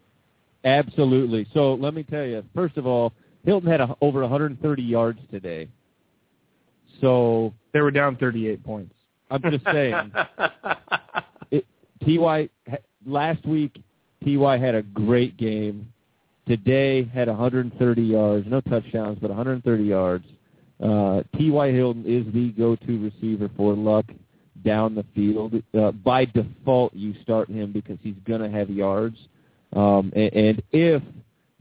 Absolutely. 0.65 1.47
So 1.53 1.75
let 1.75 1.93
me 1.93 2.03
tell 2.03 2.25
you. 2.25 2.43
First 2.53 2.77
of 2.77 2.85
all, 2.85 3.13
Hilton 3.45 3.69
had 3.69 3.81
a, 3.81 3.95
over 4.01 4.21
130 4.21 4.83
yards 4.83 5.19
today. 5.31 5.69
So 7.01 7.53
They 7.73 7.81
were 7.81 7.91
down 7.91 8.15
38 8.17 8.63
points. 8.63 8.93
I'm 9.29 9.41
just 9.51 9.63
saying. 9.65 10.11
it, 11.51 11.65
Ty 12.05 12.49
last 13.05 13.45
week, 13.45 13.81
Ty 14.23 14.57
had 14.57 14.75
a 14.75 14.81
great 14.81 15.37
game. 15.37 15.91
Today 16.47 17.05
had 17.05 17.27
130 17.27 18.01
yards, 18.01 18.47
no 18.47 18.61
touchdowns, 18.61 19.17
but 19.19 19.29
130 19.29 19.83
yards. 19.83 20.25
Uh, 20.81 21.23
Ty 21.37 21.71
Hilton 21.71 22.03
is 22.05 22.31
the 22.33 22.51
go-to 22.57 23.01
receiver 23.01 23.49
for 23.55 23.73
Luck 23.73 24.05
down 24.63 24.95
the 24.95 25.05
field. 25.15 25.61
Uh, 25.77 25.91
by 25.91 26.25
default, 26.25 26.93
you 26.93 27.13
start 27.21 27.49
him 27.49 27.71
because 27.71 27.97
he's 28.01 28.15
going 28.27 28.41
to 28.41 28.49
have 28.49 28.69
yards. 28.69 29.17
Um, 29.73 30.11
and, 30.15 30.33
and 30.33 30.63
if 30.71 31.01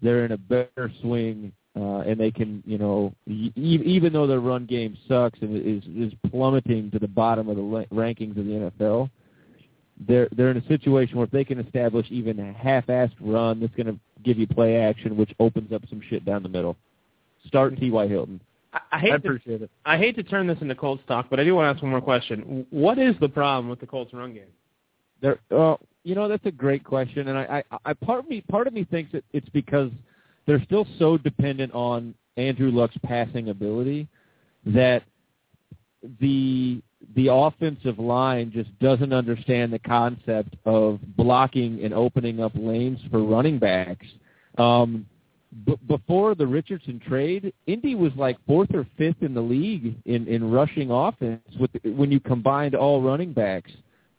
they're 0.02 0.24
in 0.24 0.32
a 0.32 0.38
better 0.38 0.90
swing 1.00 1.52
uh, 1.76 2.00
and 2.00 2.18
they 2.18 2.30
can, 2.30 2.62
you 2.66 2.78
know, 2.78 3.14
e- 3.26 3.52
even 3.56 4.12
though 4.12 4.26
their 4.26 4.40
run 4.40 4.66
game 4.66 4.96
sucks 5.08 5.40
and 5.40 5.56
is 5.56 5.82
is 5.96 6.12
plummeting 6.30 6.90
to 6.92 6.98
the 6.98 7.08
bottom 7.08 7.48
of 7.48 7.56
the 7.56 7.62
la- 7.62 7.84
rankings 7.86 8.38
of 8.38 8.46
the 8.46 8.70
NFL, 8.80 9.10
they're 10.08 10.28
they're 10.36 10.50
in 10.50 10.56
a 10.56 10.66
situation 10.66 11.16
where 11.16 11.24
if 11.24 11.30
they 11.30 11.44
can 11.44 11.60
establish 11.60 12.06
even 12.10 12.40
a 12.40 12.52
half-assed 12.52 13.14
run 13.20 13.60
that's 13.60 13.74
going 13.74 13.86
to 13.86 13.98
give 14.24 14.38
you 14.38 14.46
play 14.46 14.76
action, 14.76 15.16
which 15.16 15.32
opens 15.38 15.72
up 15.72 15.82
some 15.88 16.00
shit 16.08 16.24
down 16.24 16.42
the 16.42 16.48
middle. 16.48 16.76
Start 17.46 17.78
T.Y. 17.78 17.94
White 17.94 18.10
Hilton. 18.10 18.40
I, 18.72 18.80
I 18.92 18.98
hate 18.98 19.12
I 19.12 19.18
to, 19.18 19.28
appreciate 19.28 19.62
it. 19.62 19.70
I 19.84 19.98
hate 19.98 20.16
to 20.16 20.22
turn 20.22 20.46
this 20.46 20.58
into 20.60 20.74
Colts 20.74 21.02
talk, 21.06 21.26
but 21.30 21.38
I 21.38 21.44
do 21.44 21.54
want 21.54 21.66
to 21.66 21.76
ask 21.76 21.82
one 21.82 21.90
more 21.90 22.00
question. 22.00 22.66
What 22.70 22.98
is 22.98 23.14
the 23.20 23.28
problem 23.28 23.68
with 23.68 23.80
the 23.80 23.86
Colts 23.86 24.12
run 24.12 24.34
game? 24.34 24.44
There, 25.20 25.38
uh, 25.50 25.76
you 26.02 26.14
know, 26.14 26.28
that's 26.28 26.44
a 26.46 26.50
great 26.50 26.84
question, 26.84 27.28
and 27.28 27.38
I, 27.38 27.62
I, 27.70 27.78
I 27.84 27.92
part 27.94 28.18
of 28.18 28.28
me, 28.28 28.40
part 28.42 28.66
of 28.66 28.74
me 28.74 28.84
thinks 28.84 29.12
that 29.12 29.24
it's 29.32 29.48
because 29.50 29.90
they're 30.46 30.62
still 30.64 30.86
so 30.98 31.16
dependent 31.16 31.72
on 31.72 32.14
Andrew 32.36 32.70
Luck's 32.70 32.96
passing 33.04 33.48
ability 33.48 34.08
that 34.66 35.02
the 36.20 36.82
the 37.14 37.28
offensive 37.32 37.98
line 37.98 38.50
just 38.52 38.76
doesn't 38.78 39.12
understand 39.12 39.72
the 39.72 39.78
concept 39.78 40.56
of 40.64 40.98
blocking 41.16 41.82
and 41.84 41.94
opening 41.94 42.40
up 42.40 42.52
lanes 42.54 43.00
for 43.10 43.22
running 43.22 43.58
backs. 43.58 44.06
Um, 44.58 45.06
b- 45.66 45.78
before 45.88 46.34
the 46.34 46.46
Richardson 46.46 47.00
trade, 47.06 47.52
Indy 47.66 47.94
was 47.94 48.12
like 48.16 48.36
fourth 48.46 48.74
or 48.74 48.86
fifth 48.96 49.22
in 49.22 49.34
the 49.34 49.40
league 49.40 49.96
in, 50.04 50.26
in 50.26 50.50
rushing 50.50 50.90
offense 50.90 51.42
with 51.58 51.70
when 51.84 52.10
you 52.10 52.20
combined 52.20 52.74
all 52.74 53.02
running 53.02 53.32
backs. 53.32 53.70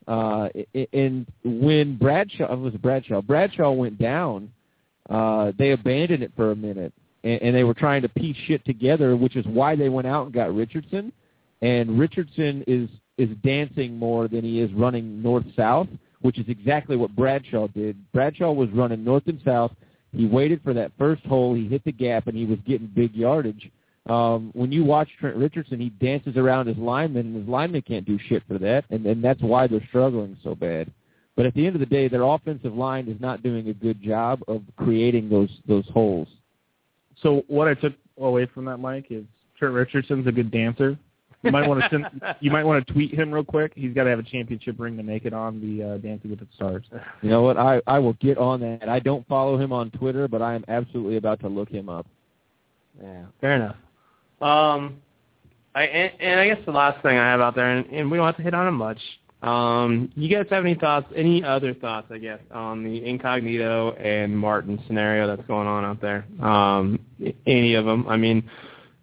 Uh, 0.08 0.50
and 0.94 1.26
when 1.44 1.98
Bradshaw 1.98 2.54
it 2.54 2.60
was 2.60 2.74
Bradshaw, 2.76 3.22
Bradshaw 3.22 3.72
went 3.72 3.98
down, 3.98 4.52
uh, 5.10 5.52
they 5.58 5.72
abandoned 5.72 6.24
it 6.24 6.32
for 6.36 6.52
a 6.52 6.56
minute, 6.56 6.94
and, 7.24 7.42
and 7.42 7.56
they 7.56 7.64
were 7.64 7.74
trying 7.74 8.04
to 8.04 8.10
piece 8.10 8.38
shit 8.46 8.64
together, 8.66 9.16
which 9.16 9.36
is 9.36 9.46
why 9.48 9.76
they 9.76 9.90
went 9.90 10.08
out 10.08 10.26
and 10.26 10.34
got 10.34 10.54
Richardson. 10.54 11.12
And 11.66 11.98
Richardson 11.98 12.64
is 12.68 12.88
is 13.18 13.30
dancing 13.44 13.98
more 13.98 14.28
than 14.28 14.44
he 14.44 14.60
is 14.60 14.72
running 14.74 15.24
north 15.24 15.46
south, 15.56 15.88
which 16.22 16.38
is 16.38 16.46
exactly 16.48 16.96
what 16.96 17.16
Bradshaw 17.16 17.68
did. 17.68 17.98
Bradshaw 18.12 18.52
was 18.52 18.70
running 18.70 19.04
north 19.04 19.24
and 19.26 19.42
south. 19.44 19.72
He 20.12 20.28
waited 20.28 20.62
for 20.64 20.74
that 20.74 20.92
first 21.00 21.26
hole. 21.26 21.56
He 21.56 21.68
hit 21.68 21.84
the 21.84 21.92
gap, 21.92 22.28
and 22.28 22.38
he 22.38 22.46
was 22.46 22.60
getting 22.68 22.86
big 22.88 23.16
yardage. 23.16 23.72
Um, 24.08 24.52
when 24.54 24.72
you 24.72 24.84
watch 24.84 25.10
Trent 25.20 25.38
Richardson, 25.38 25.80
he 25.80 25.90
dances 25.90 26.38
around 26.38 26.68
his 26.68 26.78
lineman, 26.78 27.26
and 27.26 27.36
his 27.38 27.48
lineman 27.48 27.82
can't 27.82 28.06
do 28.06 28.20
shit 28.30 28.44
for 28.48 28.60
that, 28.60 28.86
and, 28.92 29.04
and 29.08 29.24
that's 29.24 29.42
why 29.42 29.66
they're 29.66 29.88
struggling 29.88 30.38
so 30.44 30.54
bad. 30.54 30.92
But 31.36 31.48
at 31.48 31.56
the 31.56 31.66
end 31.66 31.76
of 31.76 31.80
the 31.80 31.88
day, 31.88 32.08
their 32.08 32.24
offensive 32.24 32.76
line 32.76 33.08
is 33.08 33.20
not 33.20 33.42
doing 33.42 33.70
a 33.70 33.74
good 33.74 34.04
job 34.04 34.42
of 34.48 34.62
creating 34.78 35.30
those 35.30 35.50
those 35.68 35.88
holes. 35.90 36.28
So 37.24 37.44
what 37.48 37.68
I 37.68 37.74
took 37.74 37.94
away 38.20 38.46
from 38.46 38.66
that, 38.66 38.78
Mike, 38.78 39.08
is 39.10 39.26
Trent 39.58 39.74
Richardson's 39.74 40.28
a 40.28 40.32
good 40.32 40.52
dancer. 40.52 41.00
You 41.46 41.52
might 41.52 41.68
want 41.68 41.82
to 41.82 41.90
send. 41.90 42.06
You 42.40 42.52
might 42.52 42.66
want 42.66 42.86
to 42.86 42.94
tweet 42.94 43.14
him 43.14 43.32
real 43.32 43.44
quick. 43.44 43.72
He's 43.76 43.94
got 43.94 44.06
to 44.06 44.10
have 44.10 44.20
a 44.20 44.24
championship 44.24 44.80
ring 44.80 44.98
to 44.98 45.04
make 45.04 45.26
it 45.26 45.34
on 45.34 45.62
the 45.62 45.84
uh, 45.84 45.98
Dancing 46.00 46.32
with 46.32 46.40
the 46.40 46.48
Stars. 46.56 46.84
You 47.22 47.30
know 47.30 47.44
what? 47.44 47.58
I 47.58 47.82
I 47.88 48.00
will 48.00 48.14
get 48.14 48.38
on 48.38 48.60
that. 48.62 48.90
I 48.90 49.00
don't 49.00 49.26
follow 49.28 49.58
him 49.58 49.72
on 49.72 49.92
Twitter, 49.92 50.28
but 50.28 50.42
I 50.42 50.56
am 50.56 50.66
absolutely 50.68 51.18
about 51.18 51.40
to 51.42 51.48
look 51.48 51.70
him 51.70 51.88
up. 51.88 52.08
Yeah, 53.02 53.26
fair 53.40 53.56
enough. 53.56 53.76
Um, 54.42 54.98
I 55.76 55.84
and, 55.84 56.12
and 56.20 56.40
I 56.40 56.48
guess 56.48 56.60
the 56.66 56.72
last 56.72 57.02
thing 57.04 57.18
I 57.18 57.32
have 57.32 57.42
out 57.42 57.56
there, 57.56 57.70
and, 57.70 57.86
and 57.88 58.10
we 58.10 58.18
don't 58.18 58.26
have 58.26 58.38
to 58.38 58.44
hit 58.44 58.54
on 58.54 58.68
it 58.68 58.72
much. 58.72 59.00
Um, 59.42 60.12
you 60.16 60.36
guys 60.36 60.48
have 60.50 60.66
any 60.66 60.76
thoughts? 60.76 61.08
Any 61.16 61.44
other 61.44 61.74
thoughts? 61.74 62.08
I 62.10 62.18
guess 62.18 62.40
on 62.52 62.84
the 62.84 63.06
incognito 63.06 63.92
and 63.94 64.36
Martin 64.38 64.82
scenario 64.88 65.28
that's 65.28 65.48
going 65.48 65.68
on 65.68 65.86
out 65.86 66.02
there. 66.02 66.26
Um, 66.42 67.00
any 67.46 67.76
of 67.76 67.86
them? 67.86 68.08
I 68.08 68.18
mean, 68.18 68.50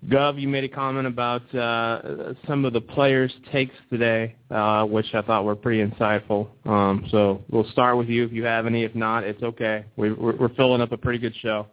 Gov, 0.09 0.41
you 0.41 0.49
made 0.49 0.65
a 0.65 0.69
comment 0.69 1.07
about 1.07 1.55
uh, 1.55 2.35
some 2.47 2.65
of 2.65 2.73
the 2.73 2.81
players' 2.81 3.33
takes 3.53 3.75
today, 3.89 4.35
uh, 4.51 4.85
which 4.85 5.07
I 5.15 5.23
thought 5.23 5.45
were 5.45 5.55
pretty 5.55 5.85
insightful. 5.85 6.49
Um, 6.65 7.07
so 7.11 7.43
we'll 7.51 7.69
start 7.71 7.97
with 7.97 8.09
you 8.09 8.25
if 8.25 8.33
you 8.33 8.45
have 8.45 8.67
any. 8.67 8.83
If 8.83 8.97
not, 8.97 9.23
it's 9.23 9.43
okay. 9.43 9.85
We, 9.97 10.13
we're, 10.13 10.37
we're 10.37 10.55
filling 10.55 10.81
up 10.81 10.91
a 10.91 10.97
pretty 10.97 11.21
good 11.21 11.35
show. 11.37 11.69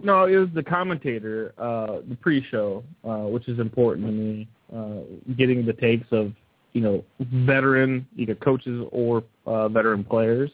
No, 0.00 0.24
it 0.24 0.36
was 0.36 0.48
the 0.54 0.62
commentator, 0.62 1.52
uh, 1.58 1.98
the 2.08 2.16
pre-show, 2.20 2.84
uh, 3.04 3.26
which 3.28 3.48
is 3.48 3.58
important 3.58 4.06
to 4.06 4.12
me. 4.12 4.48
Uh, 4.74 5.34
getting 5.36 5.66
the 5.66 5.72
takes 5.72 6.06
of 6.12 6.32
you 6.72 6.80
know 6.80 7.04
veteran 7.20 8.06
either 8.16 8.34
coaches 8.36 8.86
or 8.92 9.24
uh, 9.46 9.68
veteran 9.68 10.04
players. 10.04 10.50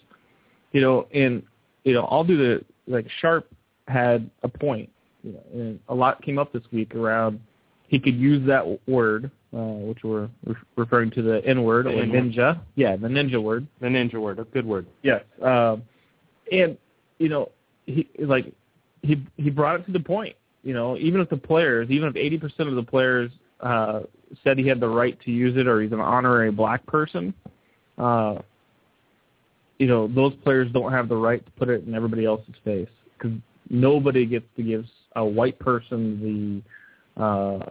You 0.73 0.81
know, 0.81 1.07
and 1.13 1.43
you 1.85 1.93
know 1.93 2.05
I'll 2.05 2.25
do 2.25 2.37
the 2.37 2.65
like 2.87 3.07
Sharpe 3.21 3.47
had 3.89 4.31
a 4.43 4.49
point. 4.49 4.89
You 5.23 5.33
know, 5.33 5.43
and 5.53 5.81
a 5.89 5.95
lot 5.95 6.23
came 6.23 6.39
up 6.39 6.53
this 6.53 6.63
week 6.73 6.95
around 6.95 7.41
he 7.91 7.99
could 7.99 8.15
use 8.15 8.47
that 8.47 8.79
word, 8.87 9.33
uh, 9.53 9.59
which 9.59 9.99
we're 10.05 10.29
re- 10.47 10.55
referring 10.77 11.11
to 11.11 11.23
the 11.23 11.45
N 11.45 11.65
word 11.65 11.87
The 11.87 11.91
or 11.91 12.05
ninja. 12.05 12.61
Yeah, 12.77 12.95
the 12.95 13.09
ninja 13.09 13.43
word. 13.43 13.67
The 13.81 13.89
ninja 13.89 14.15
word, 14.15 14.39
a 14.39 14.45
good 14.45 14.65
word. 14.65 14.87
Yes. 15.03 15.25
Um, 15.43 15.83
and 16.53 16.79
you 17.19 17.29
know, 17.29 17.51
he 17.87 18.09
like 18.21 18.53
he 19.03 19.27
he 19.37 19.51
brought 19.51 19.81
it 19.81 19.87
to 19.87 19.93
the 19.93 19.99
point. 19.99 20.37
You 20.63 20.73
know, 20.73 20.97
even 20.99 21.21
if 21.21 21.29
the 21.29 21.37
players, 21.37 21.91
even 21.91 22.09
if 22.09 22.15
eighty 22.15 22.39
percent 22.39 22.69
of 22.69 22.77
the 22.77 22.83
players 22.85 23.33
uh, 23.59 24.03
said 24.45 24.57
he 24.57 24.69
had 24.69 24.79
the 24.79 24.89
right 24.89 25.21
to 25.23 25.33
use 25.33 25.57
it, 25.57 25.67
or 25.67 25.83
he's 25.83 25.91
an 25.91 25.99
honorary 25.99 26.53
black 26.53 26.87
person, 26.87 27.35
uh, 27.99 28.37
you 29.79 29.89
know, 29.89 30.07
those 30.07 30.33
players 30.45 30.71
don't 30.71 30.93
have 30.93 31.09
the 31.09 31.17
right 31.17 31.45
to 31.45 31.51
put 31.53 31.69
it 31.69 31.85
in 31.89 31.95
everybody 31.97 32.25
else's 32.25 32.55
face 32.65 32.89
because 33.19 33.37
nobody 33.69 34.27
gets 34.27 34.47
to 34.57 34.63
give 34.63 34.85
a 35.17 35.25
white 35.25 35.59
person 35.59 36.63
the 37.17 37.23
uh, 37.23 37.67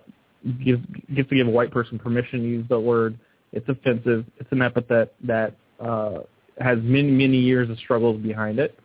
gives 0.64 0.84
gets 1.16 1.30
to 1.30 1.36
give 1.36 1.48
a 1.48 1.52
white 1.52 1.72
person 1.72 2.00
permission 2.00 2.40
to 2.40 2.48
use 2.48 2.66
the 2.70 2.80
word. 2.80 3.18
It's 3.52 3.68
offensive. 3.68 4.26
It's 4.40 4.52
an 4.52 4.62
epithet 4.62 5.14
that 5.26 5.56
uh, 5.80 6.20
has 6.60 6.78
many 6.82 7.12
many 7.12 7.38
years 7.38 7.70
of 7.70 7.78
struggles 7.80 8.22
behind 8.22 8.60
it. 8.60 8.78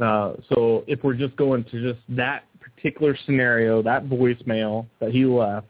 Uh, 0.00 0.34
so 0.48 0.84
if 0.86 1.02
we're 1.04 1.14
just 1.14 1.36
going 1.36 1.64
to 1.64 1.92
just 1.92 2.00
that 2.16 2.44
particular 2.60 3.16
scenario, 3.26 3.82
that 3.82 4.06
voicemail 4.06 4.86
that 5.00 5.12
he 5.12 5.24
left, 5.24 5.66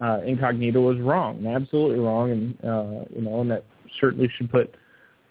uh, 0.00 0.20
Incognito 0.24 0.80
was 0.80 0.98
wrong, 0.98 1.46
absolutely 1.46 1.98
wrong, 1.98 2.30
and 2.30 2.64
uh, 2.64 3.04
you 3.14 3.22
know, 3.22 3.40
and 3.40 3.50
that 3.50 3.64
certainly 4.00 4.28
should 4.36 4.50
put 4.50 4.74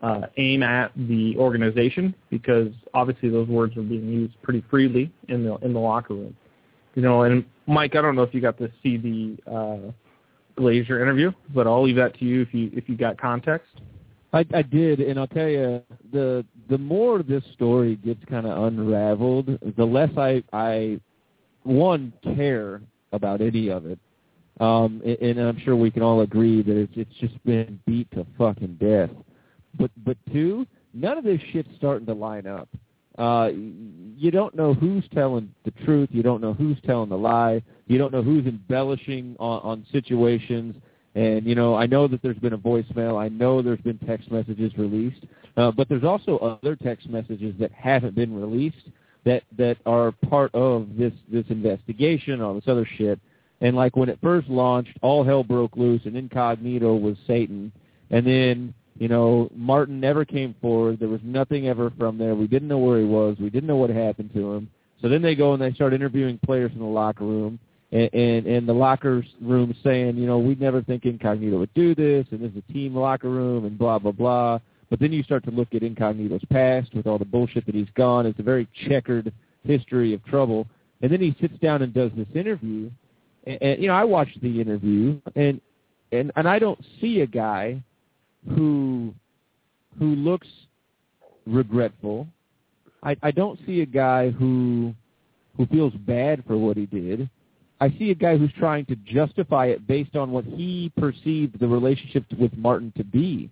uh, 0.02 0.22
aim 0.38 0.62
at 0.62 0.92
the 0.96 1.36
organization 1.38 2.14
because 2.30 2.70
obviously 2.94 3.30
those 3.30 3.48
words 3.48 3.76
were 3.76 3.84
being 3.84 4.08
used 4.08 4.34
pretty 4.44 4.64
freely 4.70 5.12
in 5.30 5.44
the 5.44 5.56
in 5.58 5.74
the 5.74 5.80
locker 5.80 6.14
room. 6.14 6.36
You 6.98 7.04
know, 7.04 7.22
and 7.22 7.46
Mike, 7.68 7.96
I 7.96 8.02
don't 8.02 8.16
know 8.16 8.24
if 8.24 8.34
you 8.34 8.42
got 8.42 8.58
to 8.58 8.72
see 8.82 8.98
the 8.98 9.38
uh, 9.48 9.92
Glazer 10.60 11.00
interview, 11.00 11.32
but 11.54 11.68
I'll 11.68 11.84
leave 11.84 11.98
that 11.98 12.18
to 12.18 12.26
you 12.26 12.42
if 12.42 12.52
you 12.56 12.72
if 12.74 12.90
you 12.90 12.98
got 12.98 13.22
context. 13.22 13.70
I, 14.34 14.44
I 14.52 14.64
did, 14.64 15.00
and 15.00 15.20
I'll 15.20 15.28
tell 15.28 15.48
you, 15.48 15.84
the 16.12 16.44
the 16.72 16.78
more 16.80 17.22
this 17.22 17.44
story 17.54 17.98
gets 17.98 18.26
kind 18.26 18.48
of 18.48 18.64
unraveled, 18.64 19.60
the 19.78 19.86
less 19.86 20.10
I 20.18 20.44
I 20.52 21.00
one 21.62 22.14
care 22.36 22.82
about 23.12 23.42
any 23.42 23.70
of 23.70 23.86
it, 23.86 24.00
um, 24.60 25.00
and, 25.06 25.38
and 25.38 25.40
I'm 25.40 25.60
sure 25.60 25.76
we 25.76 25.92
can 25.92 26.02
all 26.02 26.22
agree 26.22 26.64
that 26.64 26.76
it's 26.76 26.94
it's 26.96 27.14
just 27.20 27.46
been 27.46 27.80
beat 27.86 28.10
to 28.14 28.26
fucking 28.40 28.80
death. 28.82 29.12
But 29.78 29.92
but 30.04 30.18
two, 30.34 30.66
none 30.96 31.20
of 31.20 31.24
this 31.24 31.42
shit's 31.54 31.70
starting 31.78 32.08
to 32.08 32.14
line 32.14 32.48
up. 32.48 32.68
Uh, 33.18 33.50
you 34.18 34.32
don't 34.32 34.56
know 34.56 34.74
who's 34.74 35.04
telling 35.14 35.54
the 35.66 35.72
truth. 35.86 36.10
You 36.12 36.24
don't 36.24 36.42
know 36.42 36.54
who's 36.54 36.78
telling 36.86 37.10
the 37.10 37.18
lie. 37.18 37.62
You 37.88 37.98
don't 37.98 38.12
know 38.12 38.22
who's 38.22 38.46
embellishing 38.46 39.36
on, 39.40 39.62
on 39.62 39.86
situations. 39.92 40.76
And 41.16 41.46
you 41.46 41.56
know, 41.56 41.76
I 41.76 41.88
know 41.88 42.08
that 42.08 42.22
there's 42.22 42.38
been 42.38 42.54
a 42.54 42.58
voicemail. 42.58 43.20
I 43.20 43.30
know 43.30 43.62
there's 43.62 43.82
been 43.82 43.98
text 44.00 44.32
messages 44.32 44.72
released, 44.78 45.26
uh, 45.56 45.72
but 45.72 45.90
there's 45.90 46.04
also 46.04 46.38
other 46.38 46.76
text 46.76 47.10
messages 47.10 47.56
that 47.60 47.72
haven't 47.72 48.14
been 48.14 48.40
released 48.40 48.90
that 49.26 49.44
that 49.58 49.78
are 49.86 50.12
part 50.30 50.54
of 50.54 50.88
this 50.96 51.14
this 51.32 51.46
investigation, 51.50 52.42
all 52.42 52.54
this 52.54 52.68
other 52.68 52.88
shit. 52.98 53.20
And 53.62 53.76
like 53.76 53.96
when 53.96 54.10
it 54.10 54.20
first 54.22 54.48
launched, 54.48 54.98
all 55.02 55.24
hell 55.24 55.44
broke 55.44 55.76
loose, 55.76 56.02
and 56.06 56.16
Incognito 56.16 56.96
was 56.96 57.18
Satan. 57.26 57.72
And 58.12 58.26
then 58.26 58.74
you 59.00 59.08
know, 59.08 59.50
Martin 59.56 60.00
never 60.00 60.26
came 60.26 60.56
forward. 60.62 61.00
There 61.00 61.08
was 61.08 61.22
nothing 61.24 61.68
ever 61.68 61.92
from 61.98 62.18
there. 62.18 62.36
We 62.36 62.48
didn't 62.48 62.68
know 62.68 62.80
where 62.80 63.00
he 63.00 63.06
was. 63.06 63.38
We 63.40 63.50
didn't 63.50 63.68
know 63.68 63.76
what 63.76 63.90
happened 63.90 64.34
to 64.34 64.54
him. 64.54 64.70
So 65.02 65.10
then 65.10 65.22
they 65.22 65.36
go 65.36 65.54
and 65.54 65.62
they 65.62 65.72
start 65.74 65.94
interviewing 65.94 66.40
players 66.44 66.72
in 66.74 66.80
the 66.80 66.86
locker 66.86 67.24
room, 67.24 67.60
and 67.92 68.10
and, 68.14 68.48
and 68.48 68.68
the 68.68 68.74
locker 68.74 69.24
room 69.42 69.76
saying, 69.84 70.18
you 70.18 70.26
know, 70.26 70.40
we'd 70.40 70.60
never 70.60 70.82
think 70.82 71.06
Incognito 71.06 71.60
would 71.60 71.74
do 71.76 71.94
this, 71.94 72.26
and 72.32 72.42
this 72.42 72.52
is 72.52 72.64
a 72.68 72.74
team 72.74 72.96
locker 72.96 73.30
room, 73.30 73.66
and 73.66 73.78
blah 73.78 74.00
blah 74.00 74.12
blah. 74.12 74.60
But 74.90 75.00
then 75.00 75.12
you 75.12 75.22
start 75.22 75.44
to 75.44 75.52
look 75.52 75.68
at 75.76 75.84
Incognito's 75.84 76.42
past 76.50 76.94
with 76.96 77.08
all 77.08 77.20
the 77.20 77.26
bullshit 77.26 77.66
that 77.66 77.76
he's 77.76 77.90
gone. 77.96 78.26
It's 78.26 78.40
a 78.40 78.44
very 78.44 78.68
checkered 78.88 79.34
history 79.64 80.14
of 80.14 80.24
trouble. 80.26 80.66
And 81.02 81.12
then 81.12 81.20
he 81.20 81.36
sits 81.40 81.58
down 81.60 81.82
and 81.82 81.94
does 81.94 82.12
this 82.16 82.28
interview, 82.34 82.90
and, 83.46 83.62
and 83.62 83.82
you 83.82 83.88
know, 83.88 83.94
I 83.94 84.04
watched 84.04 84.42
the 84.42 84.60
interview, 84.60 85.22
and 85.36 85.62
and 86.12 86.32
and 86.36 86.48
I 86.48 86.58
don't 86.58 86.80
see 87.00 87.22
a 87.22 87.28
guy 87.28 87.84
who 88.50 89.14
who 90.00 90.16
looks 90.16 90.48
regretful. 91.46 92.28
I 93.04 93.16
I 93.22 93.32
don't 93.32 93.60
see 93.66 93.82
a 93.82 93.86
guy 93.86 94.30
who 94.30 94.94
who 95.56 95.66
feels 95.68 95.94
bad 95.94 96.44
for 96.46 96.58
what 96.58 96.78
he 96.78 96.86
did. 96.86 97.30
I 97.80 97.90
see 98.00 98.12
a 98.12 98.16
guy 98.16 98.38
who's 98.38 98.52
trying 98.58 98.86
to 98.88 98.96
justify 98.96 99.68
it 99.68 99.86
based 99.86 100.16
on 100.16 100.32
what 100.32 100.46
he 100.46 100.92
perceived 100.98 101.60
the 101.60 101.68
relationship 101.68 102.26
with 102.40 102.56
Martin 102.58 102.92
to 102.98 103.04
be. 103.04 103.50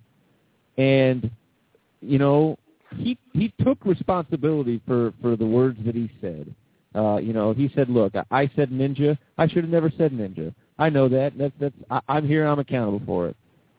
And 0.78 1.30
you 2.02 2.18
know, 2.18 2.58
he 2.98 3.18
he 3.34 3.54
took 3.64 3.84
responsibility 3.86 4.82
for 4.88 5.14
for 5.22 5.36
the 5.36 5.46
words 5.46 5.80
that 5.86 5.96
he 5.96 6.12
said. 6.22 6.54
Uh, 6.94 7.18
you 7.18 7.34
know, 7.34 7.54
he 7.54 7.70
said, 7.76 7.90
"Look, 7.90 8.14
I, 8.32 8.50
said 8.56 8.70
ninja. 8.70 9.18
I 9.38 9.48
should 9.48 9.64
have 9.64 9.70
never 9.70 9.92
said 9.98 10.14
ninja. 10.14 10.54
I 10.80 10.90
know 10.90 11.10
that. 11.10 11.38
That's 11.38 11.54
that's. 11.60 11.76
I, 11.90 12.00
I'm 12.08 12.28
here. 12.28 12.46
I'm 12.46 12.60
accountable 12.60 13.02
for 13.06 13.28
it." 13.28 13.36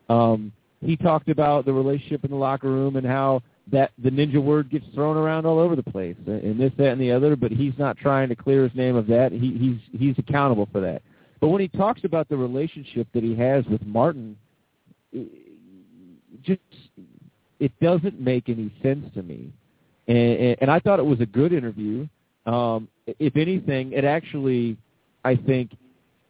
Um, 0.09 0.53
he 0.81 0.97
talked 0.97 1.29
about 1.29 1.65
the 1.65 1.73
relationship 1.73 2.25
in 2.25 2.31
the 2.31 2.37
locker 2.37 2.69
room 2.69 2.97
and 2.97 3.07
how 3.07 3.43
that 3.73 3.91
the 3.99 4.11
ninja 4.11 4.43
word 4.43 4.71
gets 4.71 4.87
thrown 4.95 5.17
around 5.17 5.45
all 5.45 5.59
over 5.59 5.75
the 5.75 5.83
place 5.83 6.17
and 6.27 6.61
this, 6.61 6.73
that, 6.79 6.93
and 6.93 7.01
the 7.01 7.11
other. 7.11 7.35
But 7.35 7.51
he's 7.51 7.73
not 7.79 7.97
trying 7.97 8.29
to 8.29 8.37
clear 8.37 8.63
his 8.65 8.75
name 8.75 8.97
of 8.97 9.07
that. 9.09 9.33
He, 9.33 9.53
he's 9.53 10.01
he's 10.01 10.19
accountable 10.19 10.69
for 10.71 10.81
that. 10.81 11.03
But 11.41 11.49
when 11.49 11.61
he 11.61 11.69
talks 11.69 12.05
about 12.05 12.29
the 12.29 12.37
relationship 12.37 13.09
that 13.13 13.23
he 13.23 13.35
has 13.37 13.65
with 13.67 13.85
Martin, 13.85 14.37
it, 15.13 15.29
just 16.43 16.61
it 17.59 17.73
doesn't 17.81 18.21
make 18.21 18.49
any 18.49 18.73
sense 18.83 19.07
to 19.15 19.23
me. 19.23 19.53
And, 20.09 20.57
and, 20.61 20.71
I 20.71 20.79
thought 20.79 21.01
it 21.01 21.05
was 21.05 21.21
a 21.21 21.27
good 21.27 21.53
interview. 21.53 22.07
Um, 22.45 22.87
if 23.07 23.37
anything, 23.37 23.93
it 23.93 24.05
actually, 24.05 24.77
I 25.25 25.35
think, 25.35 25.73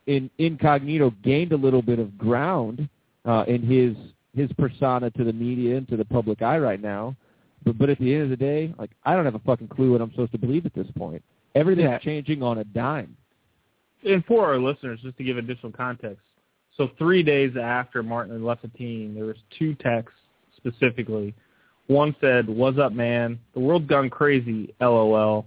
in 0.06 0.31
incognito 0.39 1.12
gained 1.23 1.52
a 1.52 1.56
little 1.56 1.82
bit 1.82 1.98
of 1.98 2.16
ground 2.16 2.89
uh, 3.27 3.44
in 3.47 3.62
his 3.62 3.94
his 4.37 4.51
persona 4.59 5.11
to 5.11 5.25
the 5.25 5.33
media 5.33 5.77
and 5.77 5.89
to 5.89 5.97
the 5.97 6.05
public 6.05 6.43
eye 6.43 6.59
right 6.59 6.81
now. 6.81 7.17
But 7.65 7.79
but 7.79 7.89
at 7.91 7.99
the 7.99 8.15
end 8.15 8.25
of 8.25 8.31
the 8.31 8.37
day, 8.37 8.73
like 8.79 8.91
I 9.05 9.15
don't 9.17 9.25
have 9.25 9.35
a 9.35 9.41
fucking 9.41 9.69
clue 9.69 9.93
what 9.93 10.01
I'm 10.01 10.11
supposed 10.11 10.33
to 10.33 10.39
believe 10.39 10.67
at 10.67 10.75
this 10.75 10.87
point. 10.97 11.23
Everything's 11.55 11.87
Yeah. 11.87 11.99
changing 11.99 12.43
on 12.43 12.59
a 12.59 12.65
dime. 12.65 13.17
And 14.05 14.25
for 14.27 14.45
our 14.47 14.59
listeners, 14.59 15.01
just 15.03 15.17
to 15.17 15.25
give 15.25 15.39
additional 15.39 15.73
context, 15.73 16.23
so 16.77 16.89
three 16.99 17.23
days 17.23 17.57
after 17.57 18.03
Martin 18.03 18.35
had 18.35 18.43
left 18.43 18.63
the 18.63 18.69
team, 18.69 19.15
there 19.15 19.25
was 19.25 19.37
two 19.59 19.75
texts 19.75 20.19
specifically. 20.57 21.35
One 21.87 22.15
said, 22.21 22.49
"What's 22.49 22.79
up, 22.79 22.93
man? 22.93 23.39
The 23.55 23.61
world's 23.61 23.87
gone 23.87 24.11
crazy. 24.11 24.75
LOL. 24.81 25.47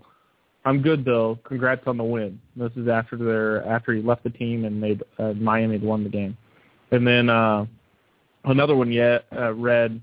I'm 0.66 0.82
good 0.82 1.06
though. 1.06 1.38
Congrats 1.44 1.86
on 1.88 1.98
the 1.98 2.04
win." 2.04 2.40
This 2.56 2.72
is 2.76 2.88
after 2.88 3.16
their 3.18 3.66
after 3.66 3.94
he 3.94 4.02
left 4.02 4.24
the 4.24 4.30
team 4.32 4.66
and 4.66 4.80
made 4.82 5.04
uh, 5.20 5.34
Miami 5.34 5.74
had 5.74 5.84
won 5.84 6.04
the 6.04 6.10
game. 6.10 6.36
And 6.92 7.06
then 7.06 7.30
uh, 7.30 7.66
another 8.46 8.76
one 8.76 8.92
yet 8.92 9.26
uh, 9.36 9.54
read, 9.54 10.02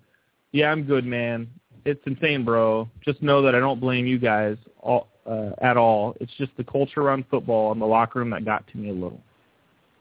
"Yeah, 0.52 0.70
I'm 0.70 0.84
good, 0.84 1.04
man. 1.04 1.48
It's 1.84 2.00
insane, 2.06 2.44
bro. 2.44 2.88
Just 3.04 3.22
know 3.22 3.42
that 3.42 3.54
I 3.54 3.60
don't 3.60 3.80
blame 3.80 4.06
you 4.06 4.18
guys 4.18 4.56
all, 4.80 5.08
uh, 5.28 5.50
at 5.60 5.76
all. 5.76 6.16
It's 6.20 6.32
just 6.38 6.50
the 6.56 6.64
culture 6.64 7.00
around 7.00 7.24
football 7.30 7.72
and 7.72 7.80
the 7.80 7.86
locker 7.86 8.18
room 8.18 8.30
that 8.30 8.44
got 8.44 8.66
to 8.68 8.78
me 8.78 8.90
a 8.90 8.94
little." 8.94 9.20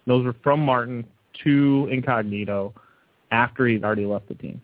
Those 0.07 0.25
were 0.25 0.35
from 0.43 0.59
Martin 0.59 1.05
to 1.43 1.87
Incognito 1.91 2.73
after 3.31 3.67
he'd 3.67 3.83
already 3.83 4.05
left 4.05 4.27
the 4.27 4.35
team. 4.35 4.61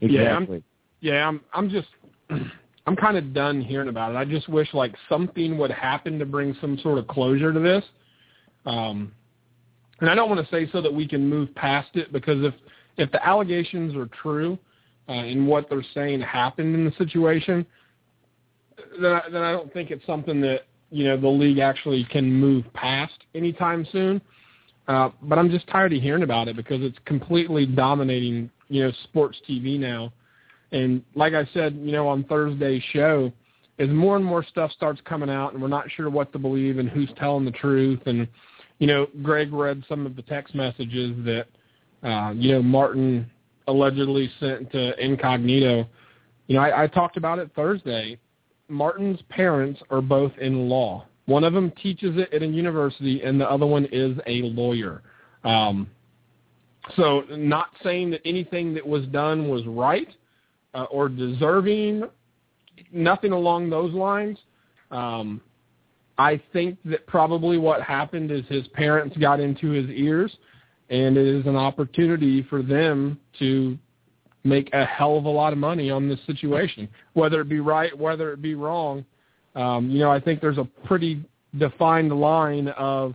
Yeah, 0.00 0.36
I'm, 0.36 0.64
yeah, 1.00 1.26
I'm 1.26 1.40
I'm 1.52 1.70
just 1.70 1.88
I'm 2.86 2.96
kind 2.96 3.16
of 3.16 3.32
done 3.32 3.60
hearing 3.60 3.88
about 3.88 4.12
it. 4.12 4.16
I 4.16 4.24
just 4.24 4.48
wish 4.48 4.72
like 4.74 4.94
something 5.08 5.58
would 5.58 5.70
happen 5.70 6.18
to 6.18 6.26
bring 6.26 6.56
some 6.60 6.78
sort 6.78 6.98
of 6.98 7.08
closure 7.08 7.52
to 7.52 7.60
this. 7.60 7.84
Um, 8.66 9.12
and 10.00 10.10
I 10.10 10.14
don't 10.14 10.28
want 10.28 10.44
to 10.46 10.54
say 10.54 10.70
so 10.70 10.80
that 10.82 10.92
we 10.92 11.08
can 11.08 11.28
move 11.28 11.54
past 11.54 11.90
it 11.94 12.12
because 12.12 12.44
if 12.44 12.54
if 12.96 13.10
the 13.12 13.26
allegations 13.26 13.94
are 13.94 14.06
true 14.06 14.58
uh, 15.08 15.12
and 15.12 15.46
what 15.46 15.68
they're 15.68 15.84
saying 15.94 16.20
happened 16.22 16.74
in 16.74 16.84
the 16.84 16.92
situation, 16.92 17.66
then 19.00 19.12
I, 19.12 19.22
then 19.30 19.42
I 19.42 19.52
don't 19.52 19.72
think 19.72 19.90
it's 19.90 20.04
something 20.06 20.40
that 20.42 20.62
you 20.90 21.04
know 21.04 21.16
the 21.16 21.28
league 21.28 21.58
actually 21.58 22.04
can 22.04 22.32
move 22.32 22.64
past 22.74 23.14
anytime 23.34 23.86
soon. 23.92 24.20
Uh, 24.88 25.10
but 25.22 25.38
I'm 25.38 25.50
just 25.50 25.66
tired 25.66 25.92
of 25.92 26.00
hearing 26.00 26.22
about 26.22 26.46
it 26.46 26.56
because 26.56 26.80
it's 26.82 26.98
completely 27.06 27.66
dominating 27.66 28.50
you 28.68 28.84
know 28.84 28.92
sports 29.04 29.38
TV 29.48 29.78
now. 29.78 30.12
And 30.72 31.02
like 31.14 31.32
I 31.32 31.48
said, 31.54 31.76
you 31.76 31.92
know, 31.92 32.08
on 32.08 32.24
Thursday's 32.24 32.82
show, 32.92 33.32
as 33.78 33.88
more 33.88 34.16
and 34.16 34.24
more 34.24 34.44
stuff 34.44 34.72
starts 34.72 35.00
coming 35.04 35.30
out, 35.30 35.52
and 35.52 35.62
we're 35.62 35.68
not 35.68 35.90
sure 35.90 36.10
what 36.10 36.32
to 36.32 36.38
believe 36.38 36.78
and 36.78 36.88
who's 36.88 37.10
telling 37.16 37.44
the 37.44 37.52
truth, 37.52 38.00
and 38.06 38.26
you 38.78 38.86
know, 38.86 39.06
Greg 39.22 39.52
read 39.52 39.82
some 39.88 40.06
of 40.06 40.16
the 40.16 40.22
text 40.22 40.54
messages 40.54 41.16
that 41.24 41.46
uh, 42.02 42.32
you 42.32 42.52
know 42.52 42.62
Martin 42.62 43.30
allegedly 43.68 44.30
sent 44.38 44.70
to 44.72 45.04
Incognito. 45.04 45.86
You 46.46 46.56
know, 46.56 46.62
I, 46.62 46.84
I 46.84 46.86
talked 46.86 47.16
about 47.16 47.38
it 47.38 47.50
Thursday. 47.56 48.18
Martin's 48.68 49.20
parents 49.28 49.80
are 49.90 50.00
both 50.00 50.32
in 50.40 50.68
law. 50.68 51.06
One 51.26 51.44
of 51.44 51.52
them 51.52 51.72
teaches 51.82 52.16
it 52.16 52.32
at 52.32 52.42
a 52.42 52.46
university, 52.46 53.22
and 53.22 53.40
the 53.40 53.50
other 53.50 53.66
one 53.66 53.86
is 53.90 54.16
a 54.26 54.42
lawyer. 54.42 55.02
Um, 55.44 55.88
so, 56.94 57.22
not 57.30 57.70
saying 57.82 58.10
that 58.10 58.20
anything 58.24 58.72
that 58.74 58.86
was 58.86 59.06
done 59.06 59.48
was 59.48 59.66
right 59.66 60.08
uh, 60.74 60.84
or 60.84 61.08
deserving, 61.08 62.04
nothing 62.92 63.32
along 63.32 63.70
those 63.70 63.92
lines. 63.92 64.38
Um, 64.92 65.40
I 66.18 66.40
think 66.52 66.78
that 66.86 67.06
probably 67.06 67.58
what 67.58 67.82
happened 67.82 68.30
is 68.30 68.42
his 68.48 68.66
parents 68.68 69.16
got 69.18 69.38
into 69.38 69.70
his 69.70 69.88
ears, 69.90 70.34
and 70.88 71.16
it 71.16 71.26
is 71.26 71.46
an 71.46 71.56
opportunity 71.56 72.42
for 72.42 72.62
them 72.62 73.18
to 73.38 73.78
make 74.44 74.72
a 74.72 74.84
hell 74.84 75.18
of 75.18 75.24
a 75.24 75.28
lot 75.28 75.52
of 75.52 75.58
money 75.58 75.90
on 75.90 76.08
this 76.08 76.20
situation, 76.26 76.88
whether 77.14 77.40
it 77.40 77.48
be 77.48 77.60
right, 77.60 77.96
whether 77.96 78.32
it 78.32 78.40
be 78.40 78.54
wrong. 78.54 79.04
Um, 79.54 79.90
you 79.90 79.98
know, 79.98 80.10
I 80.10 80.20
think 80.20 80.40
there's 80.40 80.58
a 80.58 80.68
pretty 80.84 81.22
defined 81.58 82.12
line 82.12 82.68
of 82.68 83.14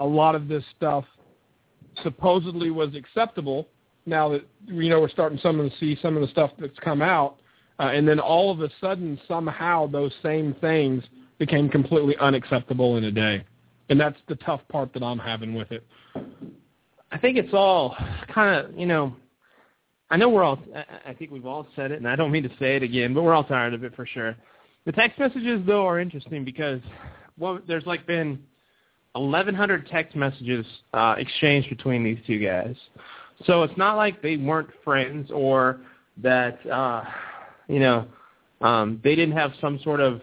a 0.00 0.06
lot 0.06 0.34
of 0.34 0.48
this 0.48 0.62
stuff 0.76 1.04
supposedly 2.02 2.70
was 2.70 2.94
acceptable. 2.94 3.68
Now 4.06 4.28
that 4.30 4.46
you 4.66 4.88
know 4.88 5.00
we're 5.00 5.08
starting 5.10 5.38
some 5.42 5.58
to 5.58 5.76
see 5.78 5.98
some 6.00 6.16
of 6.16 6.22
the 6.22 6.28
stuff 6.28 6.50
that's 6.58 6.78
come 6.78 7.02
out, 7.02 7.36
uh, 7.78 7.90
and 7.92 8.08
then 8.08 8.20
all 8.20 8.50
of 8.50 8.60
a 8.60 8.70
sudden 8.80 9.20
somehow 9.28 9.86
those 9.86 10.12
same 10.22 10.54
things 10.60 11.04
became 11.38 11.68
completely 11.68 12.16
unacceptable 12.18 12.96
in 12.96 13.04
a 13.04 13.12
day, 13.12 13.44
and 13.88 14.00
that's 14.00 14.18
the 14.28 14.36
tough 14.36 14.60
part 14.68 14.92
that 14.92 15.02
I'm 15.02 15.18
having 15.18 15.54
with 15.54 15.70
it. 15.72 15.86
I 17.10 17.18
think 17.18 17.38
it's 17.38 17.54
all 17.54 17.96
kind 18.32 18.54
of 18.54 18.78
you 18.78 18.86
know. 18.86 19.14
I 20.10 20.16
know 20.16 20.30
we're 20.30 20.42
all. 20.42 20.58
I 21.06 21.12
think 21.12 21.30
we've 21.30 21.46
all 21.46 21.66
said 21.76 21.92
it, 21.92 21.98
and 21.98 22.08
I 22.08 22.16
don't 22.16 22.30
mean 22.30 22.42
to 22.42 22.50
say 22.58 22.76
it 22.76 22.82
again, 22.82 23.12
but 23.12 23.22
we're 23.22 23.34
all 23.34 23.44
tired 23.44 23.74
of 23.74 23.84
it 23.84 23.94
for 23.94 24.06
sure. 24.06 24.34
The 24.86 24.92
text 24.92 25.18
messages 25.18 25.60
though 25.66 25.86
are 25.86 26.00
interesting 26.00 26.44
because 26.44 26.80
well, 27.38 27.60
there's 27.66 27.86
like 27.86 28.06
been 28.06 28.38
1,100 29.12 29.86
text 29.88 30.16
messages 30.16 30.66
uh, 30.94 31.14
exchanged 31.18 31.68
between 31.68 32.04
these 32.04 32.18
two 32.26 32.38
guys. 32.38 32.74
So 33.44 33.62
it's 33.62 33.76
not 33.76 33.96
like 33.96 34.22
they 34.22 34.36
weren't 34.36 34.70
friends 34.84 35.30
or 35.30 35.80
that 36.22 36.58
uh, 36.70 37.04
you 37.68 37.80
know 37.80 38.06
um, 38.60 39.00
they 39.04 39.14
didn't 39.14 39.36
have 39.36 39.52
some 39.60 39.78
sort 39.84 40.00
of 40.00 40.20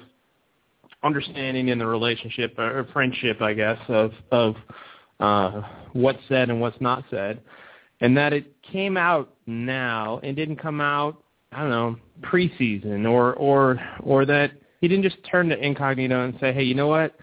understanding 1.06 1.70
in 1.70 1.78
the 1.78 1.86
relationship 1.86 2.58
or 2.58 2.88
friendship, 2.92 3.42
I 3.42 3.54
guess, 3.54 3.80
of 3.88 4.12
of 4.32 4.56
uh, 5.20 5.62
what's 5.94 6.20
said 6.28 6.50
and 6.50 6.60
what's 6.60 6.80
not 6.82 7.04
said, 7.10 7.42
and 8.02 8.18
that 8.18 8.34
it 8.34 8.62
came 8.64 8.98
out 8.98 9.34
now 9.46 10.20
and 10.24 10.36
didn't 10.36 10.58
come 10.58 10.82
out, 10.82 11.24
I 11.52 11.62
don't 11.62 11.70
know, 11.70 11.96
preseason 12.22 13.10
or 13.10 13.34
or 13.36 13.80
or 14.02 14.26
that 14.26 14.52
he 14.82 14.88
didn't 14.88 15.04
just 15.04 15.18
turn 15.30 15.50
to 15.50 15.58
incognito 15.58 16.26
and 16.26 16.36
say, 16.40 16.52
hey, 16.52 16.64
you 16.64 16.76
know 16.76 16.88
what? 16.88 17.16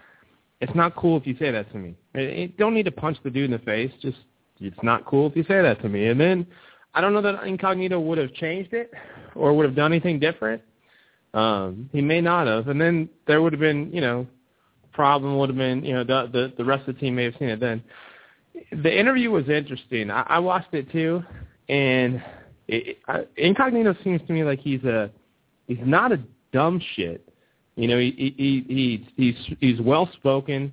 It's 0.61 0.73
not 0.75 0.95
cool 0.95 1.17
if 1.17 1.27
you 1.27 1.35
say 1.37 1.51
that 1.51 1.71
to 1.73 1.77
me. 1.77 1.95
You 2.15 2.47
don't 2.57 2.73
need 2.73 2.85
to 2.85 2.91
punch 2.91 3.17
the 3.23 3.29
dude 3.29 3.45
in 3.45 3.51
the 3.51 3.59
face. 3.59 3.91
Just 4.01 4.17
it's 4.59 4.81
not 4.81 5.05
cool 5.05 5.27
if 5.27 5.35
you 5.35 5.43
say 5.43 5.61
that 5.61 5.81
to 5.81 5.89
me. 5.89 6.07
And 6.07 6.19
then 6.19 6.47
I 6.93 7.01
don't 7.01 7.13
know 7.13 7.21
that 7.21 7.43
incognito 7.43 7.99
would 7.99 8.17
have 8.17 8.33
changed 8.33 8.73
it 8.73 8.91
or 9.35 9.53
would 9.53 9.65
have 9.65 9.75
done 9.75 9.91
anything 9.91 10.19
different. 10.19 10.61
Um, 11.33 11.89
he 11.91 12.01
may 12.01 12.21
not 12.21 12.47
have, 12.47 12.67
and 12.67 12.79
then 12.79 13.09
there 13.25 13.41
would 13.41 13.53
have 13.53 13.59
been, 13.59 13.91
you 13.91 14.01
know, 14.01 14.27
problem 14.91 15.37
would 15.39 15.49
have 15.49 15.57
been, 15.57 15.83
you 15.83 15.93
know, 15.93 16.03
the 16.03 16.29
the, 16.31 16.53
the 16.57 16.65
rest 16.65 16.87
of 16.87 16.95
the 16.95 17.01
team 17.01 17.15
may 17.15 17.23
have 17.23 17.33
seen 17.39 17.49
it 17.49 17.59
then. 17.59 17.83
The 18.71 18.99
interview 18.99 19.31
was 19.31 19.49
interesting. 19.49 20.11
I, 20.11 20.21
I 20.27 20.39
watched 20.39 20.73
it 20.73 20.91
too, 20.91 21.23
and 21.69 22.23
it, 22.67 22.99
I, 23.07 23.25
Incognito 23.37 23.95
seems 24.03 24.21
to 24.27 24.33
me 24.33 24.43
like 24.43 24.59
he's 24.59 24.83
a 24.83 25.09
he's 25.67 25.79
not 25.81 26.11
a 26.11 26.19
dumb 26.51 26.79
shit. 26.95 27.27
You 27.75 27.87
know, 27.87 27.97
he 27.97 28.33
he, 28.37 28.65
he 28.67 29.09
he's 29.15 29.55
he's 29.59 29.81
well 29.81 30.09
spoken. 30.13 30.71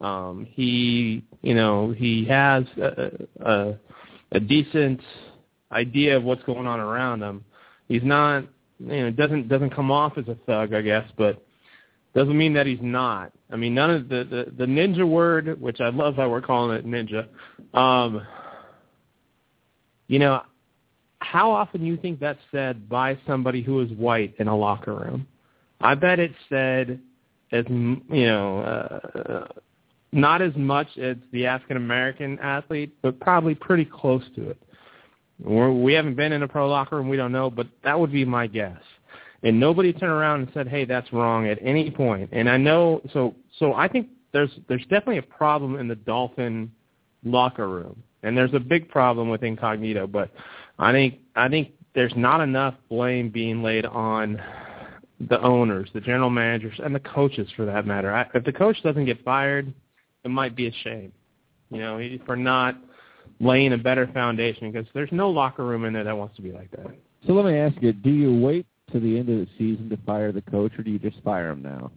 Um, 0.00 0.46
he 0.50 1.24
you 1.42 1.54
know 1.54 1.94
he 1.96 2.24
has 2.24 2.64
a, 2.82 3.10
a 3.40 3.74
a 4.32 4.40
decent 4.40 5.00
idea 5.70 6.16
of 6.16 6.24
what's 6.24 6.42
going 6.44 6.66
on 6.66 6.80
around 6.80 7.22
him. 7.22 7.44
He's 7.86 8.02
not 8.02 8.44
you 8.80 9.00
know 9.00 9.06
it 9.06 9.16
doesn't 9.16 9.48
doesn't 9.48 9.74
come 9.74 9.90
off 9.90 10.18
as 10.18 10.26
a 10.28 10.36
thug, 10.46 10.74
I 10.74 10.80
guess, 10.82 11.04
but 11.16 11.44
doesn't 12.14 12.36
mean 12.36 12.54
that 12.54 12.66
he's 12.66 12.80
not. 12.82 13.32
I 13.50 13.56
mean, 13.56 13.74
none 13.74 13.90
of 13.90 14.08
the 14.08 14.24
the, 14.24 14.52
the 14.56 14.66
ninja 14.66 15.06
word, 15.08 15.60
which 15.60 15.80
I 15.80 15.90
love 15.90 16.16
how 16.16 16.28
we're 16.28 16.40
calling 16.40 16.76
it 16.76 16.86
ninja. 16.86 17.28
Um, 17.78 18.26
you 20.08 20.18
know, 20.18 20.42
how 21.20 21.50
often 21.52 21.82
do 21.82 21.86
you 21.86 21.96
think 21.96 22.18
that's 22.18 22.40
said 22.50 22.88
by 22.88 23.18
somebody 23.26 23.62
who 23.62 23.80
is 23.80 23.90
white 23.92 24.34
in 24.38 24.48
a 24.48 24.56
locker 24.56 24.94
room? 24.94 25.26
I 25.80 25.94
bet 25.94 26.18
it's 26.18 26.34
said 26.48 27.00
as 27.52 27.64
you 27.68 28.00
know, 28.10 28.60
uh, 28.60 29.46
not 30.12 30.42
as 30.42 30.54
much 30.56 30.88
as 30.98 31.16
the 31.32 31.46
African 31.46 31.76
American 31.76 32.38
athlete, 32.40 32.92
but 33.02 33.18
probably 33.20 33.54
pretty 33.54 33.84
close 33.84 34.22
to 34.36 34.50
it. 34.50 34.62
We're, 35.42 35.72
we 35.72 35.92
haven't 35.94 36.16
been 36.16 36.32
in 36.32 36.42
a 36.42 36.48
pro 36.48 36.68
locker 36.68 36.96
room, 36.96 37.08
we 37.08 37.16
don't 37.16 37.32
know, 37.32 37.50
but 37.50 37.66
that 37.84 37.98
would 37.98 38.12
be 38.12 38.24
my 38.24 38.46
guess. 38.46 38.80
And 39.42 39.58
nobody 39.58 39.92
turned 39.92 40.12
around 40.12 40.40
and 40.40 40.50
said, 40.52 40.68
"Hey, 40.68 40.84
that's 40.84 41.10
wrong" 41.14 41.48
at 41.48 41.58
any 41.62 41.90
point. 41.90 42.28
And 42.32 42.48
I 42.48 42.58
know, 42.58 43.00
so 43.14 43.34
so 43.58 43.72
I 43.72 43.88
think 43.88 44.08
there's 44.32 44.50
there's 44.68 44.82
definitely 44.82 45.18
a 45.18 45.22
problem 45.22 45.76
in 45.76 45.88
the 45.88 45.94
Dolphin 45.96 46.70
locker 47.24 47.68
room, 47.68 48.02
and 48.22 48.36
there's 48.36 48.52
a 48.52 48.60
big 48.60 48.88
problem 48.90 49.30
with 49.30 49.42
Incognito. 49.42 50.06
But 50.06 50.30
I 50.78 50.92
think 50.92 51.20
I 51.36 51.48
think 51.48 51.70
there's 51.94 52.12
not 52.16 52.42
enough 52.42 52.74
blame 52.90 53.30
being 53.30 53.62
laid 53.62 53.86
on 53.86 54.40
the 55.28 55.40
owners, 55.42 55.88
the 55.92 56.00
general 56.00 56.30
managers, 56.30 56.78
and 56.82 56.94
the 56.94 57.00
coaches 57.00 57.48
for 57.56 57.64
that 57.66 57.86
matter. 57.86 58.12
I, 58.12 58.26
if 58.34 58.44
the 58.44 58.52
coach 58.52 58.82
doesn't 58.82 59.04
get 59.06 59.22
fired, 59.24 59.72
it 60.24 60.28
might 60.28 60.54
be 60.54 60.66
a 60.66 60.72
shame, 60.84 61.12
you 61.70 61.78
know, 61.78 62.00
for 62.26 62.36
not 62.36 62.76
laying 63.38 63.72
a 63.72 63.78
better 63.78 64.08
foundation 64.12 64.70
because 64.70 64.88
there's 64.94 65.12
no 65.12 65.30
locker 65.30 65.64
room 65.64 65.84
in 65.84 65.92
there 65.92 66.04
that 66.04 66.16
wants 66.16 66.36
to 66.36 66.42
be 66.42 66.52
like 66.52 66.70
that. 66.72 66.86
So 67.26 67.32
let 67.32 67.44
me 67.44 67.56
ask 67.58 67.76
you: 67.80 67.92
Do 67.92 68.10
you 68.10 68.34
wait 68.34 68.66
to 68.92 69.00
the 69.00 69.18
end 69.18 69.28
of 69.28 69.38
the 69.38 69.48
season 69.58 69.88
to 69.90 69.96
fire 69.98 70.32
the 70.32 70.42
coach, 70.42 70.72
or 70.78 70.82
do 70.82 70.90
you 70.90 70.98
just 70.98 71.22
fire 71.22 71.50
him 71.50 71.62
now? 71.62 71.90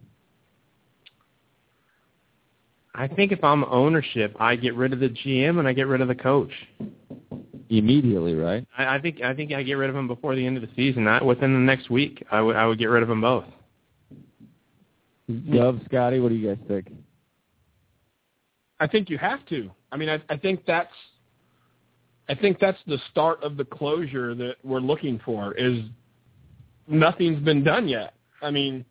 I 2.94 3.08
think 3.08 3.32
if 3.32 3.42
I'm 3.42 3.64
ownership, 3.64 4.36
I 4.38 4.54
get 4.54 4.74
rid 4.76 4.92
of 4.92 5.00
the 5.00 5.08
GM 5.08 5.58
and 5.58 5.66
I 5.66 5.72
get 5.72 5.88
rid 5.88 6.00
of 6.00 6.06
the 6.06 6.14
coach 6.14 6.52
immediately, 7.68 8.34
right? 8.34 8.66
I, 8.78 8.96
I 8.96 9.00
think 9.00 9.20
I 9.20 9.34
think 9.34 9.52
I 9.52 9.62
get 9.62 9.74
rid 9.74 9.90
of 9.90 9.96
him 9.96 10.06
before 10.06 10.36
the 10.36 10.46
end 10.46 10.56
of 10.56 10.62
the 10.62 10.70
season. 10.76 11.04
Not 11.04 11.24
within 11.24 11.52
the 11.52 11.58
next 11.58 11.90
week. 11.90 12.24
I 12.30 12.40
would 12.40 12.56
I 12.56 12.66
would 12.66 12.78
get 12.78 12.86
rid 12.86 13.02
of 13.02 13.08
them 13.08 13.20
both. 13.20 13.44
Dove, 15.52 15.80
Scotty, 15.86 16.20
what 16.20 16.28
do 16.28 16.34
you 16.34 16.54
guys 16.54 16.58
think? 16.68 16.92
I 18.78 18.86
think 18.86 19.08
you 19.08 19.18
have 19.18 19.44
to. 19.46 19.70
I 19.90 19.96
mean, 19.96 20.08
I, 20.08 20.20
I 20.28 20.36
think 20.36 20.64
that's 20.66 20.92
I 22.28 22.34
think 22.34 22.58
that's 22.58 22.78
the 22.86 22.98
start 23.10 23.42
of 23.42 23.56
the 23.56 23.64
closure 23.64 24.34
that 24.34 24.54
we're 24.62 24.80
looking 24.80 25.20
for. 25.24 25.54
Is 25.54 25.80
nothing's 26.88 27.42
been 27.44 27.62
done 27.62 27.88
yet. 27.88 28.14
I 28.42 28.50
mean, 28.50 28.84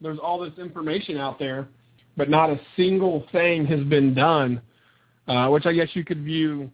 there's 0.00 0.18
all 0.18 0.38
this 0.38 0.58
information 0.58 1.16
out 1.16 1.38
there, 1.38 1.68
but 2.16 2.28
not 2.28 2.50
a 2.50 2.60
single 2.76 3.26
thing 3.32 3.66
has 3.66 3.82
been 3.84 4.14
done, 4.14 4.60
uh, 5.28 5.48
which 5.48 5.66
I 5.66 5.72
guess 5.72 5.88
you 5.94 6.04
could 6.04 6.22
view, 6.24 6.70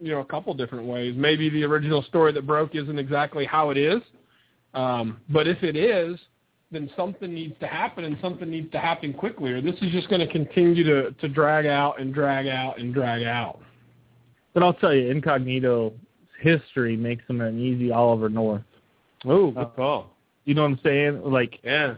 you 0.00 0.12
know, 0.12 0.20
a 0.20 0.24
couple 0.24 0.52
different 0.54 0.86
ways. 0.86 1.14
Maybe 1.16 1.48
the 1.48 1.64
original 1.64 2.02
story 2.02 2.32
that 2.32 2.46
broke 2.46 2.74
isn't 2.74 2.98
exactly 2.98 3.44
how 3.44 3.70
it 3.70 3.76
is, 3.76 4.02
um, 4.74 5.18
but 5.28 5.46
if 5.46 5.62
it 5.62 5.76
is, 5.76 6.18
then 6.72 6.90
something 6.96 7.32
needs 7.32 7.54
to 7.60 7.66
happen 7.66 8.04
and 8.04 8.16
something 8.20 8.50
needs 8.50 8.70
to 8.72 8.78
happen 8.78 9.12
quickly 9.12 9.52
or 9.52 9.60
this 9.60 9.74
is 9.82 9.92
just 9.92 10.08
going 10.08 10.26
to 10.26 10.32
continue 10.32 10.82
to, 10.82 11.12
to 11.12 11.28
drag 11.28 11.66
out 11.66 12.00
and 12.00 12.14
drag 12.14 12.46
out 12.46 12.78
and 12.78 12.94
drag 12.94 13.22
out. 13.22 13.60
But 14.54 14.62
I'll 14.62 14.74
tell 14.74 14.94
you, 14.94 15.10
Incognito 15.10 15.92
history 16.40 16.96
makes 16.96 17.24
him 17.28 17.40
an 17.40 17.60
easy 17.60 17.90
Oliver 17.92 18.28
North. 18.28 18.62
Oh, 19.24 19.50
good 19.50 19.70
call. 19.76 20.10
You 20.44 20.54
know 20.54 20.62
what 20.62 20.72
I'm 20.72 20.80
saying? 20.82 21.22
Like 21.24 21.60
Yeah. 21.62 21.94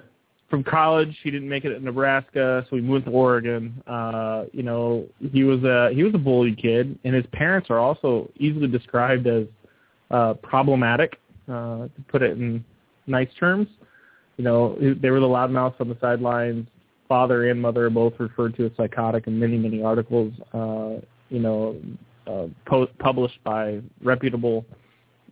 from 0.49 0.63
college, 0.63 1.19
he 1.23 1.31
didn't 1.31 1.49
make 1.49 1.65
it 1.65 1.73
at 1.73 1.83
Nebraska, 1.83 2.65
so 2.69 2.77
he 2.77 2.83
moved 2.83 3.07
to 3.07 3.11
Oregon. 3.11 3.83
Uh, 3.87 4.45
you 4.53 4.63
know, 4.63 5.07
he 5.33 5.45
was 5.45 5.65
a 5.65 5.91
he 5.95 6.05
was 6.05 6.15
a 6.15 6.19
bullied 6.19 6.59
kid, 6.59 6.99
and 7.05 7.15
his 7.15 7.25
parents 7.33 7.71
are 7.71 7.79
also 7.79 8.31
easily 8.37 8.69
described 8.69 9.27
as 9.27 9.47
uh, 10.11 10.35
problematic, 10.35 11.19
uh, 11.49 11.85
to 11.85 12.03
put 12.09 12.23
it 12.23 12.33
in 12.33 12.65
nice 13.07 13.33
terms. 13.41 13.67
You 14.37 14.45
know, 14.45 14.77
they 14.81 15.11
were 15.11 15.21
the 15.21 15.27
loudmouths 15.27 15.81
on 15.81 15.89
the 15.89 15.97
sidelines. 16.01 16.67
Father 17.09 17.51
and 17.51 17.61
mother 17.61 17.87
are 17.87 17.91
both 17.91 18.15
referred 18.19 18.57
to 18.57 18.67
as 18.67 18.73
psychotic 18.77 19.27
in 19.27 19.39
many 19.39 19.57
many 19.57 19.83
articles. 19.83 20.33
Uh, 20.53 21.01
you 21.31 21.41
know, 21.41 21.77
uh, 22.27 22.47
po- 22.67 22.89
published 22.99 23.43
by 23.45 23.81
reputable 24.03 24.65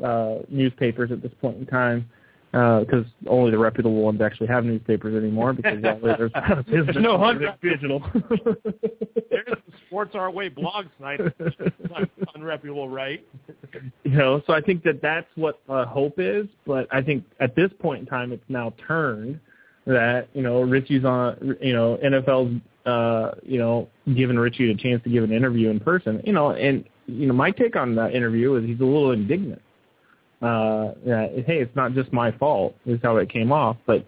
uh, 0.03 0.37
newspapers 0.49 1.11
at 1.13 1.23
this 1.23 1.33
point 1.41 1.59
in 1.59 1.67
time 1.67 2.09
because 2.53 3.07
only 3.29 3.51
the 3.51 3.59
reputable 3.59 4.03
ones 4.03 4.21
actually 4.21 4.47
have 4.47 4.65
newspapers 4.65 5.15
anymore 5.15 5.55
because 5.55 5.81
there's, 6.03 6.31
There's 6.67 6.97
no 6.97 7.17
hundred 7.19 7.55
digital. 7.63 8.01
There's 8.13 9.47
the 9.47 9.73
Sports 9.87 10.15
Our 10.15 10.31
Way 10.31 10.51
blog 10.51 10.87
site. 11.01 11.21
Unreputable, 12.37 12.93
right? 12.93 13.27
you 14.05 14.11
know, 14.11 14.43
so 14.47 14.53
I 14.53 14.61
think 14.61 14.83
that 14.85 15.01
that's 15.01 15.29
what 15.35 15.61
uh, 15.69 15.87
hope 15.87 16.15
is. 16.19 16.47
But 16.67 16.89
I 16.93 17.01
think 17.01 17.25
at 17.41 17.57
this 17.57 17.71
point 17.81 18.01
in 18.01 18.07
time, 18.07 18.33
it's 18.33 18.45
now 18.49 18.75
turned 18.87 19.41
that 19.87 20.29
you 20.33 20.43
know 20.43 20.63
Richie's 20.63 21.05
on. 21.05 21.57
You 21.61 21.73
know, 21.73 21.99
NFL's 22.05 22.61
uh, 22.87 23.35
you 23.43 23.59
know 23.59 23.89
giving 24.15 24.39
Richie 24.39 24.71
a 24.71 24.75
chance 24.75 25.03
to 25.05 25.11
give 25.11 25.25
an 25.25 25.33
interview 25.33 25.71
in 25.71 25.81
person. 25.81 26.23
You 26.25 26.33
know, 26.33 26.53
and 26.53 26.85
you 27.07 27.27
know 27.27 27.35
my 27.35 27.51
take 27.51 27.77
on 27.77 27.95
that 27.97 28.15
interview 28.15 28.55
is 28.57 28.65
he's 28.65 28.81
a 28.81 28.85
little 28.85 29.13
indignant. 29.13 29.63
Uh, 30.41 30.93
yeah, 31.05 31.27
hey, 31.47 31.61
it's 31.61 31.75
not 31.77 31.93
just 31.93 32.13
my 32.13 32.33
fault. 32.33 32.75
Is 32.87 33.01
how 33.03 33.17
it 33.17 33.29
came 33.29 33.53
off, 33.53 33.77
but 33.87 34.07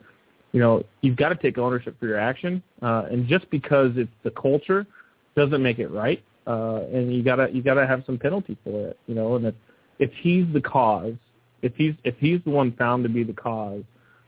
you 0.52 0.60
know 0.60 0.84
you've 1.00 1.16
got 1.16 1.30
to 1.30 1.36
take 1.36 1.58
ownership 1.58 1.98
for 1.98 2.06
your 2.06 2.18
action. 2.18 2.62
Uh, 2.82 3.04
and 3.10 3.26
just 3.26 3.48
because 3.50 3.92
it's 3.96 4.10
the 4.22 4.30
culture 4.30 4.86
doesn't 5.36 5.62
make 5.62 5.78
it 5.78 5.88
right. 5.88 6.22
Uh, 6.46 6.82
and 6.92 7.12
you 7.12 7.22
gotta 7.22 7.48
you 7.52 7.62
gotta 7.62 7.86
have 7.86 8.02
some 8.06 8.18
penalty 8.18 8.56
for 8.62 8.88
it. 8.88 8.98
You 9.06 9.14
know, 9.14 9.36
and 9.36 9.46
if 9.46 9.54
if 9.98 10.10
he's 10.20 10.44
the 10.52 10.60
cause, 10.60 11.14
if 11.62 11.74
he's 11.76 11.94
if 12.04 12.14
he's 12.18 12.40
the 12.44 12.50
one 12.50 12.72
found 12.72 13.02
to 13.04 13.08
be 13.08 13.24
the 13.24 13.32
cause 13.32 13.82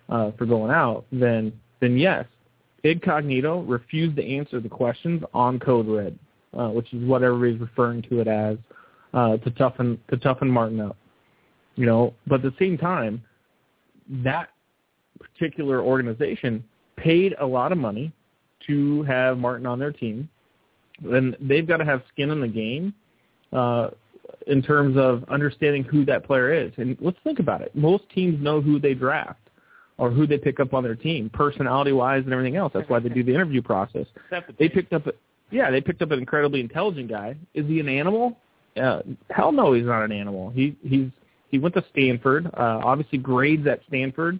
uh, 0.08 0.30
for 0.38 0.46
going 0.46 0.70
out, 0.70 1.04
then 1.12 1.52
then 1.80 1.96
yes, 1.96 2.26
Incognito 2.84 3.62
refused 3.62 4.16
to 4.16 4.24
answer 4.24 4.60
the 4.60 4.68
questions 4.68 5.22
on 5.34 5.58
Code 5.58 5.88
Red, 5.88 6.18
uh, 6.56 6.68
which 6.68 6.92
is 6.92 7.04
what 7.04 7.22
everybody's 7.22 7.60
referring 7.60 8.02
to 8.02 8.20
it 8.20 8.28
as, 8.28 8.56
uh, 9.14 9.36
to 9.38 9.50
toughen 9.50 9.98
to 10.10 10.16
toughen 10.16 10.48
Martin 10.48 10.80
up. 10.80 10.96
You 11.74 11.86
know, 11.86 12.14
but 12.26 12.36
at 12.36 12.42
the 12.42 12.54
same 12.58 12.78
time, 12.78 13.22
that 14.08 14.48
particular 15.18 15.80
organization 15.80 16.64
paid 16.96 17.34
a 17.40 17.46
lot 17.46 17.72
of 17.72 17.78
money 17.78 18.12
to 18.66 19.02
have 19.02 19.38
Martin 19.38 19.66
on 19.66 19.78
their 19.78 19.92
team, 19.92 20.28
and 21.04 21.36
they've 21.40 21.66
got 21.66 21.78
to 21.78 21.84
have 21.84 22.02
skin 22.12 22.30
in 22.30 22.40
the 22.40 22.48
game 22.48 22.94
uh, 23.52 23.88
in 24.46 24.62
terms 24.62 24.96
of 24.96 25.24
understanding 25.28 25.84
who 25.84 26.04
that 26.06 26.24
player 26.24 26.52
is. 26.52 26.72
And 26.76 26.96
let's 27.00 27.18
think 27.24 27.38
about 27.38 27.60
it. 27.60 27.74
Most 27.74 28.08
teams 28.14 28.42
know 28.42 28.60
who 28.60 28.78
they 28.78 28.94
draft 28.94 29.45
or 29.98 30.10
who 30.10 30.26
they 30.26 30.38
pick 30.38 30.60
up 30.60 30.74
on 30.74 30.82
their 30.82 30.94
team, 30.94 31.30
personality-wise 31.30 32.22
and 32.24 32.32
everything 32.32 32.56
else. 32.56 32.72
That's 32.74 32.88
why 32.88 32.98
they 33.00 33.08
do 33.08 33.22
the 33.22 33.34
interview 33.34 33.62
process. 33.62 34.06
They 34.58 34.68
picked 34.68 34.92
up, 34.92 35.06
yeah, 35.50 35.70
they 35.70 35.80
picked 35.80 36.02
up 36.02 36.10
an 36.10 36.18
incredibly 36.18 36.60
intelligent 36.60 37.08
guy. 37.08 37.36
Is 37.54 37.66
he 37.66 37.80
an 37.80 37.88
animal? 37.88 38.36
Uh, 38.80 39.00
hell 39.30 39.52
no, 39.52 39.72
he's 39.72 39.86
not 39.86 40.04
an 40.04 40.12
animal. 40.12 40.50
He 40.50 40.76
he's 40.82 41.08
he 41.48 41.58
went 41.58 41.74
to 41.76 41.84
Stanford. 41.92 42.46
Uh, 42.46 42.80
obviously, 42.84 43.18
grades 43.18 43.66
at 43.66 43.80
Stanford 43.88 44.38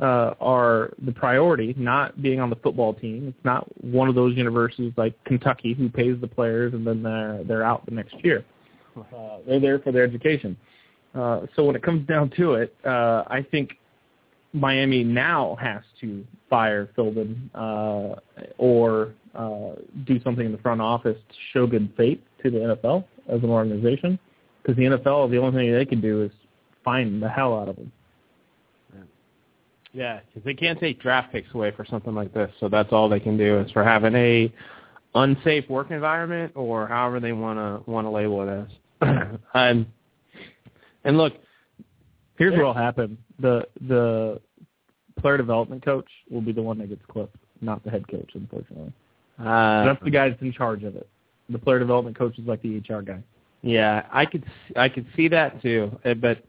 uh, 0.00 0.34
are 0.40 0.92
the 1.04 1.12
priority, 1.12 1.74
not 1.78 2.20
being 2.20 2.40
on 2.40 2.50
the 2.50 2.56
football 2.56 2.94
team. 2.94 3.28
It's 3.28 3.44
not 3.44 3.66
one 3.84 4.08
of 4.08 4.14
those 4.14 4.36
universities 4.36 4.92
like 4.96 5.14
Kentucky 5.24 5.74
who 5.74 5.88
pays 5.88 6.20
the 6.20 6.26
players 6.26 6.74
and 6.74 6.86
then 6.86 7.02
they're 7.02 7.44
they're 7.44 7.64
out 7.64 7.86
the 7.86 7.92
next 7.92 8.14
year. 8.24 8.44
Uh, 8.96 9.38
they're 9.46 9.60
there 9.60 9.78
for 9.78 9.92
their 9.92 10.04
education. 10.04 10.56
Uh, 11.14 11.46
so 11.54 11.64
when 11.64 11.76
it 11.76 11.82
comes 11.82 12.06
down 12.06 12.30
to 12.36 12.54
it, 12.54 12.74
uh, 12.84 13.24
I 13.26 13.46
think 13.50 13.78
Miami 14.56 15.04
now 15.04 15.56
has 15.60 15.82
to 16.00 16.24
fire 16.48 16.88
Philbin 16.96 17.50
uh, 17.54 18.18
or 18.58 19.14
uh, 19.34 19.72
do 20.06 20.20
something 20.22 20.46
in 20.46 20.52
the 20.52 20.58
front 20.58 20.80
office 20.80 21.18
to 21.28 21.34
show 21.52 21.66
good 21.66 21.92
faith 21.96 22.20
to 22.42 22.50
the 22.50 22.58
NFL 22.58 23.04
as 23.28 23.42
an 23.42 23.50
organization. 23.50 24.18
Because 24.62 24.76
the 24.76 24.84
NFL, 24.84 25.30
the 25.30 25.36
only 25.36 25.56
thing 25.56 25.72
they 25.72 25.84
can 25.84 26.00
do 26.00 26.22
is 26.22 26.32
fine 26.84 27.20
the 27.20 27.28
hell 27.28 27.58
out 27.58 27.68
of 27.68 27.76
him. 27.76 27.92
Yeah, 29.92 30.20
because 30.26 30.44
they 30.44 30.52
can't 30.52 30.78
take 30.78 31.00
draft 31.00 31.32
picks 31.32 31.52
away 31.54 31.70
for 31.70 31.86
something 31.86 32.14
like 32.14 32.34
this. 32.34 32.50
So 32.60 32.68
that's 32.68 32.92
all 32.92 33.08
they 33.08 33.20
can 33.20 33.38
do 33.38 33.60
is 33.60 33.70
for 33.70 33.82
having 33.82 34.14
a 34.14 34.52
unsafe 35.14 35.68
work 35.70 35.90
environment 35.90 36.52
or 36.54 36.86
however 36.86 37.18
they 37.18 37.32
want 37.32 37.58
to 37.58 37.90
want 37.90 38.06
to 38.06 38.10
label 38.10 38.46
it 38.46 38.68
as. 39.02 39.38
and 41.04 41.16
look, 41.16 41.32
here's 42.38 42.52
what'll 42.56 42.74
happen: 42.74 43.18
the 43.38 43.66
the 43.88 44.40
player 45.20 45.36
development 45.36 45.84
coach 45.84 46.08
will 46.30 46.40
be 46.40 46.52
the 46.52 46.62
one 46.62 46.78
that 46.78 46.88
gets 46.88 47.04
clipped, 47.08 47.36
not 47.60 47.82
the 47.84 47.90
head 47.90 48.06
coach, 48.08 48.30
unfortunately. 48.34 48.92
Uh, 49.38 49.84
that's 49.84 50.02
the 50.02 50.10
guy 50.10 50.28
that's 50.28 50.42
in 50.42 50.52
charge 50.52 50.82
of 50.84 50.96
it. 50.96 51.08
The 51.48 51.58
player 51.58 51.78
development 51.78 52.18
coach 52.18 52.38
is 52.38 52.46
like 52.46 52.62
the 52.62 52.78
HR 52.78 53.02
guy. 53.02 53.22
Yeah, 53.62 54.06
I 54.12 54.26
could 54.26 54.44
I 54.76 54.88
could 54.88 55.06
see 55.16 55.28
that 55.28 55.60
too, 55.62 55.98
uh, 56.04 56.14
but 56.14 56.42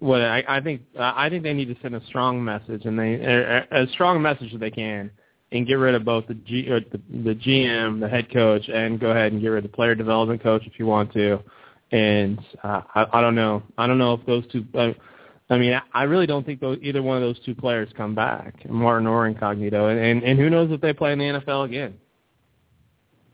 what 0.00 0.20
I, 0.20 0.44
I 0.48 0.60
think 0.60 0.82
I 0.98 1.28
think 1.28 1.42
they 1.42 1.52
need 1.52 1.66
to 1.66 1.76
send 1.82 1.94
a 1.94 2.04
strong 2.06 2.42
message 2.42 2.84
and 2.84 2.98
they 2.98 3.14
a, 3.14 3.82
a 3.82 3.86
strong 3.92 4.20
message 4.20 4.52
that 4.52 4.58
they 4.58 4.70
can 4.70 5.10
and 5.52 5.66
get 5.66 5.74
rid 5.74 5.94
of 5.94 6.04
both 6.04 6.26
the 6.26 6.34
G 6.34 6.68
the, 6.68 7.00
the 7.24 7.34
GM, 7.34 8.00
the 8.00 8.08
head 8.08 8.32
coach, 8.32 8.68
and 8.68 8.98
go 8.98 9.10
ahead 9.10 9.32
and 9.32 9.40
get 9.40 9.48
rid 9.48 9.64
of 9.64 9.70
the 9.70 9.76
player 9.76 9.94
development 9.94 10.42
coach 10.42 10.62
if 10.66 10.78
you 10.78 10.86
want 10.86 11.12
to. 11.12 11.38
And 11.92 12.40
uh, 12.64 12.80
I, 12.94 13.06
I 13.12 13.20
don't 13.20 13.34
know, 13.34 13.62
I 13.78 13.86
don't 13.86 13.98
know 13.98 14.14
if 14.14 14.26
those 14.26 14.44
two. 14.50 14.64
Uh, 14.74 14.92
I 15.50 15.58
mean, 15.58 15.78
I 15.92 16.04
really 16.04 16.26
don't 16.26 16.46
think 16.46 16.60
those, 16.60 16.78
either 16.80 17.02
one 17.02 17.18
of 17.18 17.22
those 17.22 17.38
two 17.44 17.54
players 17.54 17.90
come 17.94 18.14
back, 18.14 18.68
Martin 18.68 19.06
or 19.06 19.26
Incognito, 19.26 19.88
and, 19.88 20.00
and 20.00 20.22
and 20.22 20.38
who 20.38 20.48
knows 20.48 20.70
if 20.72 20.80
they 20.80 20.94
play 20.94 21.12
in 21.12 21.18
the 21.18 21.24
NFL 21.26 21.66
again. 21.66 21.98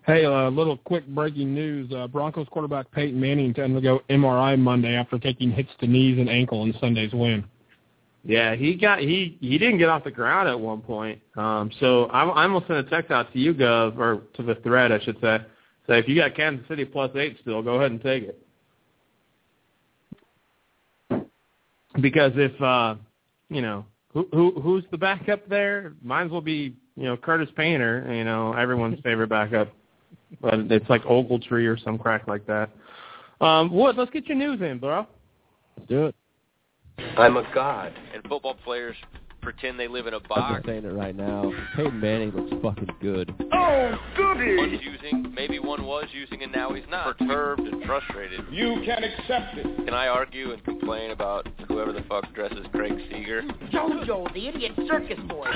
Hey, 0.04 0.24
a 0.24 0.32
uh, 0.32 0.50
little 0.50 0.78
quick 0.78 1.06
breaking 1.06 1.54
news. 1.54 1.92
Uh, 1.92 2.08
Broncos 2.08 2.48
quarterback 2.50 2.90
Peyton 2.90 3.20
Manning 3.20 3.52
to 3.54 3.62
undergo 3.62 4.00
MRI 4.08 4.58
Monday 4.58 4.96
after 4.96 5.18
taking 5.18 5.50
hits 5.50 5.68
to 5.80 5.86
knees 5.86 6.18
and 6.18 6.30
ankle 6.30 6.64
in 6.64 6.72
Sunday's 6.80 7.12
win. 7.12 7.44
Yeah, 8.24 8.56
he 8.56 8.74
got 8.74 9.00
he 9.00 9.38
he 9.40 9.58
didn't 9.58 9.78
get 9.78 9.88
off 9.88 10.04
the 10.04 10.10
ground 10.10 10.48
at 10.48 10.58
one 10.58 10.80
point. 10.80 11.20
Um, 11.36 11.70
so 11.78 12.06
I, 12.06 12.24
I 12.24 12.42
almost 12.44 12.66
sent 12.66 12.78
a 12.78 12.90
text 12.90 13.10
out 13.10 13.32
to 13.32 13.38
you, 13.38 13.54
Gov, 13.54 13.98
or 13.98 14.22
to 14.34 14.42
the 14.42 14.56
thread, 14.56 14.92
I 14.92 14.98
should 15.00 15.20
say. 15.20 15.38
Say 15.86 15.98
if 15.98 16.08
you 16.08 16.16
got 16.16 16.34
Kansas 16.34 16.66
City 16.68 16.84
plus 16.84 17.10
eight 17.14 17.36
still, 17.40 17.62
go 17.62 17.74
ahead 17.74 17.90
and 17.90 18.02
take 18.02 18.24
it. 18.24 18.42
Because 22.00 22.32
if 22.36 22.60
uh, 22.60 22.96
you 23.48 23.62
know 23.62 23.84
who 24.12 24.28
who 24.32 24.60
who's 24.60 24.84
the 24.90 24.98
backup 24.98 25.48
there, 25.48 25.94
might 26.02 26.24
as 26.24 26.30
well 26.30 26.40
be 26.40 26.76
you 26.96 27.04
know 27.04 27.16
Curtis 27.16 27.48
Painter, 27.56 28.06
you 28.14 28.24
know 28.24 28.52
everyone's 28.52 29.00
favorite 29.02 29.28
backup 29.28 29.72
but 30.40 30.54
it's 30.70 30.88
like 30.88 31.02
Ogletree 31.04 31.66
or 31.66 31.78
some 31.78 31.98
crack 31.98 32.26
like 32.26 32.46
that. 32.46 32.70
Um, 33.40 33.72
Wood, 33.72 33.96
let's 33.96 34.10
get 34.10 34.26
your 34.26 34.36
news 34.36 34.60
in, 34.60 34.78
bro. 34.78 35.06
Let's 35.76 35.88
do 35.88 36.06
it. 36.06 36.14
I'm 37.16 37.36
a 37.36 37.48
god, 37.54 37.92
and 38.12 38.22
football 38.24 38.56
players 38.64 38.96
pretend 39.40 39.78
they 39.78 39.88
live 39.88 40.06
in 40.06 40.14
a 40.14 40.20
box. 40.20 40.56
I'm 40.56 40.62
saying 40.66 40.84
it 40.84 40.92
right 40.92 41.14
now. 41.14 41.52
Peyton 41.76 42.00
Manning 42.00 42.30
looks 42.30 42.52
fucking 42.62 42.94
good. 43.00 43.34
Oh, 43.52 43.94
goody! 44.16 44.56
One's 44.56 44.80
using, 44.82 45.32
maybe 45.34 45.58
one 45.58 45.84
was 45.84 46.06
using, 46.12 46.42
and 46.42 46.52
now 46.52 46.72
he's 46.72 46.84
not. 46.90 47.18
Perturbed 47.18 47.62
and 47.62 47.84
frustrated. 47.84 48.40
You 48.50 48.82
can 48.84 49.02
accept 49.04 49.58
it. 49.58 49.84
Can 49.84 49.94
I 49.94 50.08
argue 50.08 50.52
and 50.52 50.64
complain 50.64 51.10
about 51.10 51.46
whoever 51.66 51.92
the 51.92 52.02
fuck 52.08 52.32
dresses 52.34 52.66
Craig 52.72 52.92
Sager? 53.10 53.42
Jojo, 53.72 54.32
the 54.34 54.48
idiot 54.48 54.72
circus 54.86 55.18
boy. 55.28 55.46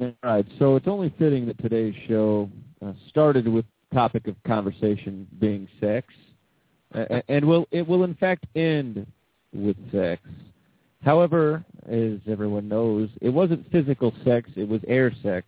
All 0.00 0.12
right, 0.22 0.46
so 0.58 0.76
it's 0.76 0.88
only 0.88 1.12
fitting 1.18 1.46
that 1.46 1.58
today's 1.58 1.94
show 2.08 2.48
uh, 2.84 2.92
started 3.10 3.46
with 3.46 3.66
topic 3.92 4.28
of 4.28 4.36
conversation 4.46 5.26
being 5.40 5.68
sex, 5.80 6.06
and 6.92 7.44
will 7.44 7.66
it 7.70 7.86
will 7.86 8.04
in 8.04 8.14
fact 8.14 8.46
end 8.54 9.06
with 9.52 9.76
sex. 9.92 10.22
However, 11.02 11.64
as 11.88 12.18
everyone 12.28 12.68
knows, 12.68 13.08
it 13.20 13.30
wasn't 13.30 13.70
physical 13.70 14.12
sex; 14.24 14.50
it 14.56 14.68
was 14.68 14.80
air 14.86 15.12
sex. 15.22 15.46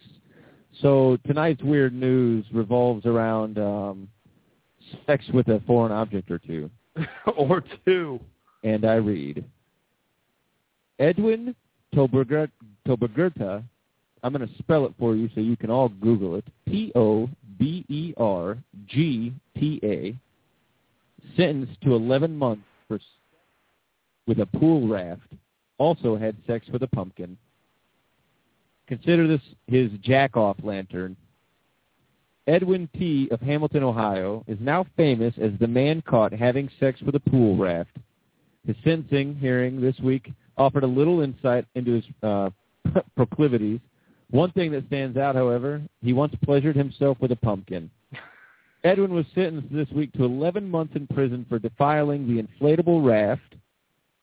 So 0.80 1.18
tonight's 1.26 1.62
weird 1.62 1.92
news 1.92 2.46
revolves 2.52 3.04
around 3.04 3.58
um, 3.58 4.08
sex 5.06 5.24
with 5.34 5.48
a 5.48 5.60
foreign 5.66 5.92
object 5.92 6.30
or 6.30 6.38
two. 6.38 6.70
or 7.36 7.62
two. 7.84 8.20
And 8.64 8.84
I 8.84 8.94
read. 8.94 9.44
Edwin 10.98 11.54
Toberger- 11.94 12.50
Tobergerta, 12.86 13.62
I'm 14.22 14.32
going 14.32 14.46
to 14.46 14.54
spell 14.58 14.86
it 14.86 14.94
for 14.98 15.16
you 15.16 15.28
so 15.34 15.40
you 15.40 15.56
can 15.56 15.70
all 15.70 15.88
Google 15.88 16.36
it. 16.36 16.44
T-O-B-E-R-G-T-A, 16.68 17.36
sentenced 21.36 21.80
to 21.82 21.94
11 21.94 22.36
months 22.36 22.64
for 22.88 22.98
with 24.26 24.40
a 24.40 24.46
pool 24.46 24.86
raft, 24.86 25.32
also 25.78 26.16
had 26.16 26.36
sex 26.46 26.66
with 26.72 26.82
a 26.82 26.88
pumpkin. 26.88 27.36
Consider 28.86 29.26
this 29.26 29.40
his 29.66 29.90
jack-off 30.00 30.56
lantern. 30.62 31.16
Edwin 32.46 32.88
T. 32.98 33.28
of 33.30 33.40
Hamilton, 33.40 33.82
Ohio, 33.82 34.44
is 34.48 34.58
now 34.60 34.84
famous 34.96 35.34
as 35.40 35.52
the 35.60 35.66
man 35.66 36.02
caught 36.02 36.32
having 36.32 36.68
sex 36.80 37.00
with 37.02 37.14
a 37.14 37.20
pool 37.20 37.56
raft. 37.56 37.96
His 38.66 38.76
sentencing 38.84 39.36
hearing 39.36 39.80
this 39.80 39.98
week 40.00 40.30
offered 40.56 40.84
a 40.84 40.88
little 40.88 41.20
insight 41.20 41.66
into 41.74 41.92
his 41.92 42.04
uh, 42.22 42.50
proclivities. 43.16 43.80
One 44.30 44.50
thing 44.52 44.72
that 44.72 44.86
stands 44.86 45.16
out, 45.16 45.34
however, 45.34 45.82
he 46.02 46.12
once 46.12 46.34
pleasured 46.44 46.76
himself 46.76 47.18
with 47.20 47.32
a 47.32 47.36
pumpkin. 47.36 47.90
Edwin 48.84 49.14
was 49.14 49.26
sentenced 49.34 49.72
this 49.72 49.88
week 49.90 50.12
to 50.14 50.24
11 50.24 50.68
months 50.68 50.96
in 50.96 51.06
prison 51.06 51.46
for 51.48 51.58
defiling 51.58 52.26
the 52.26 52.42
inflatable 52.42 53.04
raft. 53.04 53.54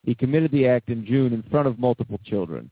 He 0.03 0.14
committed 0.15 0.52
the 0.52 0.68
act 0.68 0.90
in 0.90 1.06
June 1.06 1.34
in 1.34 1.44
front 1.44 1.68
of 1.68 1.80
multiple 1.80 2.19
children. 2.26 2.69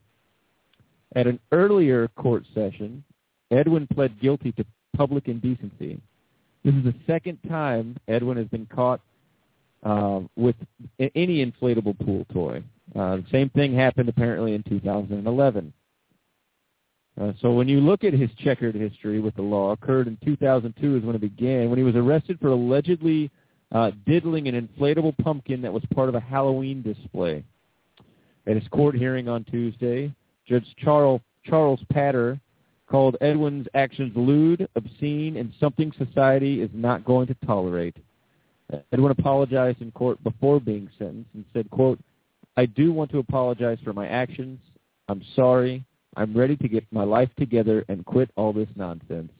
At 1.15 1.27
an 1.27 1.39
earlier 1.51 2.09
court 2.09 2.43
session, 2.53 3.03
Edwin 3.51 3.88
pled 3.88 4.19
guilty 4.19 4.51
to 4.53 4.65
public 4.95 5.27
indecency. 5.27 5.99
This 6.64 6.76
is 6.76 6.84
the 6.84 6.95
second 7.05 7.39
time 7.47 7.95
Edwin 8.07 8.38
has 8.38 8.47
been 8.47 8.65
caught 8.65 8.99
uh, 9.84 10.22
with 10.35 10.55
any 10.99 11.45
inflatable 11.45 11.97
pool 12.05 12.26
toy. 12.34 12.61
Uh, 12.95 13.18
the 13.18 13.26
same 13.31 13.49
thing 13.49 13.73
happened 13.73 14.09
apparently 14.09 14.53
in 14.53 14.64
2011. 14.64 15.73
Uh, 17.19 17.34
so 17.41 17.52
when 17.52 17.68
you 17.68 17.80
look 17.80 18.03
at 18.03 18.14
his 18.14 18.30
checkered 18.44 18.76
history 18.76 19.19
with 19.19 19.35
the 19.35 19.41
law, 19.41 19.72
occurred 19.72 20.07
in 20.07 20.18
2002 20.23 20.98
is 20.98 21.03
when 21.03 21.15
it 21.15 21.22
began, 21.22 21.69
when 21.69 21.77
he 21.77 21.84
was 21.84 21.95
arrested 21.95 22.38
for 22.39 22.49
allegedly 22.49 23.31
uh, 23.72 23.91
diddling 24.06 24.48
an 24.48 24.68
inflatable 24.68 25.18
pumpkin 25.23 25.61
that 25.61 25.73
was 25.73 25.84
part 25.94 26.10
of 26.10 26.15
a 26.15 26.19
Halloween 26.19 26.81
display. 26.81 27.44
At 28.45 28.56
his 28.56 28.68
court 28.69 28.95
hearing 28.95 29.27
on 29.27 29.44
Tuesday, 29.45 30.14
Judge 30.48 30.65
Charles 30.77 31.22
Charles 31.44 31.80
Patter 31.91 32.39
called 32.88 33.18
Edwin's 33.19 33.68
actions 33.73 34.14
lewd, 34.15 34.68
obscene, 34.76 35.38
and 35.38 35.52
something 35.60 35.91
society 35.98 36.61
is 36.61 36.69
not 36.73 37.03
going 37.03 37.27
to 37.27 37.35
tolerate. 37.45 37.98
Edwin 38.91 39.11
apologized 39.11 39.81
in 39.81 39.91
court 39.91 40.22
before 40.23 40.60
being 40.60 40.89
sentenced 40.98 41.30
and 41.34 41.45
said, 41.53 41.69
quote, 41.69 41.99
I 42.56 42.65
do 42.65 42.91
want 42.91 43.11
to 43.11 43.19
apologize 43.19 43.77
for 43.84 43.94
my 43.94 44.07
actions. 44.07 44.60
I'm 45.07 45.22
sorry. 45.35 45.85
I'm 46.18 46.35
ready 46.35 46.57
to 46.57 46.68
get 46.68 46.84
my 46.91 47.03
life 47.03 47.30
together 47.38 47.85
and 47.88 48.06
quit 48.06 48.30
all 48.35 48.52
this 48.52 48.68
nonsense. 48.76 49.31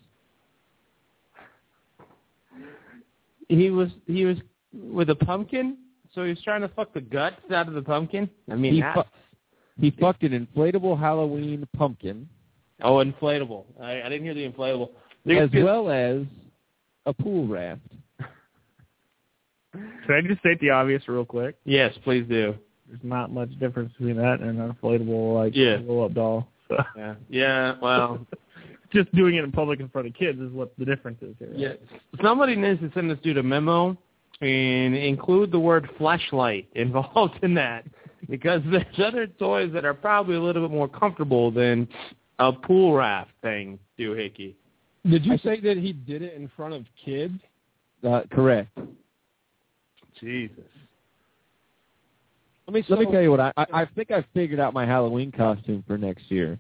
He 3.50 3.70
was 3.70 3.90
he 4.06 4.26
was 4.26 4.38
with 4.74 5.10
a 5.10 5.16
pumpkin, 5.16 5.78
so 6.14 6.24
he 6.24 6.30
was 6.30 6.42
trying 6.44 6.62
to 6.62 6.70
fuck 6.70 6.94
the 6.94 7.02
guts 7.02 7.42
out 7.54 7.68
of 7.68 7.74
the 7.74 7.82
pumpkin. 7.82 8.30
I 8.52 8.56
mean, 8.56 8.74
he, 8.76 8.84
fu- 8.94 9.82
he 9.82 9.92
fucked 10.00 10.24
an 10.24 10.48
inflatable 10.56 11.00
Halloween 11.00 11.68
pumpkin 11.78 12.30
oh, 12.84 13.04
inflatable. 13.04 13.66
I, 13.82 14.02
I 14.02 14.10
didn't 14.10 14.24
hear 14.24 14.34
the 14.34 14.48
inflatable. 14.48 14.90
as 15.30 15.50
well 15.54 15.90
as 15.90 16.24
a 17.06 17.14
pool 17.14 17.48
raft. 17.48 17.82
Should 19.74 20.16
I 20.16 20.22
just 20.28 20.40
state 20.40 20.60
the 20.60 20.72
obvious 20.72 21.08
real 21.08 21.26
quick? 21.26 21.56
Yes, 21.66 21.94
please 22.04 22.26
do. 22.28 22.56
There's 22.88 23.00
not 23.04 23.32
much 23.32 23.50
difference 23.60 23.92
between 23.94 24.16
that 24.18 24.40
and 24.40 24.60
an 24.60 24.74
inflatable 24.74 25.36
like 25.36 25.56
Yeah. 25.56 25.78
blow 25.78 26.06
up 26.06 26.14
doll. 26.14 26.48
So 26.70 26.78
Yeah. 26.96 27.16
Yeah. 27.30 27.76
Well. 27.82 28.26
just 28.94 29.14
doing 29.14 29.36
it 29.36 29.44
in 29.44 29.52
public 29.52 29.80
in 29.80 29.90
front 29.90 30.08
of 30.08 30.14
kids 30.14 30.40
is 30.40 30.52
what 30.52 30.72
the 30.78 30.86
difference 30.86 31.22
is 31.22 31.36
here. 31.40 31.52
Yeah. 31.54 31.74
Somebody 32.22 32.56
needs 32.56 32.80
to 32.80 32.92
send 32.94 33.12
this 33.12 33.20
dude 33.22 33.38
a 33.38 33.44
memo 33.44 33.98
and 34.42 34.96
include 34.96 35.52
the 35.52 35.60
word 35.60 35.90
flashlight 35.98 36.68
involved 36.76 37.40
in 37.44 37.54
that 37.56 37.86
because 38.30 38.62
there's 38.72 38.86
other 39.06 39.28
toys 39.28 39.72
that 39.74 39.86
are 39.86 39.94
probably 39.94 40.36
a 40.36 40.42
little 40.42 40.68
bit 40.68 40.74
more 40.74 40.88
comfortable 40.88 41.52
than 41.52 41.88
a 42.40 42.52
pool 42.52 42.94
raft 42.94 43.32
thing, 43.42 43.80
doohickey. 44.00 44.54
Did 45.10 45.26
you 45.26 45.38
say 45.40 45.60
that 45.62 45.78
he 45.78 45.94
did 45.94 46.22
it 46.22 46.34
in 46.34 46.50
front 46.56 46.74
of 46.74 46.86
kids? 47.04 47.40
Uh, 48.08 48.22
correct. 48.32 48.78
Jesus. 50.20 50.66
Let 52.68 52.74
me 52.74 52.84
let 52.90 53.00
me 53.00 53.06
tell 53.12 53.22
you 53.22 53.32
what 53.32 53.40
I, 53.40 53.54
I 53.56 53.66
I 53.74 53.86
think 53.96 54.12
I 54.12 54.26
figured 54.34 54.60
out 54.60 54.74
my 54.74 54.86
Halloween 54.86 55.32
costume 55.32 55.84
for 55.88 55.98
next 55.98 56.30
year. 56.30 56.60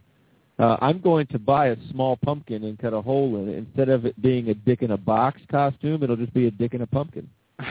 Uh, 0.57 0.77
I'm 0.81 0.99
going 1.01 1.27
to 1.27 1.37
buy 1.37 1.67
a 1.67 1.75
small 1.91 2.17
pumpkin 2.23 2.63
and 2.63 2.79
cut 2.79 2.93
a 2.93 3.01
hole 3.01 3.35
in 3.37 3.49
it. 3.49 3.57
Instead 3.57 3.89
of 3.89 4.05
it 4.05 4.19
being 4.21 4.49
a 4.49 4.53
dick 4.53 4.81
in 4.81 4.91
a 4.91 4.97
box 4.97 5.39
costume, 5.51 6.01
it'll 6.01 6.15
just 6.15 6.33
be 6.33 6.47
a 6.47 6.51
dick 6.51 6.73
in 6.73 6.81
a 6.81 6.87
pumpkin. 6.87 7.29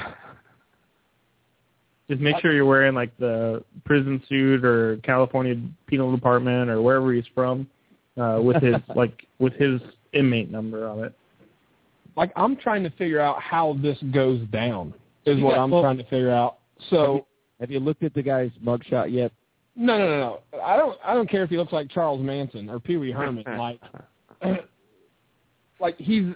Just 2.09 2.21
make 2.21 2.37
sure 2.41 2.53
you're 2.53 2.65
wearing 2.65 2.95
like 2.95 3.17
the 3.19 3.65
prison 3.85 4.23
suit 4.29 4.65
or 4.65 4.99
California 4.99 5.57
Penal 5.89 6.15
Department 6.15 6.71
or 6.71 6.81
wherever 6.81 7.13
he's 7.13 7.25
from, 7.35 7.67
uh, 8.17 8.39
with 8.41 8.63
his 8.63 8.77
like 8.95 9.27
with 9.41 9.53
his 9.55 9.81
inmate 10.13 10.49
number 10.49 10.87
on 10.87 11.03
it. 11.03 11.13
Like 12.17 12.31
I'm 12.37 12.55
trying 12.55 12.85
to 12.85 12.91
figure 12.91 13.19
out 13.21 13.43
how 13.43 13.77
this 13.83 13.99
goes 14.13 14.41
down. 14.53 14.95
Is 15.25 15.43
what 15.43 15.57
got- 15.57 15.65
I'm 15.65 15.71
well- 15.73 15.83
trying 15.83 15.99
to 15.99 16.05
figure 16.05 16.31
out. 16.31 16.59
So 16.91 17.27
Have 17.61 17.71
you 17.71 17.81
looked 17.81 18.03
at 18.03 18.15
the 18.15 18.23
guy's 18.23 18.51
mugshot 18.63 19.13
yet? 19.13 19.33
no, 19.75 19.99
no, 19.99 20.07
no, 20.09 20.19
no. 20.19 20.61
I 20.63 20.77
don't. 20.77 20.99
I 21.05 21.15
don't 21.15 21.29
care 21.29 21.43
if 21.43 21.51
he 21.51 21.57
looks 21.57 21.73
like 21.73 21.91
Charles 21.91 22.21
Manson 22.21 22.71
or 22.71 22.81
Pee 22.81 22.97
Wee 22.97 23.13
Herman. 23.13 23.45
like, 23.59 23.81
like 25.81 25.97
he's. 25.99 26.35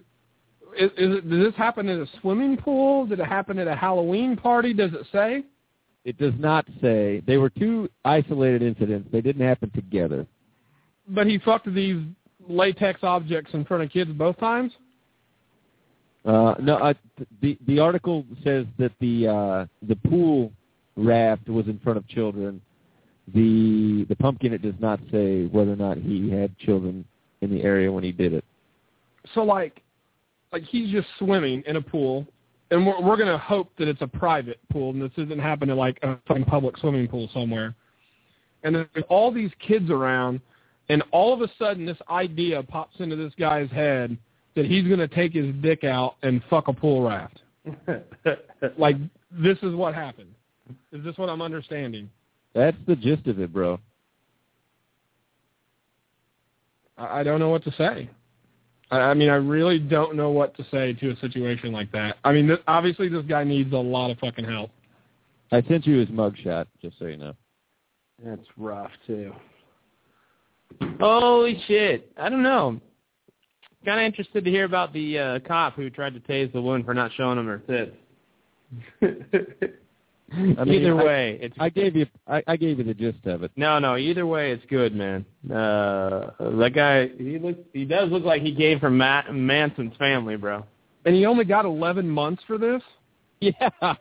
Is, 0.79 0.91
is 0.97 1.17
it, 1.17 1.29
did 1.29 1.45
this 1.45 1.55
happen 1.57 1.89
at 1.89 1.99
a 1.99 2.07
swimming 2.21 2.57
pool? 2.57 3.07
Did 3.07 3.19
it 3.19 3.27
happen 3.27 3.59
at 3.59 3.67
a 3.67 3.75
Halloween 3.75 4.37
party? 4.37 4.73
Does 4.73 4.93
it 4.93 5.07
say? 5.11 5.45
It 6.05 6.17
does 6.17 6.35
not 6.39 6.67
say. 6.81 7.23
They 7.27 7.39
were 7.39 7.51
two 7.51 7.89
isolated 8.05 8.63
incidents. 8.63 9.09
They 9.11 9.21
didn't 9.21 9.47
happen 9.47 9.71
together. 9.71 10.27
But 11.09 11.27
he 11.27 11.39
fucked 11.39 11.73
these 11.75 12.03
latex 12.49 13.01
objects 13.03 13.53
in 13.53 13.65
front 13.65 13.83
of 13.83 13.91
kids 13.91 14.11
both 14.13 14.39
times. 14.39 14.73
Uh, 16.25 16.55
no, 16.61 16.93
th- 17.17 17.29
the 17.41 17.59
the 17.67 17.79
article 17.79 18.25
says 18.45 18.67
that 18.79 18.93
the 19.01 19.27
uh, 19.27 19.67
the 19.87 19.97
pool 19.97 20.53
raft 20.97 21.49
was 21.49 21.67
in 21.67 21.79
front 21.79 21.99
of 21.99 22.07
children. 22.09 22.61
The 23.35 24.07
the 24.09 24.17
pumpkin 24.17 24.53
it 24.53 24.62
does 24.62 24.75
not 24.81 25.01
say 25.12 25.47
whether 25.47 25.73
or 25.73 25.77
not 25.77 25.99
he 25.99 26.31
had 26.31 26.57
children 26.59 27.05
in 27.41 27.51
the 27.51 27.62
area 27.62 27.91
when 27.91 28.05
he 28.05 28.12
did 28.12 28.33
it. 28.33 28.45
So 29.35 29.43
like, 29.43 29.83
like 30.53 30.62
he's 30.65 30.91
just 30.91 31.07
swimming 31.19 31.62
in 31.67 31.77
a 31.77 31.83
pool, 31.83 32.27
and 32.71 32.87
we're 32.87 33.01
we're 33.01 33.17
gonna 33.17 33.39
hope 33.39 33.71
that 33.79 33.89
it's 33.89 34.03
a 34.03 34.07
private 34.07 34.59
pool 34.71 34.91
and 34.91 35.01
this 35.01 35.12
isn't 35.17 35.39
happening 35.39 35.77
like 35.77 35.99
a 36.03 36.17
fucking 36.27 36.45
public 36.45 36.77
swimming 36.79 37.07
pool 37.09 37.29
somewhere. 37.33 37.75
And 38.62 38.75
then 38.75 38.89
there's 38.93 39.07
all 39.09 39.33
these 39.33 39.51
kids 39.67 39.91
around, 39.91 40.41
and 40.89 41.03
all 41.12 41.33
of 41.33 41.41
a 41.41 41.49
sudden 41.59 41.87
this 41.87 41.99
idea 42.11 42.62
pops 42.62 42.99
into 43.01 43.17
this 43.17 43.33
guy's 43.39 43.71
head 43.71 44.17
that 44.57 44.67
he's 44.67 44.87
gonna 44.89 45.09
take 45.09 45.33
his 45.33 45.55
dick 45.62 45.85
out 45.85 46.17
and 46.23 46.43
fuck 46.51 46.69
a 46.69 46.73
pool 46.73 47.03
raft. 47.09 47.41
like 48.79 48.97
this 49.31 49.59
is 49.62 49.75
what 49.75 49.95
happened. 49.95 50.35
Is 50.93 51.05
this 51.05 51.17
what 51.19 51.29
I'm 51.29 51.43
understanding? 51.43 52.11
That's 52.55 52.77
the 52.87 52.97
gist 52.97 53.27
of 53.27 53.39
it, 53.41 53.53
bro. 53.53 53.79
I, 56.97 57.21
I 57.21 57.23
don't 57.23 57.41
know 57.41 57.49
what 57.49 57.65
to 57.65 57.73
say. 57.73 58.11
I, 58.91 58.99
I 58.99 59.15
mean, 59.15 59.31
I 59.31 59.37
really 59.37 59.79
don't 59.79 60.17
know 60.17 60.31
what 60.31 60.57
to 60.57 60.67
say 60.71 60.93
to 60.95 61.11
a 61.11 61.17
situation 61.17 61.73
like 61.73 61.91
that. 61.93 62.17
I 62.25 62.33
mean, 62.33 62.49
th- 62.49 62.63
obviously 62.67 63.09
this 63.09 63.25
guy 63.25 63.45
needs 63.45 63.73
a 63.73 63.77
lot 63.77 64.11
of 64.11 64.19
fucking 64.19 64.45
help. 64.45 64.71
I 65.53 65.63
sent 65.63 65.87
you 65.87 65.99
his 65.99 66.09
mugshot, 66.09 66.67
just 66.81 66.99
so 66.99 67.07
you 67.07 67.17
know. 67.17 67.35
That's 68.25 68.47
rough 68.57 68.91
too. 69.07 69.33
Holy 71.01 71.61
shit! 71.67 72.13
I 72.17 72.29
don't 72.29 72.43
know. 72.43 72.81
Kind 73.85 74.01
of 74.01 74.05
interested 74.05 74.45
to 74.45 74.51
hear 74.51 74.65
about 74.65 74.93
the 74.93 75.19
uh, 75.19 75.39
cop 75.41 75.75
who 75.75 75.89
tried 75.91 76.15
to 76.15 76.21
tase 76.21 76.53
the 76.53 76.61
woman 76.61 76.85
for 76.85 76.93
not 76.93 77.11
showing 77.17 77.39
him 77.39 77.47
her 77.47 77.59
tits. 77.59 77.97
I 80.32 80.65
mean, 80.65 80.82
either 80.82 81.01
I- 81.01 81.05
way, 81.05 81.39
it's 81.43 81.57
I 81.59 81.69
gave 81.70 81.97
you 81.97 82.07
I, 82.27 82.43
I 82.47 82.57
gave 82.57 82.78
you 82.78 82.85
the 82.85 82.94
gist 82.94 83.24
of 83.27 83.43
it. 83.43 83.51
no, 83.57 83.78
no. 83.78 83.97
Either 83.97 84.27
way, 84.27 84.52
it's 84.52 84.65
good, 84.66 84.94
man. 84.94 85.24
Uh, 85.51 86.31
that 86.59 86.70
guy, 86.74 87.09
he 87.19 87.39
looks, 87.39 87.59
he 87.73 87.85
does 87.85 88.11
look 88.11 88.24
like 88.24 88.43
he 88.43 88.55
came 88.55 88.78
from 88.78 88.97
Matt, 88.97 89.35
Manson's 89.35 89.97
family, 89.97 90.36
bro. 90.36 90.65
And 91.05 91.15
he 91.15 91.27
only 91.27 91.44
got 91.44 91.65
11 91.65 92.09
months 92.09 92.43
for 92.47 92.59
this? 92.59 92.82
Yeah. 93.40 93.70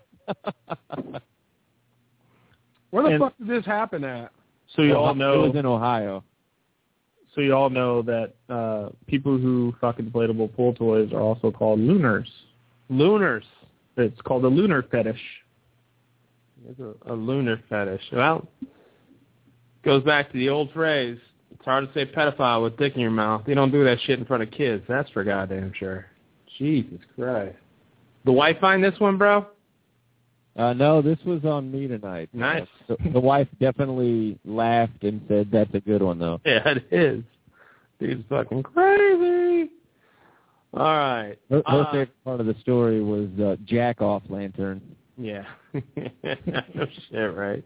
Where 2.92 3.04
the 3.04 3.10
And- 3.10 3.20
fuck 3.20 3.38
did 3.38 3.48
this 3.48 3.66
happen 3.66 4.04
at? 4.04 4.32
So 4.76 4.82
you 4.84 4.92
Well, 4.92 5.06
all 5.06 5.16
know 5.16 5.44
It 5.46 5.48
was 5.48 5.56
in 5.56 5.66
Ohio. 5.66 6.24
So 7.34 7.42
you 7.42 7.54
all 7.56 7.70
know 7.70 8.02
that 8.04 8.34
uh, 8.50 8.90
people 9.08 9.38
who 9.38 9.74
fuck 9.80 9.98
inflatable 9.98 10.56
pool 10.56 10.74
toys 10.74 11.12
are 11.14 11.22
also 11.22 11.52
called 11.52 11.80
looners. 11.80 12.30
Looners. 12.90 13.46
It's 13.98 14.20
called 14.22 14.44
a 14.46 14.48
looner 14.48 14.84
fetish. 14.84 15.20
It's 16.68 16.80
a, 16.80 17.14
a 17.14 17.16
looner 17.16 17.62
fetish. 17.70 18.02
Well, 18.12 18.48
goes 19.84 20.04
back 20.04 20.32
to 20.32 20.38
the 20.38 20.50
old 20.50 20.72
phrase. 20.72 21.18
It's 21.52 21.66
hard 21.66 21.88
to 21.88 21.94
say 21.94 22.06
pedophile 22.06 22.64
with 22.64 22.78
dick 22.78 22.94
in 22.96 23.02
your 23.02 23.12
mouth. 23.12 23.44
You 23.48 23.56
don't 23.56 23.72
do 23.72 23.84
that 23.84 23.98
shit 24.06 24.20
in 24.20 24.26
front 24.26 24.44
of 24.44 24.52
kids. 24.52 24.84
That's 24.88 25.10
for 25.12 25.24
goddamn 25.24 25.74
sure. 25.78 26.06
Jesus 26.58 27.00
Christ. 27.16 27.56
The 28.26 28.32
wife 28.32 28.58
find 28.60 28.84
this 28.84 29.00
one, 29.00 29.18
bro? 29.18 29.48
Uh, 30.58 30.74
no, 30.74 31.02
this 31.02 31.18
was 31.26 31.46
on 31.46 31.72
me 31.72 31.88
tonight. 31.88 32.30
Nice. 32.34 32.68
Uh, 32.90 32.96
the, 33.04 33.12
the 33.12 33.20
wife 33.20 33.48
definitely 33.62 34.38
laughed 34.46 35.04
and 35.04 35.22
said, 35.30 35.50
"That's 35.52 35.74
a 35.74 35.80
good 35.80 36.02
one, 36.02 36.20
though." 36.20 36.42
Yeah, 36.46 36.62
it 36.66 36.86
is. 36.92 37.24
Dude's 38.00 38.24
fucking 38.30 38.64
crazy. 38.64 39.70
All 40.74 40.84
right. 40.84 41.36
Her, 41.50 41.58
her 41.58 41.64
Uh, 41.66 41.86
favorite 41.92 42.24
part 42.26 42.40
of 42.42 42.46
the 42.46 42.56
story 42.62 43.02
was 43.02 43.30
uh, 43.42 43.56
jack 43.66 44.02
off 44.02 44.22
lantern. 44.30 44.82
Yeah. 45.20 45.44
no 45.74 45.82
shit, 47.12 47.36
right. 47.36 47.64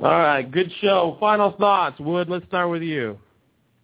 All 0.00 0.10
right, 0.10 0.50
good 0.50 0.70
show. 0.80 1.16
Final 1.20 1.52
thoughts, 1.52 1.98
Wood. 2.00 2.28
Let's 2.28 2.46
start 2.46 2.68
with 2.68 2.82
you. 2.82 3.18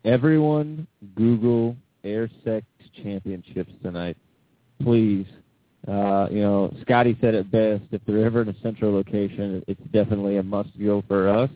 Everyone, 0.04 0.86
Google 1.14 1.76
Air 2.04 2.28
Sex 2.44 2.66
Championships 3.02 3.72
tonight, 3.82 4.16
please. 4.82 5.26
Uh, 5.88 6.26
you 6.30 6.40
know, 6.40 6.74
Scotty 6.82 7.16
said 7.20 7.34
it 7.34 7.50
best. 7.50 7.84
If 7.92 8.02
they're 8.06 8.24
ever 8.24 8.42
in 8.42 8.48
a 8.48 8.60
central 8.60 8.92
location, 8.92 9.62
it's 9.66 9.80
definitely 9.92 10.36
a 10.36 10.42
must 10.42 10.70
go 10.78 11.02
for 11.06 11.28
us. 11.28 11.50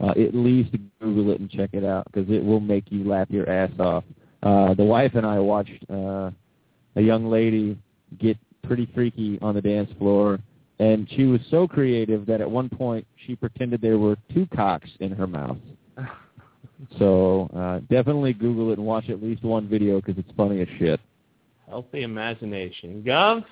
Uh, 0.00 0.10
at 0.10 0.34
least 0.34 0.74
Google 1.00 1.30
it 1.32 1.40
and 1.40 1.48
check 1.48 1.70
it 1.72 1.84
out 1.84 2.04
because 2.12 2.28
it 2.28 2.44
will 2.44 2.60
make 2.60 2.90
you 2.90 3.04
laugh 3.04 3.28
your 3.30 3.48
ass 3.48 3.70
off. 3.78 4.04
Uh, 4.42 4.74
the 4.74 4.84
wife 4.84 5.12
and 5.14 5.24
I 5.24 5.38
watched 5.38 5.84
uh, 5.88 6.30
a 6.96 7.00
young 7.00 7.26
lady 7.30 7.78
get 8.18 8.36
pretty 8.66 8.88
freaky 8.94 9.38
on 9.42 9.54
the 9.54 9.62
dance 9.62 9.90
floor, 9.98 10.38
and 10.78 11.08
she 11.10 11.24
was 11.24 11.40
so 11.50 11.68
creative 11.68 12.26
that 12.26 12.40
at 12.40 12.50
one 12.50 12.68
point 12.68 13.06
she 13.26 13.36
pretended 13.36 13.80
there 13.80 13.98
were 13.98 14.16
two 14.32 14.46
cocks 14.54 14.90
in 15.00 15.12
her 15.12 15.26
mouth. 15.26 15.58
So 16.98 17.48
uh, 17.56 17.80
definitely 17.90 18.32
Google 18.32 18.70
it 18.70 18.78
and 18.78 18.86
watch 18.86 19.08
at 19.08 19.22
least 19.22 19.42
one 19.42 19.68
video 19.68 20.00
because 20.00 20.18
it's 20.18 20.30
funny 20.36 20.60
as 20.60 20.68
shit. 20.78 21.00
Healthy 21.66 22.02
imagination. 22.02 23.02
Gov? 23.06 23.44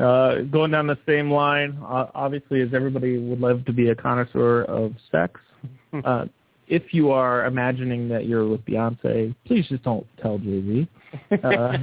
Uh, 0.00 0.42
going 0.50 0.70
down 0.70 0.86
the 0.86 0.98
same 1.06 1.30
line, 1.30 1.78
uh, 1.82 2.06
obviously, 2.14 2.62
as 2.62 2.68
everybody 2.74 3.18
would 3.18 3.40
love 3.40 3.64
to 3.66 3.72
be 3.72 3.88
a 3.88 3.94
connoisseur 3.94 4.62
of 4.64 4.92
sex, 5.10 5.40
uh, 6.04 6.24
if 6.68 6.94
you 6.94 7.10
are 7.10 7.44
imagining 7.44 8.08
that 8.08 8.26
you're 8.26 8.48
with 8.48 8.64
Beyonce, 8.64 9.34
please 9.46 9.66
just 9.68 9.82
don't 9.82 10.06
tell 10.20 10.38
Jay-Z. 10.38 10.88
Uh, 11.44 11.76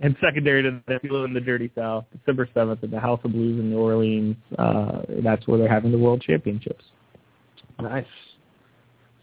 and 0.00 0.16
secondary 0.20 0.62
to 0.62 0.82
that, 0.86 0.96
if 0.96 1.04
you 1.04 1.12
live 1.12 1.24
in 1.24 1.34
the 1.34 1.40
Dirty 1.40 1.70
South, 1.74 2.04
December 2.12 2.48
7th 2.54 2.82
at 2.82 2.90
the 2.90 3.00
House 3.00 3.20
of 3.24 3.32
Blues 3.32 3.58
in 3.58 3.70
New 3.70 3.78
Orleans, 3.78 4.36
uh, 4.58 5.02
that's 5.22 5.46
where 5.46 5.58
they're 5.58 5.68
having 5.68 5.92
the 5.92 5.98
World 5.98 6.20
Championships. 6.20 6.84
Nice. 7.80 8.04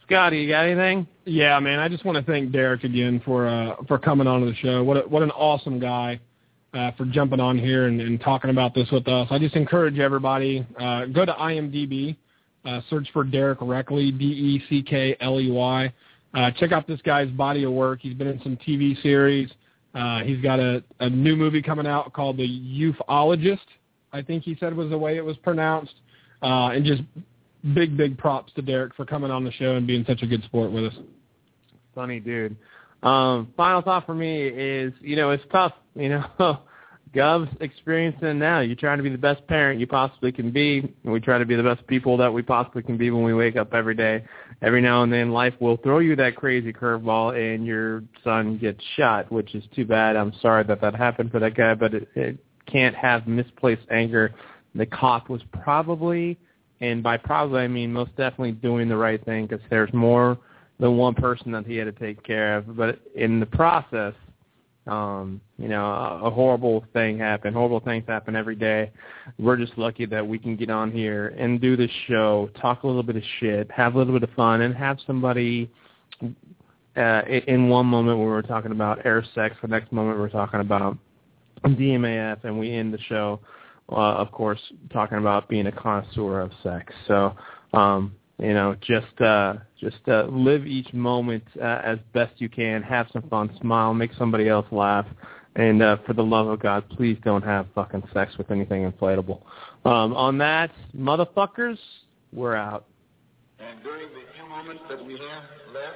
Scotty, 0.06 0.40
you 0.40 0.50
got 0.50 0.66
anything? 0.66 1.08
Yeah, 1.26 1.60
man. 1.60 1.80
I 1.80 1.88
just 1.88 2.06
want 2.06 2.18
to 2.18 2.32
thank 2.32 2.52
Derek 2.52 2.84
again 2.84 3.22
for 3.24 3.48
uh, 3.48 3.76
for 3.88 3.98
coming 3.98 4.28
onto 4.28 4.50
the 4.50 4.56
show. 4.58 4.84
What 4.84 4.98
a, 4.98 5.02
what 5.02 5.24
an 5.24 5.32
awesome 5.32 5.80
guy 5.80 6.20
uh, 6.74 6.92
for 6.98 7.06
jumping 7.06 7.40
on 7.40 7.58
here 7.58 7.88
and, 7.88 8.02
and 8.02 8.20
talking 8.20 8.50
about 8.50 8.74
this 8.74 8.90
with 8.92 9.08
us. 9.08 9.28
I 9.32 9.40
just 9.40 9.56
encourage 9.56 10.00
everybody 10.00 10.66
uh, 10.80 11.06
go 11.06 11.26
to 11.26 11.32
IMDb, 11.34 12.18
uh, 12.66 12.82
search 12.90 13.08
for 13.14 13.24
Derek 13.24 13.60
Deckley, 13.60 14.12
D 14.12 14.26
E 14.26 14.64
C 14.70 14.84
K 14.84 15.16
L 15.22 15.40
E 15.40 15.50
Y. 15.50 15.94
Uh, 16.34 16.52
check 16.60 16.72
out 16.72 16.88
this 16.88 17.02
guy's 17.02 17.30
body 17.30 17.64
of 17.64 17.72
work. 17.72 18.00
He's 18.02 18.16
been 18.16 18.28
in 18.28 18.42
some 18.42 18.58
TV 18.58 19.02
series. 19.02 19.50
Uh, 19.94 20.20
he's 20.22 20.42
got 20.42 20.60
a, 20.60 20.84
a 21.00 21.10
new 21.10 21.36
movie 21.36 21.62
coming 21.62 21.86
out 21.86 22.14
called 22.14 22.38
The 22.38 22.48
Youthologist. 22.48 23.60
I 24.12 24.22
think 24.22 24.44
he 24.44 24.56
said 24.60 24.76
was 24.76 24.90
the 24.90 24.98
way 24.98 25.18
it 25.18 25.26
was 25.26 25.38
pronounced. 25.38 25.96
Uh, 26.42 26.70
and 26.70 26.84
just 26.86 27.02
big, 27.74 27.96
big 27.96 28.18
props 28.18 28.52
to 28.54 28.62
Derek 28.62 28.96
for 28.96 29.06
coming 29.06 29.32
on 29.32 29.44
the 29.44 29.52
show 29.52 29.76
and 29.76 29.88
being 29.88 30.04
such 30.08 30.22
a 30.22 30.28
good 30.28 30.44
sport 30.44 30.72
with 30.72 30.86
us. 30.86 30.94
Funny 31.96 32.20
dude. 32.20 32.56
Um, 33.04 33.54
final 33.56 33.82
thought 33.82 34.06
for 34.06 34.16
me 34.16 34.48
is, 34.48 34.94
you 35.02 35.16
know, 35.16 35.32
it's 35.32 35.44
tough. 35.52 35.74
You 35.96 36.10
know, 36.10 36.26
Gov's 37.14 37.50
experiencing 37.60 38.40
now. 38.40 38.62
You're 38.62 38.76
trying 38.76 38.98
to 38.98 39.04
be 39.04 39.10
the 39.10 39.18
best 39.18 39.46
parent 39.48 39.80
you 39.80 39.86
possibly 39.86 40.32
can 40.32 40.52
be. 40.52 40.96
We 41.04 41.20
try 41.20 41.38
to 41.38 41.46
be 41.46 41.56
the 41.56 41.64
best 41.64 41.86
people 41.86 42.18
that 42.18 42.34
we 42.34 42.42
possibly 42.42 42.82
can 42.82 42.98
be 42.98 43.12
when 43.12 43.24
we 43.24 43.36
wake 43.36 43.56
up 43.56 43.74
every 43.74 43.94
day. 43.94 44.24
Every 44.64 44.82
now 44.82 45.04
and 45.04 45.14
then, 45.14 45.32
life 45.32 45.54
will 45.60 45.78
throw 45.78 46.00
you 46.00 46.16
that 46.16 46.36
crazy 46.36 46.74
curveball, 46.74 47.38
and 47.38 47.66
your 47.68 48.04
son 48.24 48.58
gets 48.58 48.84
shot, 48.98 49.32
which 49.32 49.54
is 49.54 49.64
too 49.76 49.86
bad. 49.86 50.16
I'm 50.16 50.34
sorry 50.42 50.64
that 50.64 50.82
that 50.82 50.96
happened 50.96 51.32
for 51.32 51.40
that 51.40 51.56
guy, 51.56 51.76
but 51.76 51.94
it, 51.94 52.08
it 52.16 52.38
can't 52.66 52.96
have 52.96 53.28
misplaced 53.28 53.84
anger. 53.92 54.34
The 54.74 54.88
cop 54.88 55.30
was 55.30 55.42
probably, 55.62 56.40
and 56.82 57.04
by 57.04 57.18
probably 57.18 57.62
I 57.62 57.68
mean 57.68 57.94
most 57.94 58.16
definitely 58.16 58.54
doing 58.54 58.90
the 58.90 58.98
right 58.98 59.24
thing 59.24 59.46
because 59.46 59.64
there's 59.70 59.94
more 59.94 60.40
than 60.80 60.98
one 60.98 61.14
person 61.14 61.52
that 61.52 61.68
he 61.68 61.76
had 61.76 61.86
to 61.86 61.92
take 61.92 62.24
care 62.24 62.58
of. 62.58 62.76
But 62.76 63.00
in 63.14 63.40
the 63.40 63.46
process, 63.46 64.16
um, 64.88 65.40
you 65.58 65.68
know, 65.68 65.86
a, 65.86 66.26
a 66.26 66.30
horrible 66.30 66.84
thing 66.94 67.18
happened. 67.18 67.56
Horrible 67.56 67.80
things 67.80 68.04
happen 68.08 68.36
every 68.36 68.56
day. 68.56 68.92
We're 69.40 69.58
just 69.58 69.78
lucky 69.78 70.06
that 70.08 70.26
we 70.26 70.38
can 70.38 70.56
get 70.56 70.70
on 70.70 70.92
here 70.92 71.30
and 71.38 71.62
do 71.62 71.78
this 71.78 71.92
show, 72.08 72.50
talk 72.60 72.84
a 72.84 72.88
little 72.88 73.04
bit 73.04 73.16
of 73.16 73.24
shit, 73.40 73.72
have 73.72 73.96
a 73.96 73.98
little 73.98 74.14
bit 74.14 74.28
of 74.28 74.36
fun, 74.36 74.62
and 74.62 74.76
have 74.76 74.98
somebody 75.08 75.72
uh, 76.96 77.22
in 77.48 77.70
one 77.70 77.86
moment 77.86 78.20
where 78.20 78.28
we're 78.28 78.42
talking 78.42 78.72
about 78.72 79.06
air 79.06 79.24
sex, 79.34 79.56
the 79.62 79.68
next 79.68 79.92
moment 79.92 80.20
we're 80.20 80.30
talking 80.30 80.60
about 80.60 80.98
DMAF, 81.66 82.44
and 82.44 82.60
we 82.60 82.74
end 82.74 82.94
the 82.94 83.00
show, 83.08 83.40
uh, 83.90 83.96
of 83.96 84.32
course, 84.32 84.60
talking 84.92 85.18
about 85.18 85.48
being 85.48 85.68
a 85.68 85.72
connoisseur 85.72 86.42
of 86.42 86.52
sex. 86.62 86.94
So, 87.08 87.36
um, 87.74 88.16
you 88.44 88.54
know, 88.54 88.76
just 88.82 89.22
uh, 89.22 89.56
just 89.80 90.06
uh, 90.08 90.26
live 90.26 90.68
each 90.68 90.94
moment 90.94 91.44
uh, 91.62 91.82
as 91.84 91.98
best 92.14 92.34
you 92.42 92.50
can. 92.50 92.84
Have 92.84 93.08
some 93.14 93.24
fun, 93.30 93.50
smile, 93.62 93.94
make 93.94 94.12
somebody 94.18 94.50
else 94.50 94.66
laugh, 94.70 95.06
and 95.56 95.82
uh, 95.82 95.98
for 96.06 96.14
the 96.14 96.24
love 96.24 96.48
of 96.48 96.60
God, 96.60 96.88
please 96.90 97.18
don't 97.24 97.44
have 97.44 97.68
fucking 97.74 98.04
sex 98.14 98.38
with 98.38 98.52
anything 98.52 98.90
inflatable. 98.92 99.42
Um, 99.86 100.14
on 100.14 100.38
that, 100.40 100.72
motherfuckers, 100.96 101.78
we're 102.34 102.56
out. 102.56 102.86
And 103.60 103.82
during 103.82 104.10
the 104.10 104.22
few 104.36 104.50
moments 104.50 104.84
that 104.90 105.04
we 105.04 105.14
have 105.14 105.44
left, 105.74 105.96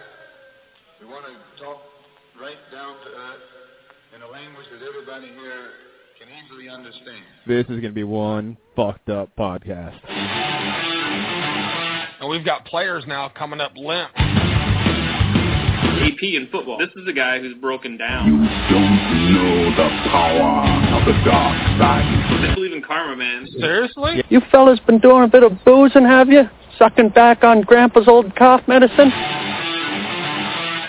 we 1.02 1.08
want 1.08 1.26
to 1.26 1.64
talk 1.64 1.82
right 2.42 2.56
down 2.72 2.96
to 3.04 3.10
earth 3.10 3.42
in 4.16 4.22
a 4.22 4.28
language 4.28 4.68
that 4.72 4.88
everybody 4.88 5.28
here 5.28 5.72
can 6.18 6.30
easily 6.46 6.70
understand. 6.70 7.24
This 7.46 7.64
is 7.64 7.82
going 7.82 7.82
to 7.82 7.92
be 7.92 8.06
one 8.06 8.58
fucked 8.76 9.10
up 9.10 9.36
podcast. 9.36 10.97
And 12.20 12.30
we've 12.30 12.46
got 12.46 12.66
players 12.66 13.04
now 13.08 13.30
coming 13.30 13.62
up 13.62 13.72
limp. 13.76 14.10
AP 14.18 14.24
in 16.24 16.48
football. 16.52 16.80
This 16.80 16.90
is 16.96 17.08
a 17.08 17.14
guy 17.14 17.38
who's 17.40 17.54
broken 17.56 17.96
down. 17.98 18.26
You 18.26 18.38
don't 18.74 18.98
know 19.34 19.70
the 19.76 19.90
power 20.10 20.66
of 20.98 21.06
the 21.06 21.14
dark 21.24 21.58
side. 21.78 22.50
I 22.50 22.56
believe 22.56 22.74
in 22.74 22.82
karma, 22.82 23.16
man. 23.16 23.48
Seriously? 23.60 24.24
You 24.30 24.42
fellas 24.52 24.80
been 24.88 24.98
doing 25.00 25.26
a 25.26 25.28
bit 25.28 25.44
of 25.44 25.52
boozing, 25.64 26.06
have 26.06 26.30
you? 26.30 26.50
Sucking 26.80 27.10
back 27.10 27.44
on 27.44 27.62
Grandpa's 27.62 28.08
old 28.08 28.36
cough 28.36 28.68
medicine? 28.68 29.12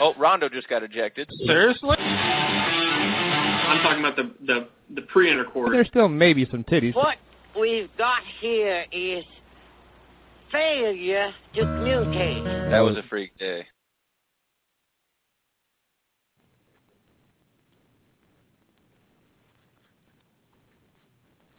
Oh, 0.00 0.14
Rondo 0.18 0.48
just 0.48 0.68
got 0.68 0.82
ejected. 0.82 1.30
Seriously? 1.44 1.96
I'm 1.98 3.82
talking 3.82 4.00
about 4.00 4.16
the 4.16 4.32
the 4.46 4.68
the 4.94 5.02
pre-intercourse. 5.02 5.68
There's 5.72 5.88
still 5.88 6.08
maybe 6.08 6.46
some 6.50 6.64
titties. 6.64 6.94
What 6.94 7.18
we've 7.58 7.90
got 7.98 8.22
here 8.40 8.86
is 8.92 9.24
failure 10.50 11.32
to 11.54 11.60
communicate. 11.60 12.44
That 12.70 12.80
was 12.80 12.96
a 12.96 13.02
freak 13.08 13.36
day. 13.38 13.66